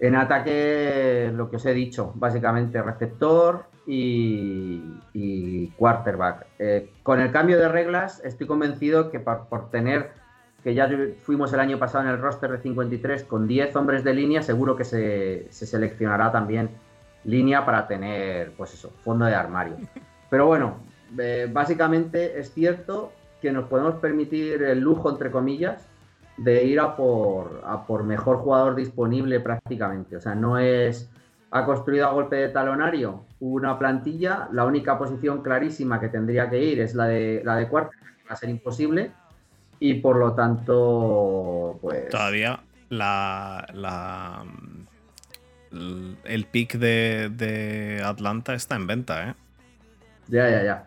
En 0.00 0.14
ataque, 0.14 1.32
lo 1.34 1.50
que 1.50 1.56
os 1.56 1.66
he 1.66 1.74
dicho, 1.74 2.12
básicamente 2.14 2.80
receptor, 2.80 3.66
y, 3.88 5.72
quarterback. 5.76 6.46
Eh, 6.58 6.90
con 7.02 7.20
el 7.20 7.32
cambio 7.32 7.58
de 7.58 7.68
reglas, 7.68 8.22
estoy 8.24 8.46
convencido 8.46 9.10
que 9.10 9.20
por, 9.20 9.70
tener, 9.70 10.10
que 10.62 10.74
ya 10.74 10.88
fuimos 11.22 11.52
el 11.52 11.60
año 11.60 11.78
pasado 11.78 12.04
en 12.04 12.10
el 12.10 12.20
roster 12.20 12.50
de 12.50 12.58
53 12.58 13.24
con 13.24 13.48
10 13.48 13.74
hombres 13.76 14.04
de 14.04 14.14
línea, 14.14 14.42
seguro 14.42 14.76
que 14.76 14.84
se, 14.84 15.48
seleccionará 15.50 16.30
también 16.32 16.70
línea 17.24 17.64
para 17.64 17.86
tener, 17.86 18.52
pues 18.52 18.74
eso, 18.74 18.90
fondo 19.02 19.24
de 19.24 19.34
armario. 19.34 19.76
Pero 20.30 20.46
bueno, 20.46 20.78
eh, 21.18 21.48
básicamente 21.50 22.38
es 22.38 22.52
cierto 22.52 23.12
que 23.40 23.52
nos 23.52 23.68
podemos 23.68 23.94
permitir 23.96 24.62
el 24.62 24.80
lujo, 24.80 25.10
entre 25.10 25.30
comillas, 25.30 25.86
de 26.36 26.64
ir 26.64 26.80
a 26.80 26.96
por, 26.96 27.62
a 27.66 27.86
por 27.86 28.04
mejor 28.04 28.38
jugador 28.38 28.74
disponible 28.74 29.40
prácticamente. 29.40 30.16
O 30.16 30.20
sea, 30.20 30.34
no 30.34 30.58
es 30.58 31.10
ha 31.50 31.64
construido 31.64 32.06
a 32.06 32.12
golpe 32.12 32.36
de 32.36 32.48
talonario 32.48 33.24
una 33.40 33.78
plantilla. 33.78 34.48
La 34.52 34.64
única 34.64 34.98
posición 34.98 35.42
clarísima 35.42 36.00
que 36.00 36.08
tendría 36.08 36.48
que 36.50 36.62
ir 36.62 36.80
es 36.80 36.94
la 36.94 37.06
de 37.06 37.42
la 37.44 37.56
de 37.56 37.68
cuarta, 37.68 37.96
va 38.28 38.34
a 38.34 38.36
ser 38.36 38.50
imposible. 38.50 39.12
Y 39.80 39.94
por 39.94 40.16
lo 40.16 40.32
tanto, 40.34 41.78
pues. 41.80 42.08
Todavía 42.08 42.60
la. 42.90 43.66
la 43.72 44.44
el 45.70 46.44
pick 46.50 46.74
de, 46.74 48.02
Atlanta 48.04 48.54
está 48.54 48.76
en 48.76 48.86
venta, 48.86 49.30
¿eh? 49.30 49.34
Ya, 50.28 50.48
ya, 50.50 50.62
ya. 50.62 50.84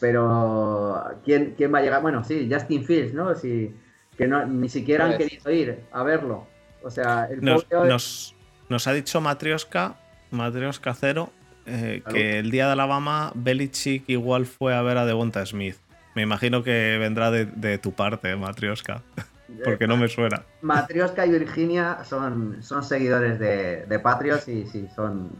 Pero, 0.00 1.04
¿quién, 1.24 1.54
¿quién 1.56 1.72
va 1.72 1.78
a 1.78 1.82
llegar? 1.82 2.02
Bueno, 2.02 2.24
sí, 2.24 2.48
Justin 2.50 2.84
Fields, 2.84 3.14
¿no? 3.14 3.34
Si, 3.34 3.72
que 4.18 4.26
no, 4.26 4.44
ni 4.46 4.68
siquiera 4.68 5.04
han 5.06 5.16
Pues- 5.16 5.28
querido 5.28 5.50
ir 5.52 5.80
a 5.92 6.02
verlo. 6.02 6.46
O 6.82 6.90
sea, 6.90 7.28
el 7.30 7.40
Nos, 7.40 7.64
pobre- 7.64 7.88
nos- 7.88 8.34
nos 8.68 8.86
ha 8.88 8.92
dicho 8.92 9.20
Matrioska, 9.20 9.94
Matrioska 10.32 10.94
Cero, 10.94 11.30
eh, 11.66 12.02
que 12.10 12.40
el 12.40 12.50
día 12.50 12.66
de 12.66 12.72
Alabama, 12.72 13.30
Belichick 13.36 14.08
igual 14.08 14.46
fue 14.46 14.74
a 14.74 14.82
ver 14.82 14.98
a 14.98 15.06
Devonta 15.06 15.46
Smith. 15.46 15.76
Me 16.16 16.22
imagino 16.22 16.64
que 16.64 16.98
vendrá 16.98 17.30
de, 17.30 17.46
de 17.46 17.78
tu 17.78 17.92
parte, 17.92 18.34
Matrioska, 18.34 19.02
porque 19.64 19.86
no 19.86 19.96
me 19.96 20.08
suena. 20.08 20.44
Matrioska 20.62 21.26
y 21.26 21.30
Virginia 21.30 22.04
son, 22.04 22.62
son 22.62 22.82
seguidores 22.84 23.38
de, 23.38 23.86
de 23.86 23.98
Patriots 23.98 24.48
y 24.48 24.66
sí, 24.66 24.88
son 24.94 25.30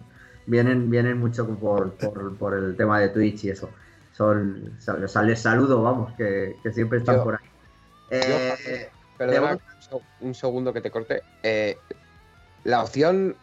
vienen, 0.47 0.91
vienen 0.91 1.19
mucho 1.19 1.47
por, 1.49 1.93
por, 1.95 2.37
por 2.37 2.55
el 2.55 2.77
tema 2.77 2.99
de 3.01 3.09
Twitch 3.09 3.45
y 3.45 3.51
eso. 3.51 3.71
Son, 4.13 4.77
o 4.87 5.09
sea, 5.09 5.23
les 5.23 5.41
saludo, 5.41 5.83
vamos, 5.83 6.13
que, 6.17 6.57
que 6.63 6.73
siempre 6.73 6.99
están 6.99 7.17
Yo- 7.17 7.25
por 7.25 7.35
ahí. 7.35 7.49
Eh, 8.11 8.91
Perdona 9.17 9.53
un 9.53 9.59
seg- 9.81 10.03
un 10.21 10.35
segundo 10.35 10.73
que 10.73 10.81
te 10.81 10.91
corte. 10.91 11.23
Eh, 11.43 11.79
la 12.65 12.83
opción 12.83 13.37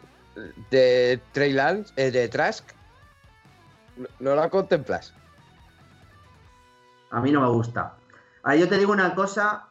de 0.70 1.20
Trey 1.32 1.52
Lance, 1.52 1.92
eh, 1.96 2.10
de 2.10 2.28
Trask, 2.28 2.68
no, 3.96 4.06
no 4.20 4.34
la 4.36 4.48
contemplas. 4.48 5.12
a 7.10 7.20
mí 7.20 7.32
no 7.32 7.40
me 7.40 7.48
gusta. 7.48 7.96
Ahora, 8.42 8.56
yo 8.56 8.68
te 8.68 8.78
digo 8.78 8.92
una 8.92 9.14
cosa, 9.14 9.64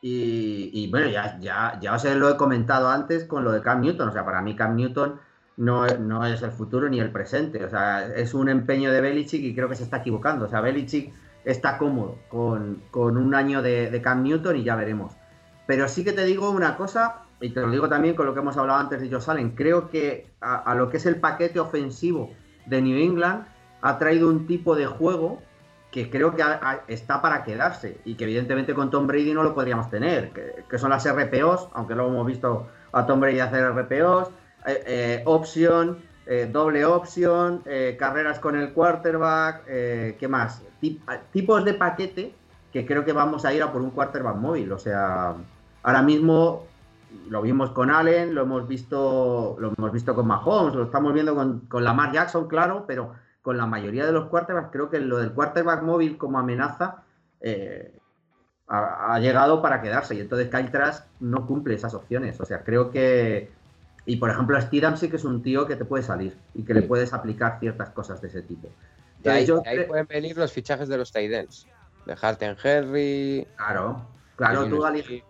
y, 0.00 0.88
bueno, 0.90 1.08
ya, 1.08 1.38
ya, 1.40 1.78
ya 1.80 1.94
os 1.94 2.04
lo 2.04 2.30
he 2.30 2.36
comentado 2.36 2.88
antes 2.88 3.24
con 3.24 3.44
lo 3.44 3.52
de 3.52 3.62
Cam 3.62 3.80
Newton. 3.80 4.08
O 4.08 4.12
sea, 4.12 4.24
para 4.24 4.42
mí 4.42 4.54
Cam 4.54 4.76
Newton 4.76 5.20
no, 5.56 5.86
no 5.86 6.24
es 6.24 6.42
el 6.42 6.52
futuro 6.52 6.88
ni 6.88 7.00
el 7.00 7.10
presente. 7.10 7.64
O 7.64 7.70
sea, 7.70 8.06
es 8.14 8.34
un 8.34 8.48
empeño 8.48 8.92
de 8.92 9.00
Belichick 9.00 9.42
y 9.42 9.54
creo 9.54 9.68
que 9.68 9.74
se 9.74 9.82
está 9.82 9.98
equivocando. 9.98 10.46
O 10.46 10.48
sea, 10.48 10.60
Belichick 10.60 11.12
está 11.44 11.78
cómodo 11.78 12.18
con, 12.28 12.82
con 12.90 13.16
un 13.16 13.34
año 13.34 13.62
de, 13.62 13.90
de 13.90 14.02
Cam 14.02 14.22
Newton 14.22 14.56
y 14.56 14.64
ya 14.64 14.76
veremos. 14.76 15.14
Pero 15.66 15.88
sí 15.88 16.04
que 16.04 16.12
te 16.12 16.24
digo 16.24 16.50
una 16.50 16.76
cosa, 16.76 17.22
y 17.40 17.50
te 17.50 17.60
lo 17.60 17.70
digo 17.70 17.88
también 17.88 18.14
con 18.14 18.26
lo 18.26 18.34
que 18.34 18.40
hemos 18.40 18.56
hablado 18.56 18.80
antes 18.80 19.00
de 19.00 19.10
Josh 19.10 19.28
Allen. 19.28 19.50
Creo 19.50 19.90
que 19.90 20.30
a 20.40 20.74
lo 20.74 20.88
que 20.88 20.96
es 20.96 21.06
el 21.06 21.16
paquete 21.16 21.60
ofensivo 21.60 22.30
de 22.66 22.80
New 22.80 22.96
England 22.96 23.46
ha 23.82 23.98
traído 23.98 24.28
un 24.28 24.46
tipo 24.46 24.74
de 24.74 24.86
juego 24.86 25.42
creo 26.06 26.34
que 26.34 26.42
está 26.88 27.20
para 27.20 27.42
quedarse 27.44 28.00
y 28.04 28.14
que 28.14 28.24
evidentemente 28.24 28.74
con 28.74 28.90
Tom 28.90 29.06
Brady 29.06 29.32
no 29.32 29.42
lo 29.42 29.54
podríamos 29.54 29.90
tener, 29.90 30.30
que, 30.68 30.78
son 30.78 30.90
las 30.90 31.04
RPOs, 31.06 31.68
aunque 31.72 31.94
luego 31.94 32.10
hemos 32.10 32.26
visto 32.26 32.68
a 32.92 33.04
Tom 33.06 33.20
Brady 33.20 33.40
hacer 33.40 33.64
RPOs, 33.72 34.28
eh, 34.66 34.82
eh, 34.86 35.22
option, 35.26 35.98
eh, 36.26 36.48
doble 36.50 36.84
option, 36.84 37.62
eh, 37.64 37.96
carreras 37.98 38.38
con 38.38 38.56
el 38.56 38.72
quarterback, 38.72 39.64
¿qué 39.66 40.26
más? 40.28 40.62
Tip- 40.80 41.00
tipos 41.32 41.64
de 41.64 41.74
paquete 41.74 42.34
que 42.72 42.84
creo 42.86 43.04
que 43.04 43.12
vamos 43.12 43.44
a 43.44 43.52
ir 43.52 43.62
a 43.62 43.72
por 43.72 43.80
un 43.82 43.90
quarterback 43.90 44.36
móvil, 44.36 44.70
o 44.72 44.78
sea, 44.78 45.34
ahora 45.82 46.02
mismo 46.02 46.66
lo 47.30 47.40
vimos 47.40 47.70
con 47.70 47.90
Allen, 47.90 48.34
lo 48.34 48.42
hemos 48.42 48.68
visto, 48.68 49.56
lo 49.58 49.72
hemos 49.76 49.92
visto 49.92 50.14
con 50.14 50.26
Mahomes, 50.26 50.74
lo 50.74 50.84
estamos 50.84 51.14
viendo 51.14 51.34
con, 51.34 51.60
con 51.60 51.82
Lamar 51.82 52.12
Jackson, 52.12 52.46
claro, 52.46 52.84
pero 52.86 53.14
con 53.42 53.56
la 53.56 53.66
mayoría 53.66 54.04
de 54.04 54.12
los 54.12 54.28
quarterbacks, 54.28 54.70
creo 54.72 54.90
que 54.90 55.00
lo 55.00 55.18
del 55.18 55.32
quarterback 55.32 55.82
móvil 55.82 56.18
como 56.18 56.38
amenaza 56.38 57.02
eh, 57.40 57.92
ha, 58.66 59.14
ha 59.14 59.20
llegado 59.20 59.62
para 59.62 59.80
quedarse. 59.80 60.14
Y 60.14 60.20
entonces 60.20 60.48
Kyle 60.48 60.70
Trask 60.70 61.06
no 61.20 61.46
cumple 61.46 61.74
esas 61.74 61.94
opciones. 61.94 62.40
O 62.40 62.44
sea, 62.44 62.62
creo 62.64 62.90
que. 62.90 63.50
Y 64.06 64.16
por 64.16 64.30
ejemplo, 64.30 64.60
Steedham 64.60 64.96
sí 64.96 65.08
que 65.10 65.16
es 65.16 65.24
un 65.24 65.42
tío 65.42 65.66
que 65.66 65.76
te 65.76 65.84
puede 65.84 66.02
salir 66.02 66.36
y 66.54 66.62
que 66.64 66.72
le 66.74 66.82
puedes 66.82 67.12
aplicar 67.12 67.58
ciertas 67.60 67.90
cosas 67.90 68.20
de 68.22 68.28
ese 68.28 68.42
tipo. 68.42 68.68
De 69.22 69.30
ahí, 69.30 69.44
de 69.46 69.60
ahí 69.66 69.84
pueden 69.84 70.06
venir 70.06 70.36
los 70.36 70.52
fichajes 70.52 70.88
de 70.88 70.96
los 70.96 71.12
Tidens. 71.12 71.66
De 72.06 72.16
Harten 72.20 72.56
Henry. 72.62 73.46
Claro, 73.56 74.06
claro, 74.36 74.60
tú, 74.64 74.70
Linus 74.70 74.84
ali- 74.86 75.02
Smith. 75.02 75.24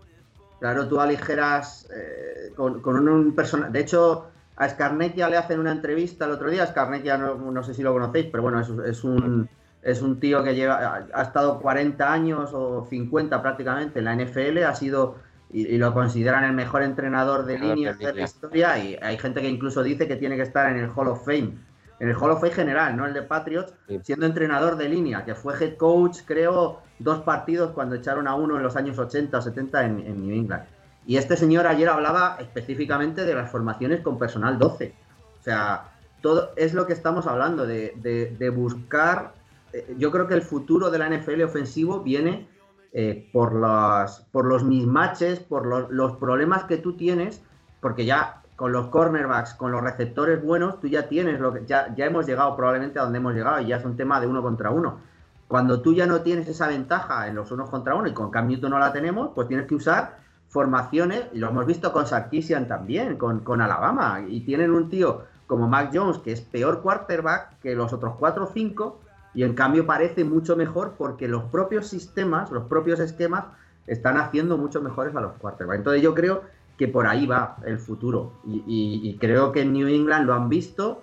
claro, 0.60 0.86
tú 0.86 1.00
aligeras 1.00 1.88
eh, 1.92 2.52
con, 2.54 2.80
con 2.80 2.96
un, 2.96 3.08
un 3.08 3.34
personaje. 3.34 3.72
De 3.72 3.80
hecho, 3.80 4.30
a 4.58 4.68
Scarnecchia 4.68 5.28
le 5.30 5.36
hacen 5.36 5.60
una 5.60 5.70
entrevista 5.70 6.24
el 6.24 6.32
otro 6.32 6.50
día. 6.50 6.66
Scarnecchia 6.66 7.16
no, 7.16 7.36
no 7.36 7.62
sé 7.62 7.74
si 7.74 7.82
lo 7.82 7.92
conocéis, 7.92 8.26
pero 8.26 8.42
bueno, 8.42 8.60
es, 8.60 8.68
es 8.86 9.04
un, 9.04 9.48
es 9.82 10.02
un 10.02 10.18
tío 10.18 10.42
que 10.42 10.54
lleva, 10.54 11.06
ha, 11.12 11.22
estado 11.22 11.60
40 11.60 12.12
años 12.12 12.50
o 12.52 12.84
50 12.90 13.40
prácticamente 13.40 14.00
en 14.00 14.04
la 14.06 14.16
NFL, 14.16 14.64
ha 14.64 14.74
sido 14.74 15.16
y, 15.50 15.66
y 15.66 15.78
lo 15.78 15.94
consideran 15.94 16.42
el 16.44 16.52
mejor 16.52 16.82
entrenador 16.82 17.46
de 17.46 17.58
línea 17.58 17.94
de 17.94 18.12
la 18.12 18.22
historia 18.22 18.78
y 18.78 18.98
hay 19.00 19.16
gente 19.16 19.40
que 19.40 19.48
incluso 19.48 19.82
dice 19.82 20.08
que 20.08 20.16
tiene 20.16 20.36
que 20.36 20.42
estar 20.42 20.70
en 20.70 20.78
el 20.78 20.90
Hall 20.94 21.08
of 21.08 21.24
Fame. 21.24 21.54
En 22.00 22.08
el 22.08 22.16
Hall 22.16 22.32
of 22.32 22.40
Fame 22.40 22.52
general, 22.52 22.96
no 22.96 23.06
el 23.06 23.14
de 23.14 23.22
Patriots, 23.22 23.74
Sí. 23.86 24.00
siendo 24.02 24.26
entrenador 24.26 24.76
de 24.76 24.88
línea, 24.88 25.24
que 25.24 25.34
fue 25.34 25.54
head 25.54 25.76
coach, 25.76 26.18
creo, 26.26 26.80
dos 26.98 27.20
partidos 27.20 27.70
cuando 27.72 27.94
echaron 27.94 28.26
a 28.26 28.34
uno 28.34 28.56
en 28.56 28.62
los 28.64 28.76
años 28.76 28.98
80 28.98 29.38
o 29.38 29.42
70 29.42 29.84
en, 29.84 30.00
en 30.00 30.26
New 30.26 30.34
England. 30.34 30.64
Y 31.08 31.16
este 31.16 31.38
señor 31.38 31.66
ayer 31.66 31.88
hablaba 31.88 32.36
específicamente 32.38 33.24
de 33.24 33.34
las 33.34 33.50
formaciones 33.50 34.02
con 34.02 34.18
personal 34.18 34.58
12. 34.58 34.94
O 35.40 35.42
sea, 35.42 35.88
todo 36.20 36.50
es 36.54 36.74
lo 36.74 36.86
que 36.86 36.92
estamos 36.92 37.26
hablando, 37.26 37.66
de, 37.66 37.94
de- 38.38 38.50
buscar. 38.50 39.32
eh, 39.72 39.94
Yo 39.96 40.10
creo 40.10 40.26
que 40.28 40.34
el 40.34 40.42
futuro 40.42 40.90
de 40.90 40.98
la 40.98 41.08
NFL 41.08 41.40
ofensivo 41.44 42.02
viene 42.02 42.46
eh, 42.92 43.26
por, 43.32 43.54
las, 43.54 44.20
por 44.32 44.44
los 44.44 44.64
mismatches, 44.64 45.40
por 45.40 45.64
los, 45.64 45.88
los 45.90 46.16
problemas 46.18 46.64
que 46.64 46.76
tú 46.76 46.92
tienes, 46.94 47.40
porque 47.80 48.04
ya 48.04 48.42
con 48.56 48.72
los 48.72 48.88
cornerbacks, 48.88 49.54
con 49.54 49.72
los 49.72 49.80
receptores 49.80 50.44
buenos, 50.44 50.78
tú 50.78 50.88
ya 50.88 51.08
tienes 51.08 51.40
lo 51.40 51.54
que 51.54 51.64
ya, 51.64 51.94
ya 51.96 52.04
hemos 52.04 52.26
llegado 52.26 52.54
probablemente 52.54 52.98
a 52.98 53.04
donde 53.04 53.16
hemos 53.16 53.32
llegado 53.32 53.62
y 53.62 53.68
ya 53.68 53.76
es 53.76 53.84
un 53.86 53.96
tema 53.96 54.20
de 54.20 54.26
uno 54.26 54.42
contra 54.42 54.68
uno. 54.72 54.98
Cuando 55.46 55.80
tú 55.80 55.94
ya 55.94 56.04
no 56.04 56.20
tienes 56.20 56.48
esa 56.48 56.68
ventaja 56.68 57.28
en 57.28 57.34
los 57.34 57.50
unos 57.50 57.70
contra 57.70 57.94
uno 57.94 58.08
y 58.08 58.12
con 58.12 58.30
Cam 58.30 58.46
Newton 58.48 58.72
no 58.72 58.78
la 58.78 58.92
tenemos, 58.92 59.30
pues 59.34 59.48
tienes 59.48 59.66
que 59.66 59.74
usar 59.74 60.27
formaciones, 60.48 61.24
y 61.32 61.38
lo 61.38 61.48
hemos 61.48 61.66
visto 61.66 61.92
con 61.92 62.06
Sarkisian 62.06 62.68
también, 62.68 63.16
con, 63.16 63.40
con 63.40 63.60
Alabama, 63.60 64.22
y 64.26 64.40
tienen 64.40 64.70
un 64.70 64.88
tío 64.88 65.22
como 65.46 65.68
Mac 65.68 65.90
Jones, 65.92 66.18
que 66.18 66.32
es 66.32 66.40
peor 66.40 66.80
quarterback 66.82 67.58
que 67.60 67.74
los 67.74 67.92
otros 67.92 68.14
4 68.18 68.44
o 68.44 68.46
5, 68.52 69.00
y 69.34 69.42
en 69.44 69.54
cambio 69.54 69.86
parece 69.86 70.24
mucho 70.24 70.56
mejor 70.56 70.94
porque 70.96 71.28
los 71.28 71.44
propios 71.44 71.86
sistemas, 71.86 72.50
los 72.50 72.64
propios 72.64 72.98
esquemas, 73.00 73.44
están 73.86 74.16
haciendo 74.18 74.58
mucho 74.58 74.82
mejores 74.82 75.14
a 75.16 75.20
los 75.20 75.32
quarterbacks. 75.34 75.78
Entonces 75.78 76.02
yo 76.02 76.14
creo 76.14 76.42
que 76.76 76.88
por 76.88 77.06
ahí 77.06 77.26
va 77.26 77.56
el 77.64 77.78
futuro, 77.78 78.32
y, 78.46 78.62
y- 78.66 79.16
creo 79.18 79.52
que 79.52 79.62
en 79.62 79.72
New 79.72 79.88
England 79.88 80.26
lo 80.26 80.34
han 80.34 80.48
visto, 80.48 81.02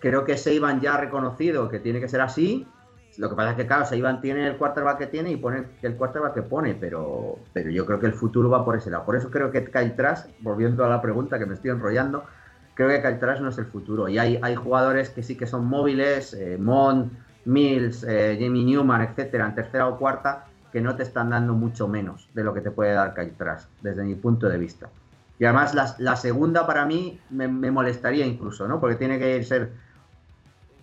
creo 0.00 0.24
que 0.24 0.36
Saban 0.36 0.80
ya 0.80 0.94
ha 0.94 1.00
reconocido 1.00 1.68
que 1.68 1.78
tiene 1.78 2.00
que 2.00 2.08
ser 2.08 2.20
así, 2.20 2.66
lo 3.18 3.28
que 3.28 3.36
pasa 3.36 3.50
es 3.50 3.56
que, 3.56 3.66
claro, 3.66 3.84
Saban 3.84 4.20
tiene 4.20 4.46
el 4.46 4.56
quarterback 4.56 4.98
que 4.98 5.06
tiene 5.06 5.30
y 5.30 5.36
pone 5.36 5.64
el 5.82 5.96
quarterback 5.96 6.34
que 6.34 6.42
pone, 6.42 6.74
pero, 6.74 7.38
pero 7.52 7.70
yo 7.70 7.84
creo 7.84 8.00
que 8.00 8.06
el 8.06 8.14
futuro 8.14 8.48
va 8.48 8.64
por 8.64 8.76
ese 8.76 8.90
lado. 8.90 9.04
Por 9.04 9.16
eso 9.16 9.30
creo 9.30 9.50
que 9.50 9.64
Kyle 9.64 9.94
Trask, 9.94 10.28
volviendo 10.40 10.84
a 10.84 10.88
la 10.88 11.02
pregunta 11.02 11.38
que 11.38 11.44
me 11.44 11.54
estoy 11.54 11.70
enrollando, 11.70 12.24
creo 12.74 12.88
que 12.88 13.02
Kyle 13.02 13.18
Trask 13.18 13.42
no 13.42 13.50
es 13.50 13.58
el 13.58 13.66
futuro. 13.66 14.08
Y 14.08 14.18
hay, 14.18 14.38
hay 14.42 14.54
jugadores 14.54 15.10
que 15.10 15.22
sí 15.22 15.36
que 15.36 15.46
son 15.46 15.66
móviles, 15.66 16.32
eh, 16.34 16.58
Mills, 17.44 18.04
eh, 18.04 18.38
Jamie 18.40 18.64
Newman, 18.64 19.02
etcétera, 19.02 19.46
en 19.46 19.54
tercera 19.56 19.88
o 19.88 19.98
cuarta, 19.98 20.46
que 20.72 20.80
no 20.80 20.96
te 20.96 21.02
están 21.02 21.30
dando 21.30 21.52
mucho 21.52 21.88
menos 21.88 22.30
de 22.32 22.44
lo 22.44 22.54
que 22.54 22.62
te 22.62 22.70
puede 22.70 22.92
dar 22.92 23.14
Kyle 23.14 23.34
Trask, 23.36 23.68
desde 23.82 24.04
mi 24.04 24.14
punto 24.14 24.48
de 24.48 24.56
vista. 24.56 24.88
Y 25.38 25.44
además 25.44 25.74
la, 25.74 25.94
la 25.98 26.16
segunda 26.16 26.66
para 26.66 26.86
mí 26.86 27.20
me, 27.30 27.48
me 27.48 27.70
molestaría 27.70 28.24
incluso, 28.24 28.66
¿no? 28.68 28.80
Porque 28.80 28.96
tiene 28.96 29.18
que 29.18 29.42
ser 29.42 29.72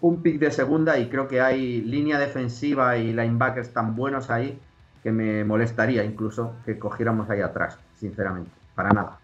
un 0.01 0.21
pick 0.21 0.39
de 0.39 0.51
segunda 0.51 0.97
y 0.97 1.09
creo 1.09 1.27
que 1.27 1.41
hay 1.41 1.81
línea 1.81 2.17
defensiva 2.19 2.97
y 2.97 3.13
linebackers 3.13 3.73
tan 3.73 3.95
buenos 3.95 4.29
ahí 4.29 4.59
que 5.03 5.11
me 5.11 5.43
molestaría 5.43 6.03
incluso 6.03 6.55
que 6.65 6.77
cogiéramos 6.77 7.29
ahí 7.29 7.41
atrás, 7.41 7.77
sinceramente, 7.95 8.51
para 8.75 8.89
nada. 8.89 9.19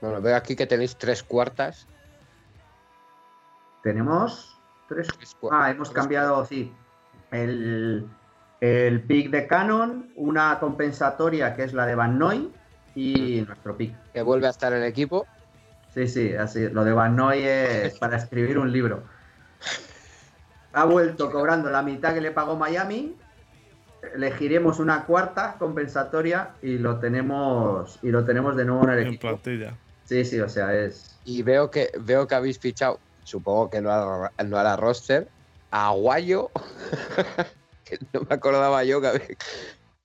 Bueno, 0.00 0.20
veo 0.20 0.36
aquí 0.36 0.54
que 0.56 0.66
tenéis 0.66 0.96
tres 0.96 1.22
cuartas. 1.22 1.86
Tenemos 3.82 4.58
tres. 4.88 5.08
Tres 5.16 5.36
Ah, 5.50 5.70
hemos 5.70 5.90
tres 5.90 6.00
cambiado, 6.00 6.44
sí, 6.44 6.72
el, 7.30 8.08
el 8.60 9.02
pick 9.02 9.30
de 9.30 9.46
Canon, 9.46 10.10
una 10.16 10.58
compensatoria 10.58 11.54
que 11.54 11.64
es 11.64 11.72
la 11.72 11.86
de 11.86 11.94
Van 11.94 12.18
Noy 12.18 12.52
y 12.94 13.42
nuestro 13.42 13.76
pick. 13.76 13.94
Que 14.12 14.22
vuelve 14.22 14.46
a 14.46 14.50
estar 14.50 14.72
el 14.72 14.84
equipo. 14.84 15.26
Sí, 15.98 16.06
sí, 16.06 16.34
así. 16.34 16.68
Lo 16.68 16.84
de 16.84 16.92
Van 16.92 17.16
Noy 17.16 17.42
es 17.42 17.98
para 17.98 18.18
escribir 18.18 18.56
un 18.56 18.70
libro. 18.70 19.02
Ha 20.72 20.84
vuelto 20.84 21.32
cobrando 21.32 21.70
la 21.70 21.82
mitad 21.82 22.14
que 22.14 22.20
le 22.20 22.30
pagó 22.30 22.54
Miami. 22.54 23.16
Elegiremos 24.14 24.78
una 24.78 25.06
cuarta 25.06 25.56
compensatoria 25.58 26.50
y 26.62 26.78
lo 26.78 27.00
tenemos 27.00 27.98
y 28.00 28.10
lo 28.12 28.24
tenemos 28.24 28.54
de 28.54 28.64
nuevo 28.64 28.84
en 28.84 28.90
el 28.90 28.98
En 29.00 29.06
equipo. 29.08 29.26
plantilla. 29.28 29.76
Sí, 30.04 30.24
sí, 30.24 30.38
o 30.38 30.48
sea, 30.48 30.72
es. 30.72 31.18
Y 31.24 31.42
veo 31.42 31.68
que 31.68 31.90
veo 31.98 32.28
que 32.28 32.36
habéis 32.36 32.60
fichado, 32.60 33.00
supongo 33.24 33.68
que 33.68 33.80
no 33.80 33.90
a, 33.90 34.30
no 34.44 34.56
a 34.56 34.62
la 34.62 34.76
roster, 34.76 35.26
a 35.72 35.88
Aguayo. 35.88 36.52
que 37.84 37.98
no 38.12 38.20
me 38.20 38.36
acordaba 38.36 38.84
yo 38.84 39.00
que, 39.00 39.36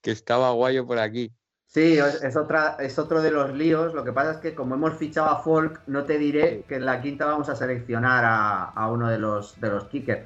que 0.02 0.10
estaba 0.10 0.48
Aguayo 0.48 0.88
por 0.88 0.98
aquí. 0.98 1.32
Sí, 1.74 1.98
es, 1.98 2.36
otra, 2.36 2.78
es 2.80 3.00
otro 3.00 3.20
de 3.24 3.32
los 3.32 3.52
líos. 3.52 3.95
Lo 3.95 4.04
que 4.04 4.14
pasa 4.14 4.34
es 4.34 4.38
que 4.38 4.54
como 4.54 4.76
hemos 4.76 4.94
fichado 4.95 5.28
a 5.30 5.41
Folk, 5.41 5.82
no 5.88 6.04
te 6.04 6.20
diré 6.20 6.66
que 6.68 6.76
en 6.76 6.86
la 6.86 7.02
quinta 7.02 7.26
vamos 7.26 7.50
a 7.50 7.56
seleccionar 7.56 8.24
a, 8.24 8.66
a 8.66 8.91
uno 8.91 9.10
de 9.10 9.18
los, 9.18 9.60
de 9.60 9.70
los 9.72 9.86
kickers. 9.86 10.22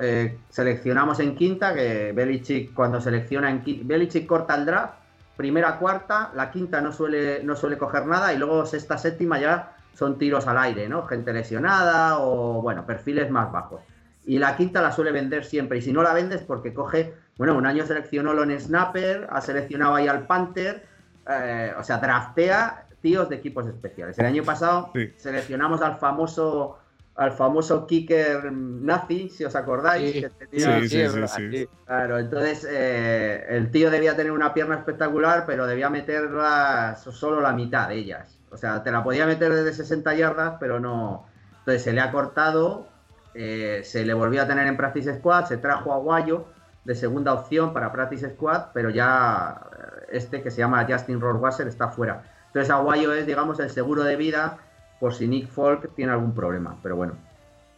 eh, 0.00 0.38
seleccionamos 0.48 1.18
en 1.18 1.34
quinta, 1.34 1.74
que 1.74 2.12
Belichick 2.12 2.72
cuando 2.74 3.00
selecciona 3.00 3.50
en 3.50 3.62
quinta, 3.62 3.84
Belichick 3.88 4.26
corta 4.26 4.54
el 4.54 4.66
draft, 4.66 4.94
primera, 5.36 5.78
cuarta, 5.78 6.30
la 6.36 6.52
quinta 6.52 6.80
no 6.80 6.92
suele, 6.92 7.42
no 7.42 7.56
suele 7.56 7.76
coger 7.76 8.06
nada 8.06 8.32
y 8.32 8.38
luego 8.38 8.66
sexta, 8.66 8.98
séptima 8.98 9.40
ya 9.40 9.74
son 9.94 10.16
tiros 10.16 10.46
al 10.46 10.58
aire, 10.58 10.88
¿no? 10.88 11.06
Gente 11.06 11.32
lesionada 11.32 12.20
o, 12.20 12.62
bueno, 12.62 12.86
perfiles 12.86 13.30
más 13.30 13.50
bajos. 13.50 13.80
Y 14.24 14.38
la 14.38 14.56
quinta 14.56 14.80
la 14.80 14.92
suele 14.92 15.10
vender 15.10 15.44
siempre. 15.44 15.78
Y 15.78 15.82
si 15.82 15.92
no 15.92 16.02
la 16.04 16.12
vendes, 16.12 16.42
porque 16.42 16.72
coge, 16.72 17.14
bueno, 17.40 17.56
un 17.56 17.64
año 17.64 17.86
seleccionó 17.86 18.34
Lone 18.34 18.60
Snapper, 18.60 19.26
ha 19.30 19.40
seleccionado 19.40 19.94
ahí 19.94 20.06
al 20.06 20.26
Panther, 20.26 20.84
eh, 21.26 21.72
o 21.74 21.82
sea, 21.82 21.96
draftea 21.96 22.84
tíos 23.00 23.30
de 23.30 23.36
equipos 23.36 23.66
especiales. 23.66 24.18
El 24.18 24.26
año 24.26 24.44
pasado 24.44 24.92
seleccionamos 25.16 25.80
al 25.80 25.96
famoso 25.98 26.76
al 27.14 27.32
famoso 27.32 27.86
kicker 27.86 28.52
nazi, 28.52 29.30
si 29.30 29.46
os 29.46 29.56
acordáis. 29.56 30.26
sí, 30.52 30.88
sí, 30.90 31.06
sí, 31.26 31.68
Claro, 31.86 32.18
entonces 32.18 32.68
eh, 32.70 33.46
el 33.48 33.70
tío 33.70 33.90
debía 33.90 34.14
tener 34.14 34.32
una 34.32 34.52
pierna 34.52 34.74
espectacular, 34.74 35.44
pero 35.46 35.66
debía 35.66 35.88
meterla 35.88 36.94
solo 36.96 37.40
la 37.40 37.54
mitad 37.54 37.88
de 37.88 37.94
ellas. 37.94 38.38
O 38.50 38.58
sea, 38.58 38.82
te 38.82 38.92
la 38.92 39.02
podía 39.02 39.24
meter 39.24 39.50
desde 39.54 39.72
60 39.72 40.14
yardas, 40.14 40.56
pero 40.60 40.78
no. 40.78 41.24
Entonces 41.60 41.84
se 41.84 41.94
le 41.94 42.02
ha 42.02 42.12
cortado, 42.12 42.86
eh, 43.32 43.80
se 43.82 44.04
le 44.04 44.12
volvió 44.12 44.42
a 44.42 44.46
tener 44.46 44.66
en 44.66 44.76
Practice 44.76 45.14
Squad, 45.14 45.46
se 45.46 45.56
trajo 45.56 45.94
a 45.94 45.96
Guayo 45.96 46.59
de 46.84 46.94
segunda 46.94 47.34
opción 47.34 47.72
para 47.72 47.92
Practice 47.92 48.30
Squad, 48.30 48.68
pero 48.72 48.90
ya 48.90 49.60
eh, 49.72 50.06
este 50.12 50.42
que 50.42 50.50
se 50.50 50.58
llama 50.58 50.86
Justin 50.88 51.20
Rohrwasser 51.20 51.68
está 51.68 51.88
fuera. 51.88 52.22
Entonces 52.46 52.70
Aguayo 52.70 53.12
es, 53.12 53.26
digamos, 53.26 53.60
el 53.60 53.70
seguro 53.70 54.02
de 54.02 54.16
vida 54.16 54.58
por 54.98 55.14
si 55.14 55.28
Nick 55.28 55.48
Folk 55.48 55.94
tiene 55.94 56.12
algún 56.12 56.34
problema, 56.34 56.78
pero 56.82 56.96
bueno. 56.96 57.14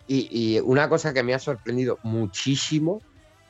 Y, 0.08 0.60
una 0.60 0.88
cosa 0.88 1.14
que 1.14 1.22
me 1.22 1.32
ha 1.32 1.38
sorprendido 1.38 1.98
muchísimo, 2.02 3.00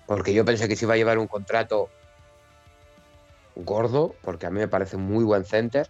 porque 0.07 0.35
yo 0.35 0.45
pensé 0.45 0.69
que 0.69 0.77
se 0.77 0.85
iba 0.85 0.95
a 0.95 0.97
llevar 0.97 1.19
un 1.19 1.27
contrato 1.27 1.89
gordo, 3.57 4.15
porque 4.23 4.47
a 4.47 4.51
mí 4.51 4.61
me 4.61 4.69
parece 4.69 4.97
muy 4.97 5.25
buen 5.25 5.45
center, 5.45 5.89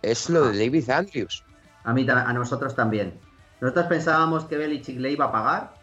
es 0.00 0.30
lo 0.30 0.48
de 0.48 0.50
ah. 0.50 0.64
David 0.64 0.90
Andrews. 0.90 1.44
A 1.82 1.92
mí, 1.92 2.06
a 2.08 2.32
nosotros 2.32 2.74
también. 2.74 3.18
Nosotros 3.60 3.86
pensábamos 3.86 4.44
que 4.44 4.56
Belichick 4.56 4.98
le 4.98 5.10
iba 5.10 5.26
a 5.26 5.32
pagar 5.32 5.74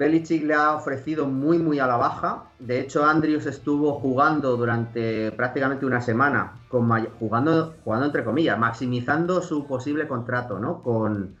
Belichick 0.00 0.44
le 0.44 0.54
ha 0.54 0.72
ofrecido 0.76 1.26
muy, 1.26 1.58
muy 1.58 1.78
a 1.78 1.86
la 1.86 1.98
baja. 1.98 2.44
De 2.58 2.80
hecho, 2.80 3.04
Andrews 3.04 3.44
estuvo 3.44 3.92
jugando 4.00 4.56
durante 4.56 5.30
prácticamente 5.32 5.84
una 5.84 6.00
semana, 6.00 6.54
jugando, 6.70 7.74
jugando 7.84 8.06
entre 8.06 8.24
comillas, 8.24 8.58
maximizando 8.58 9.42
su 9.42 9.66
posible 9.66 10.08
contrato, 10.08 10.58
¿no? 10.58 10.82
Con, 10.82 11.36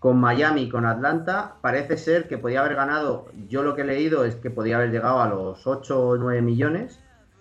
con 0.00 0.18
Miami 0.18 0.68
con 0.68 0.86
Atlanta. 0.86 1.54
Parece 1.60 1.96
ser 1.96 2.26
que 2.26 2.36
podía 2.36 2.62
haber 2.62 2.74
ganado, 2.74 3.26
yo 3.48 3.62
lo 3.62 3.76
que 3.76 3.82
he 3.82 3.84
leído 3.84 4.24
es 4.24 4.34
que 4.34 4.50
podía 4.50 4.78
haber 4.78 4.90
llegado 4.90 5.20
a 5.20 5.28
los 5.28 5.64
8 5.64 6.08
o 6.08 6.16
9 6.16 6.42
millones 6.42 6.98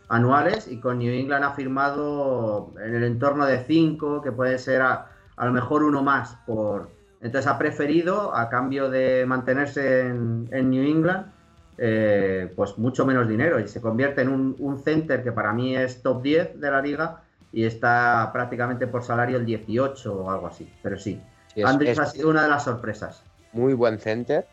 anuales 0.08 0.68
y 0.68 0.80
con 0.80 1.00
New 1.00 1.12
England 1.12 1.46
ha 1.46 1.54
firmado 1.54 2.74
en 2.80 2.94
el 2.94 3.06
entorno 3.06 3.48
de 3.48 3.64
5, 3.64 4.22
que 4.22 4.32
puede 4.32 4.60
ser 4.60 4.84
a 4.84 5.08
lo 5.36 5.52
mejor 5.52 5.82
uno 5.82 6.04
más 6.04 6.36
por, 6.46 6.99
entonces 7.22 7.52
ha 7.52 7.58
preferido, 7.58 8.36
a 8.36 8.50
cambio 8.50 8.90
de 8.90 9.26
mantenerse 9.26 10.08
en, 10.08 10.70
New 10.70 10.84
England, 10.84 11.32
eh, 11.78 12.52
pues 12.56 12.78
mucho 12.78 13.06
menos 13.06 13.28
dinero 13.28 13.60
y 13.60 13.68
se 13.68 13.82
convierte 13.82 14.22
en 14.22 14.30
un, 14.30 14.82
center 14.84 15.24
que 15.24 15.32
para 15.32 15.52
mí 15.52 15.76
es 15.76 16.02
top 16.02 16.22
10 16.22 16.60
de 16.60 16.72
la 16.72 16.82
liga 16.82 17.24
y 17.52 17.66
está 17.66 18.30
prácticamente 18.32 18.88
por 18.88 19.04
salario 19.04 19.38
el 19.38 19.46
18 19.46 20.14
o 20.14 20.32
algo 20.32 20.48
así. 20.48 20.72
Pero 20.82 20.98
sí, 20.98 21.22
Andrés 21.64 22.00
ha 22.00 22.06
sido 22.06 22.30
una 22.30 22.44
de 22.44 22.50
las 22.50 22.64
sorpresas. 22.64 23.24
Muy 23.52 23.74
buen 23.74 24.00
center. 24.00 24.48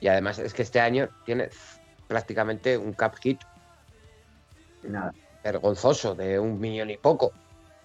Y 0.00 0.08
además 0.08 0.38
es 0.38 0.52
que 0.52 0.62
este 0.62 0.80
año 0.80 1.08
tiene 1.24 1.48
prácticamente 2.06 2.76
un 2.76 2.92
cap 2.92 3.14
hit. 3.16 3.40
Nada. 4.82 5.12
Vergonzoso, 5.42 6.14
de 6.14 6.38
un 6.38 6.60
millón 6.60 6.90
y 6.90 6.96
poco. 6.96 7.32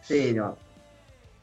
Sí, 0.01 0.33
no. 0.33 0.57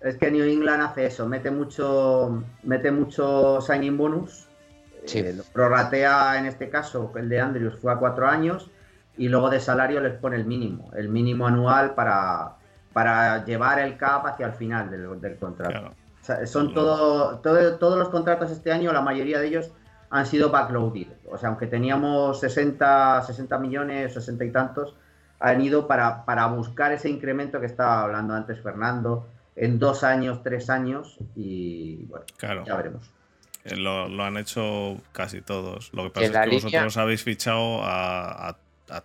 Es 0.06 0.16
que 0.18 0.30
New 0.30 0.44
England 0.44 0.82
hace 0.82 1.06
eso, 1.06 1.26
mete 1.26 1.50
mucho, 1.50 2.44
mete 2.62 2.92
mucho 2.92 3.60
signing 3.60 3.96
bonus. 3.96 4.46
Sí. 5.04 5.18
Eh, 5.18 5.34
prorratea 5.52 6.38
en 6.38 6.46
este 6.46 6.70
caso, 6.70 7.12
el 7.16 7.28
de 7.28 7.40
Andrews 7.40 7.76
fue 7.80 7.92
a 7.92 7.96
cuatro 7.96 8.28
años 8.28 8.70
y 9.16 9.28
luego 9.28 9.50
de 9.50 9.58
salario 9.58 10.00
les 10.00 10.14
pone 10.14 10.36
el 10.36 10.44
mínimo, 10.44 10.90
el 10.94 11.08
mínimo 11.08 11.48
anual 11.48 11.94
para, 11.94 12.54
para 12.92 13.44
llevar 13.44 13.80
el 13.80 13.96
cap 13.96 14.24
hacia 14.26 14.46
el 14.46 14.52
final 14.52 14.90
del, 14.90 15.36
contrato. 15.38 15.92
son 16.44 16.72
todo, 16.72 17.40
todos 17.40 17.98
los 17.98 18.08
contratos 18.08 18.52
este 18.52 18.70
año, 18.70 18.92
la 18.92 19.00
mayoría 19.00 19.40
de 19.40 19.48
ellos 19.48 19.72
han 20.10 20.26
sido 20.26 20.50
backloaded. 20.50 21.08
O 21.28 21.36
sea, 21.36 21.48
aunque 21.48 21.66
teníamos 21.66 22.38
60, 22.38 23.22
60 23.22 23.58
millones, 23.58 24.14
60 24.14 24.44
y 24.44 24.52
tantos, 24.52 24.94
han 25.40 25.60
ido 25.60 25.88
para, 25.88 26.24
para 26.24 26.46
buscar 26.46 26.92
ese 26.92 27.08
incremento 27.08 27.58
que 27.58 27.66
estaba 27.66 28.02
hablando 28.02 28.34
antes 28.34 28.60
Fernando, 28.60 29.26
en 29.56 29.78
dos 29.78 30.04
años, 30.04 30.42
tres 30.42 30.70
años 30.70 31.16
y 31.34 32.04
bueno, 32.04 32.24
ya 32.64 32.76
veremos. 32.76 33.10
Eh, 33.64 33.76
lo, 33.76 34.22
han 34.22 34.36
hecho 34.36 35.00
casi 35.12 35.40
todos. 35.40 35.90
Lo 35.92 36.04
que 36.04 36.10
pasa 36.10 36.44
es 36.44 36.50
que 36.50 36.54
vosotros 36.54 36.96
habéis 36.96 37.22
fichado 37.24 37.80
a, 37.82 38.58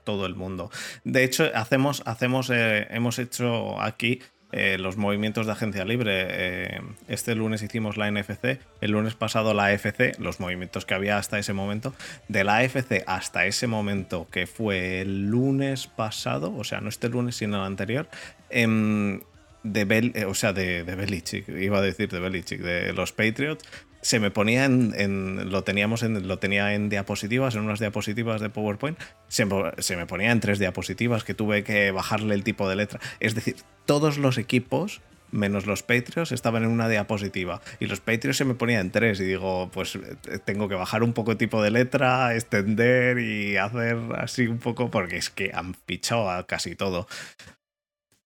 todo 0.03 0.27
el 0.27 0.35
mundo. 0.35 0.69
De 1.03 1.23
hecho, 1.23 1.45
hacemos, 1.55 2.03
hacemos 2.05 2.51
eh, 2.51 2.85
hemos 2.91 3.17
hecho 3.17 3.81
aquí 3.81 4.21
eh, 4.51 4.77
los 4.77 4.95
movimientos 4.95 5.47
de 5.47 5.53
agencia 5.53 5.85
libre. 5.85 6.79
este 7.07 7.33
lunes 7.33 7.63
hicimos 7.63 7.97
la 7.97 8.11
NFC, 8.11 8.59
el 8.81 8.91
lunes 8.91 9.15
pasado 9.15 9.55
la 9.55 9.65
AFC, 9.67 10.19
los 10.19 10.39
movimientos 10.39 10.85
que 10.85 10.93
había 10.93 11.17
hasta 11.17 11.39
ese 11.39 11.53
momento. 11.53 11.95
De 12.27 12.43
la 12.43 12.57
AFC 12.57 13.03
hasta 13.07 13.47
ese 13.47 13.65
momento, 13.65 14.27
que 14.29 14.45
fue 14.45 15.01
el 15.01 15.31
lunes 15.31 15.87
pasado, 15.87 16.55
o 16.55 16.63
sea, 16.63 16.79
no 16.79 16.89
este 16.89 17.09
lunes, 17.09 17.37
sino 17.37 17.57
el 17.57 17.63
anterior, 17.63 18.07
em, 18.51 19.21
de 19.63 19.85
Bel, 19.85 20.11
eh, 20.15 20.25
o 20.25 20.33
sea, 20.33 20.53
de, 20.53 20.83
de, 20.83 20.95
Belichick, 20.95 21.47
iba 21.49 21.77
a 21.77 21.81
decir 21.81 22.09
de 22.09 22.19
Belichick, 22.19 22.61
de 22.61 22.93
los 22.93 23.11
Patriots, 23.11 23.65
se 24.01 24.19
me 24.19 24.31
ponía 24.31 24.65
en, 24.65 25.51
lo 25.51 25.63
teníamos 25.63 26.03
en, 26.03 26.27
lo 26.27 26.39
tenía 26.39 26.73
en 26.73 26.89
diapositivas, 26.89 27.55
en 27.55 27.61
unas 27.61 27.79
diapositivas 27.79 28.41
de 28.41 28.49
PowerPoint, 28.49 28.99
se, 29.27 29.47
se, 29.77 29.95
me 29.95 30.05
ponía 30.05 30.31
en 30.31 30.39
tres 30.39 30.59
diapositivas 30.59 31.23
que 31.23 31.33
tuve 31.33 31.63
que 31.63 31.91
bajarle 31.91 32.35
el 32.35 32.43
tipo 32.43 32.67
de 32.67 32.75
letra. 32.75 32.99
Es 33.19 33.35
decir, 33.35 33.57
todos 33.85 34.17
los 34.17 34.37
equipos, 34.37 35.01
menos 35.29 35.65
los 35.65 35.83
Patriots, 35.83 36.31
estaban 36.31 36.63
en 36.63 36.69
una 36.69 36.89
diapositiva. 36.89 37.61
Y 37.79 37.85
los 37.85 37.99
Patriots 37.99 38.37
se 38.37 38.45
me 38.45 38.55
ponían 38.55 38.81
en 38.81 38.91
tres. 38.91 39.19
Y 39.19 39.25
digo, 39.25 39.69
pues 39.71 39.95
eh, 39.95 40.39
tengo 40.43 40.67
que 40.67 40.75
bajar 40.75 41.03
un 41.03 41.13
poco 41.13 41.31
el 41.31 41.37
tipo 41.37 41.61
de 41.61 41.71
letra, 41.71 42.35
extender 42.35 43.19
y 43.19 43.57
hacer 43.57 43.97
así 44.17 44.47
un 44.47 44.57
poco, 44.57 44.89
porque 44.89 45.17
es 45.17 45.29
que 45.29 45.51
han 45.53 45.73
pichado 45.73 46.29
a 46.29 46.47
casi 46.47 46.75
todo. 46.75 47.07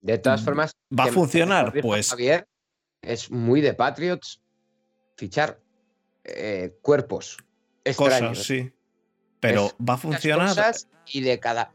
De 0.06 0.19
todas 0.19 0.41
mm, 0.41 0.45
formas. 0.45 0.72
¿Va 0.98 1.06
a 1.06 1.07
funcionar? 1.07 1.73
Pues. 1.82 2.10
Javier 2.11 2.48
es 3.02 3.32
muy 3.32 3.60
de 3.61 3.73
Patriots 3.73 4.40
fichar 5.18 5.60
eh, 6.23 6.77
cuerpos. 6.84 7.38
Extraños. 7.84 8.30
Cosas, 8.30 8.45
sí. 8.45 8.72
Pero 9.40 9.72
¿va 9.82 9.95
a 9.95 9.98
funcionar? 9.98 10.76
y 11.07 11.22
de 11.22 11.40
cada. 11.40 11.73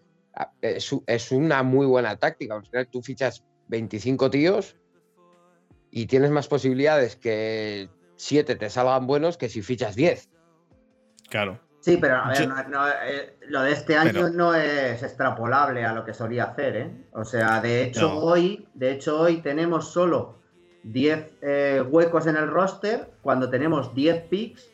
Es, 0.60 1.32
una 1.32 1.64
muy 1.64 1.86
buena 1.86 2.16
táctica. 2.16 2.54
Al 2.54 2.64
final 2.64 2.86
tú 2.86 3.02
fichas 3.02 3.44
25 3.66 4.30
tíos 4.30 4.76
y 5.90 6.06
tienes 6.06 6.30
más 6.30 6.46
posibilidades 6.46 7.16
que 7.16 7.88
7 8.14 8.54
te 8.54 8.70
salgan 8.70 9.08
buenos 9.08 9.36
que 9.38 9.48
si 9.48 9.60
fichas 9.60 9.96
10. 9.96 10.30
Claro. 11.28 11.60
Sí, 11.80 11.96
pero 11.96 12.16
a 12.16 12.28
ver, 12.28 12.48
eh, 13.06 13.36
lo 13.48 13.62
de 13.62 13.72
este 13.72 13.96
año 13.96 14.28
no 14.28 14.54
es 14.54 15.02
extrapolable 15.02 15.84
a 15.84 15.94
lo 15.94 16.04
que 16.04 16.12
solía 16.12 16.44
hacer, 16.44 16.76
¿eh? 16.76 16.90
O 17.12 17.24
sea, 17.24 17.60
de 17.60 17.84
hecho 17.84 18.18
hoy, 18.18 18.68
de 18.74 18.92
hecho 18.92 19.18
hoy 19.18 19.38
tenemos 19.38 19.90
solo 19.90 20.38
10 20.82 21.32
eh, 21.40 21.84
huecos 21.88 22.26
en 22.26 22.36
el 22.36 22.48
roster 22.48 23.10
cuando 23.22 23.48
tenemos 23.48 23.94
10 23.94 24.24
picks 24.24 24.68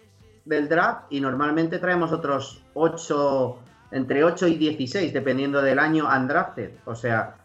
del 0.45 0.69
draft 0.69 1.05
y 1.11 1.21
normalmente 1.21 1.79
traemos 1.79 2.11
otros 2.11 2.65
8 2.75 3.59
entre 3.93 4.25
8 4.25 4.49
y 4.49 4.57
16 4.57 5.13
dependiendo 5.13 5.63
del 5.63 5.79
año 5.79 6.09
undrafted, 6.09 6.73
o 6.87 6.97
sea, 6.97 7.37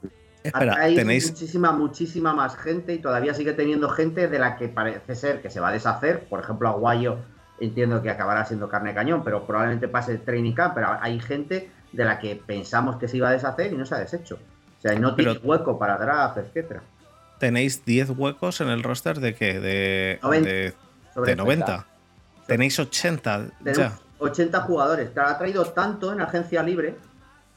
hay 0.53 0.95
muchísima 1.05 1.71
muchísima 1.71 2.33
más 2.33 2.55
gente 2.57 2.95
y 2.95 2.99
todavía 2.99 3.35
sigue 3.35 3.53
teniendo 3.53 3.89
gente 3.89 4.27
de 4.27 4.39
la 4.39 4.55
que 4.57 4.69
parece 4.69 5.15
ser 5.15 5.41
que 5.41 5.51
se 5.51 5.59
va 5.59 5.69
a 5.69 5.71
deshacer, 5.71 6.27
por 6.27 6.39
ejemplo, 6.39 6.67
Aguayo 6.67 7.19
entiendo 7.61 8.01
que 8.01 8.09
acabará 8.09 8.43
siendo 8.45 8.67
carne 8.67 8.93
cañón, 8.93 9.23
pero 9.23 9.45
probablemente 9.45 9.87
pase 9.87 10.13
el 10.13 10.21
training 10.21 10.53
camp, 10.53 10.73
pero 10.73 10.97
hay 10.99 11.19
gente 11.19 11.71
de 11.91 12.03
la 12.03 12.19
que 12.19 12.35
pensamos 12.35 12.97
que 12.97 13.07
se 13.07 13.17
iba 13.17 13.29
a 13.29 13.31
deshacer 13.31 13.71
y 13.71 13.77
no 13.77 13.85
se 13.85 13.95
ha 13.95 13.99
deshecho. 13.99 14.39
O 14.79 14.81
sea, 14.81 14.97
no 14.97 15.15
tiene 15.15 15.33
hueco 15.43 15.77
para 15.77 15.97
draft, 15.97 16.37
etcétera. 16.37 16.81
¿Tenéis 17.37 17.85
10 17.85 18.11
huecos 18.11 18.61
en 18.61 18.69
el 18.69 18.83
roster 18.83 19.19
de 19.19 19.35
qué? 19.35 19.59
De 19.59 20.19
90. 21.35 21.85
Tenéis 22.47 22.79
80 22.79 23.49
80 24.19 24.61
jugadores. 24.61 25.13
Te 25.13 25.19
ha 25.19 25.37
traído 25.37 25.65
tanto 25.65 26.13
en 26.13 26.21
agencia 26.21 26.61
libre 26.63 26.95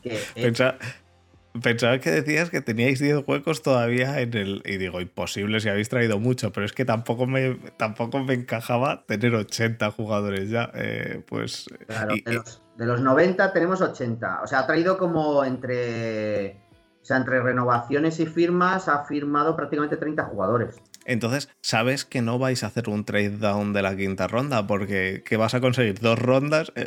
que... 0.03 0.19
pensaba 0.35 0.77
que 1.63 2.11
decías 2.11 2.51
que 2.51 2.61
teníais 2.61 2.99
10 2.99 3.25
huecos 3.27 3.63
todavía 3.63 4.21
en 4.21 4.35
el. 4.35 4.63
Y 4.65 4.77
digo, 4.77 5.01
imposible 5.01 5.61
si 5.61 5.69
habéis 5.69 5.89
traído 5.89 6.19
mucho, 6.19 6.53
pero 6.53 6.67
es 6.67 6.73
que 6.73 6.85
tampoco 6.85 7.27
me, 7.27 7.55
tampoco 7.77 8.19
me 8.25 8.35
encajaba 8.35 9.05
tener 9.07 9.35
80 9.35 9.91
jugadores 9.93 10.51
ya. 10.51 10.71
Eh, 10.75 11.23
pues. 11.27 11.67
Claro, 11.87 12.15
de, 12.25 12.33
los, 12.33 12.63
de, 12.77 12.87
los, 12.87 13.01
90 13.01 13.53
tenemos 13.53 13.81
80. 13.81 14.43
O 14.43 14.47
sea, 14.47 14.61
ha 14.61 14.67
traído 14.67 14.99
como 14.99 15.45
entre. 15.45 16.61
O 17.03 17.07
sea, 17.07 17.19
entre 17.19 17.41
renovaciones 17.41 18.19
y 18.19 18.27
firmas 18.27 18.89
ha 18.89 19.05
firmado 19.05 19.55
prácticamente 19.55 19.97
30 19.97 20.25
jugadores. 20.25 20.81
Entonces, 21.05 21.49
sabes 21.61 22.05
que 22.05 22.23
no 22.23 22.39
vais 22.39 22.65
a 22.65 22.69
hacer 22.69 22.89
un 22.89 23.05
trade 23.05 23.39
down 23.39 23.73
de 23.73 23.83
la 23.83 23.95
quinta 23.97 24.27
ronda, 24.27 24.67
porque 24.67 25.23
que 25.25 25.37
vas 25.37 25.55
a 25.55 25.61
conseguir 25.61 26.01
dos 26.01 26.19
rondas 26.19 26.73
eh, 26.77 26.87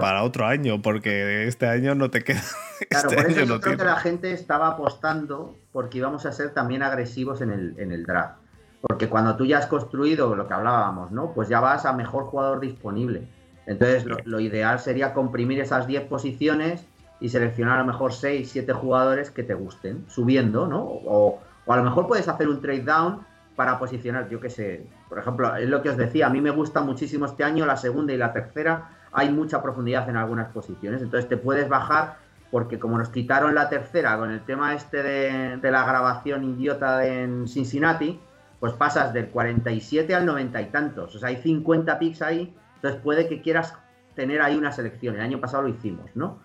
para 0.00 0.24
otro 0.24 0.46
año, 0.46 0.82
porque 0.82 1.46
este 1.46 1.68
año 1.68 1.94
no 1.94 2.10
te 2.10 2.22
queda. 2.22 2.42
Claro, 2.90 3.10
este 3.10 3.22
por 3.22 3.30
eso 3.30 3.44
yo 3.44 3.60
creo 3.60 3.76
que 3.76 3.84
la 3.84 3.96
gente 3.96 4.32
estaba 4.32 4.66
apostando 4.66 5.56
porque 5.70 5.98
íbamos 5.98 6.26
a 6.26 6.32
ser 6.32 6.50
también 6.50 6.82
agresivos 6.82 7.40
en 7.40 7.52
el, 7.52 7.78
en 7.78 7.92
el 7.92 8.04
draft. 8.04 8.38
Porque 8.80 9.08
cuando 9.08 9.36
tú 9.36 9.46
ya 9.46 9.58
has 9.58 9.66
construido 9.66 10.34
lo 10.34 10.48
que 10.48 10.54
hablábamos, 10.54 11.12
¿no? 11.12 11.32
Pues 11.32 11.48
ya 11.48 11.60
vas 11.60 11.86
a 11.86 11.92
mejor 11.92 12.24
jugador 12.24 12.58
disponible. 12.58 13.28
Entonces, 13.66 14.04
lo, 14.04 14.16
lo 14.24 14.40
ideal 14.40 14.80
sería 14.80 15.14
comprimir 15.14 15.60
esas 15.60 15.86
10 15.86 16.08
posiciones 16.08 16.84
y 17.20 17.28
seleccionar 17.28 17.76
a 17.76 17.82
lo 17.82 17.86
mejor 17.86 18.12
6, 18.12 18.50
7 18.50 18.72
jugadores 18.72 19.30
que 19.30 19.44
te 19.44 19.54
gusten, 19.54 20.04
subiendo, 20.08 20.66
¿no? 20.66 20.82
O, 20.82 21.40
o 21.64 21.72
a 21.72 21.76
lo 21.76 21.84
mejor 21.84 22.08
puedes 22.08 22.26
hacer 22.26 22.48
un 22.48 22.60
trade 22.60 22.82
down 22.82 23.24
para 23.62 23.78
posicionar, 23.78 24.28
yo 24.28 24.40
qué 24.40 24.50
sé, 24.50 24.88
por 25.08 25.20
ejemplo, 25.20 25.54
es 25.54 25.68
lo 25.68 25.82
que 25.82 25.90
os 25.90 25.96
decía, 25.96 26.26
a 26.26 26.30
mí 26.30 26.40
me 26.40 26.50
gusta 26.50 26.80
muchísimo 26.80 27.26
este 27.26 27.44
año 27.44 27.64
la 27.64 27.76
segunda 27.76 28.12
y 28.12 28.16
la 28.16 28.32
tercera, 28.32 28.90
hay 29.12 29.30
mucha 29.30 29.62
profundidad 29.62 30.08
en 30.08 30.16
algunas 30.16 30.48
posiciones, 30.48 31.00
entonces 31.00 31.28
te 31.28 31.36
puedes 31.36 31.68
bajar 31.68 32.16
porque 32.50 32.80
como 32.80 32.98
nos 32.98 33.10
quitaron 33.10 33.54
la 33.54 33.68
tercera 33.68 34.18
con 34.18 34.32
el 34.32 34.44
tema 34.44 34.74
este 34.74 35.04
de, 35.04 35.70
la 35.70 35.84
grabación 35.84 36.42
idiota 36.42 37.06
en 37.06 37.46
Cincinnati, 37.46 38.18
pues 38.58 38.72
pasas 38.72 39.12
del 39.12 39.28
47 39.28 40.12
al 40.12 40.26
90 40.26 40.60
y 40.60 40.66
tantos, 40.70 41.14
o 41.14 41.20
sea, 41.20 41.28
hay 41.28 41.36
50 41.36 42.00
picks 42.00 42.20
ahí, 42.22 42.52
entonces 42.74 43.00
puede 43.00 43.28
que 43.28 43.42
quieras 43.42 43.78
tener 44.16 44.42
ahí 44.42 44.56
una 44.56 44.72
selección, 44.72 45.14
el 45.14 45.20
año 45.20 45.40
pasado 45.40 45.62
lo 45.62 45.68
hicimos, 45.68 46.10
¿no? 46.16 46.40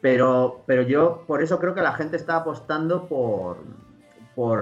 Pero, 0.00 0.64
pero 0.66 0.82
yo 0.82 1.22
por 1.28 1.40
eso 1.40 1.60
creo 1.60 1.72
que 1.72 1.82
la 1.82 1.92
gente 1.92 2.16
está 2.16 2.34
apostando 2.34 3.06
por, 3.06 3.58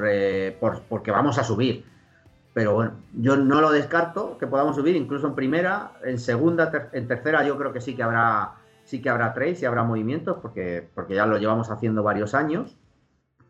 eh, 0.07 0.57
por, 0.59 0.83
porque 0.83 1.11
vamos 1.11 1.39
a 1.39 1.45
subir. 1.45 1.85
Pero 2.55 2.75
bueno, 2.75 2.93
yo 3.13 3.37
no 3.37 3.61
lo 3.61 3.71
descarto 3.71 4.39
que 4.39 4.47
podamos 4.47 4.77
subir 4.77 4.97
incluso 4.97 5.27
en 5.27 5.35
primera, 5.35 5.93
en 6.05 6.19
segunda, 6.19 6.89
en 6.93 7.07
tercera 7.07 7.45
yo 7.45 7.59
creo 7.59 7.73
que 7.73 7.83
sí 7.83 7.95
que 7.95 8.03
habrá 8.03 8.55
sí 8.85 9.03
que 9.03 9.11
habrá 9.11 9.35
trades 9.35 9.61
y 9.63 9.67
habrá 9.67 9.83
movimientos 9.83 10.39
porque, 10.41 10.89
porque 10.95 11.15
ya 11.15 11.27
lo 11.27 11.37
llevamos 11.37 11.71
haciendo 11.71 12.03
varios 12.03 12.35
años. 12.35 12.77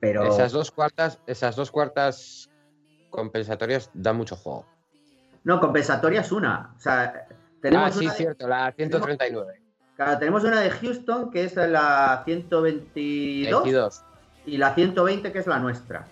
Pero 0.00 0.24
esas 0.24 0.52
dos 0.52 0.70
cuartas, 0.70 1.20
esas 1.26 1.54
dos 1.56 1.70
cuartas 1.70 2.50
compensatorias 3.10 3.90
dan 3.94 4.16
mucho 4.16 4.34
juego. 4.34 4.66
No, 5.44 5.60
compensatoria 5.60 6.22
es 6.22 6.32
una. 6.32 6.74
O 6.76 6.80
sea, 6.80 7.28
tenemos 7.60 7.96
ah, 7.96 7.98
sí, 7.98 8.08
cierto, 8.08 8.48
la 8.48 8.72
139. 8.72 9.62
claro, 9.94 10.18
tenemos 10.18 10.42
una 10.42 10.60
de 10.60 10.70
Houston 10.70 11.30
que 11.30 11.44
es 11.44 11.54
la 11.54 12.22
122 12.24 14.02
y 14.46 14.56
la 14.58 14.74
120 14.74 15.32
que 15.32 15.38
es 15.38 15.46
la 15.46 15.58
nuestra. 15.58 16.08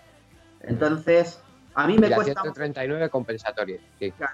Entonces, 0.69 1.43
a 1.75 1.87
mí 1.87 1.99
me 1.99 2.11
cuesta. 2.11 2.41
139 2.41 3.11
compensatoria. 3.11 3.79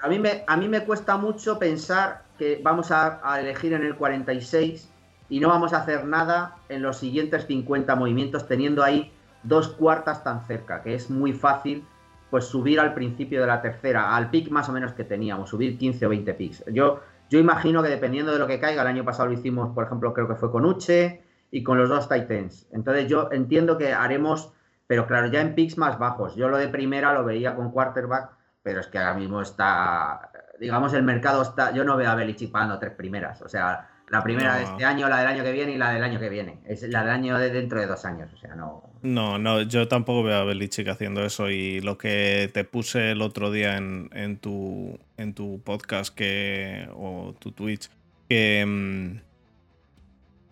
A, 0.02 0.08
mí 0.08 0.18
me, 0.18 0.44
a 0.46 0.56
mí 0.56 0.68
me 0.68 0.84
cuesta 0.84 1.16
mucho 1.16 1.58
pensar 1.58 2.22
que 2.38 2.60
vamos 2.62 2.90
a, 2.90 3.40
elegir 3.40 3.72
en 3.72 3.82
el 3.82 3.96
46 3.96 4.90
y 5.28 5.40
no 5.40 5.48
vamos 5.48 5.72
a 5.72 5.78
hacer 5.78 6.04
nada 6.04 6.56
en 6.68 6.82
los 6.82 6.98
siguientes 6.98 7.46
50 7.46 7.94
movimientos, 7.96 8.46
teniendo 8.46 8.82
ahí 8.82 9.12
dos 9.42 9.68
cuartas 9.68 10.22
tan 10.22 10.46
cerca, 10.46 10.82
que 10.82 10.94
es 10.94 11.08
muy 11.08 11.32
fácil 11.32 11.84
pues 12.30 12.44
subir 12.44 12.78
al 12.78 12.94
principio 12.94 13.40
de 13.40 13.46
la 13.46 13.60
tercera, 13.60 14.14
al 14.14 14.30
pick 14.30 14.50
más 14.50 14.68
o 14.68 14.72
menos 14.72 14.92
que 14.92 15.02
teníamos, 15.02 15.50
subir 15.50 15.78
15 15.78 16.06
o 16.06 16.08
20 16.10 16.34
picks. 16.34 16.64
Yo, 16.72 17.00
yo 17.28 17.38
imagino 17.40 17.82
que 17.82 17.88
dependiendo 17.88 18.32
de 18.32 18.38
lo 18.38 18.46
que 18.46 18.60
caiga, 18.60 18.82
el 18.82 18.88
año 18.88 19.04
pasado 19.04 19.28
lo 19.28 19.34
hicimos, 19.34 19.74
por 19.74 19.84
ejemplo, 19.84 20.14
creo 20.14 20.28
que 20.28 20.36
fue 20.36 20.50
con 20.52 20.64
Uche 20.64 21.22
y 21.50 21.64
con 21.64 21.78
los 21.78 21.88
dos 21.88 22.08
Titans. 22.08 22.68
Entonces 22.72 23.08
yo 23.08 23.30
entiendo 23.32 23.78
que 23.78 23.92
haremos 23.92 24.52
pero 24.90 25.06
claro, 25.06 25.28
ya 25.28 25.40
en 25.40 25.54
picks 25.54 25.78
más 25.78 26.00
bajos. 26.00 26.34
Yo 26.34 26.48
lo 26.48 26.58
de 26.58 26.66
primera 26.66 27.12
lo 27.12 27.24
veía 27.24 27.54
con 27.54 27.70
quarterback, 27.70 28.32
pero 28.60 28.80
es 28.80 28.88
que 28.88 28.98
ahora 28.98 29.14
mismo 29.14 29.40
está, 29.40 30.32
digamos, 30.58 30.92
el 30.94 31.04
mercado 31.04 31.42
está, 31.42 31.72
yo 31.72 31.84
no 31.84 31.96
veo 31.96 32.10
a 32.10 32.16
Belichick 32.16 32.50
pagando 32.50 32.76
tres 32.80 32.94
primeras. 32.94 33.40
O 33.40 33.48
sea, 33.48 33.88
la 34.08 34.20
primera 34.24 34.56
de 34.56 34.64
este 34.64 34.84
año, 34.84 35.08
la 35.08 35.18
del 35.18 35.28
año 35.28 35.44
que 35.44 35.52
viene 35.52 35.74
y 35.74 35.78
la 35.78 35.92
del 35.92 36.02
año 36.02 36.18
que 36.18 36.28
viene. 36.28 36.58
Es 36.66 36.82
la 36.82 37.02
del 37.04 37.12
año 37.12 37.38
de 37.38 37.50
dentro 37.50 37.78
de 37.78 37.86
dos 37.86 38.04
años. 38.04 38.32
O 38.34 38.36
sea, 38.36 38.56
no. 38.56 38.82
No, 39.02 39.38
no, 39.38 39.62
yo 39.62 39.86
tampoco 39.86 40.24
veo 40.24 40.38
a 40.38 40.44
Belichick 40.44 40.88
haciendo 40.88 41.24
eso. 41.24 41.48
Y 41.50 41.80
lo 41.82 41.96
que 41.96 42.50
te 42.52 42.64
puse 42.64 43.12
el 43.12 43.22
otro 43.22 43.52
día 43.52 43.76
en, 43.76 44.10
en 44.12 44.38
tu, 44.38 44.98
en 45.16 45.34
tu 45.34 45.62
podcast 45.62 46.12
que, 46.12 46.88
o 46.96 47.32
tu 47.38 47.52
Twitch, 47.52 47.90
que. 48.28 49.22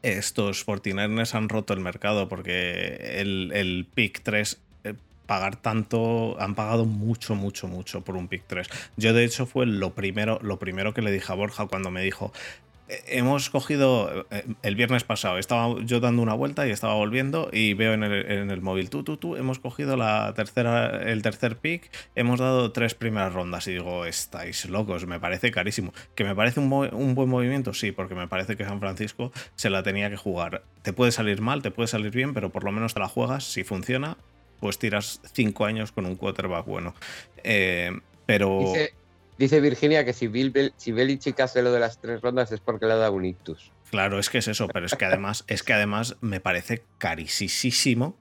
Estos 0.03 0.67
49ers 0.67 1.35
han 1.35 1.49
roto 1.49 1.75
el 1.75 1.81
mercado 1.81 2.29
porque 2.29 3.21
el, 3.21 3.51
el 3.53 3.87
pick 3.93 4.23
3 4.23 4.61
eh, 4.85 4.95
pagar 5.27 5.57
tanto, 5.57 6.41
han 6.41 6.55
pagado 6.55 6.85
mucho, 6.85 7.35
mucho, 7.35 7.69
mucho 7.69 8.03
por 8.03 8.17
un 8.17 8.29
pick 8.29 8.45
3. 8.47 8.69
Yo 8.97 9.13
de 9.13 9.25
hecho 9.25 9.47
fue 9.47 9.67
lo 9.67 9.95
primero, 9.95 10.39
lo 10.43 10.59
primero 10.59 10.95
que 10.95 11.03
le 11.03 11.11
dije 11.11 11.33
a 11.33 11.37
Borja 11.37 11.67
cuando 11.67 11.91
me 11.91 12.03
dijo, 12.03 12.33
hemos 13.07 13.51
cogido 13.51 14.27
eh, 14.31 14.45
el 14.63 14.75
viernes 14.75 15.05
pasado, 15.05 15.39
estaba 15.39 15.77
yo 15.85 16.01
dando 16.01 16.23
una 16.23 16.35
vuelta 16.35 16.67
y 16.67 16.71
estaba 16.71 16.95
volviendo 16.95 17.51
y 17.53 17.75
veo 17.75 17.93
en 17.93 18.03
el, 18.03 18.61
móvil, 18.61 18.91
tú, 18.91 19.03
tú, 19.03 19.17
tú, 19.17 19.37
hemos 19.37 19.59
cogido 19.59 19.97
la 19.97 20.33
tercera, 20.35 21.03
el 21.11 21.23
tercer 21.23 21.57
pick, 21.57 21.91
hemos 22.15 22.41
dado 22.41 22.73
tres 22.73 22.95
primeras 22.95 23.33
rondas 23.33 23.67
y 23.67 23.73
digo, 23.73 24.07
estáis 24.07 24.69
locos, 24.69 25.07
me 25.07 25.21
parece 25.21 25.51
carísimo. 25.51 25.93
¿Que 26.15 26.25
me 26.25 26.35
parece 26.35 26.61
un, 26.61 26.73
un 26.73 27.15
buen 27.15 27.29
movimiento? 27.29 27.75
Sí, 27.75 27.93
porque 27.93 28.15
me 28.15 28.29
parece 28.29 28.57
que 28.57 28.65
San 28.65 28.81
Francisco 28.81 29.33
se 29.55 29.71
la 29.71 29.83
tenía 29.83 30.11
que 30.11 30.17
jugar. 30.17 30.63
Te 30.83 30.93
puede 30.93 31.13
salir 31.13 31.41
mal, 31.41 31.63
te 31.63 31.71
puede 31.71 31.89
salir 31.89 32.11
bien, 32.11 32.35
pero 32.35 32.51
por 32.51 32.65
lo 32.65 32.73
menos 32.73 32.95
te 32.95 33.01
la 33.01 33.09
juegas, 33.09 33.45
si 33.45 33.65
funciona, 33.65 34.17
pues 34.61 34.79
tiras 34.79 35.21
cinco 35.33 35.65
años 35.65 35.93
con 35.93 36.07
un 36.07 36.17
quarterback 36.17 36.67
bueno. 36.67 36.95
Eh, 37.45 37.93
pero... 38.27 38.73
Virginia 39.39 40.05
que 40.05 40.13
si, 40.13 40.29
Bill, 40.29 40.73
si 40.77 40.93
Belichick 40.93 41.39
hace 41.41 41.63
lo 41.63 41.73
de 41.73 41.81
las 41.81 42.01
tres 42.01 42.21
rondas 42.21 42.53
es 42.53 42.61
porque 42.61 42.87
le 42.87 42.93
ha 42.93 42.97
dado 42.97 43.13
un 43.13 43.25
ictus. 43.25 43.73
Claro, 43.91 44.19
es 44.19 44.29
que 44.29 44.39
es 44.39 44.49
eso, 44.49 44.69
pero 44.69 44.87
es 44.87 44.95
que 44.95 45.05
además, 45.05 45.45
es 45.47 45.63
que 45.63 45.73
además 45.73 46.17
me 46.21 46.41
parece 46.41 46.83
carísimo 46.99 48.17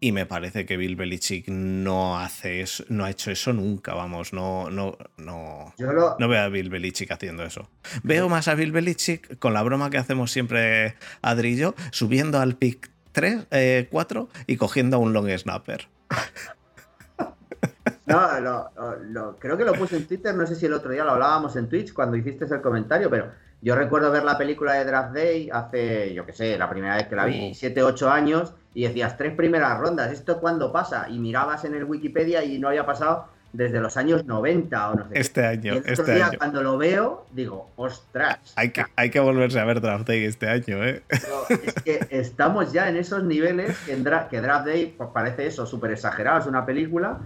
y 0.00 0.10
me 0.10 0.26
parece 0.26 0.66
que 0.66 0.76
Bill 0.76 0.96
Belichick 0.96 1.48
no 1.48 2.18
hace 2.18 2.60
eso, 2.60 2.84
no 2.88 3.04
ha 3.04 3.10
hecho 3.10 3.30
eso 3.30 3.52
nunca, 3.52 3.94
vamos, 3.94 4.32
no, 4.32 4.68
no, 4.70 4.96
no, 5.16 5.74
no 5.78 6.28
veo 6.28 6.42
a 6.42 6.48
Bill 6.48 6.70
Belichick 6.70 7.10
haciendo 7.12 7.44
eso. 7.44 7.70
Veo 8.02 8.28
más 8.28 8.48
a 8.48 8.54
Bill 8.54 8.72
Belichick 8.72 9.38
con 9.38 9.52
la 9.52 9.62
broma 9.62 9.90
que 9.90 9.98
hacemos 9.98 10.32
siempre 10.32 10.96
Adri 11.20 11.52
y 11.52 11.56
yo, 11.56 11.74
subiendo 11.92 12.40
al 12.40 12.56
pick 12.56 12.90
3, 13.12 13.46
4 13.90 14.28
eh, 14.32 14.44
y 14.46 14.56
cogiendo 14.56 14.96
a 14.96 15.00
un 15.00 15.12
long 15.12 15.30
snapper. 15.38 15.86
No, 18.06 18.40
lo, 18.40 19.36
creo 19.38 19.56
que 19.56 19.64
lo 19.64 19.74
puse 19.74 19.96
en 19.96 20.06
Twitter, 20.06 20.34
no 20.34 20.46
sé 20.46 20.56
si 20.56 20.66
el 20.66 20.72
otro 20.72 20.90
día 20.90 21.04
lo 21.04 21.12
hablábamos 21.12 21.54
en 21.56 21.68
Twitch 21.68 21.92
cuando 21.92 22.16
hiciste 22.16 22.44
el 22.44 22.60
comentario, 22.60 23.08
pero 23.08 23.26
yo 23.60 23.76
recuerdo 23.76 24.10
ver 24.10 24.24
la 24.24 24.36
película 24.36 24.74
de 24.74 24.84
Draft 24.84 25.14
Day 25.14 25.48
hace, 25.52 26.12
yo 26.12 26.26
qué 26.26 26.32
sé, 26.32 26.58
la 26.58 26.68
primera 26.68 26.96
vez 26.96 27.06
que 27.06 27.14
la 27.14 27.26
vi, 27.26 27.54
7, 27.54 27.82
8 27.82 28.10
años, 28.10 28.54
y 28.74 28.84
decías 28.84 29.16
tres 29.16 29.34
primeras 29.34 29.78
rondas, 29.78 30.10
¿esto 30.10 30.40
cuándo 30.40 30.72
pasa? 30.72 31.06
Y 31.08 31.18
mirabas 31.18 31.64
en 31.64 31.74
el 31.74 31.84
Wikipedia 31.84 32.42
y 32.42 32.58
no 32.58 32.68
había 32.68 32.86
pasado 32.86 33.28
desde 33.52 33.80
los 33.80 33.96
años 33.98 34.24
90 34.24 34.90
o 34.90 34.94
no 34.94 35.08
sé. 35.08 35.20
Este 35.20 35.44
año, 35.44 35.74
este 35.84 36.22
año. 36.22 36.38
Cuando 36.38 36.62
lo 36.62 36.78
veo, 36.78 37.26
digo, 37.32 37.70
ostras. 37.76 38.38
Hay 38.56 38.70
que, 38.70 38.84
hay 38.96 39.10
que 39.10 39.20
volverse 39.20 39.60
a 39.60 39.64
ver 39.64 39.80
Draft 39.80 40.08
Day 40.08 40.24
este 40.24 40.48
año, 40.48 40.82
¿eh? 40.82 41.02
es 41.08 41.74
que 41.84 42.06
estamos 42.10 42.72
ya 42.72 42.88
en 42.88 42.96
esos 42.96 43.22
niveles 43.24 43.76
que, 43.86 44.02
que 44.30 44.40
Draft 44.40 44.66
Day 44.66 44.94
pues, 44.96 45.10
parece 45.12 45.46
eso, 45.46 45.66
súper 45.66 45.92
exagerado, 45.92 46.40
es 46.40 46.46
una 46.46 46.64
película, 46.64 47.20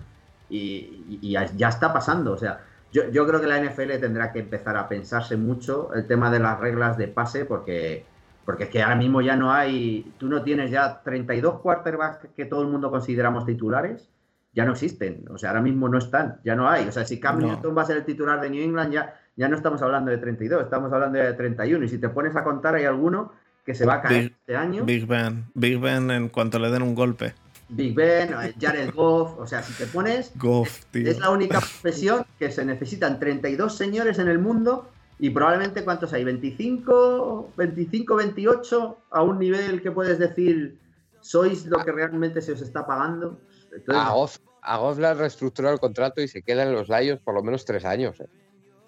y, 0.48 1.32
ya 1.32 1.68
está 1.68 1.93
pasando. 1.93 2.32
O 2.32 2.36
sea, 2.36 2.60
yo, 2.93 3.10
yo, 3.10 3.27
creo 3.27 3.40
que 3.40 3.47
la 3.47 3.60
NFL 3.60 3.98
tendrá 4.01 4.32
que 4.32 4.40
empezar 4.40 4.77
a 4.77 4.89
pensarse 4.89 5.36
mucho 5.36 5.93
el 5.94 6.06
tema 6.06 6.31
de 6.31 6.39
las 6.39 6.59
reglas 6.59 6.97
de 6.97 7.09
pase 7.09 7.44
porque, 7.44 8.05
porque 8.44 8.64
es 8.64 8.70
que 8.70 8.82
ahora 8.82 8.97
mismo 8.97 9.20
ya 9.20 9.36
no 9.36 9.52
hay, 9.52 10.12
tú 10.18 10.28
no 10.28 10.43
tienes 10.43 10.70
ya 10.70 11.02
32 11.02 11.60
quarterbacks 11.60 12.28
que 12.35 12.44
todo 12.44 12.62
el 12.62 12.68
mundo 12.68 12.90
consideramos 12.90 13.44
titulares, 13.44 14.09
ya 14.55 14.64
no 14.64 14.73
existen. 14.73 15.24
O 15.31 15.36
sea, 15.36 15.51
ahora 15.51 15.62
mismo 15.62 15.89
no 15.89 15.98
están, 15.98 16.40
ya 16.44 16.55
no 16.55 16.68
hay. 16.68 16.89
O 16.89 16.93
sea, 16.93 17.05
si 17.05 17.20
Cam 17.20 17.39
Newton 17.39 17.77
va 17.77 17.82
a 17.82 17.86
ser 17.86 17.98
el 17.98 18.05
titular 18.05 18.40
de 18.40 18.48
New 18.48 18.62
England, 18.62 18.93
ya, 18.93 19.14
ya 19.36 19.48
no 19.48 19.56
estamos 19.56 19.82
hablando 19.82 20.10
de 20.10 20.18
32, 20.18 20.62
estamos 20.62 20.93
hablando 20.93 21.18
de 21.18 21.32
31. 21.35 21.85
Y 21.85 21.89
si 21.89 21.98
te 21.98 22.09
pones 22.09 22.35
a 22.36 22.43
contar, 22.43 22.74
hay 22.74 22.85
alguno 22.85 23.32
que 23.66 23.74
se 23.74 23.85
va 23.85 23.94
a 23.94 24.02
caer 24.02 24.32
este 24.39 24.56
año. 24.56 24.85
Big 24.85 25.06
Ben, 25.06 25.44
Big 25.55 25.78
Ben 25.78 26.10
en 26.10 26.28
cuanto 26.28 26.59
le 26.59 26.70
den 26.70 26.82
un 26.82 26.94
golpe. 26.94 27.35
Big 27.69 27.95
Ben, 27.95 28.31
Jared 28.61 28.95
Goff, 28.95 29.39
o 29.39 29.47
sea, 29.47 29.63
si 29.63 29.73
te 29.73 29.87
pones, 29.87 30.33
Goff, 30.37 30.85
es 30.93 31.19
la 31.19 31.31
única 31.31 31.59
profesión 31.59 32.25
que 32.39 32.51
se 32.51 32.65
necesitan 32.65 33.19
32 33.19 33.77
señores 33.77 34.19
en 34.19 34.29
el 34.29 34.39
mundo 34.39 34.89
y 35.19 35.31
probablemente 35.31 35.83
cuántos 35.83 36.13
hay, 36.13 36.25
25, 36.25 37.53
25, 37.57 38.17
28 38.17 38.99
a 39.11 39.23
un 39.23 39.39
nivel 39.39 39.83
que 39.83 39.91
puedes 39.91 40.19
decir 40.19 40.79
sois 41.21 41.67
lo 41.67 41.79
que 41.85 41.91
realmente 41.91 42.41
se 42.41 42.53
os 42.53 42.61
está 42.61 42.87
pagando. 42.87 43.41
a, 43.89 44.13
Goff, 44.13 44.39
a 44.63 44.77
Goff 44.77 44.99
le 44.99 45.09
ha 45.09 45.15
reestructurado 45.15 45.75
el 45.75 45.81
contrato 45.81 46.21
y 46.21 46.29
se 46.29 46.43
queda 46.43 46.63
en 46.63 46.73
los 46.73 46.89
Lions 46.89 47.21
por 47.21 47.35
lo 47.35 47.43
menos 47.43 47.65
tres 47.65 47.85
años. 47.85 48.21
¿eh? 48.21 48.29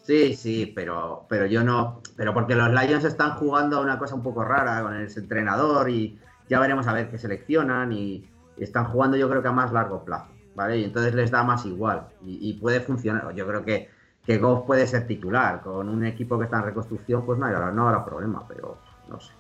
Sí, 0.05 0.35
sí, 0.35 0.73
pero, 0.75 1.27
pero 1.29 1.47
yo 1.47 1.65
no. 1.65 2.01
Pero 2.17 2.33
porque 2.33 2.55
los 2.55 2.71
Lions 2.71 3.05
están 3.05 3.33
jugando 3.33 3.79
a 3.79 3.81
una 3.81 3.99
cosa 3.99 4.15
un 4.15 4.23
poco 4.23 4.45
rara 4.45 4.83
con 4.83 4.95
el 4.95 5.11
entrenador 5.15 5.91
y 5.91 6.17
ya 6.49 6.61
veremos 6.61 6.87
a 6.87 6.93
ver 6.93 7.11
qué 7.11 7.19
seleccionan 7.19 7.93
y, 7.93 8.25
están 8.65 8.87
jugando 8.87 9.17
yo 9.17 9.29
creo 9.29 9.43
que 9.43 9.49
a 9.49 9.53
más 9.53 9.73
largo 9.73 10.05
plazo, 10.05 10.29
¿vale? 10.55 10.79
Y 10.79 10.85
entonces 10.85 11.15
les 11.15 11.31
da 11.31 11.43
más 11.43 11.65
igual 11.67 12.09
y, 12.25 12.53
puede 12.55 12.81
funcionar. 12.81 13.35
Yo 13.35 13.47
creo 13.47 13.65
que, 13.65 13.89
que 14.25 14.39
Goff 14.39 14.67
puede 14.67 14.87
ser 14.87 15.07
titular. 15.07 15.61
Con 15.61 15.89
un 15.89 16.05
equipo 16.05 16.39
que 16.39 16.45
está 16.45 16.59
en 16.59 16.65
reconstrucción, 16.65 17.25
pues 17.25 17.39
no, 17.39 17.49
no 17.73 17.89
habrá 17.89 18.05
problema, 18.05 18.47
pero 18.49 18.79
no 19.09 19.21
sé. 19.21 19.33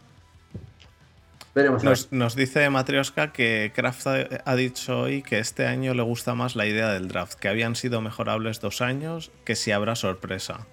Nos, 1.82 2.12
nos, 2.12 2.36
dice 2.36 2.70
Matrioska 2.70 3.32
que 3.32 3.72
Kraft 3.74 4.06
ha, 4.06 4.54
dicho 4.54 5.00
hoy 5.00 5.22
que 5.22 5.40
este 5.40 5.66
año 5.66 5.92
le 5.92 6.02
gusta 6.02 6.34
más 6.34 6.54
la 6.54 6.66
idea 6.66 6.92
del 6.92 7.08
draft, 7.08 7.34
que 7.34 7.48
habían 7.48 7.74
sido 7.74 8.00
mejorables 8.00 8.60
dos 8.60 8.80
años, 8.80 9.32
que 9.44 9.56
si 9.56 9.72
habrá 9.72 9.96
sorpresa. 9.96 10.66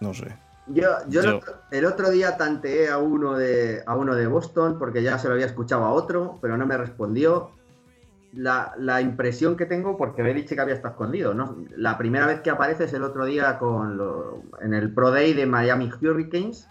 No 0.00 0.12
sé. 0.14 0.34
Yo, 0.72 0.88
yo, 1.08 1.40
El, 1.70 1.84
otro, 1.84 2.10
día 2.10 2.36
tanteé 2.36 2.88
a 2.90 2.98
uno, 2.98 3.36
de, 3.36 3.82
a 3.86 3.96
uno 3.96 4.14
de 4.14 4.26
Boston 4.26 4.78
porque 4.78 5.02
ya 5.02 5.18
se 5.18 5.28
lo 5.28 5.34
había 5.34 5.46
escuchado 5.46 5.84
a 5.84 5.92
otro, 5.92 6.38
pero 6.40 6.56
no 6.56 6.66
me 6.66 6.76
respondió. 6.76 7.50
La, 8.32 8.74
la 8.78 9.00
impresión 9.00 9.56
que 9.56 9.66
tengo, 9.66 9.96
porque 9.96 10.22
Belichick 10.22 10.58
había 10.60 10.74
estado 10.74 10.92
escondido, 10.92 11.34
¿no? 11.34 11.56
La 11.76 11.98
primera 11.98 12.26
vez 12.26 12.40
que 12.42 12.50
aparece 12.50 12.84
es 12.84 12.92
el 12.92 13.02
otro 13.02 13.24
día 13.24 13.58
con 13.58 13.98
en 14.60 14.72
el 14.72 14.94
Pro 14.94 15.10
Day 15.10 15.34
de 15.34 15.46
Miami 15.46 15.90
Hurricanes 16.00 16.68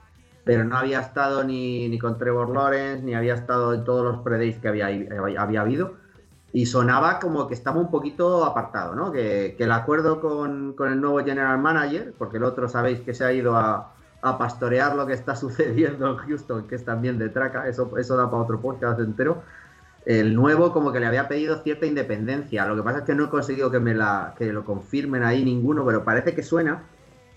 pero 0.49 0.63
no 0.63 0.77
había 0.77 0.99
estado 0.99 1.43
ni, 1.43 1.95
con 1.99 2.17
Trevor 2.17 2.49
Lawrence, 2.49 3.03
ni 3.03 3.13
había 3.13 3.35
estado 3.35 3.71
en 3.76 3.84
todos 3.84 4.03
los 4.03 4.23
pre 4.23 4.59
que 4.59 4.67
había, 4.67 4.88
había 5.38 5.61
habido. 5.61 5.97
Y 6.51 6.65
sonaba 6.65 7.19
como 7.19 7.47
que 7.47 7.53
estaba 7.53 7.80
un 7.80 7.91
poquito 7.91 8.43
apartado, 8.43 8.95
¿no? 8.95 9.11
Que, 9.11 9.55
el 9.57 9.71
acuerdo 9.71 10.19
con, 10.19 10.76
el 10.80 11.01
nuevo 11.01 11.19
general 11.23 11.59
manager, 11.59 12.13
porque 12.17 12.38
el 12.38 12.43
otro 12.43 12.67
sabéis 12.67 13.01
que 13.01 13.13
se 13.13 13.23
ha 13.23 13.31
ido 13.31 13.55
a, 13.55 13.93
pastorear 14.21 14.95
lo 14.95 15.05
que 15.07 15.13
está 15.13 15.35
sucediendo 15.38 16.09
en 16.09 16.17
Houston, 16.17 16.67
que 16.67 16.76
es 16.76 16.84
también 16.84 17.17
de 17.17 17.30
traca, 17.30 17.67
eso, 17.67 17.97
eso 17.97 18.17
da 18.17 18.30
para 18.30 18.43
otro 18.43 18.59
podcast 18.59 18.99
entero. 18.99 19.43
El 20.05 20.34
nuevo 20.34 20.73
como 20.73 20.91
que 20.91 20.99
le 20.99 21.05
había 21.05 21.27
pedido 21.27 21.61
cierta 21.61 21.85
independencia. 21.85 22.65
Lo 22.65 22.76
que 22.76 22.84
pasa 22.84 22.99
es 22.99 23.03
que 23.03 23.15
no 23.15 23.26
he 23.26 23.30
conseguido 23.30 23.69
que 23.69 23.80
me 23.80 23.93
la 23.93 24.34
lo 24.39 24.65
confirmen 24.65 25.23
ahí 25.23 25.43
ninguno, 25.43 25.85
pero 25.85 26.03
parece 26.03 26.34
que 26.34 26.41
suena 26.41 26.84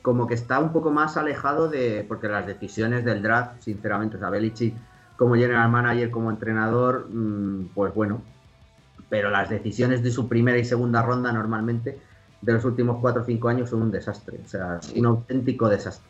como 0.03 0.27
que 0.27 0.35
está 0.35 0.59
un 0.59 0.73
poco 0.73 0.91
más 0.91 1.17
alejado 1.17 1.69
de. 1.69 2.05
Porque 2.07 2.29
las 2.29 2.47
decisiones 2.47 3.05
del 3.05 3.23
draft, 3.23 3.61
sinceramente, 3.61 4.17
o 4.17 4.21
sea, 4.21 4.31
como 5.17 5.35
general 5.37 5.71
manager, 5.71 6.11
como 6.11 6.31
entrenador, 6.31 7.07
mm, 7.09 7.71
pues 7.75 7.95
bueno. 7.95 8.23
Pero 9.13 9.29
las 9.29 9.51
decisiones 9.51 10.03
de 10.03 10.11
su 10.11 10.27
primera 10.27 10.57
y 10.57 10.65
segunda 10.65 11.03
ronda 11.03 11.31
normalmente 11.33 11.99
de 12.41 12.53
los 12.55 12.65
últimos 12.65 12.97
cuatro 12.99 13.21
o 13.21 13.25
cinco 13.27 13.51
años 13.51 13.69
son 13.69 13.83
un 13.83 13.91
desastre. 13.91 14.39
O 14.43 14.49
sea, 14.49 14.81
un 14.97 15.05
auténtico 15.05 15.69
desastre. 15.69 16.09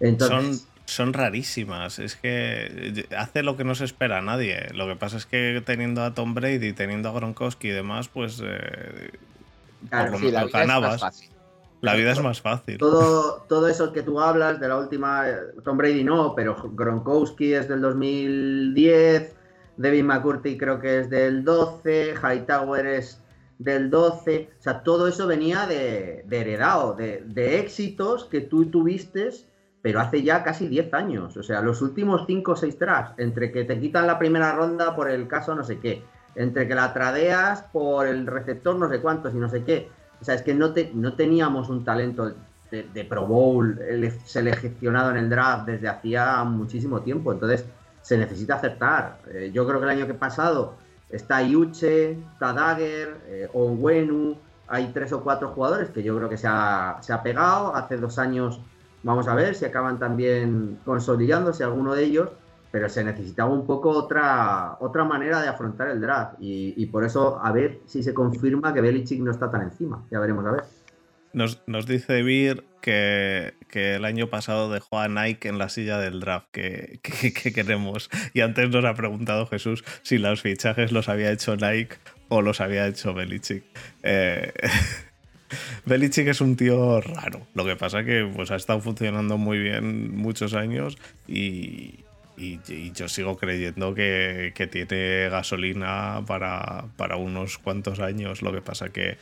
Entonces, 0.00 0.60
son, 0.60 0.68
son 0.86 1.12
rarísimas. 1.12 1.98
Es 1.98 2.16
que 2.16 3.06
hace 3.14 3.42
lo 3.42 3.58
que 3.58 3.64
no 3.64 3.74
se 3.74 3.84
espera 3.84 4.16
a 4.16 4.22
nadie. 4.22 4.66
Lo 4.72 4.86
que 4.86 4.96
pasa 4.96 5.18
es 5.18 5.26
que 5.26 5.62
teniendo 5.66 6.02
a 6.02 6.14
Tom 6.14 6.32
Brady, 6.32 6.72
teniendo 6.72 7.10
a 7.10 7.12
Gronkowski 7.12 7.68
y 7.68 7.72
demás, 7.72 8.08
pues. 8.08 8.42
Eh, 8.42 9.10
claro, 9.90 10.18
sí, 10.18 10.30
la 10.30 10.46
ganabas. 10.46 11.30
La 11.82 11.96
vida 11.96 12.12
es 12.12 12.22
más 12.22 12.40
fácil. 12.40 12.78
Todo, 12.78 13.44
todo 13.46 13.68
eso 13.68 13.92
que 13.92 14.02
tú 14.02 14.22
hablas 14.22 14.58
de 14.58 14.68
la 14.68 14.78
última, 14.78 15.26
Tom 15.64 15.76
Brady 15.76 16.02
no, 16.02 16.34
pero 16.34 16.56
Gronkowski 16.72 17.52
es 17.52 17.68
del 17.68 17.82
2010, 17.82 19.36
Devin 19.78 20.06
McCurdy 20.06 20.58
creo 20.58 20.78
que 20.78 21.00
es 21.00 21.10
del 21.10 21.44
12, 21.44 22.14
Hightower 22.22 22.86
es 22.86 23.22
del 23.58 23.90
12, 23.90 24.50
o 24.58 24.62
sea, 24.62 24.82
todo 24.82 25.08
eso 25.08 25.26
venía 25.26 25.66
de, 25.66 26.24
heredado, 26.30 26.94
de, 26.94 27.24
de, 27.26 27.58
éxitos 27.58 28.24
que 28.26 28.42
tú 28.42 28.66
tuviste, 28.66 29.30
pero 29.82 30.00
hace 30.00 30.22
ya 30.22 30.44
casi 30.44 30.68
10 30.68 30.94
años, 30.94 31.36
o 31.36 31.42
sea, 31.42 31.60
los 31.60 31.82
últimos 31.82 32.24
5 32.26 32.52
o 32.52 32.56
6 32.56 32.78
tracks, 32.78 33.18
entre 33.18 33.50
que 33.50 33.64
te 33.64 33.80
quitan 33.80 34.06
la 34.06 34.18
primera 34.18 34.52
ronda 34.52 34.94
por 34.94 35.10
el 35.10 35.26
caso 35.26 35.54
no 35.54 35.64
sé 35.64 35.78
qué, 35.80 36.02
entre 36.34 36.68
que 36.68 36.74
la 36.74 36.92
tradeas 36.92 37.62
por 37.72 38.06
el 38.06 38.26
receptor 38.26 38.76
no 38.76 38.88
sé 38.88 39.00
cuántos 39.00 39.34
y 39.34 39.38
no 39.38 39.48
sé 39.48 39.64
qué, 39.64 39.88
o 40.20 40.24
sea, 40.24 40.34
es 40.34 40.42
que 40.42 40.54
no, 40.54 40.72
te, 40.72 40.90
no 40.94 41.14
teníamos 41.14 41.68
un 41.68 41.84
talento 41.84 42.34
de, 42.70 43.04
Pro 43.04 43.26
Bowl 43.26 43.78
seleccionado 44.24 45.10
en 45.10 45.16
el 45.16 45.30
draft 45.30 45.66
desde 45.66 45.88
hacía 45.88 46.44
muchísimo 46.44 47.00
tiempo. 47.00 47.32
Entonces, 47.32 47.64
se 48.08 48.16
necesita 48.16 48.54
aceptar. 48.54 49.18
Eh, 49.30 49.50
yo 49.52 49.66
creo 49.66 49.80
que 49.80 49.84
el 49.84 49.90
año 49.90 50.06
que 50.06 50.14
pasado 50.14 50.76
está 51.10 51.42
Yuche, 51.42 52.12
está 52.12 52.54
Dagger, 52.54 53.20
eh, 53.26 53.50
Onwenu. 53.52 54.34
Hay 54.66 54.92
tres 54.94 55.12
o 55.12 55.22
cuatro 55.22 55.48
jugadores 55.48 55.90
que 55.90 56.02
yo 56.02 56.16
creo 56.16 56.30
que 56.30 56.38
se 56.38 56.46
ha, 56.48 56.96
se 57.02 57.12
ha 57.12 57.22
pegado. 57.22 57.76
Hace 57.76 57.98
dos 57.98 58.18
años, 58.18 58.62
vamos 59.02 59.28
a 59.28 59.34
ver 59.34 59.54
si 59.54 59.66
acaban 59.66 59.98
también 59.98 60.78
consolidándose 60.86 61.64
alguno 61.64 61.94
de 61.94 62.04
ellos 62.04 62.30
pero 62.70 62.88
se 62.90 63.02
necesitaba 63.02 63.50
un 63.50 63.66
poco 63.66 63.88
otra, 63.90 64.76
otra 64.80 65.02
manera 65.02 65.40
de 65.40 65.48
afrontar 65.48 65.88
el 65.88 66.02
draft. 66.02 66.34
Y, 66.38 66.84
por 66.86 67.02
eso, 67.02 67.40
a 67.42 67.50
ver 67.50 67.80
si 67.86 68.02
se 68.02 68.12
confirma 68.12 68.74
que 68.74 68.82
Belichick 68.82 69.20
no 69.22 69.30
está 69.30 69.50
tan 69.50 69.62
encima. 69.62 70.04
Ya 70.10 70.20
veremos 70.20 70.44
a 70.44 70.50
ver. 70.50 70.64
Nos, 71.32 71.86
dice 71.86 72.22
Vir 72.22 72.64
que, 72.80 73.54
el 73.72 74.04
año 74.04 74.28
pasado 74.28 74.72
dejó 74.72 74.98
a 74.98 75.08
Nike 75.08 75.48
en 75.48 75.58
la 75.58 75.68
silla 75.68 75.98
del 75.98 76.20
draft 76.20 76.48
que, 76.52 77.00
queremos. 77.54 78.10
Y 78.34 78.40
antes 78.40 78.70
nos 78.70 78.84
ha 78.84 78.94
preguntado 78.94 79.46
Jesús 79.46 79.84
si 80.02 80.18
los 80.18 80.42
fichajes 80.42 80.92
los 80.92 81.08
había 81.08 81.30
hecho 81.30 81.56
Nike 81.56 81.96
o 82.28 82.42
los 82.42 82.60
había 82.60 82.86
hecho 82.86 83.14
Belichick. 83.14 83.64
Eh, 84.02 84.52
Belichick 85.86 86.28
es 86.28 86.40
un 86.40 86.56
tío 86.56 87.00
raro. 87.00 87.46
Lo 87.54 87.64
que 87.64 87.76
pasa 87.76 88.04
que 88.04 88.30
pues, 88.34 88.50
ha 88.50 88.56
estado 88.56 88.80
funcionando 88.80 89.38
muy 89.38 89.58
bien 89.58 90.16
muchos 90.16 90.54
años 90.54 90.98
y, 91.26 92.04
y, 92.36 92.92
yo 92.92 93.08
sigo 93.08 93.36
creyendo 93.36 93.94
que, 93.94 94.52
tiene 94.70 95.28
gasolina 95.28 96.22
para, 96.26 96.86
para, 96.96 97.16
unos 97.16 97.58
cuantos 97.58 98.00
años. 98.00 98.42
Lo 98.42 98.52
que 98.52 98.60
pasa 98.60 98.90
que 98.90 99.18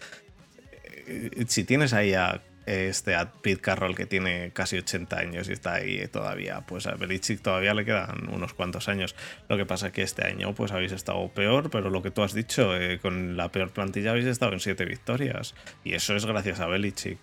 si 1.46 1.64
tienes 1.64 1.92
ahí 1.92 2.14
a 2.14 2.42
este 2.66 3.14
a 3.14 3.30
Pete 3.30 3.60
Carroll 3.60 3.94
que 3.94 4.06
tiene 4.06 4.50
casi 4.52 4.76
80 4.76 5.16
años 5.16 5.48
y 5.48 5.52
está 5.52 5.74
ahí 5.74 6.06
todavía, 6.08 6.62
pues 6.66 6.86
a 6.86 6.94
Belichick 6.94 7.40
todavía 7.40 7.74
le 7.74 7.84
quedan 7.84 8.28
unos 8.32 8.54
cuantos 8.54 8.88
años. 8.88 9.14
Lo 9.48 9.56
que 9.56 9.64
pasa 9.64 9.92
que 9.92 10.02
este 10.02 10.26
año 10.26 10.52
pues 10.54 10.72
habéis 10.72 10.92
estado 10.92 11.28
peor, 11.28 11.70
pero 11.70 11.90
lo 11.90 12.02
que 12.02 12.10
tú 12.10 12.22
has 12.22 12.34
dicho, 12.34 12.76
eh, 12.76 12.98
con 13.00 13.36
la 13.36 13.50
peor 13.50 13.70
plantilla 13.70 14.10
habéis 14.10 14.26
estado 14.26 14.52
en 14.52 14.60
7 14.60 14.84
victorias. 14.84 15.54
Y 15.84 15.94
eso 15.94 16.14
es 16.16 16.26
gracias 16.26 16.60
a 16.60 16.66
Belichick. 16.66 17.18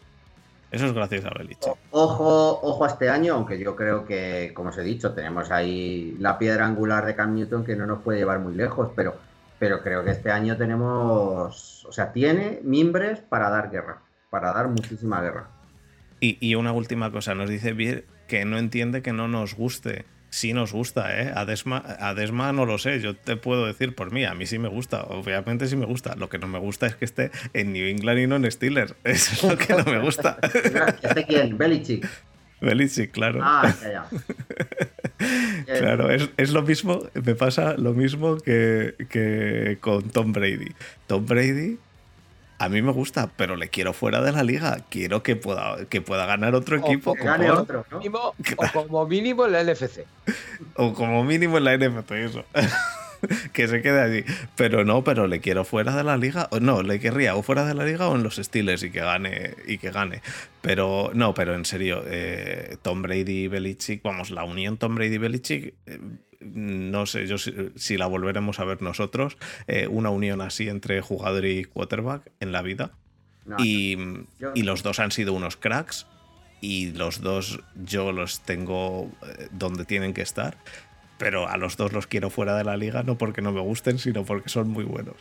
Eso 0.72 0.88
es 0.88 0.94
gracias 0.94 1.26
a 1.26 1.30
Belichick. 1.38 1.76
Ojo, 1.92 2.60
ojo 2.64 2.86
a 2.86 2.88
este 2.88 3.10
año, 3.10 3.36
aunque 3.36 3.60
yo 3.60 3.76
creo 3.76 4.06
que, 4.06 4.54
como 4.56 4.70
os 4.70 4.78
he 4.78 4.82
dicho, 4.82 5.14
tenemos 5.14 5.52
ahí 5.52 6.16
la 6.20 6.40
piedra 6.40 6.66
angular 6.66 7.06
de 7.06 7.16
Cam 7.16 7.36
Newton 7.36 7.64
que 7.64 7.76
no 7.76 7.86
nos 7.86 8.02
puede 8.02 8.20
llevar 8.20 8.40
muy 8.40 8.56
lejos, 8.56 8.90
pero, 8.96 9.16
pero 9.64 9.82
creo 9.82 10.04
que 10.04 10.12
este 10.12 10.30
año 10.30 10.58
tenemos, 10.58 11.86
o 11.86 11.92
sea, 11.94 12.12
tiene 12.12 12.60
mimbres 12.64 13.22
para 13.22 13.50
dar 13.50 13.72
guerra, 13.72 14.02
para 14.30 14.52
dar 14.52 14.68
muchísima 14.68 15.22
guerra. 15.22 15.48
Y, 16.20 16.38
y 16.42 16.56
una 16.56 16.74
última 16.74 17.14
cosa, 17.14 17.34
nos 17.34 17.50
dice 17.50 17.72
bien 17.72 18.04
que 18.28 18.44
no 18.44 18.58
entiende 18.58 19.02
que 19.02 19.14
no 19.14 19.30
nos 19.30 19.56
guste 19.56 20.04
sí 20.32 20.52
nos 20.52 20.74
gusta, 20.74 21.18
¿eh? 21.18 21.32
A 21.34 21.46
Desma, 21.46 22.52
no 22.52 22.66
lo 22.66 22.78
sé, 22.78 23.00
yo 23.00 23.16
te 23.16 23.38
puedo 23.38 23.66
decir 23.68 23.96
por 23.96 24.12
mí, 24.12 24.26
a 24.26 24.34
mí 24.34 24.46
sí 24.46 24.60
me 24.60 24.68
gusta, 24.68 25.04
obviamente 25.04 25.68
sí 25.68 25.78
me 25.78 25.86
gusta. 25.86 26.16
Lo 26.18 26.28
que 26.28 26.40
no 26.40 26.48
me 26.48 26.60
gusta 26.60 26.88
es 26.88 26.98
que 26.98 27.06
esté 27.06 27.32
en 27.54 27.72
New 27.72 27.88
England 27.88 28.20
y 28.20 28.28
no 28.28 28.36
en 28.36 28.52
Steelers. 28.52 28.96
Eso 29.06 29.34
es 29.34 29.44
lo 29.44 29.58
que 29.58 29.74
no 29.76 29.86
me 29.86 30.00
gusta. 30.00 30.40
¿Este 31.04 31.24
quién? 31.26 31.58
Belichick. 31.58 32.10
Belichick, 32.64 33.12
claro. 33.12 33.40
Ah, 33.42 33.74
ya, 33.82 33.92
ya. 33.92 35.76
claro, 35.80 36.10
es, 36.10 36.52
lo 36.52 36.64
mismo, 36.64 37.04
me 37.14 37.36
pasa 37.36 37.76
lo 37.78 37.94
mismo 37.94 38.38
que, 38.38 38.96
que 39.10 39.78
con 39.82 40.10
Tom 40.10 40.34
Brady. 40.34 40.72
Tom 41.08 41.26
Brady 41.26 41.78
a 42.64 42.70
mí 42.70 42.82
me 42.82 42.94
gusta, 42.94 43.30
pero 43.36 43.58
le 43.58 43.68
quiero 43.68 43.92
fuera 43.92 44.22
de 44.22 44.32
la 44.32 44.42
liga. 44.44 44.78
Quiero 44.90 45.22
que 45.22 45.36
pueda, 45.36 45.86
que 45.90 46.02
pueda 46.02 46.26
ganar 46.26 46.56
otro 46.56 46.78
equipo. 46.78 47.12
O, 47.12 47.16
gane 47.16 47.52
otro, 47.52 47.86
¿no? 47.92 48.00
o 48.58 48.72
como 48.72 49.06
mínimo 49.06 49.46
en 49.46 49.52
la 49.52 49.64
NFC. 49.64 50.06
o 50.76 50.94
como 50.94 51.24
mínimo 51.26 51.58
en 51.58 51.64
la 51.66 51.78
NFC, 51.78 52.12
eso. 52.12 52.46
que 53.54 53.68
se 53.68 53.82
quede 53.82 54.02
allí. 54.02 54.26
Pero 54.56 54.86
no, 54.86 55.04
pero 55.04 55.28
le 55.28 55.40
quiero 55.40 55.66
fuera 55.66 55.96
de 55.96 56.04
la 56.04 56.18
liga. 56.18 56.48
O 56.52 56.60
no, 56.60 56.84
le 56.84 57.00
querría 57.00 57.36
o 57.36 57.44
fuera 57.44 57.66
de 57.66 57.74
la 57.74 57.86
liga 57.86 58.08
o 58.10 58.16
en 58.16 58.24
los 58.24 58.36
Steelers 58.36 58.84
y 58.84 58.92
que 58.92 59.00
gane. 59.00 59.56
Y 59.68 59.78
que 59.78 59.92
gane. 59.92 60.22
Pero 60.62 61.12
no, 61.14 61.34
pero 61.34 61.56
en 61.56 61.66
serio, 61.66 62.04
eh, 62.06 62.78
Tom 62.82 63.02
Brady 63.02 63.44
y 63.44 63.48
Belichick, 63.48 64.02
vamos, 64.04 64.32
la 64.32 64.44
unión 64.44 64.78
Tom 64.78 64.96
Brady 64.96 65.16
y 65.16 65.18
Belichick. 65.18 65.74
Eh, 65.86 66.00
no 66.42 67.06
sé 67.06 67.26
yo 67.26 67.38
si, 67.38 67.98
la 67.98 68.06
volveremos 68.06 68.60
a 68.60 68.66
ver 68.66 68.82
nosotros, 68.82 69.38
eh, 69.68 69.88
una 69.88 70.10
unión 70.10 70.42
así 70.42 70.68
entre 70.68 71.00
jugador 71.00 71.46
y 71.46 71.64
quarterback 71.64 72.32
en 72.42 72.52
la 72.52 72.62
vida. 72.62 72.92
y, 73.60 73.98
y, 74.54 74.64
los 74.64 74.84
dos 74.84 75.00
han 75.00 75.12
sido 75.12 75.34
unos 75.34 75.58
cracks 75.58 76.06
y 76.62 76.92
los 76.92 77.22
dos 77.22 77.60
yo 77.76 78.14
los 78.14 78.42
tengo 78.42 79.12
donde 79.52 79.84
tienen 79.84 80.14
que 80.14 80.22
estar 80.22 80.58
pero 81.24 81.48
a 81.48 81.56
los 81.56 81.78
dos 81.78 81.94
los 81.94 82.06
quiero 82.06 82.30
fuera 82.30 82.58
de 82.58 82.66
la 82.66 82.76
liga, 82.76 83.02
no 83.02 83.18
porque 83.18 83.42
no 83.42 83.54
me 83.54 83.62
gusten, 83.62 83.98
sino 83.98 84.26
porque 84.26 84.50
son 84.50 84.68
muy 84.68 84.84
buenos. 84.84 85.16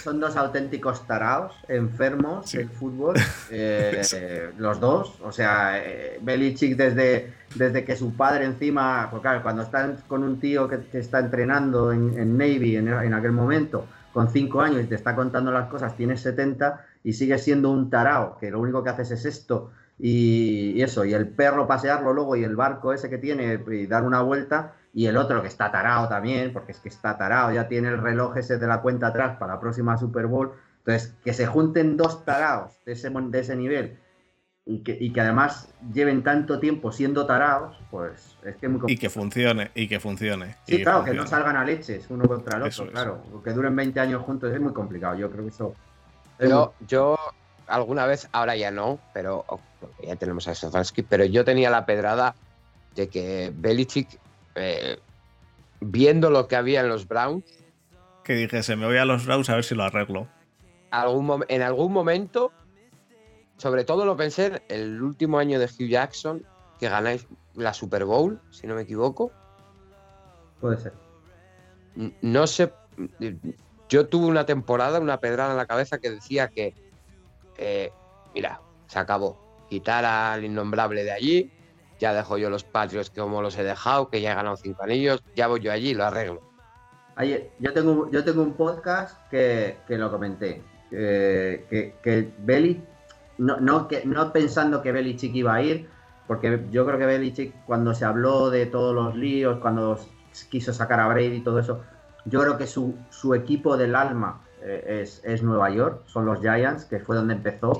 Son, 0.00 0.20
dos 0.20 0.36
auténticos 0.36 1.04
taraos, 1.08 1.52
enfermos 1.66 2.52
del 2.52 2.68
fútbol, 2.68 3.16
eh, 3.50 4.52
los 4.58 4.78
dos. 4.78 5.20
O 5.20 5.32
sea, 5.32 5.84
eh, 5.84 6.20
Belichick 6.22 6.76
desde, 6.76 7.34
desde 7.56 7.84
que 7.84 7.96
su 7.96 8.14
padre 8.14 8.44
encima, 8.44 9.10
claro, 9.20 9.42
cuando 9.42 9.62
están 9.62 9.96
con 10.06 10.22
un 10.22 10.38
tío 10.38 10.68
que, 10.68 10.78
está 10.92 11.18
entrenando 11.18 11.90
en, 11.90 12.38
Navy 12.38 12.76
en, 12.76 12.86
en, 12.86 13.12
aquel 13.12 13.32
momento, 13.32 13.86
con 14.12 14.30
cinco 14.30 14.60
años 14.60 14.84
y 14.84 14.86
te 14.86 14.94
está 14.94 15.16
contando 15.16 15.50
las 15.50 15.68
cosas, 15.68 15.96
tienes 15.96 16.20
70 16.20 16.86
y 17.02 17.14
sigues 17.14 17.42
siendo 17.42 17.72
un 17.72 17.90
tarao, 17.90 18.38
que 18.38 18.52
lo 18.52 18.60
único 18.60 18.84
que 18.84 18.90
haces 18.90 19.10
es 19.10 19.24
esto 19.24 19.72
y, 20.02 20.80
eso, 20.80 21.04
y 21.04 21.12
el 21.12 21.28
perro 21.28 21.66
pasearlo 21.66 22.12
luego 22.12 22.34
y 22.36 22.44
el 22.44 22.56
barco 22.56 22.92
ese 22.92 23.10
que 23.10 23.18
tiene 23.18 23.60
y 23.70 23.86
dar 23.86 24.04
una 24.04 24.22
vuelta 24.22 24.74
y 24.92 25.06
el 25.06 25.16
otro 25.16 25.42
que 25.42 25.48
está 25.48 25.70
tarado 25.70 26.08
también, 26.08 26.52
porque 26.52 26.72
es 26.72 26.80
que 26.80 26.88
está 26.88 27.16
tarado, 27.16 27.52
ya 27.52 27.68
tiene 27.68 27.88
el 27.88 28.00
reloj 28.00 28.36
ese 28.36 28.58
de 28.58 28.66
la 28.66 28.80
cuenta 28.80 29.08
atrás 29.08 29.36
para 29.38 29.54
la 29.54 29.60
próxima 29.60 29.96
Super 29.96 30.26
Bowl. 30.26 30.52
Entonces, 30.78 31.14
que 31.24 31.32
se 31.32 31.46
junten 31.46 31.96
dos 31.96 32.24
tarados 32.24 32.72
de 32.84 32.92
ese, 32.92 33.10
de 33.10 33.38
ese 33.38 33.54
nivel 33.54 33.98
y 34.64 34.82
que, 34.82 34.96
y 34.98 35.12
que 35.12 35.20
además 35.20 35.68
lleven 35.92 36.22
tanto 36.22 36.60
tiempo 36.60 36.92
siendo 36.92 37.26
tarados, 37.26 37.76
pues 37.90 38.36
es 38.44 38.56
que 38.56 38.68
muy 38.68 38.80
Y 38.92 38.96
que 38.96 39.10
funcione, 39.10 39.70
y 39.74 39.88
que 39.88 40.00
funcione. 40.00 40.56
Sí, 40.66 40.82
claro, 40.82 41.04
que 41.04 41.12
no 41.12 41.26
salgan 41.26 41.56
a 41.56 41.64
leches 41.64 42.06
uno 42.08 42.26
contra 42.28 42.58
el 42.58 42.64
otro, 42.64 42.90
claro. 42.90 43.22
Que 43.42 43.50
duren 43.52 43.74
20 43.74 43.98
años 44.00 44.22
juntos 44.22 44.52
es 44.52 44.60
muy 44.60 44.72
complicado. 44.72 45.16
Yo 45.16 45.30
creo 45.30 45.44
que 45.44 45.50
eso. 45.50 45.74
Yo, 46.38 46.72
yo 46.86 47.16
alguna 47.66 48.06
vez, 48.06 48.28
ahora 48.32 48.56
ya 48.56 48.70
no, 48.70 48.98
pero 49.12 49.44
ya 50.02 50.16
tenemos 50.16 50.46
a 50.48 50.54
Stefanski, 50.54 51.02
pero 51.02 51.24
yo 51.24 51.44
tenía 51.44 51.70
la 51.70 51.84
pedrada 51.84 52.34
de 52.94 53.08
que 53.08 53.52
Belichick, 53.54 54.18
eh, 54.60 54.98
viendo 55.80 56.30
lo 56.30 56.48
que 56.48 56.56
había 56.56 56.80
en 56.80 56.88
los 56.88 57.08
Browns, 57.08 57.44
que 58.24 58.34
dijese, 58.34 58.76
me 58.76 58.86
voy 58.86 58.98
a 58.98 59.04
los 59.04 59.26
Browns 59.26 59.50
a 59.50 59.54
ver 59.54 59.64
si 59.64 59.74
lo 59.74 59.82
arreglo. 59.82 60.28
Algún, 60.90 61.44
en 61.48 61.62
algún 61.62 61.92
momento, 61.92 62.52
sobre 63.56 63.84
todo 63.84 64.04
lo 64.04 64.16
pensé 64.16 64.46
en 64.46 64.62
el 64.68 65.02
último 65.02 65.38
año 65.38 65.58
de 65.58 65.66
Hugh 65.66 65.88
Jackson, 65.88 66.44
que 66.78 66.88
ganáis 66.88 67.26
la 67.54 67.74
Super 67.74 68.04
Bowl, 68.04 68.40
si 68.50 68.66
no 68.66 68.74
me 68.74 68.82
equivoco. 68.82 69.32
Puede 70.60 70.76
ser. 70.76 70.92
No 72.22 72.46
sé, 72.46 72.72
yo 73.88 74.06
tuve 74.06 74.26
una 74.26 74.46
temporada, 74.46 75.00
una 75.00 75.18
pedrada 75.18 75.50
en 75.50 75.56
la 75.56 75.66
cabeza 75.66 75.98
que 75.98 76.10
decía 76.10 76.48
que, 76.48 76.74
eh, 77.58 77.92
mira, 78.34 78.60
se 78.86 78.98
acabó 78.98 79.64
quitar 79.68 80.04
al 80.04 80.44
innombrable 80.44 81.04
de 81.04 81.12
allí, 81.12 81.50
ya 82.00 82.12
dejo 82.12 82.38
yo 82.38 82.50
los 82.50 82.64
patrios 82.64 83.10
como 83.10 83.42
los 83.42 83.56
he 83.58 83.62
dejado, 83.62 84.08
que 84.08 84.20
ya 84.20 84.32
he 84.32 84.34
ganado 84.34 84.56
cinco 84.56 84.82
anillos, 84.82 85.22
ya 85.36 85.46
voy 85.46 85.60
yo 85.60 85.70
allí 85.70 85.90
y 85.90 85.94
lo 85.94 86.04
arreglo. 86.04 86.40
yo, 87.60 87.72
tengo, 87.72 88.10
yo 88.10 88.24
tengo 88.24 88.42
un 88.42 88.54
podcast 88.54 89.16
que, 89.28 89.76
lo 89.88 90.10
comenté, 90.10 90.62
que, 90.90 91.94
que 92.02 92.32
Beli, 92.38 92.82
no, 93.38 93.58
no, 93.58 93.86
que, 93.86 94.04
no 94.04 94.32
pensando 94.32 94.82
que 94.82 94.92
Belichick 94.92 95.34
iba 95.34 95.54
a 95.54 95.62
ir, 95.62 95.88
porque 96.26 96.66
yo 96.70 96.86
creo 96.86 96.98
que 96.98 97.06
Belichick 97.06 97.64
cuando 97.66 97.94
se 97.94 98.04
habló 98.04 98.50
de 98.50 98.66
todos 98.66 98.94
los 98.94 99.14
líos, 99.16 99.58
cuando 99.60 99.98
quiso 100.48 100.72
sacar 100.72 101.00
a 101.00 101.08
Brady 101.08 101.36
y 101.36 101.40
todo 101.40 101.58
eso, 101.58 101.82
yo 102.24 102.40
creo 102.40 102.58
que 102.58 102.66
su, 102.66 102.94
su 103.10 103.34
equipo 103.34 103.76
del 103.76 103.94
alma 103.94 104.42
eh, 104.62 105.00
es, 105.02 105.22
es, 105.24 105.42
Nueva 105.42 105.70
York, 105.70 106.02
son 106.06 106.26
los 106.26 106.40
Giants, 106.40 106.84
que 106.84 107.00
fue 107.00 107.16
donde 107.16 107.34
empezó. 107.34 107.72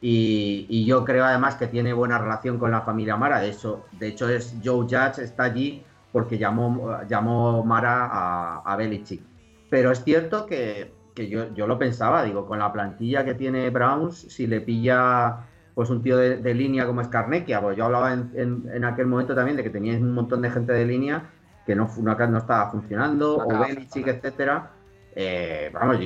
Y, 0.00 0.84
yo 0.86 1.04
creo 1.04 1.24
además 1.24 1.56
que 1.56 1.66
tiene 1.66 1.92
buena 1.92 2.18
relación 2.18 2.58
con 2.58 2.70
la 2.70 2.80
familia 2.82 3.16
Mara. 3.16 3.40
De 3.40 3.50
hecho, 3.50 3.84
de 3.98 4.08
hecho 4.08 4.28
es 4.28 4.54
Joe 4.64 4.84
Judge 4.84 5.22
está 5.22 5.44
allí 5.44 5.82
porque 6.12 6.38
llamó, 6.38 6.98
llamó 7.08 7.64
Mara 7.64 8.06
a, 8.06 8.62
a 8.64 8.76
Belichick. 8.76 9.22
Pero 9.70 9.92
es 9.92 10.02
cierto 10.02 10.46
que, 10.46 10.92
yo, 11.14 11.66
lo 11.66 11.78
pensaba, 11.78 12.24
digo, 12.24 12.46
con 12.46 12.58
la 12.58 12.72
plantilla 12.72 13.24
que 13.24 13.34
tiene 13.34 13.70
Browns, 13.70 14.26
si 14.28 14.46
le 14.46 14.60
pilla 14.60 15.46
pues 15.74 15.88
un 15.88 16.02
tío 16.02 16.16
de, 16.16 16.54
línea 16.54 16.84
como 16.84 17.00
es 17.00 17.08
Carnequia, 17.08 17.60
pues 17.60 17.76
yo 17.76 17.84
hablaba 17.86 18.12
en, 18.12 18.84
aquel 18.84 19.06
momento 19.06 19.34
también 19.34 19.56
de 19.56 19.62
que 19.62 19.70
teníais 19.70 20.00
un 20.00 20.12
montón 20.12 20.42
de 20.42 20.50
gente 20.50 20.72
de 20.72 20.84
línea 20.84 21.30
que 21.64 21.74
no, 21.74 21.88
no, 22.02 22.38
estaba 22.38 22.70
funcionando, 22.70 23.38
o 23.38 23.58
Belichick, 23.58 24.08
etcétera. 24.08 24.72
Eh, 25.14 25.70
vamos, 25.72 25.98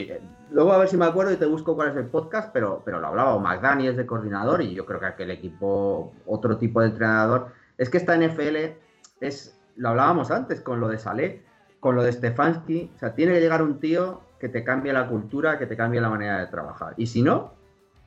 Luego 0.50 0.72
a 0.72 0.78
ver 0.78 0.88
si 0.88 0.96
me 0.96 1.04
acuerdo 1.04 1.32
y 1.32 1.36
te 1.36 1.46
busco 1.46 1.74
cuál 1.74 1.90
es 1.90 1.96
el 1.96 2.06
podcast, 2.06 2.50
pero, 2.52 2.82
pero 2.84 3.00
lo 3.00 3.08
hablaba. 3.08 3.34
O 3.34 3.40
McDaniel 3.40 3.96
de 3.96 4.06
coordinador 4.06 4.62
y 4.62 4.74
yo 4.74 4.86
creo 4.86 5.00
que 5.00 5.06
aquel 5.06 5.30
equipo, 5.30 6.12
otro 6.26 6.58
tipo 6.58 6.80
de 6.80 6.88
entrenador. 6.88 7.48
Es 7.78 7.90
que 7.90 7.98
esta 7.98 8.16
NFL 8.16 8.56
es, 9.20 9.58
lo 9.76 9.88
hablábamos 9.90 10.30
antes 10.30 10.60
con 10.60 10.80
lo 10.80 10.88
de 10.88 10.98
Salé, 10.98 11.44
con 11.80 11.96
lo 11.96 12.02
de 12.02 12.12
Stefanski. 12.12 12.92
O 12.94 12.98
sea, 12.98 13.14
tiene 13.14 13.32
que 13.32 13.40
llegar 13.40 13.62
un 13.62 13.80
tío 13.80 14.20
que 14.38 14.48
te 14.48 14.62
cambie 14.62 14.92
la 14.92 15.08
cultura, 15.08 15.58
que 15.58 15.66
te 15.66 15.76
cambie 15.76 16.00
la 16.00 16.10
manera 16.10 16.38
de 16.38 16.46
trabajar. 16.46 16.94
Y 16.96 17.06
si 17.06 17.22
no, 17.22 17.54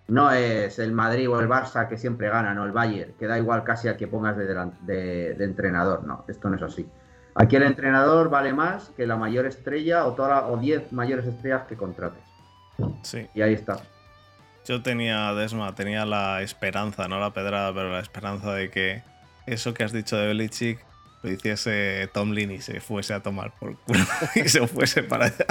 no 0.08 0.32
es 0.32 0.80
el 0.80 0.94
Madrid 0.94 1.30
o 1.30 1.40
el 1.40 1.50
Barça 1.50 1.88
que 1.88 1.98
siempre 1.98 2.30
gana, 2.30 2.54
no 2.54 2.64
el 2.66 2.72
Bayern, 2.72 3.14
que 3.20 3.28
da 3.28 3.38
igual 3.38 3.64
casi 3.64 3.88
a 3.88 3.98
que 3.98 4.08
pongas 4.08 4.38
de, 4.38 4.46
de 5.36 5.44
entrenador. 5.44 6.04
No, 6.06 6.24
esto 6.28 6.50
no 6.50 6.56
es 6.56 6.62
así. 6.62 6.90
Aquí 7.40 7.56
el 7.56 7.64
entrenador 7.64 8.30
vale 8.30 8.52
más 8.52 8.90
que 8.98 9.06
la 9.06 9.16
mayor 9.16 9.46
estrella 9.46 10.06
o 10.06 10.14
toda 10.14 10.48
o 10.48 10.58
10 10.58 10.92
mayores 10.92 11.26
estrellas 11.26 11.68
que 11.68 11.78
contrates. 11.78 12.24
Sí. 13.04 13.28
Y 13.34 13.42
ahí 13.42 13.54
está. 13.54 13.80
Yo 14.66 14.82
tenía, 14.82 15.34
Desma, 15.34 15.74
tenía 15.76 16.06
la 16.06 16.42
esperanza, 16.42 17.08
no 17.08 17.20
la 17.20 17.32
pedrada, 17.32 17.74
pero 17.74 17.92
la 17.92 18.00
esperanza 18.00 18.54
de 18.54 18.70
que 18.70 19.04
eso 19.46 19.74
que 19.74 19.84
has 19.84 19.92
dicho 19.92 20.18
de 20.18 20.28
Belichick 20.28 20.84
lo 21.24 21.32
hiciese 21.32 22.10
Tomlin 22.14 22.52
y 22.52 22.62
se 22.62 22.82
fuese 22.82 23.14
a 23.14 23.22
tomar 23.22 23.54
por 23.58 23.78
culo 23.78 24.00
y 24.36 24.50
se 24.50 24.68
fuese 24.68 25.04
para 25.04 25.26
allá. 25.26 25.46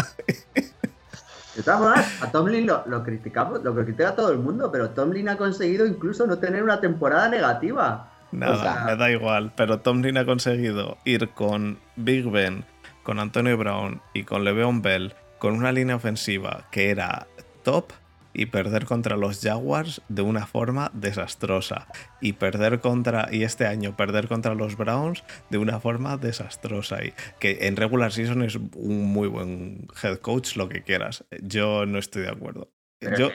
De 1.57 1.63
todas 1.63 1.81
formas, 1.81 2.23
a 2.23 2.31
Tomlin 2.31 2.67
lo, 2.67 2.85
lo, 2.87 3.03
criticamos, 3.03 3.63
lo 3.65 3.75
critica 3.75 4.15
todo 4.15 4.33
el 4.33 4.39
mundo, 4.39 4.71
pero 4.71 4.91
Tomlin 4.91 5.29
ha 5.31 5.39
conseguido 5.39 5.87
incluso 5.87 6.27
no 6.27 6.39
tener 6.39 6.63
una 6.63 6.81
temporada 6.81 7.29
negativa. 7.29 8.13
Nada, 8.33 8.85
me 8.85 8.97
da 8.97 9.11
igual, 9.11 9.53
pero 9.57 9.81
Tomlin 9.81 10.19
ha 10.19 10.25
conseguido 10.25 10.99
ir 11.05 11.29
con 11.31 11.79
Big 11.97 12.29
Ben, 12.29 12.65
con 13.03 13.19
Antonio 13.19 13.57
Brown 13.57 14.03
y 14.15 14.25
con 14.25 14.45
Le'Veon 14.45 14.83
Bell 14.83 15.15
con 15.39 15.55
una 15.55 15.73
línea 15.73 15.97
ofensiva 15.97 16.67
que 16.71 16.91
era 16.91 17.27
top 17.63 17.93
y 18.33 18.47
perder 18.47 18.85
contra 18.85 19.17
los 19.17 19.41
Jaguars 19.41 20.03
de 20.09 20.21
una 20.21 20.47
forma 20.47 20.91
desastrosa. 20.93 21.87
Y 22.21 22.35
perder 22.35 22.81
contra, 22.81 23.29
y 23.33 23.45
este 23.45 23.67
año 23.67 23.97
perder 23.97 24.29
contra 24.29 24.55
los 24.55 24.77
Browns 24.77 25.25
de 25.49 25.57
una 25.57 25.81
forma 25.81 26.19
desastrosa. 26.19 27.03
Y 27.03 27.15
que 27.41 27.59
en 27.63 27.77
regular 27.77 28.13
season 28.13 28.43
es 28.43 28.57
un 28.57 29.05
muy 29.07 29.27
buen 29.27 29.89
head 30.03 30.19
coach, 30.19 30.57
lo 30.57 30.69
que 30.69 30.83
quieras. 30.83 31.25
Yo 31.41 31.87
no 31.87 31.99
estoy 31.99 32.23
de 32.23 32.31
acuerdo. 32.31 32.69
Yo, 33.01 33.31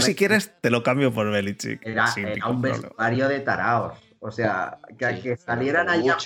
si 0.00 0.14
quieres, 0.14 0.52
te 0.60 0.70
lo 0.70 0.82
cambio 0.82 1.12
por 1.12 1.30
Belichick. 1.30 1.80
Era, 1.86 2.12
un 2.48 2.62
vestuario 2.62 3.28
de 3.28 3.40
taraos. 3.40 3.98
O 4.20 4.30
sea, 4.30 4.78
que, 4.98 5.20
que 5.20 5.36
salieran 5.36 5.88
allá 5.88 6.16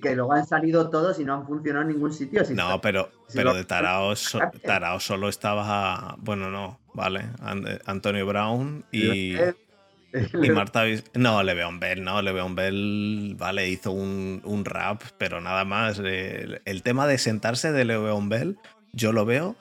que 0.00 0.14
luego 0.14 0.32
han 0.32 0.46
salido 0.46 0.90
todos 0.90 1.18
y 1.18 1.24
no 1.24 1.34
han 1.34 1.46
funcionado 1.46 1.82
en 1.82 1.92
ningún 1.92 2.12
sitio. 2.12 2.42
no, 2.50 2.80
pero, 2.80 3.10
pero 3.32 3.54
de 3.54 3.64
Tarao, 3.64 4.14
Tarao 4.64 5.00
solo 5.00 5.28
estaba. 5.28 6.16
Bueno, 6.18 6.50
no, 6.50 6.80
vale. 6.94 7.24
Antonio 7.84 8.26
Brown 8.26 8.84
y. 8.90 9.36
Y 10.14 10.50
Marta 10.50 10.84
No, 11.14 11.42
Leveon 11.42 11.78
Bell, 11.78 12.02
no, 12.02 12.22
Leveon 12.22 12.54
Bell, 12.54 13.34
vale, 13.36 13.68
hizo 13.68 13.92
un, 13.92 14.62
rap, 14.64 15.02
pero 15.18 15.42
nada 15.42 15.64
más. 15.64 15.98
El, 15.98 16.62
el 16.64 16.82
tema 16.82 17.06
de 17.06 17.18
sentarse 17.18 17.70
de 17.70 17.84
Leveon 17.84 18.30
Bell, 18.30 18.58
yo 18.92 19.12
lo 19.12 19.24
veo 19.24 19.56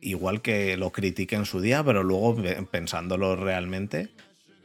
igual 0.00 0.42
que 0.42 0.76
lo 0.76 0.90
critiqué 0.90 1.36
en 1.36 1.46
su 1.46 1.60
día, 1.60 1.82
pero 1.84 2.02
luego 2.02 2.36
pensándolo 2.70 3.36
realmente, 3.36 4.08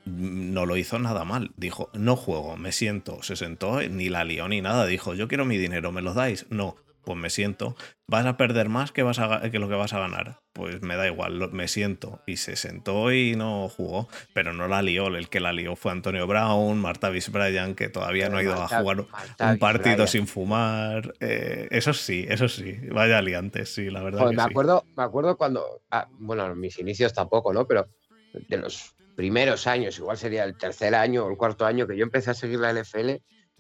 no 0.06 0.66
lo 0.66 0.78
hizo 0.78 1.00
nada 1.00 1.24
mal. 1.26 1.52
Dijo, 1.58 1.90
no 1.94 2.16
juego, 2.16 2.58
me 2.58 2.72
siento. 2.72 3.22
Se 3.24 3.36
sentó, 3.36 3.82
ni 3.82 4.10
la 4.10 4.24
lió 4.24 4.48
ni 4.48 4.62
nada. 4.62 4.86
Dijo, 4.86 5.14
yo 5.14 5.28
quiero 5.28 5.46
mi 5.46 5.58
dinero, 5.58 5.92
¿me 5.92 6.02
lo 6.02 6.14
dais? 6.14 6.46
No, 6.50 6.76
pues 7.04 7.18
me 7.18 7.30
siento. 7.30 7.76
¿Vas 8.08 8.26
a 8.26 8.38
perder 8.38 8.70
más 8.70 8.92
que, 8.92 9.04
vas 9.04 9.20
a, 9.20 9.50
que 9.52 9.60
lo 9.60 9.70
que 9.70 9.76
vas 9.76 9.94
a 9.94 10.00
ganar? 10.00 10.40
Pues 10.54 10.82
me 10.82 10.96
da 10.96 11.08
igual, 11.08 11.52
me 11.52 11.68
siento. 11.68 12.22
Y 12.26 12.38
se 12.38 12.56
sentó 12.56 13.12
y 13.12 13.36
no 13.36 13.70
jugó, 13.70 14.08
pero 14.34 14.54
no 14.54 14.68
la 14.68 14.82
lió. 14.82 15.08
El 15.08 15.30
que 15.30 15.40
la 15.40 15.54
lió 15.54 15.76
fue 15.76 15.92
Antonio 15.92 16.26
Brown, 16.28 16.80
Marta 16.80 17.10
Bryan, 17.10 17.76
que 17.76 17.90
todavía 17.90 18.30
no 18.30 18.38
ha 18.38 18.44
ido 18.44 18.54
a 18.54 18.68
jugar 18.68 19.02
un 19.02 19.60
partido 19.60 20.08
sin 20.08 20.28
fumar. 20.28 21.14
Eh, 21.20 21.68
eso 21.72 21.94
sí, 21.94 22.26
eso 22.28 22.48
sí. 22.48 22.78
Vaya 22.92 23.20
aliantes, 23.20 23.74
sí, 23.74 23.90
la 23.90 24.02
verdad. 24.02 24.32
me, 24.32 24.42
acuerdo, 24.42 24.84
me 24.96 25.04
acuerdo 25.04 25.38
cuando, 25.38 25.82
ah, 25.92 26.08
bueno, 26.20 26.56
mis 26.56 26.80
inicios 26.80 27.14
tampoco, 27.14 27.54
¿no? 27.54 27.68
Pero 27.68 27.88
de 28.34 28.58
los 28.58 28.96
primeros 29.16 29.68
años, 29.68 29.98
igual 29.98 30.18
sería 30.18 30.46
el 30.46 30.58
tercer 30.58 30.96
año 30.96 31.26
o 31.26 31.30
el 31.30 31.38
cuarto 31.38 31.66
año 31.66 31.86
que 31.86 31.98
yo 31.98 32.04
empecé 32.04 32.32
a 32.32 32.34
seguir 32.34 32.60
la 32.60 32.74
NFL, 32.74 33.18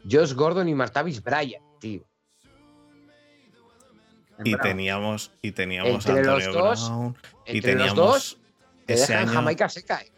Josh 0.09 0.33
Gordon 0.33 0.69
y 0.69 0.73
Martavis 0.73 1.21
Bryant, 1.21 1.63
tío. 1.79 2.08
Y 4.43 4.55
teníamos, 4.57 5.31
y 5.41 5.51
teníamos 5.51 6.07
a 6.07 6.13
Antonio 6.13 6.51
Brown. 6.51 7.17
Y 7.45 7.61
teníamos 7.61 7.95
dos, 7.95 8.37
ese 8.87 9.15
año, 9.15 9.31
Jamaica 9.33 9.69
se 9.69 9.83
cae. 9.83 10.11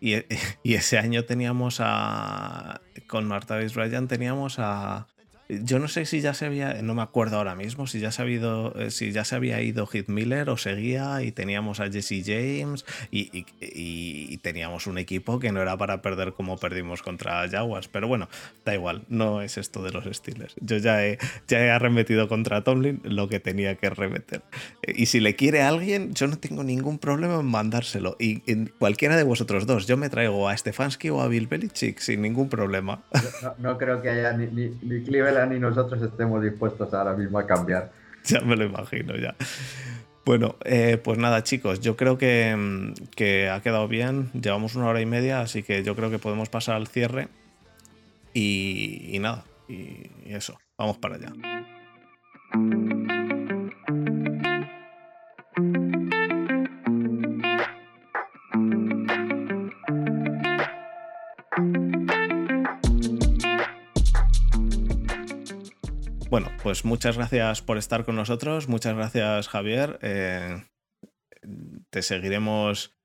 Y, 0.00 0.16
y, 0.62 0.74
ese 0.74 0.98
año 0.98 1.24
teníamos 1.24 1.78
a. 1.80 2.80
Con 3.06 3.26
Martavis 3.26 3.74
Bryant 3.74 4.08
teníamos 4.08 4.58
a. 4.58 5.06
yo 5.62 5.78
no 5.78 5.88
sé 5.88 6.04
si 6.06 6.20
ya 6.20 6.34
se 6.34 6.46
había, 6.46 6.82
no 6.82 6.94
me 6.94 7.02
acuerdo 7.02 7.36
ahora 7.36 7.54
mismo, 7.54 7.86
si 7.86 8.00
ya 8.00 8.10
se, 8.12 8.22
eh, 8.24 8.90
si 8.90 9.12
ya 9.12 9.24
se 9.24 9.34
había 9.34 9.60
ido 9.62 9.86
Heath 9.86 10.08
Miller 10.08 10.50
o 10.50 10.56
seguía 10.56 11.22
y 11.22 11.32
teníamos 11.32 11.80
a 11.80 11.90
Jesse 11.90 12.22
James 12.24 12.84
y, 13.10 13.46
y, 13.60 14.36
teníamos 14.38 14.86
un 14.86 14.98
equipo 14.98 15.38
que 15.38 15.52
no 15.52 15.62
era 15.62 15.76
para 15.76 16.02
perder 16.02 16.32
como 16.32 16.58
perdimos 16.58 17.02
contra 17.02 17.48
Jaguars. 17.48 17.88
Pero 17.88 18.08
bueno, 18.08 18.28
da 18.64 18.74
igual, 18.74 19.04
no 19.08 19.40
es 19.42 19.56
esto 19.56 19.82
de 19.82 19.92
los 19.92 20.04
Steelers. 20.04 20.54
Yo 20.60 20.78
ya 20.78 21.04
he, 21.04 21.18
ya 21.46 21.60
he 21.60 21.70
arremetido 21.70 22.28
contra 22.28 22.64
Tomlin 22.64 23.00
lo 23.04 23.28
que 23.28 23.40
tenía 23.40 23.76
que 23.76 23.90
remeter. 23.90 24.42
Y 24.86 25.06
si 25.06 25.20
le 25.20 25.36
quiere 25.36 25.62
a 25.62 25.68
alguien, 25.68 26.12
yo 26.14 26.26
no 26.26 26.38
tengo 26.38 26.64
ningún 26.64 26.98
problema 26.98 27.40
en 27.40 27.46
mandárselo. 27.46 28.16
Y 28.18 28.42
en 28.50 28.72
cualquiera 28.78 29.16
de 29.16 29.22
vosotros 29.22 29.66
dos, 29.66 29.86
yo 29.86 29.96
me 29.96 30.08
traigo 30.08 30.48
a 30.48 30.56
Stefanski 30.56 31.10
o 31.10 31.20
a 31.20 31.28
Bill 31.28 31.46
Belichick 31.46 31.98
sin 31.98 32.22
ningún 32.22 32.48
problema. 32.48 33.02
No, 33.58 33.78
creo 33.78 34.02
que 34.02 34.10
haya 34.10 34.32
ni, 34.32 34.46
ni, 34.46 35.02
Cleveland 35.02 35.41
ni 35.46 35.58
nosotros 35.58 36.02
estemos 36.02 36.42
dispuestos 36.42 36.92
ahora 36.94 37.14
mismo 37.14 37.38
a 37.38 37.46
cambiar. 37.46 37.90
Ya 38.24 38.40
me 38.40 38.54
lo 38.54 38.64
imagino, 38.64 39.16
ya. 39.16 39.34
Bueno, 40.24 40.54
eh, 40.64 40.96
pues 41.02 41.18
nada, 41.18 41.42
chicos, 41.42 41.80
yo 41.80 41.96
creo 41.96 42.18
que, 42.18 42.94
que, 43.16 43.50
ha 43.50 43.60
quedado 43.62 43.88
bien. 43.88 44.30
Llevamos 44.32 44.76
una 44.76 44.86
hora 44.86 45.00
y 45.00 45.06
media, 45.06 45.40
así 45.40 45.64
que 45.64 45.82
yo 45.82 45.96
creo 45.96 46.08
que 46.08 46.20
podemos 46.20 46.48
pasar 46.48 46.76
al 46.76 46.86
cierre. 46.86 47.26
Y, 48.32 49.18
nada, 49.20 49.44
y 49.68 50.08
eso, 50.26 50.56
vamos 50.78 50.98
para 50.98 51.16
allá. 51.16 51.32
Bueno, 66.32 66.50
pues 66.62 66.86
muchas 66.86 67.18
gracias 67.18 67.60
por 67.60 67.76
estar 67.76 68.06
con 68.06 68.16
nosotros. 68.16 68.66
Muchas 68.66 68.96
gracias, 68.96 69.48
Javier. 69.48 69.98
Eh, 70.00 70.62
te 71.90 72.00
seguiremos 72.00 72.96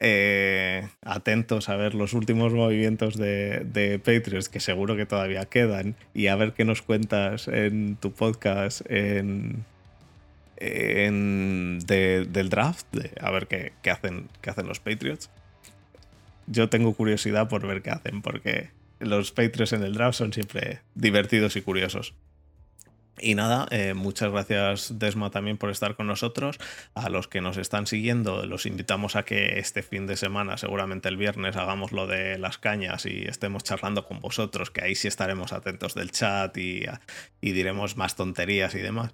eh, 0.00 0.88
atentos 1.02 1.68
a 1.68 1.76
ver 1.76 1.94
los 1.94 2.14
últimos 2.14 2.54
movimientos 2.54 3.18
de, 3.18 4.00
Patriots, 4.02 4.48
que 4.48 4.60
seguro 4.60 4.96
que 4.96 5.04
todavía 5.04 5.44
quedan, 5.44 5.94
y 6.14 6.28
a 6.28 6.36
ver 6.36 6.54
qué 6.54 6.64
nos 6.64 6.80
cuentas 6.80 7.48
en 7.48 7.96
tu 7.96 8.12
podcast 8.12 8.80
en, 8.90 9.66
del 10.56 12.48
draft, 12.48 12.86
a 13.20 13.30
ver 13.30 13.46
qué, 13.46 13.90
hacen, 13.90 14.30
qué 14.40 14.48
hacen 14.48 14.66
los 14.66 14.80
Patriots. 14.80 15.28
Yo 16.46 16.70
tengo 16.70 16.94
curiosidad 16.94 17.46
por 17.46 17.66
ver 17.66 17.82
qué 17.82 17.90
hacen, 17.90 18.22
porque 18.22 18.70
los 19.00 19.32
Patriots 19.32 19.74
en 19.74 19.82
el 19.82 19.92
draft 19.92 20.16
son 20.16 20.32
siempre 20.32 20.80
divertidos 20.94 21.56
y 21.56 21.60
curiosos. 21.60 22.14
Y 23.20 23.34
nada, 23.34 23.66
eh, 23.70 23.94
muchas 23.94 24.32
gracias 24.32 24.98
Desma 24.98 25.30
también 25.30 25.56
por 25.56 25.70
estar 25.70 25.94
con 25.94 26.06
nosotros. 26.06 26.58
A 26.94 27.08
los 27.08 27.28
que 27.28 27.40
nos 27.40 27.56
están 27.56 27.86
siguiendo, 27.86 28.44
los 28.46 28.66
invitamos 28.66 29.16
a 29.16 29.24
que 29.24 29.58
este 29.58 29.82
fin 29.82 30.06
de 30.06 30.16
semana, 30.16 30.56
seguramente 30.56 31.08
el 31.08 31.16
viernes, 31.16 31.56
hagamos 31.56 31.92
lo 31.92 32.06
de 32.06 32.38
las 32.38 32.58
cañas 32.58 33.06
y 33.06 33.24
estemos 33.24 33.62
charlando 33.62 34.06
con 34.06 34.20
vosotros, 34.20 34.70
que 34.70 34.82
ahí 34.82 34.94
sí 34.94 35.08
estaremos 35.08 35.52
atentos 35.52 35.94
del 35.94 36.10
chat 36.10 36.56
y, 36.56 36.84
y 37.40 37.52
diremos 37.52 37.96
más 37.96 38.16
tonterías 38.16 38.74
y 38.74 38.78
demás 38.78 39.12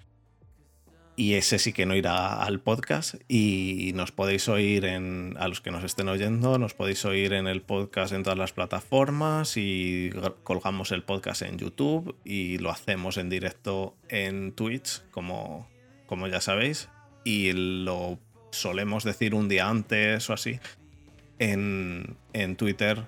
y 1.21 1.35
ese 1.35 1.59
sí 1.59 1.75
que 1.75 1.85
no 1.85 1.95
irá 1.95 2.43
al 2.43 2.61
podcast. 2.61 3.17
Y 3.29 3.93
nos 3.95 4.11
podéis 4.11 4.49
oír 4.49 4.87
en, 4.87 5.37
a 5.39 5.49
los 5.49 5.61
que 5.61 5.71
nos 5.71 5.85
estén 5.85 6.09
oyendo, 6.09 6.57
nos 6.57 6.73
podéis 6.73 7.05
oír 7.05 7.35
en 7.35 7.47
el 7.47 7.61
podcast 7.61 8.15
en 8.15 8.23
todas 8.23 8.39
las 8.39 8.55
plataformas 8.55 9.59
y 9.59 10.13
colgamos 10.45 10.93
el 10.93 11.03
podcast 11.03 11.43
en 11.43 11.59
YouTube 11.59 12.17
y 12.25 12.57
lo 12.57 12.71
hacemos 12.71 13.19
en 13.19 13.29
directo 13.29 13.95
en 14.09 14.53
Twitch, 14.53 15.03
como, 15.11 15.69
como 16.07 16.27
ya 16.27 16.41
sabéis, 16.41 16.89
y 17.23 17.53
lo 17.53 18.19
solemos 18.51 19.05
decir 19.05 19.35
un 19.35 19.47
día 19.51 19.69
antes 19.69 20.31
o 20.31 20.33
así 20.33 20.59
en, 21.39 22.17
en 22.33 22.57
Twitter 22.57 23.05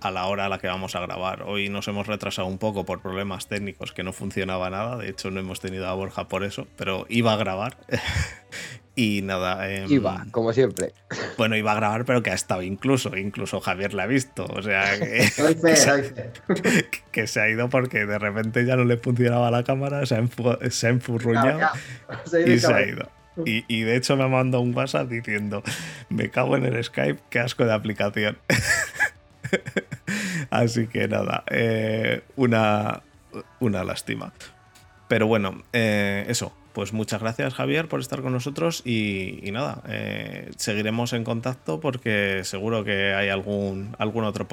a 0.00 0.10
la 0.10 0.26
hora 0.26 0.46
a 0.46 0.48
la 0.48 0.58
que 0.58 0.66
vamos 0.66 0.94
a 0.96 1.00
grabar. 1.00 1.42
Hoy 1.42 1.68
nos 1.68 1.88
hemos 1.88 2.06
retrasado 2.06 2.48
un 2.48 2.58
poco 2.58 2.84
por 2.84 3.00
problemas 3.00 3.48
técnicos 3.48 3.92
que 3.92 4.02
no 4.02 4.12
funcionaba 4.12 4.70
nada, 4.70 4.96
de 4.96 5.08
hecho 5.08 5.30
no 5.30 5.40
hemos 5.40 5.60
tenido 5.60 5.86
a 5.88 5.94
Borja 5.94 6.28
por 6.28 6.44
eso, 6.44 6.66
pero 6.76 7.06
iba 7.08 7.32
a 7.32 7.36
grabar. 7.36 7.76
y 9.00 9.22
nada. 9.22 9.70
Em, 9.70 9.90
iba, 9.90 10.26
como 10.30 10.52
siempre. 10.52 10.92
Bueno, 11.38 11.56
iba 11.56 11.72
a 11.72 11.74
grabar, 11.74 12.04
pero 12.04 12.22
que 12.22 12.30
ha 12.30 12.34
estado 12.34 12.62
incluso, 12.62 13.16
incluso 13.16 13.60
Javier 13.60 13.94
la 13.94 14.04
ha 14.04 14.06
visto. 14.06 14.44
O 14.44 14.62
sea, 14.62 14.98
que, 15.00 16.88
que, 17.10 17.26
se 17.26 17.40
ha 17.40 17.48
ido 17.48 17.68
porque 17.68 18.06
de 18.06 18.18
repente 18.18 18.64
ya 18.66 18.76
no 18.76 18.84
le 18.84 18.96
funcionaba 18.98 19.50
la 19.50 19.64
cámara, 19.64 20.04
se 20.06 20.16
ha, 20.16 20.28
se 20.70 20.88
enfurruñado 20.88 21.60
y 22.46 22.58
se 22.58 22.72
ha 22.72 22.86
ido. 22.86 23.08
Y, 23.46 23.64
y, 23.68 23.82
de 23.82 23.96
hecho 23.96 24.16
me 24.16 24.24
ha 24.24 24.28
mandado 24.28 24.62
un 24.62 24.76
WhatsApp 24.76 25.08
diciendo, 25.08 25.62
me 26.10 26.30
cago 26.30 26.56
en 26.56 26.66
el 26.66 26.82
Skype, 26.82 27.20
qué 27.30 27.38
asco 27.38 27.64
de 27.64 27.72
aplicación. 27.72 28.36
Así 30.50 30.86
que 30.86 31.08
nada, 31.08 31.44
eh, 31.48 32.22
una, 32.36 33.02
una 33.60 33.84
lástima. 33.84 34.32
Pero 35.08 35.26
bueno, 35.26 35.62
eh, 35.72 36.24
eso. 36.28 36.52
Pues 36.72 36.92
muchas 36.92 37.20
gracias 37.20 37.54
Javier 37.54 37.88
por 37.88 37.98
estar 37.98 38.22
con 38.22 38.32
nosotros 38.32 38.86
y, 38.86 39.40
nada, 39.52 39.82
eh, 39.88 40.52
seguiremos 40.56 41.12
en 41.12 41.24
contacto 41.24 41.80
porque 41.80 42.42
seguro 42.44 42.84
que 42.84 43.12
hay 43.12 43.28
algún, 43.28 43.96
algún 43.98 44.22
otro 44.22 44.46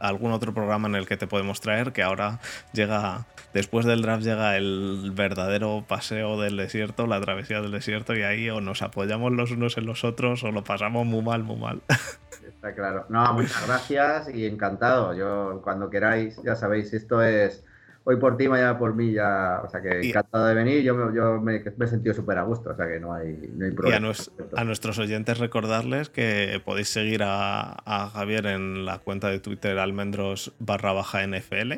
algún 0.00 0.32
otro 0.32 0.52
programa 0.52 0.88
en 0.88 0.96
el 0.96 1.06
que 1.06 1.16
te 1.16 1.26
podemos 1.26 1.60
traer, 1.60 1.92
que 1.92 2.02
ahora 2.02 2.40
llega, 2.72 3.26
después 3.52 3.86
del 3.86 4.02
draft 4.02 4.24
llega 4.24 4.56
el 4.56 5.12
verdadero 5.14 5.84
paseo 5.86 6.40
del 6.40 6.56
desierto, 6.56 7.06
la 7.06 7.20
travesía 7.20 7.60
del 7.60 7.70
desierto, 7.70 8.16
y 8.16 8.22
ahí 8.22 8.50
o 8.50 8.60
nos 8.60 8.82
apoyamos 8.82 9.32
los 9.32 9.50
unos 9.52 9.76
en 9.76 9.86
los 9.86 10.02
otros 10.02 10.42
o 10.42 10.50
lo 10.50 10.64
pasamos 10.64 11.06
muy 11.06 11.22
mal, 11.22 11.44
muy 11.44 11.56
mal. 11.56 11.82
Está 12.60 12.74
claro. 12.74 13.06
No, 13.08 13.32
muchas 13.32 13.66
gracias 13.66 14.34
y 14.34 14.44
encantado. 14.44 15.14
Yo, 15.14 15.62
cuando 15.64 15.88
queráis, 15.88 16.38
ya 16.44 16.54
sabéis, 16.54 16.92
esto 16.92 17.22
es 17.22 17.64
hoy 18.04 18.16
por 18.16 18.36
ti, 18.36 18.48
mañana 18.48 18.78
por 18.78 18.94
mí, 18.94 19.12
ya, 19.12 19.62
o 19.64 19.70
sea 19.70 19.80
que 19.80 20.08
encantado 20.08 20.44
de 20.44 20.54
venir. 20.54 20.82
Yo, 20.82 21.10
yo 21.10 21.40
me, 21.40 21.56
he 21.56 21.86
sentido 21.86 22.14
súper 22.14 22.36
a 22.36 22.42
gusto, 22.42 22.68
o 22.68 22.76
sea 22.76 22.86
que 22.86 23.00
no 23.00 23.14
hay, 23.14 23.50
no 23.56 23.64
hay 23.64 23.70
problema. 23.70 24.06
Y 24.06 24.58
a, 24.58 24.64
nuestros 24.64 24.98
oyentes 24.98 25.38
recordarles 25.38 26.10
que 26.10 26.60
podéis 26.62 26.90
seguir 26.90 27.22
a, 27.24 28.10
Javier 28.12 28.44
en 28.44 28.84
la 28.84 28.98
cuenta 28.98 29.30
de 29.30 29.40
Twitter 29.40 29.78
almendros 29.78 30.52
barra 30.58 30.92
baja 30.92 31.26
NFL 31.26 31.76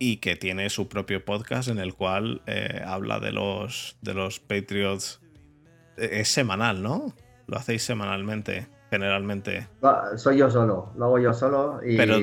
y 0.00 0.16
que 0.16 0.34
tiene 0.34 0.68
su 0.68 0.88
propio 0.88 1.24
podcast 1.24 1.68
en 1.68 1.78
el 1.78 1.94
cual 1.94 2.42
eh, 2.46 2.82
habla 2.84 3.20
de 3.20 3.30
los, 3.30 3.98
de 4.02 4.14
los 4.14 4.40
Patriots. 4.40 5.20
Es 5.96 6.26
semanal, 6.26 6.82
¿no? 6.82 7.14
Lo 7.46 7.56
hacéis 7.56 7.84
semanalmente 7.84 8.66
generalmente. 8.96 9.68
Soy 10.16 10.38
yo 10.38 10.50
solo, 10.50 10.92
lo 10.96 11.04
hago 11.06 11.18
yo 11.18 11.34
solo. 11.34 11.80
Y... 11.84 11.96
Pero 11.96 12.16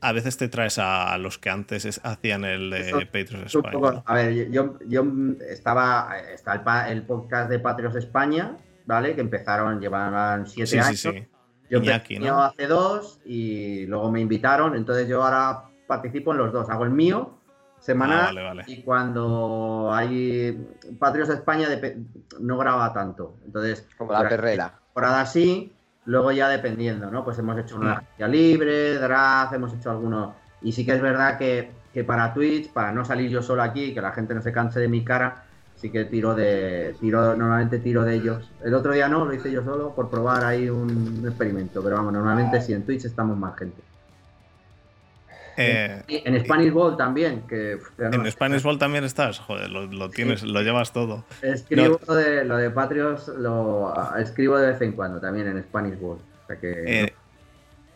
a 0.00 0.12
veces 0.12 0.36
te 0.36 0.48
traes 0.48 0.78
a 0.78 1.16
los 1.18 1.38
que 1.38 1.50
antes 1.50 2.00
hacían 2.04 2.44
el 2.44 2.70
de 2.70 3.06
Patriots 3.06 3.54
España. 3.54 4.02
A 4.04 4.14
ver, 4.14 4.50
yo, 4.50 4.78
yo 4.86 5.04
estaba. 5.48 6.18
Está 6.32 6.88
el, 6.88 7.02
podcast 7.02 7.50
de 7.50 7.58
Patriots 7.58 7.96
España, 7.96 8.56
¿vale? 8.86 9.14
Que 9.14 9.20
empezaron, 9.20 9.80
llevaban 9.80 10.46
siete 10.46 10.80
años. 10.80 11.00
Sí, 11.00 11.10
sí. 11.10 11.26
Yo 11.70 11.80
Iñaki, 11.80 12.18
¿no? 12.18 12.42
hace 12.42 12.66
dos 12.66 13.20
y 13.26 13.84
luego 13.86 14.10
me 14.10 14.22
invitaron, 14.22 14.74
entonces 14.74 15.06
yo 15.06 15.22
ahora 15.22 15.64
participo 15.86 16.32
en 16.32 16.38
los 16.38 16.50
dos. 16.50 16.70
Hago 16.70 16.84
el 16.84 16.90
mío 16.90 17.38
semanal 17.78 18.36
ah, 18.38 18.62
y 18.66 18.82
cuando 18.82 19.90
hay 19.92 20.66
Patriots 20.98 21.30
España 21.30 21.68
no 22.40 22.56
graba 22.56 22.92
tanto. 22.94 23.36
Entonces, 23.44 23.86
como 23.98 24.12
la 24.12 24.26
perrera. 24.26 24.80
Temporada 24.86 25.26
sí, 25.26 25.76
Luego 26.08 26.32
ya 26.32 26.48
dependiendo, 26.48 27.10
¿no? 27.10 27.22
Pues 27.22 27.38
hemos 27.38 27.58
hecho 27.58 27.76
una 27.76 28.02
mm. 28.18 28.24
libre, 28.30 28.94
draft, 28.94 29.52
hemos 29.52 29.74
hecho 29.74 29.90
algunos. 29.90 30.32
Y 30.62 30.72
sí 30.72 30.86
que 30.86 30.92
es 30.92 31.02
verdad 31.02 31.36
que, 31.36 31.70
para 32.06 32.32
Twitch, 32.32 32.72
para 32.72 32.92
no 32.92 33.04
salir 33.04 33.30
yo 33.30 33.42
solo 33.42 33.62
aquí, 33.62 33.92
que 33.92 34.00
la 34.00 34.12
gente 34.12 34.34
no 34.34 34.40
se 34.40 34.50
canse 34.50 34.80
de 34.80 34.88
mi 34.88 35.04
cara, 35.04 35.44
sí 35.76 35.90
que 35.90 36.06
tiro 36.06 36.34
de. 36.34 36.96
tiro, 36.98 37.36
normalmente 37.36 37.78
tiro 37.78 38.04
de 38.04 38.14
ellos. 38.14 38.50
El 38.64 38.72
otro 38.72 38.92
día 38.92 39.06
no, 39.06 39.26
lo 39.26 39.34
hice 39.34 39.50
yo 39.50 39.62
solo 39.62 39.94
por 39.94 40.08
probar 40.08 40.46
ahí 40.46 40.70
un 40.70 41.22
experimento. 41.26 41.82
Pero 41.82 41.96
vamos, 41.96 42.14
normalmente 42.14 42.62
sí, 42.62 42.72
en 42.72 42.84
Twitch 42.84 43.04
estamos 43.04 43.36
más 43.36 43.54
gente. 43.58 43.82
Eh, 45.60 46.02
en 46.08 46.40
Spanish 46.44 46.72
Ball 46.72 46.96
también. 46.96 47.42
Que, 47.48 47.78
en 47.98 48.30
Spanish 48.30 48.62
Ball 48.62 48.78
también 48.78 49.04
estás, 49.04 49.40
joder, 49.40 49.70
lo, 49.70 50.10
tienes, 50.10 50.44
lo 50.44 50.62
llevas 50.62 50.92
todo. 50.92 51.24
Escribo 51.42 52.00
lo, 52.06 52.14
de, 52.14 52.44
lo 52.44 52.56
de 52.56 52.70
Patrios, 52.70 53.28
lo 53.28 53.92
escribo 54.16 54.56
de 54.58 54.70
vez 54.70 54.80
en 54.82 54.92
cuando 54.92 55.20
también 55.20 55.48
en 55.48 55.62
Spanish 55.64 55.98
Ball. 55.98 56.18
Eh, 56.62 57.12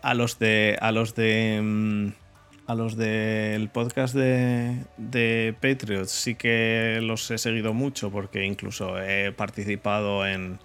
a 0.02 0.14
los 0.14 0.38
de. 0.38 0.76
A 0.80 0.92
los 0.92 1.14
de. 1.14 1.60
Mm, 1.62 2.08
a 2.66 2.74
los 2.74 2.96
del 2.96 3.68
podcast 3.70 4.14
de, 4.14 4.84
de 4.96 5.54
Patriots 5.60 6.12
sí 6.12 6.36
que 6.36 7.00
los 7.02 7.28
he 7.30 7.36
seguido 7.36 7.74
mucho 7.74 8.10
porque 8.10 8.44
incluso 8.44 9.00
he 9.00 9.32
participado 9.32 10.24
en, 10.24 10.60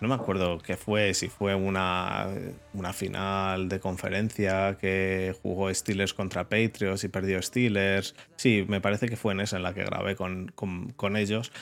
no 0.00 0.08
me 0.08 0.14
acuerdo 0.14 0.58
qué 0.58 0.76
fue, 0.76 1.14
si 1.14 1.28
fue 1.28 1.54
una, 1.54 2.28
una 2.72 2.92
final 2.92 3.68
de 3.68 3.80
conferencia 3.80 4.76
que 4.80 5.34
jugó 5.42 5.72
Steelers 5.72 6.14
contra 6.14 6.48
Patriots 6.48 7.04
y 7.04 7.08
perdió 7.08 7.42
Steelers. 7.42 8.14
Sí, 8.36 8.64
me 8.68 8.80
parece 8.80 9.08
que 9.08 9.16
fue 9.16 9.32
en 9.32 9.40
esa 9.40 9.56
en 9.56 9.64
la 9.64 9.74
que 9.74 9.84
grabé 9.84 10.14
con, 10.14 10.52
con, 10.54 10.90
con 10.90 11.16
ellos 11.16 11.52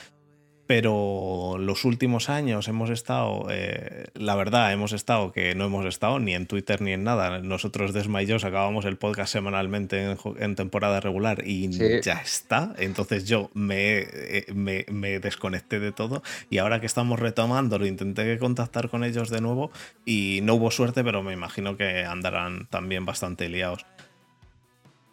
pero 0.67 1.55
los 1.57 1.85
últimos 1.85 2.29
años 2.29 2.67
hemos 2.67 2.89
estado, 2.89 3.47
eh, 3.49 4.07
la 4.15 4.35
verdad, 4.35 4.73
hemos 4.73 4.91
estado 4.91 5.31
que 5.31 5.55
no 5.55 5.65
hemos 5.65 5.85
estado 5.85 6.19
ni 6.19 6.35
en 6.35 6.45
Twitter 6.45 6.81
ni 6.81 6.91
en 6.91 7.05
nada. 7.05 7.39
Nosotros, 7.39 7.93
Desma 7.93 8.21
y 8.21 8.25
yo, 8.25 8.37
sacábamos 8.37 8.83
el 8.83 8.97
podcast 8.97 9.31
semanalmente 9.31 10.17
en, 10.39 10.55
temporada 10.55 10.99
regular 10.99 11.43
y 11.45 11.69
ya 12.01 12.21
está. 12.21 12.75
Entonces 12.77 13.25
yo 13.25 13.49
eh, 13.71 14.45
me, 14.53 14.85
me, 14.91 15.19
desconecté 15.19 15.79
de 15.79 15.93
todo 15.93 16.21
y 16.49 16.57
ahora 16.57 16.81
que 16.81 16.85
estamos 16.85 17.17
retomando, 17.17 17.79
lo 17.79 17.85
intenté 17.85 18.37
contactar 18.37 18.89
con 18.89 19.05
ellos 19.05 19.29
de 19.29 19.39
nuevo 19.39 19.71
y 20.05 20.41
no 20.43 20.55
hubo 20.55 20.69
suerte, 20.69 21.01
pero 21.01 21.23
me 21.23 21.31
imagino 21.31 21.77
que 21.77 22.03
andarán 22.03 22.67
también 22.69 23.05
bastante 23.05 23.47
liados. 23.47 23.85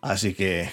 Así 0.02 0.34
que 0.34 0.68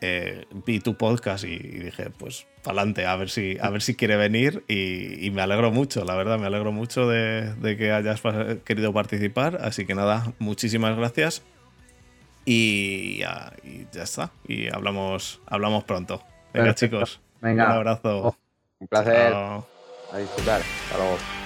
eh, 0.00 0.46
vi 0.66 0.80
tu 0.80 0.96
podcast 0.96 1.44
y, 1.44 1.58
dije, 1.58 2.10
pues 2.10 2.46
adelante, 2.70 3.06
a 3.06 3.16
ver 3.16 3.30
si, 3.30 3.56
a 3.60 3.70
ver 3.70 3.82
si 3.82 3.94
quiere 3.94 4.16
venir 4.16 4.64
y, 4.68 5.30
me 5.30 5.42
alegro 5.42 5.70
mucho, 5.70 6.04
la 6.04 6.14
verdad, 6.14 6.38
me 6.38 6.46
alegro 6.46 6.72
mucho 6.72 7.08
de, 7.08 7.76
que 7.76 7.92
hayas 7.92 8.22
querido 8.64 8.92
participar, 8.92 9.58
así 9.62 9.84
que 9.86 9.94
nada, 9.94 10.32
muchísimas 10.38 10.96
gracias 10.96 11.42
y 12.44 13.18
ya, 13.18 13.52
está, 13.94 14.30
y 14.46 14.72
hablamos, 14.72 15.40
hablamos 15.46 15.84
pronto. 15.84 16.22
Venga 16.52 16.74
chicos, 16.74 17.20
Venga. 17.40 17.66
un 17.66 17.72
abrazo. 17.72 18.36
un 18.78 18.88
placer. 18.88 19.32
A 19.34 20.18
disfrutar. 20.18 20.60
Hasta 20.60 20.98
luego. 20.98 21.41